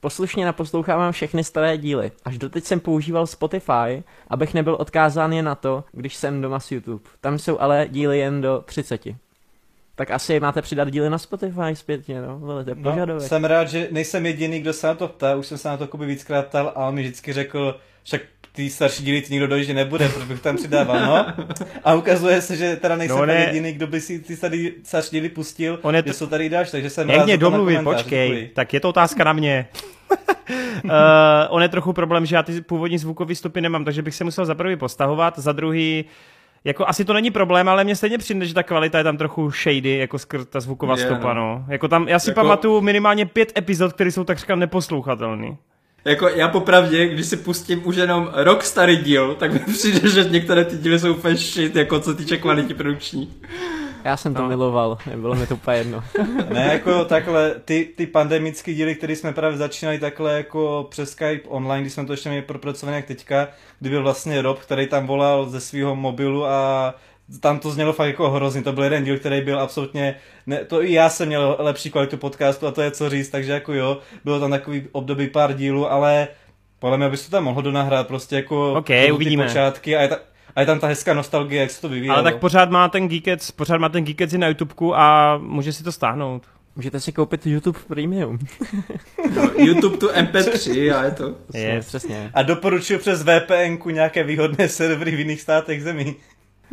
[0.00, 2.12] Poslušně naposlouchávám všechny staré díly.
[2.24, 6.72] Až doteď jsem používal Spotify, abych nebyl odkázán jen na to, když jsem doma s
[6.72, 7.04] YouTube.
[7.20, 9.04] Tam jsou ale díly jen do 30.
[10.00, 12.38] Tak asi máte přidat díly na Spotify zpětně, no?
[12.38, 15.46] Vole, to je No, jsem rád, že nejsem jediný, kdo se na to ptá, už
[15.46, 18.20] jsem se na to Kuby víckrát ptal a on mi vždycky řekl, však
[18.52, 21.26] ty starší díly ti nikdo dojít nebude, proč bych tam přidával, no.
[21.84, 23.34] A ukazuje se, že teda nejsem No, ne.
[23.46, 26.48] jediný, kdo by si ty tady starší díly pustil, On je že to- jsou tady
[26.48, 28.28] dáš, takže jsem Jak rád mě komentář, počkej.
[28.30, 28.48] děkuji.
[28.54, 29.68] Tak je to otázka na mě.
[30.84, 30.90] uh,
[31.48, 34.46] on je trochu problém, že já ty původní zvukové stopy nemám, takže bych se musel
[34.46, 36.04] za prvý postahovat, za druhý
[36.64, 39.50] jako asi to není problém, ale mně stejně přijde, že ta kvalita je tam trochu
[39.50, 41.40] shady, jako skrz ta zvuková Je, stopa, no.
[41.40, 41.64] no.
[41.68, 45.56] Jako tam, já si Jako- pamatuju minimálně pět epizod, které jsou takřka neposlouchatelné.
[46.04, 50.24] Jako já popravdě, když si pustím už jenom rok starý díl, tak mi přijde, že
[50.24, 53.32] některé ty díly jsou úplně shit, jako co týče kvality produkční.
[54.04, 54.48] Já jsem to No.
[54.48, 56.04] miloval, bylo mi to úplně jedno.
[56.48, 61.48] Ne, jako takhle, ty, ty pandemické díly, které jsme právě začínali takhle jako přes Skype
[61.48, 63.48] online, když jsme to ještě měli propracované jak teďka,
[63.80, 66.94] kdy byl vlastně Rob, který tam volal ze svého mobilu a
[67.40, 70.14] tam to znělo fakt jako hrozně, to byl jeden díl, který byl absolutně,
[70.46, 73.52] ne, to i já jsem měl lepší kvalitu podcastu a to je co říct, takže
[73.52, 76.28] jako jo, bylo tam takový období pár dílů, ale
[76.78, 79.44] podle mě bys to tam mohl donahrát prostě jako OK, to jsou ty uvidíme.
[79.46, 80.16] počátky a je, ta,
[80.60, 82.18] a je tam ta hezká nostalgie, jak se to vyvíjelo.
[82.18, 85.72] Ale tak pořád má ten Geekets, pořád má ten Geekets i na YouTubeku a může
[85.72, 86.42] si to stáhnout.
[86.76, 88.38] Můžete si koupit YouTube Premium.
[89.56, 91.34] YouTube tu MP3 a je to.
[91.54, 91.80] Je.
[91.80, 92.30] Přesně.
[92.34, 96.16] A doporučuji přes VPN nějaké výhodné servery v jiných státech zemí.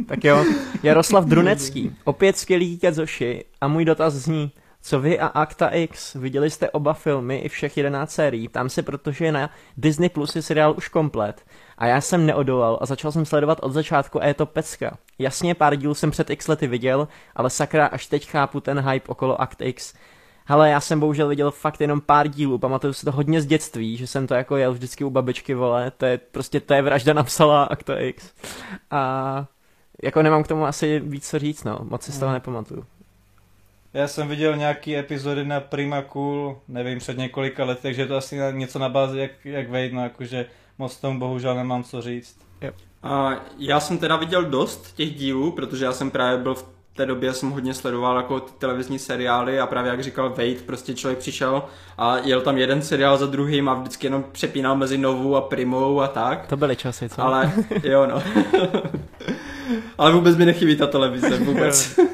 [0.06, 0.46] Tak jo,
[0.84, 4.52] Jaroslav Drunecký, opět skvělý Geeket Zoši a můj dotaz zní,
[4.82, 8.84] co vy a Acta X, viděli jste oba filmy i všech 11 sérií, tam se
[8.84, 11.46] protože na Disney Plus je seriál už komplet
[11.78, 14.98] a já jsem neodolal a začal jsem sledovat od začátku a je to pecka.
[15.20, 19.08] Jasně pár dílů jsem před x lety viděl, ale sakra až teď chápu ten hype
[19.08, 19.94] okolo Act X.
[20.46, 23.98] Hele, já jsem bohužel viděl fakt jenom pár dílů, pamatuju si to hodně z dětství,
[23.98, 27.14] že jsem to jako jel vždycky u babičky, vole, to je prostě, to je vražda
[27.14, 28.34] napsala Acta X.
[28.92, 29.46] A
[30.04, 32.86] jako nemám k tomu asi víc co říct, no, moc si z toho nepamatuju.
[33.98, 38.16] Já jsem viděl nějaký epizody na Prima Cool, nevím, před několika lety, takže je to
[38.16, 40.46] asi něco na bázi jak, jak Wade, no jakože
[40.78, 42.38] moc tomu bohužel nemám co říct.
[43.04, 47.06] A já jsem teda viděl dost těch dílů, protože já jsem právě byl v té
[47.06, 51.20] době, jsem hodně sledoval jako ty televizní seriály a právě jak říkal Wade, prostě člověk
[51.20, 51.64] přišel
[51.98, 56.02] a jel tam jeden seriál za druhým a vždycky jenom přepínal mezi novou a primou
[56.02, 56.48] a tak.
[56.48, 57.22] To byly časy, co?
[57.22, 57.54] Ale
[57.84, 58.24] jo no.
[59.98, 62.00] Ale vůbec mi nechybí ta televize, vůbec.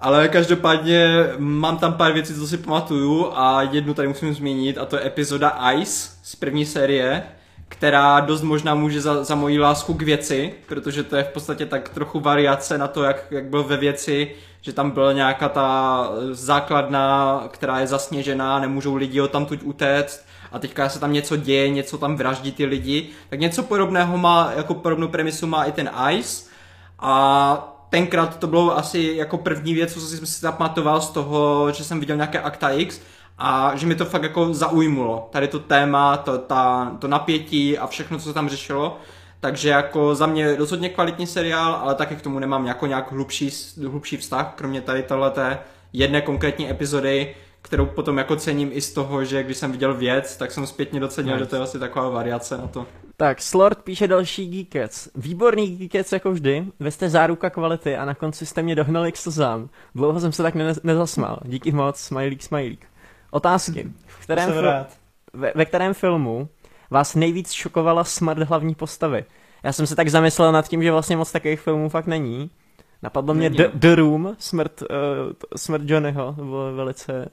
[0.00, 4.84] Ale každopádně mám tam pár věcí, co si pamatuju a jednu tady musím zmínit a
[4.84, 7.22] to je epizoda Ice z první série,
[7.68, 11.66] která dost možná může za, za moji lásku k věci, protože to je v podstatě
[11.66, 16.10] tak trochu variace na to, jak, jak byl ve věci, že tam byla nějaká ta
[16.30, 21.68] základna, která je zasněžená, nemůžou lidi od tamtud utéct a teďka se tam něco děje,
[21.68, 25.90] něco tam vraždí ty lidi, tak něco podobného má, jako podobnou premisu má i ten
[26.10, 26.50] Ice
[26.98, 31.84] a tenkrát to bylo asi jako první věc, co jsem si zapamatoval z toho, že
[31.84, 33.00] jsem viděl nějaké Acta X
[33.38, 35.28] a že mi to fakt jako zaujmulo.
[35.32, 38.98] Tady to téma, to, ta, to napětí a všechno, co se tam řešilo.
[39.40, 43.50] Takže jako za mě rozhodně kvalitní seriál, ale taky k tomu nemám jako nějak hlubší,
[43.88, 45.58] hlubší vztah, kromě tady tohleté
[45.92, 47.34] jedné konkrétní epizody,
[47.68, 51.00] kterou potom jako cením i z toho, že když jsem viděl věc, tak jsem zpětně
[51.00, 51.44] docenil, nice.
[51.44, 52.86] že to je vlastně taková variace na to.
[53.16, 55.08] Tak, Slord píše další Geekets.
[55.14, 59.16] Výborný Geekets jako vždy, vy jste záruka kvality a na konci jste mě dohnali k
[59.16, 59.68] slzám.
[59.94, 61.40] Dlouho jsem se tak ne- nezasmál.
[61.44, 62.86] Díky moc, smajlík, smajlík.
[63.30, 63.92] Otázky.
[64.06, 64.86] V kterém fil-
[65.32, 66.48] ve, ve kterém filmu
[66.90, 69.24] vás nejvíc šokovala smrt hlavní postavy?
[69.62, 72.50] Já jsem se tak zamyslel nad tím, že vlastně moc takových filmů fakt není.
[73.02, 74.88] Napadlo mě The, The Room, smrt, uh,
[75.56, 77.28] smrt Johnnyho, to bylo velice,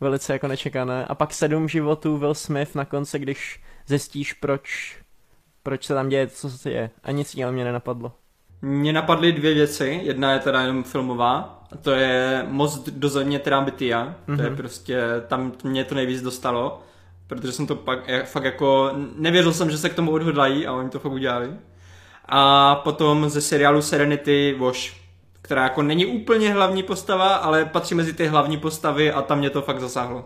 [0.00, 1.04] velice jako nečekané.
[1.04, 4.96] A pak sedm životů Will Smith na konci, když zjistíš, proč,
[5.62, 6.90] proč se tam děje, co se děje.
[7.02, 8.12] A nic jiného mě nenapadlo.
[8.62, 10.00] Mně napadly dvě věci.
[10.02, 11.64] Jedna je teda jenom filmová.
[11.72, 14.04] A to je Most do země Trambitia.
[14.04, 14.36] Mm-hmm.
[14.36, 14.56] To je mhm.
[14.56, 16.82] prostě, tam mě to nejvíc dostalo.
[17.26, 20.90] Protože jsem to pak fakt jako, nevěřil jsem, že se k tomu odhodlají a oni
[20.90, 21.50] to fakt udělali.
[22.32, 24.99] A potom ze seriálu Serenity Wash,
[25.50, 29.50] která jako není úplně hlavní postava, ale patří mezi ty hlavní postavy a tam mě
[29.50, 30.24] to fakt zasáhlo.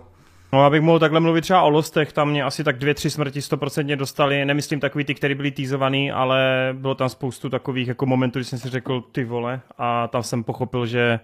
[0.53, 3.43] No, abych mohl takhle mluvit třeba o Lostech, tam mě asi tak dvě, tři smrti
[3.43, 8.39] stoprocentně dostali, nemyslím takový ty, které byly týzovaný, ale bylo tam spoustu takových jako momentů,
[8.39, 11.21] kdy jsem si řekl ty vole a tam jsem pochopil, že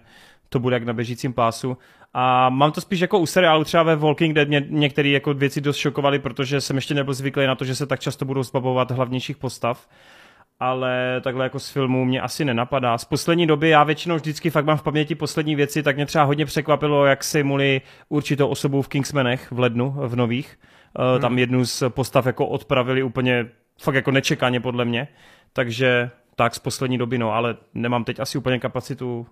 [0.48, 1.76] to bude jak na běžícím pásu.
[2.14, 5.60] A mám to spíš jako u seriálu, třeba ve Walking Dead mě některé jako věci
[5.60, 8.90] dost šokovaly, protože jsem ještě nebyl zvyklý na to, že se tak často budou zbavovat
[8.90, 9.88] hlavnějších postav
[10.60, 12.98] ale takhle jako z filmu mě asi nenapadá.
[12.98, 16.24] Z poslední doby já většinou vždycky fakt mám v paměti poslední věci, tak mě třeba
[16.24, 20.58] hodně překvapilo, jak si muli určitou osobu v Kingsmanech v lednu, v nových.
[20.98, 21.20] Hmm.
[21.20, 23.46] Tam jednu z postav jako odpravili úplně
[23.80, 25.08] fakt jako nečekaně podle mě.
[25.52, 29.26] Takže tak z poslední doby, no, ale nemám teď asi úplně kapacitu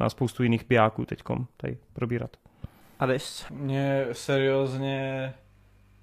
[0.00, 2.30] na spoustu jiných pijáků teďkom tady probírat.
[2.98, 3.46] Ades?
[3.50, 5.34] Mě seriózně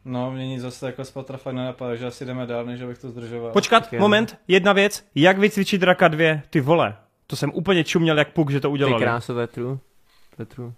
[0.05, 3.09] No, mě nic zase jako spatra fakt nenapadá, že asi jdeme dál, než abych to
[3.09, 3.51] zdržoval.
[3.51, 5.05] Počkat, tak moment, jedna věc.
[5.15, 6.41] Jak vycvičit draka dvě?
[6.49, 6.95] Ty vole.
[7.27, 8.95] To jsem úplně čuměl jak puk, že to udělali.
[8.95, 9.77] Ty krásu, to je true.
[10.35, 10.71] To je true.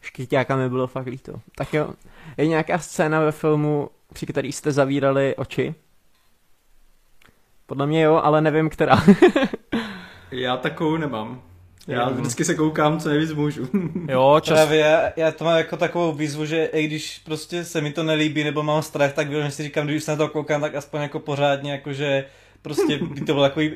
[0.00, 1.40] Škyťáka mi bylo fakt líto.
[1.56, 1.90] Tak jo,
[2.36, 5.74] je nějaká scéna ve filmu, při který jste zavírali oči?
[7.66, 9.02] Podle mě jo, ale nevím, která.
[10.30, 11.42] Já takovou nemám.
[11.88, 13.68] Já vždycky se koukám, co nejvíc můžu.
[14.08, 14.54] Jo, čas.
[14.58, 18.02] Právě já, já to mám jako takovou výzvu, že i když prostě se mi to
[18.02, 21.02] nelíbí nebo mám strach, tak že si říkám, když se na to koukám, tak aspoň
[21.02, 22.24] jako pořádně, jakože
[22.62, 23.72] prostě by to bylo takový,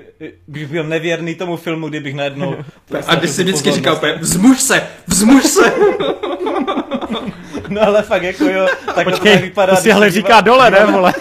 [0.48, 2.56] bych byl nevěrný tomu filmu, kdybych najednou...
[3.06, 5.72] A když si vždycky říkal, vzmuž se, vzmuž se!
[7.68, 9.76] no ale fakt jako jo, tak Počkej, to vypadá.
[9.76, 11.12] to si ale říká dole, ne vole?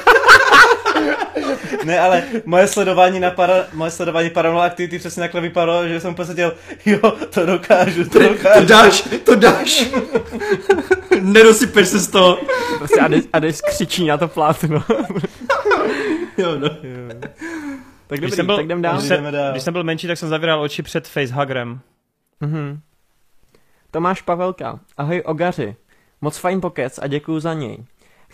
[1.85, 6.11] Ne, ale moje sledování na para, moje sledování Paranormal Activity přesně takhle vypadalo, že jsem
[6.11, 6.53] úplně dělal,
[6.85, 8.59] jo, to dokážu, to dokážu.
[8.59, 9.85] To dáš, to dáš.
[11.21, 12.37] Nedosypeš se z toho.
[12.77, 13.01] Prostě
[13.33, 14.83] Ades křičí na to plátno.
[16.37, 16.67] jo, no.
[16.67, 17.09] Jo.
[18.07, 18.97] Tak dobrý, když jsem byl, tak jdem dál.
[18.97, 21.79] Když, jsem, když jsem byl menší, tak jsem zavíral oči před facehugrem.
[22.39, 22.79] Mhm.
[23.91, 24.79] Tomáš Pavelka.
[24.97, 25.75] Ahoj ogaři.
[26.21, 27.85] Moc fajn pokec a děkuju za něj.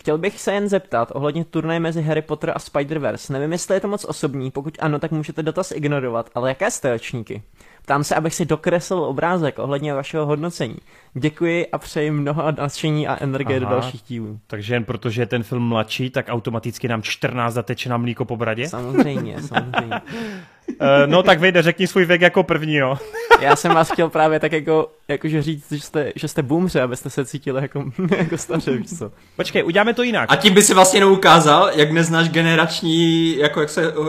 [0.02, 3.32] Chtěl bych se jen zeptat ohledně turnaje mezi Harry Potter a Spider-Verse.
[3.32, 6.90] Nevím, jestli je to moc osobní, pokud ano, tak můžete dotaz ignorovat, ale jaké jste
[6.90, 7.42] ročníky?
[7.82, 10.76] Ptám se, abych si dokreslil obrázek ohledně vašeho hodnocení.
[11.14, 14.38] Děkuji a přeji mnoho nadšení a energie Aha, do dalších dílů.
[14.46, 18.36] Takže jen protože je ten film mladší, tak automaticky nám 14 zateče na mlíko po
[18.36, 18.68] bradě?
[18.68, 20.00] Samozřejmě, samozřejmě.
[20.68, 20.76] Uh,
[21.06, 22.98] no tak vyjde, řekni svůj věk jako první, jo.
[23.40, 27.10] Já jsem vás chtěl právě tak jako, jakože říct, že jste, že jste boomře, abyste
[27.10, 27.84] se cítili jako,
[28.16, 29.12] jako staře, víš co.
[29.36, 30.32] Počkej, uděláme to jinak.
[30.32, 34.06] A tím by si vlastně neukázal, jak neznáš generační, jako jak se uh,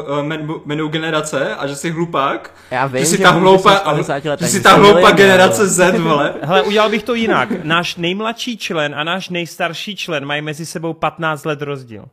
[0.65, 2.53] jmenují generace a že jsi hlupák.
[2.71, 3.95] Já vím, že jsi ta hloupa,
[4.39, 6.33] že jsi ta hloupa generace Z, vole.
[6.41, 7.49] Hele, udělal bych to jinak.
[7.63, 12.05] Náš nejmladší člen a náš nejstarší člen mají mezi sebou 15 let rozdíl.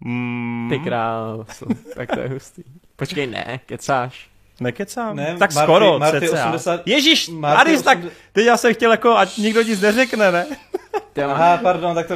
[0.00, 0.66] Mm.
[0.70, 2.62] Ty krásu, tak to je hustý.
[2.98, 4.28] Počkej, ne, kecáš.
[4.60, 5.16] Nekecám?
[5.16, 6.86] Ne, tak Marty, skoro, Marty 80...
[6.86, 7.84] Ježíš, Marty Aris, 80...
[7.84, 10.46] tak teď já jsem chtěl jako, ať nikdo nic neřekne, ne?
[11.24, 12.14] Aha, pardon, tak to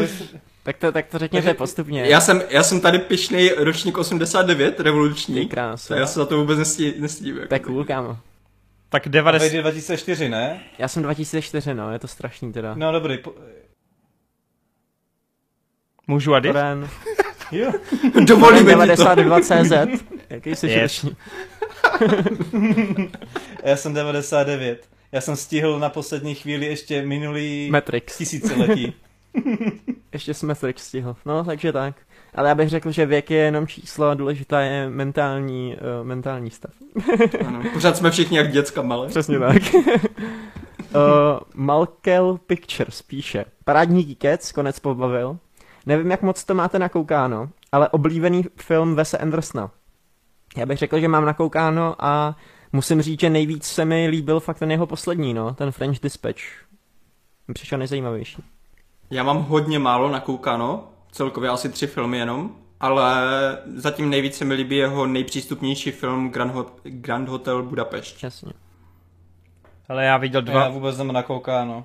[0.63, 2.07] Tak to, tak to řekněte Takže, postupně.
[2.07, 5.35] Já jsem, já jsem tady pišný ročník 89, revoluční.
[5.35, 5.95] Ty krásu.
[5.95, 7.37] Já se za to vůbec nestí, nestím.
[7.37, 7.49] Jako.
[7.49, 8.19] Tak cool, kámo.
[8.89, 9.61] Tak 90...
[9.61, 10.61] 2004, ne?
[10.79, 12.75] Já jsem 2004, no, je to strašný teda.
[12.75, 13.19] No dobrý.
[13.19, 13.35] Po...
[16.07, 16.53] Můžu Adi?
[17.53, 17.73] Jo.
[18.25, 19.73] Dovolíme 92 CZ.
[20.31, 21.07] Jaký jsi yes.
[23.65, 24.89] Já jsem 99.
[25.13, 28.19] Já jsem stihl na poslední chvíli ještě minulý Matrix.
[28.19, 28.95] tisíciletí.
[30.13, 31.17] ještě jsme Matrix stihl.
[31.27, 31.95] No, takže tak.
[32.35, 36.51] Ale já bych řekl, že věk je jenom číslo a důležitá je mentální, uh, mentální
[36.51, 36.71] stav.
[37.47, 39.09] ano, pořád jsme všichni jak děcka malé.
[39.09, 39.63] Přesně tak.
[41.55, 43.45] Malkel Pictures píše.
[43.65, 45.39] Parádní Geekec, konec pobavil.
[45.87, 49.71] Nevím, jak moc to máte nakoukáno, ale oblíbený film Wese Andersona.
[50.57, 52.37] Já bych řekl, že mám nakoukáno a
[52.73, 56.43] musím říct, že nejvíc se mi líbil fakt ten jeho poslední, no, ten French Dispatch.
[57.49, 58.43] Mi přišel nejzajímavější.
[59.11, 63.15] Já mám hodně málo nakoukáno, celkově asi tři filmy jenom, ale
[63.77, 68.23] zatím nejvíce mi líbí jeho nejpřístupnější film Grand, Hot- Grand Hotel Budapešť.
[68.23, 68.53] Jasně.
[69.89, 71.85] Ale já viděl Já dva, vůbec nemám nakoukáno.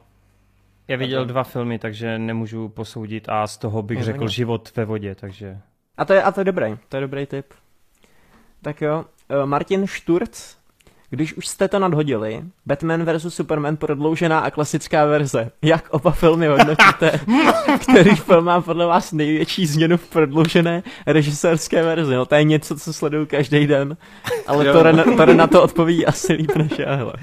[0.88, 4.30] Já viděl dva filmy, takže nemůžu posoudit a z toho bych Jo, řekl takhle.
[4.30, 5.58] život ve vodě, takže...
[5.98, 7.46] A to je, a to je dobrý, to je dobrý tip.
[8.62, 10.56] Tak jo, eh, Martin Šturc,
[11.10, 13.34] když už jste to nadhodili, Batman vs.
[13.34, 15.52] Superman prodloužená a klasická verze.
[15.62, 17.20] Jak oba filmy hodnotíte?
[17.82, 22.16] Který film má podle vás největší změnu v prodloužené režisérské verzi?
[22.16, 23.98] No to je něco, co sleduju každý den,
[24.48, 24.84] ale to,
[25.18, 27.14] to na to odpoví asi líp než já, hele.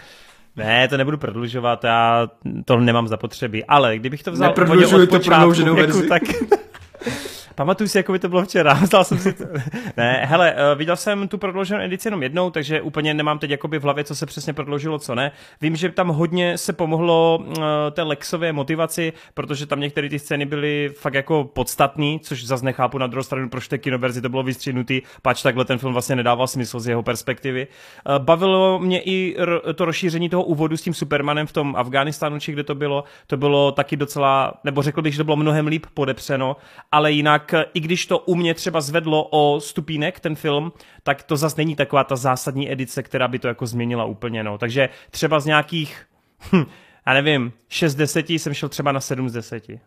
[0.56, 2.28] Ne, to nebudu prodlužovat, já
[2.64, 6.08] to nemám zapotřebí, ale kdybych to vzal úplně od to počátku prodlouženou věku, verzi.
[6.08, 6.22] tak...
[7.54, 9.44] Pamatuju si, jako by to bylo včera, jsem si to.
[9.96, 13.78] Ne, hele, eh, viděl jsem tu prodlouženou edici jenom jednou, takže úplně nemám teď jakoby
[13.78, 15.32] v hlavě, co se přesně prodloužilo, co ne.
[15.60, 20.46] Vím, že tam hodně se pomohlo eh, té Lexové motivaci, protože tam některé ty scény
[20.46, 24.42] byly fakt jako podstatný, což zase nechápu na druhou stranu, proč té kinoverzi to bylo
[24.42, 27.66] vystřihnutý, pač takhle ten film vlastně nedával smysl z jeho perspektivy.
[27.66, 29.36] Eh, Bavilo mě i
[29.74, 33.36] to rozšíření toho úvodu s tím Supermanem v tom Afghánistánu, či kde to bylo, to
[33.36, 36.56] bylo taky docela, nebo řekl bych, že to bylo mnohem líp podepřeno,
[36.92, 41.22] ale jinak, eh, i když to u mě třeba zvedlo o stupínek ten film, tak
[41.22, 44.58] to zase není taková ta zásadní edice, která by to jako změnila úplně, no.
[44.58, 46.06] Takže třeba z nějakých,
[46.52, 46.64] hm,
[47.06, 49.80] já nevím, 6 z 10 jsem šel třeba na 7 z 10.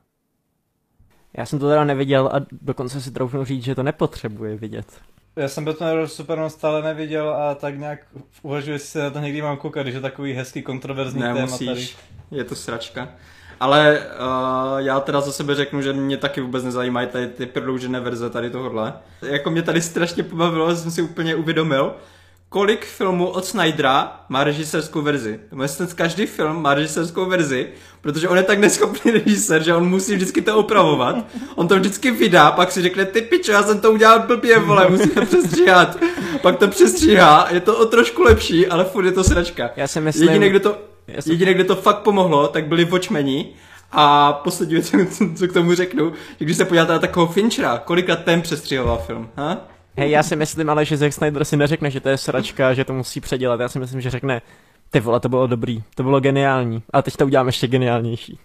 [1.38, 5.02] Já jsem to teda neviděl a dokonce si troufnu říct, že to nepotřebuje vidět.
[5.36, 6.14] Já jsem Batman vs.
[6.14, 8.00] Superman stále neviděl a tak nějak
[8.42, 11.88] uvažuji, jestli se na to někdy mám koukat, když je takový hezký kontroverzní téma tady.
[12.32, 13.10] Je to sračka.
[13.60, 18.00] Ale uh, já teda za sebe řeknu, že mě taky vůbec nezajímají tady ty prodloužené
[18.00, 18.94] verze tady tohohle.
[19.22, 21.96] Jako mě tady strašně pobavilo, že jsem si úplně uvědomil,
[22.50, 25.40] kolik filmů od Snydera má režisérskou verzi.
[25.52, 27.70] Vlastně každý film má režisérskou verzi,
[28.02, 31.16] protože on je tak neschopný režisér, že on musí vždycky to opravovat.
[31.56, 34.90] On to vždycky vydá, pak si řekne, ty pičo, já jsem to udělal blbě, vole,
[34.90, 35.98] musím to přestříhat.
[36.42, 39.70] Pak to přestříhá, je to o trošku lepší, ale furt je to sračka.
[39.76, 40.28] Já si myslím...
[40.28, 40.78] Jediný, kdo to,
[41.20, 43.46] jsem- jediný, kde to fakt pomohlo, tak byli Watchmeni.
[43.92, 44.94] A poslední věc,
[45.36, 49.30] co k tomu řeknu, že když se podíváte na takového Finchera, kolikrát ten přestřihoval film,
[49.36, 49.58] ha?
[49.98, 52.84] Hej, já si myslím ale, že Zack Snyder si neřekne, že to je sračka, že
[52.86, 53.60] to musí předělat.
[53.60, 54.42] Já si myslím, že řekne,
[54.90, 56.84] ty vole, to bylo dobrý, to bylo geniální.
[56.94, 58.40] A teď to udělám ještě geniálnější.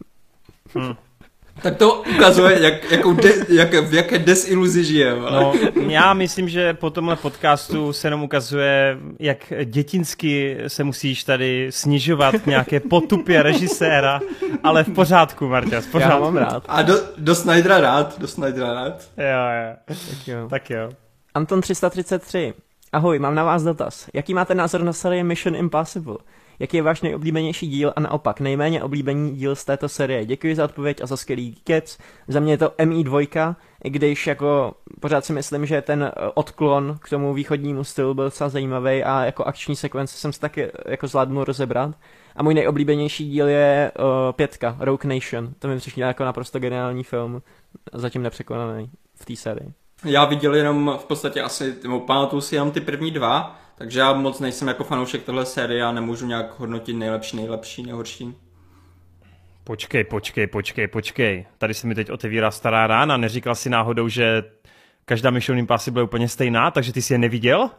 [1.62, 5.14] Tak to ukazuje, jak, jakou de, jak, v jaké desiluzi žije.
[5.14, 5.31] vole.
[5.32, 5.52] No,
[5.89, 12.34] já myslím, že po tomhle podcastu se nám ukazuje, jak dětinsky se musíš tady snižovat
[12.34, 14.20] k nějaké potupě režiséra,
[14.62, 16.20] ale v pořádku, Marta, v Já pořádku.
[16.24, 16.64] mám rád.
[16.68, 19.02] A do, do Snydera rád, do Snydera rád.
[19.16, 19.76] Jo, jo.
[19.86, 20.48] Tak jo.
[20.50, 20.90] Tak jo.
[21.34, 22.55] Anton 333.
[22.92, 24.06] Ahoj, mám na vás dotaz.
[24.14, 26.16] Jaký máte názor na sérii Mission Impossible?
[26.58, 30.26] Jaký je váš nejoblíbenější díl a naopak nejméně oblíbený díl z této série?
[30.26, 31.98] Děkuji za odpověď a za skvělý kec.
[32.28, 36.98] Za mě je to MI2, i když jako pořád si myslím, že ten eh, odklon
[37.02, 40.70] k tomu východnímu stylu byl docela zajímavý a jako akční sekvence jsem si taky eh,
[40.86, 41.94] jako zvládnul rozebrat.
[42.36, 45.55] A můj nejoblíbenější díl je uh, pětka, Rogue Nation.
[45.58, 47.42] To mi přišlo jako naprosto geniální film,
[47.92, 49.72] zatím nepřekonaný v té sérii.
[50.05, 54.12] Já viděl jenom v podstatě asi, nebo pamatuju si jenom ty první dva, takže já
[54.12, 58.34] moc nejsem jako fanoušek tohle série a nemůžu nějak hodnotit nejlepší, nejlepší, nejhorší.
[59.65, 61.47] Počkej, počkej, počkej, počkej.
[61.59, 63.17] Tady se mi teď otevírá stará rána.
[63.17, 64.42] Neříkal si náhodou, že
[65.05, 67.70] každá Mission Impossible je úplně stejná, takže ty si je neviděl?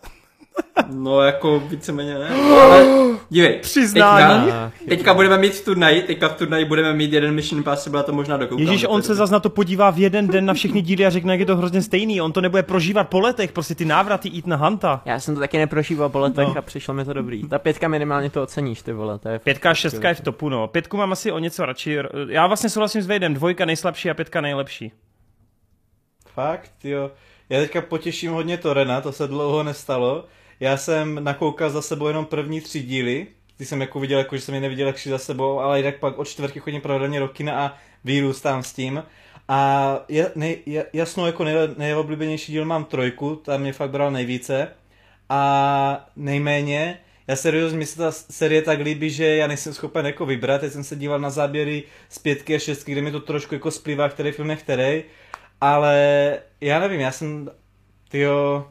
[0.87, 2.29] No jako víceméně ne.
[2.61, 2.85] Ale
[3.29, 4.45] dívej, Přiznání.
[4.45, 8.03] Teďka, teďka budeme mít v turnaji, teďka v turnaji budeme mít jeden Mission Impossible a
[8.03, 8.65] to možná dokoukám.
[8.67, 9.17] Ježíš, on se doby.
[9.17, 11.57] zas na to podívá v jeden den na všechny díly a řekne, jak je to
[11.57, 12.21] hrozně stejný.
[12.21, 15.01] On to nebude prožívat po letech, prostě ty návraty Ethan Hunta.
[15.05, 16.57] Já jsem to taky neprožíval po letech No.
[16.57, 17.47] a přišlo mi to dobrý.
[17.47, 19.19] Ta pětka minimálně to oceníš, ty vole.
[19.19, 20.67] To je Pětka a šestka je v topu, no.
[20.67, 21.97] Pětku mám asi o něco radši.
[22.29, 23.33] Já vlastně souhlasím s Vejdem.
[23.33, 24.91] Dvojka nejslabší a pětka nejlepší.
[26.33, 27.11] Fakt, jo.
[27.49, 30.25] Já teďka potěším hodně Torena, to se dlouho nestalo.
[30.63, 33.27] Já jsem nakoukal za sebou jenom první tři díly.
[33.57, 36.17] Ty jsem jako viděl, jako, že jsem je neviděl jak za sebou, ale jinak pak
[36.17, 39.03] od čtvrtky chodím pravidelně do kina a vyrůstám s tím.
[39.47, 40.57] A je, nej,
[40.93, 44.67] jasnou jako nej, nejoblíbenější díl mám trojku, tam mě fakt bral nejvíce.
[45.29, 50.25] A nejméně, já seriózně mi se ta série tak líbí, že já nejsem schopen jako
[50.25, 50.61] vybrat.
[50.61, 53.71] Teď jsem se díval na záběry z pětky a šestky, kde mi to trošku jako
[53.71, 55.03] splývá, který film je který.
[55.61, 57.49] Ale já nevím, já jsem,
[58.09, 58.65] tyjo,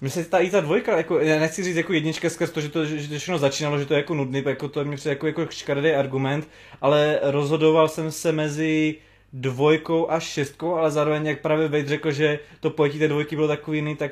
[0.00, 2.68] Myslím si, ta i ta dvojka, jako, já nechci říct jako jednička skrz to, že
[2.68, 5.26] to, že to všechno začínalo, že to je jako nudný, jako to mě přijde jako,
[5.26, 6.48] jako škaredý argument,
[6.80, 8.94] ale rozhodoval jsem se mezi
[9.32, 13.48] dvojkou a šestkou, ale zároveň, jak právě Vejt řekl, že to pojetí té dvojky bylo
[13.48, 14.10] takový jiný, tak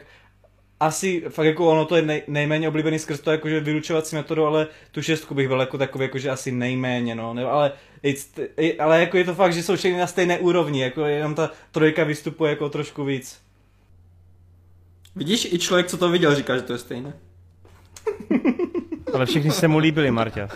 [0.81, 4.67] asi fakt jako ono to je nej, nejméně oblíbený skrz to jakože vylučovací metodu, ale
[4.91, 7.73] tu šestku bych byl jako takový jakože asi nejméně, no, ne, ale,
[8.79, 12.05] ale jako je to fakt, že jsou všechny na stejné úrovni, jako jenom ta trojka
[12.05, 13.43] vystupuje jako trošku víc.
[15.17, 17.12] Vidíš, i člověk, co to viděl, říká, že to je stejné.
[19.15, 20.49] Ale všichni se mu líbili, Marta.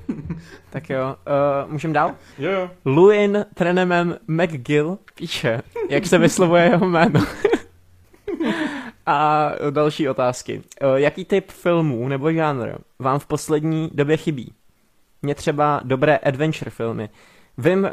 [0.70, 1.16] tak jo,
[1.64, 2.14] uh, můžem dál?
[2.38, 2.70] Jo, jo.
[2.84, 7.24] Luin Trenemem McGill píše, jak se vyslovuje jeho jméno.
[9.06, 10.62] A další otázky.
[10.82, 14.52] Uh, jaký typ filmů nebo žánr vám v poslední době chybí?
[15.22, 17.10] Mně třeba dobré adventure filmy.
[17.58, 17.88] Vím, uh,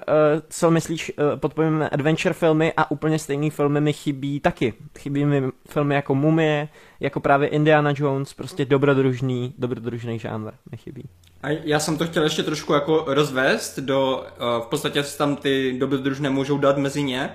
[0.50, 1.54] co myslíš uh, pod
[1.92, 4.74] adventure filmy a úplně stejný filmy mi chybí taky.
[5.00, 6.68] Chybí mi filmy jako Mumie,
[7.00, 11.04] jako právě Indiana Jones, prostě dobrodružný, dobrodružný žánr mi chybí.
[11.44, 15.36] A já jsem to chtěl ještě trošku jako rozvést do, uh, v podstatě se tam
[15.36, 17.30] ty dobrodružné můžou dát mezi ně.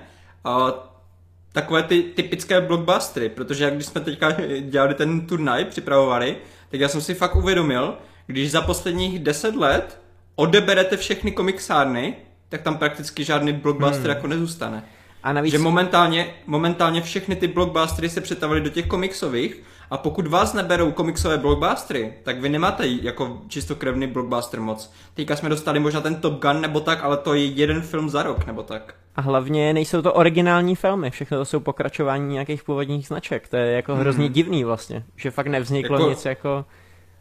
[1.51, 4.31] Takové ty typické blockbustery, protože jak když jsme teďka
[4.61, 6.37] dělali ten turnaj, připravovali,
[6.69, 10.06] tak já jsem si fakt uvědomil, když za posledních deset let
[10.39, 12.13] odeberete všechny komiksárny,
[12.49, 14.09] tak tam prakticky žádný blockbuster hmm.
[14.09, 14.83] jako nezůstane.
[15.23, 15.51] A navíc...
[15.51, 20.91] Že momentálně, momentálně všechny ty blockbustery se přetavily do těch komiksových a pokud vás neberou
[20.91, 24.93] komiksové blockbustery, tak vy nemáte jako čistokrevný blockbuster moc.
[25.13, 28.23] Teďka jsme dostali možná ten Top Gun nebo tak, ale to je jeden film za
[28.23, 28.95] rok nebo tak.
[29.15, 33.47] A hlavně nejsou to originální filmy, všechno to jsou pokračování nějakých původních značek.
[33.47, 34.01] To je jako hmm.
[34.01, 36.09] hrozně divný vlastně, že fakt nevzniklo jako...
[36.09, 36.65] nic jako...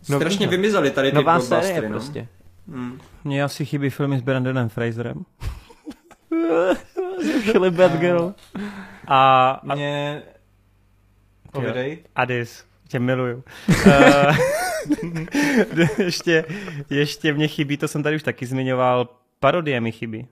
[0.02, 1.88] Strašně vymizely tady ty Nová série no.
[1.88, 2.28] prostě.
[2.68, 3.00] Hmm.
[3.24, 5.24] Mně asi chybí filmy s Brandonem Fraserem.
[7.22, 8.34] Zrušili Bad Girl.
[9.06, 10.22] A, a mě...
[11.52, 11.98] Povědej.
[12.14, 13.44] Adis, tě miluju.
[13.86, 14.36] uh,
[15.98, 16.44] ještě,
[16.90, 19.08] ještě mě chybí, to jsem tady už taky zmiňoval,
[19.40, 20.26] parodie mi chybí.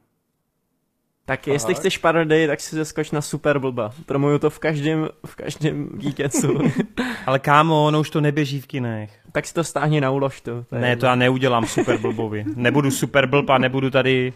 [1.26, 1.52] Tak Aha.
[1.52, 3.92] jestli chceš parodii, tak si zeskoč na Super Blba.
[4.06, 6.58] Promuju to v každém, v každém víkendu.
[7.26, 9.10] Ale kámo, ono už to neběží v kinech.
[9.32, 10.66] Tak si to stáhni na uložtu.
[10.70, 12.44] To ne, to já neudělám Super Blbovi.
[12.54, 14.32] Nebudu Super Blb a nebudu tady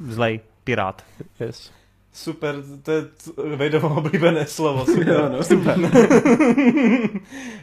[0.00, 1.02] zlej pirát.
[1.40, 1.72] Yes.
[2.12, 3.04] Super, to je
[3.56, 4.86] Vejdovo oblíbené slovo.
[4.86, 5.08] Super.
[5.08, 5.42] Jo, no.
[5.42, 5.78] super.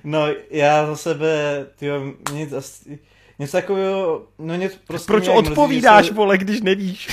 [0.03, 2.99] no, já za sebe, tyjo, nic asi,
[3.39, 7.07] něco takového, no něco prostě Proč odpovídáš, mrzí, vole, když nevíš?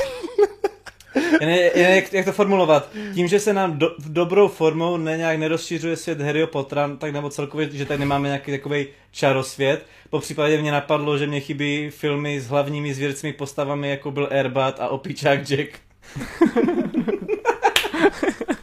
[1.40, 2.88] Jen, jen, jak, jak, to formulovat?
[3.14, 7.12] Tím, že se nám do, v dobrou formou ne, nějak nerozšiřuje svět Harryho Pottera, tak
[7.12, 9.86] nebo celkově, že tady nemáme nějaký takový čarosvět.
[10.10, 14.80] Po případě mě napadlo, že mě chybí filmy s hlavními zvěrcmi postavami, jako byl Airbat
[14.80, 15.68] a Opičák Jack.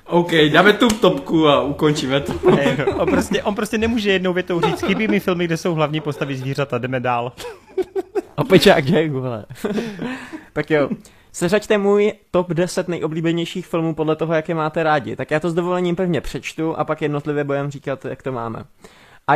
[0.05, 2.33] OK, dáme tu topku a ukončíme to.
[2.49, 6.01] Hey, on, prostě, on prostě nemůže jednou větou říct, chybí mi filmy, kde jsou hlavní
[6.01, 7.31] postavy zvířata, jdeme dál.
[8.35, 9.45] Opičák Jack, vole.
[10.53, 10.89] tak jo,
[11.35, 15.15] Seřaďte můj top 10 nejoblíbenějších filmů podle toho, jak je máte rádi.
[15.15, 18.63] Tak já to s dovolením pevně přečtu a pak jednotlivě budeme říkat, jak to máme.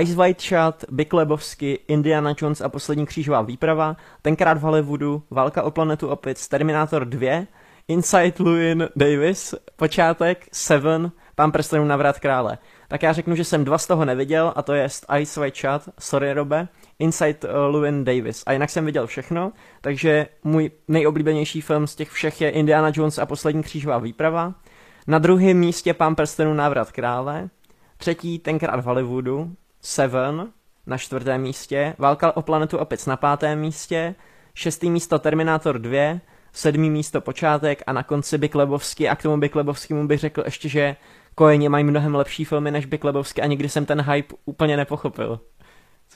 [0.01, 5.63] Ice White Shot, Big Lebowski, Indiana Jones a poslední křížová výprava, tenkrát v Hollywoodu, Válka
[5.63, 7.45] o planetu opic, Terminator 2,
[7.87, 12.57] Inside Llewyn Davis, počátek, Seven, Pán prstenů navrat krále.
[12.87, 14.87] Tak já řeknu, že jsem dva z toho neviděl a to je
[15.19, 16.67] Ice White Shot, sorry Robe,
[16.99, 17.37] Inside
[17.69, 18.43] uh, Davis.
[18.45, 19.51] A jinak jsem viděl všechno,
[19.81, 24.53] takže můj nejoblíbenější film z těch všech je Indiana Jones a poslední křížová výprava.
[25.07, 27.49] Na druhém místě Pán prstenů návrat krále.
[27.97, 29.51] Třetí tenkrát v Hollywoodu,
[29.81, 30.47] Seven
[30.85, 34.15] na čtvrtém místě, Válka o planetu opět na pátém místě,
[34.53, 36.19] šestý místo Terminator 2,
[36.53, 40.43] sedmý místo počátek a na konci Big Lebowski a k tomu Big Lebowskému bych řekl
[40.45, 40.95] ještě, že
[41.37, 45.39] Kojeně mají mnohem lepší filmy než Big Lebowski a nikdy jsem ten hype úplně nepochopil.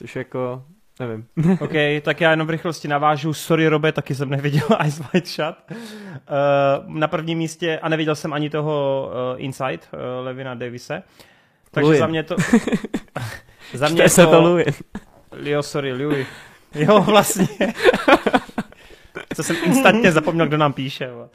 [0.02, 0.64] Což jako,
[1.00, 1.26] nevím.
[1.60, 1.72] OK,
[2.02, 3.32] tak já jenom v rychlosti navážu.
[3.32, 5.56] Sorry, Robe, taky jsem neviděl Ice White Shot.
[5.70, 11.02] Uh, na prvním místě, a neviděl jsem ani toho uh, Inside, uh, Levina Davise.
[11.70, 11.98] Takže Louis.
[11.98, 12.36] za mě to...
[13.74, 14.82] za mě se to Louis.
[15.42, 16.26] Jo, sorry, Louis.
[16.74, 17.46] Jo, vlastně.
[19.34, 21.12] Co jsem instantně zapomněl, kdo nám píše.
[21.12, 21.26] Uh,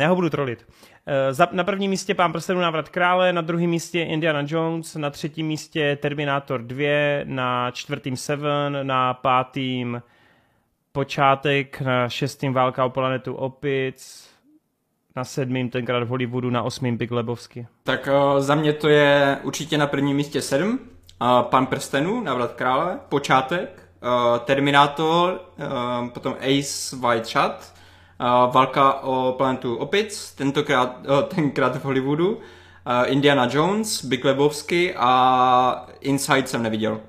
[0.00, 0.66] já ho budu trolit.
[1.08, 5.46] Uh, na prvním místě Pán prstenů návrat krále, na druhém místě Indiana Jones, na třetím
[5.46, 10.02] místě Terminator 2, na čtvrtým Seven, na pátým
[10.92, 14.30] Počátek, na šestým Válka o planetu Opic,
[15.16, 17.66] na sedmým tenkrát v Hollywoodu, na osmým Big Lebowski.
[17.82, 20.78] Tak uh, za mě to je určitě na prvním místě sedm,
[21.20, 25.40] uh, Pan prstenů, návrat krále, Počátek, uh, Terminator,
[26.12, 27.75] potom Ace White Shot,
[28.50, 32.38] Válka o planetu Opic, tentokrát, uh, tenkrát v Hollywoodu,
[33.06, 37.00] Indiana Jones, Big Lebowski a Inside jsem neviděl.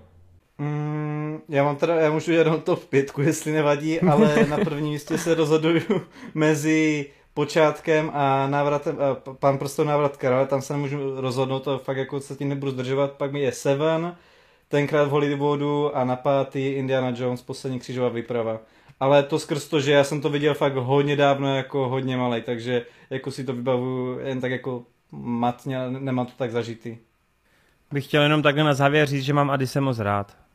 [0.57, 4.91] Mm, já mám teda, já můžu jenom to v pětku, jestli nevadí, ale na prvním
[4.91, 5.81] místě se rozhoduju
[6.33, 11.97] mezi počátkem a návratem, a pan prostě návrat krále, tam se nemůžu rozhodnout, to fakt
[11.97, 14.15] jako se tím nebudu zdržovat, pak mi je Seven,
[14.67, 18.59] tenkrát v Hollywoodu a na pátý Indiana Jones, poslední křížová výprava.
[18.99, 22.41] Ale to skrz to, že já jsem to viděl fakt hodně dávno, jako hodně malý,
[22.41, 26.97] takže jako si to vybavu jen tak jako matně, nemám to tak zažitý.
[27.91, 30.46] Bych chtěl jenom takhle na závěr říct, že mám Adise moc rád.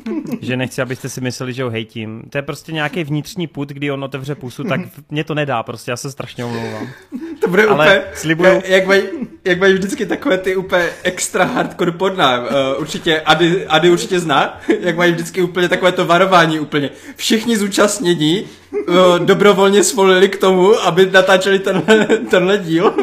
[0.40, 2.22] že nechci, abyste si mysleli, že ho hejtím.
[2.30, 4.80] To je prostě nějaký vnitřní put, kdy on otevře pusu, tak
[5.10, 6.88] mě to nedá prostě, já se strašně omlouvám.
[7.40, 9.02] To bude Ale úplně, slibuju- jak mají,
[9.44, 12.40] jak mají vždycky takové ty úplně extra hardcore podná.
[12.40, 12.46] Uh,
[12.78, 16.90] určitě, Ady, Ady určitě zná, jak mají vždycky úplně takové to varování úplně.
[17.16, 18.44] Všichni zúčastnění
[19.24, 22.94] dobrovolně svolili k tomu, aby natáčeli tenhle, tenhle díl.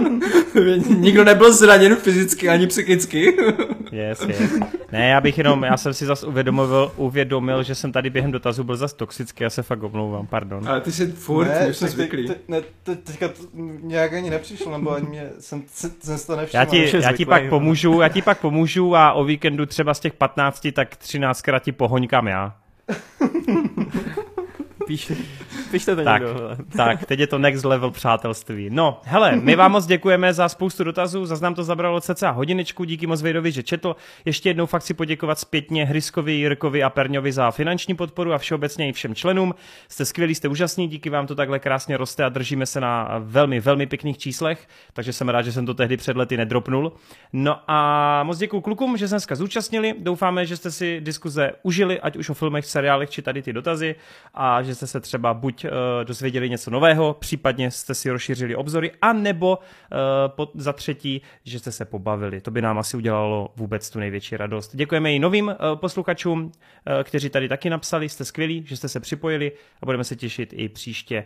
[0.89, 3.37] Nikdo nebyl zraněn fyzicky ani psychicky.
[3.91, 4.53] Yes, yes.
[4.91, 8.63] Ne, já bych jenom, já jsem si zase uvědomil, uvědomil, že jsem tady během dotazu
[8.63, 10.69] byl zase toxický, já se fakt omlouvám, pardon.
[10.69, 12.27] Ale ty jsi furt, ne, už jsem tak zvyklý.
[12.27, 13.33] Te, ne, te, teďka to
[13.81, 16.61] nějak ani nepřišlo, nebo ani mě, jsem, jsem, si to nevšiml.
[16.61, 17.49] Já ti, já ti pak no.
[17.49, 21.63] pomůžu, já ti pak pomůžu a o víkendu třeba z těch 15, tak 13 krát
[21.63, 22.55] ti pohoňkám já.
[24.89, 25.11] Píš,
[25.71, 26.21] píšte to Tak.
[26.21, 26.39] někdo.
[26.39, 26.57] hele.
[26.77, 28.69] Tak, teď je to next level přátelství.
[28.71, 32.83] No, hele, my vám moc děkujeme za spoustu dotazů, zase nám to zabralo cca hodiničku,
[32.83, 33.95] díky moc Vejdovi, že četl.
[34.25, 38.89] Ještě jednou fakt si poděkovat zpětně Hryskovi, Jirkovi a Perňovi za finanční podporu a všeobecně
[38.89, 39.55] i všem členům.
[39.89, 43.59] Jste skvělí, jste úžasní, díky vám to takhle krásně roste a držíme se na velmi,
[43.59, 46.91] velmi pěkných číslech, takže jsem rád, že jsem to tehdy před lety nedropnul.
[47.33, 49.95] No a moc děkuji klukům, že se dneska zúčastnili.
[49.99, 53.95] Doufáme, že jste si diskuze užili, ať už o filmech, seriálech, či tady ty dotazy
[54.33, 55.71] a že jste se třeba buď uh,
[56.03, 59.59] dozvěděli něco nového, případně jste si rozšířili obzory, a nebo
[60.37, 62.41] uh, za třetí, že jste se pobavili.
[62.41, 64.75] To by nám asi udělalo vůbec tu největší radost.
[64.75, 66.51] Děkujeme i novým uh, posluchačům, uh,
[67.03, 69.51] kteří tady taky napsali, jste skvělí, že jste se připojili
[69.81, 71.25] a budeme se těšit i příště.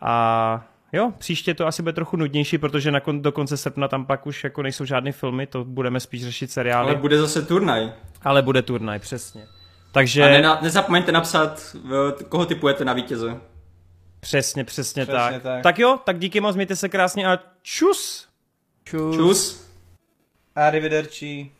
[0.00, 4.06] A Jo, příště to asi bude trochu nudnější, protože na kon, do konce srpna tam
[4.06, 6.88] pak už jako nejsou žádné filmy, to budeme spíš řešit seriály.
[6.88, 7.92] Ale bude zase turnaj.
[8.22, 9.46] ale bude turnaj, přesně.
[9.92, 11.76] Takže A nena, nezapomeňte napsat,
[12.20, 13.36] eh, koho typujete na vítěze.
[14.20, 15.42] přesně, přesně, Přesně tak.
[15.42, 15.62] tak.
[15.62, 15.78] tak.
[15.78, 18.28] jo, tak díky moc, mějte se krásně a čus!
[18.84, 19.16] Čus.
[19.16, 19.68] Čus.
[20.56, 21.50] Arrivederci.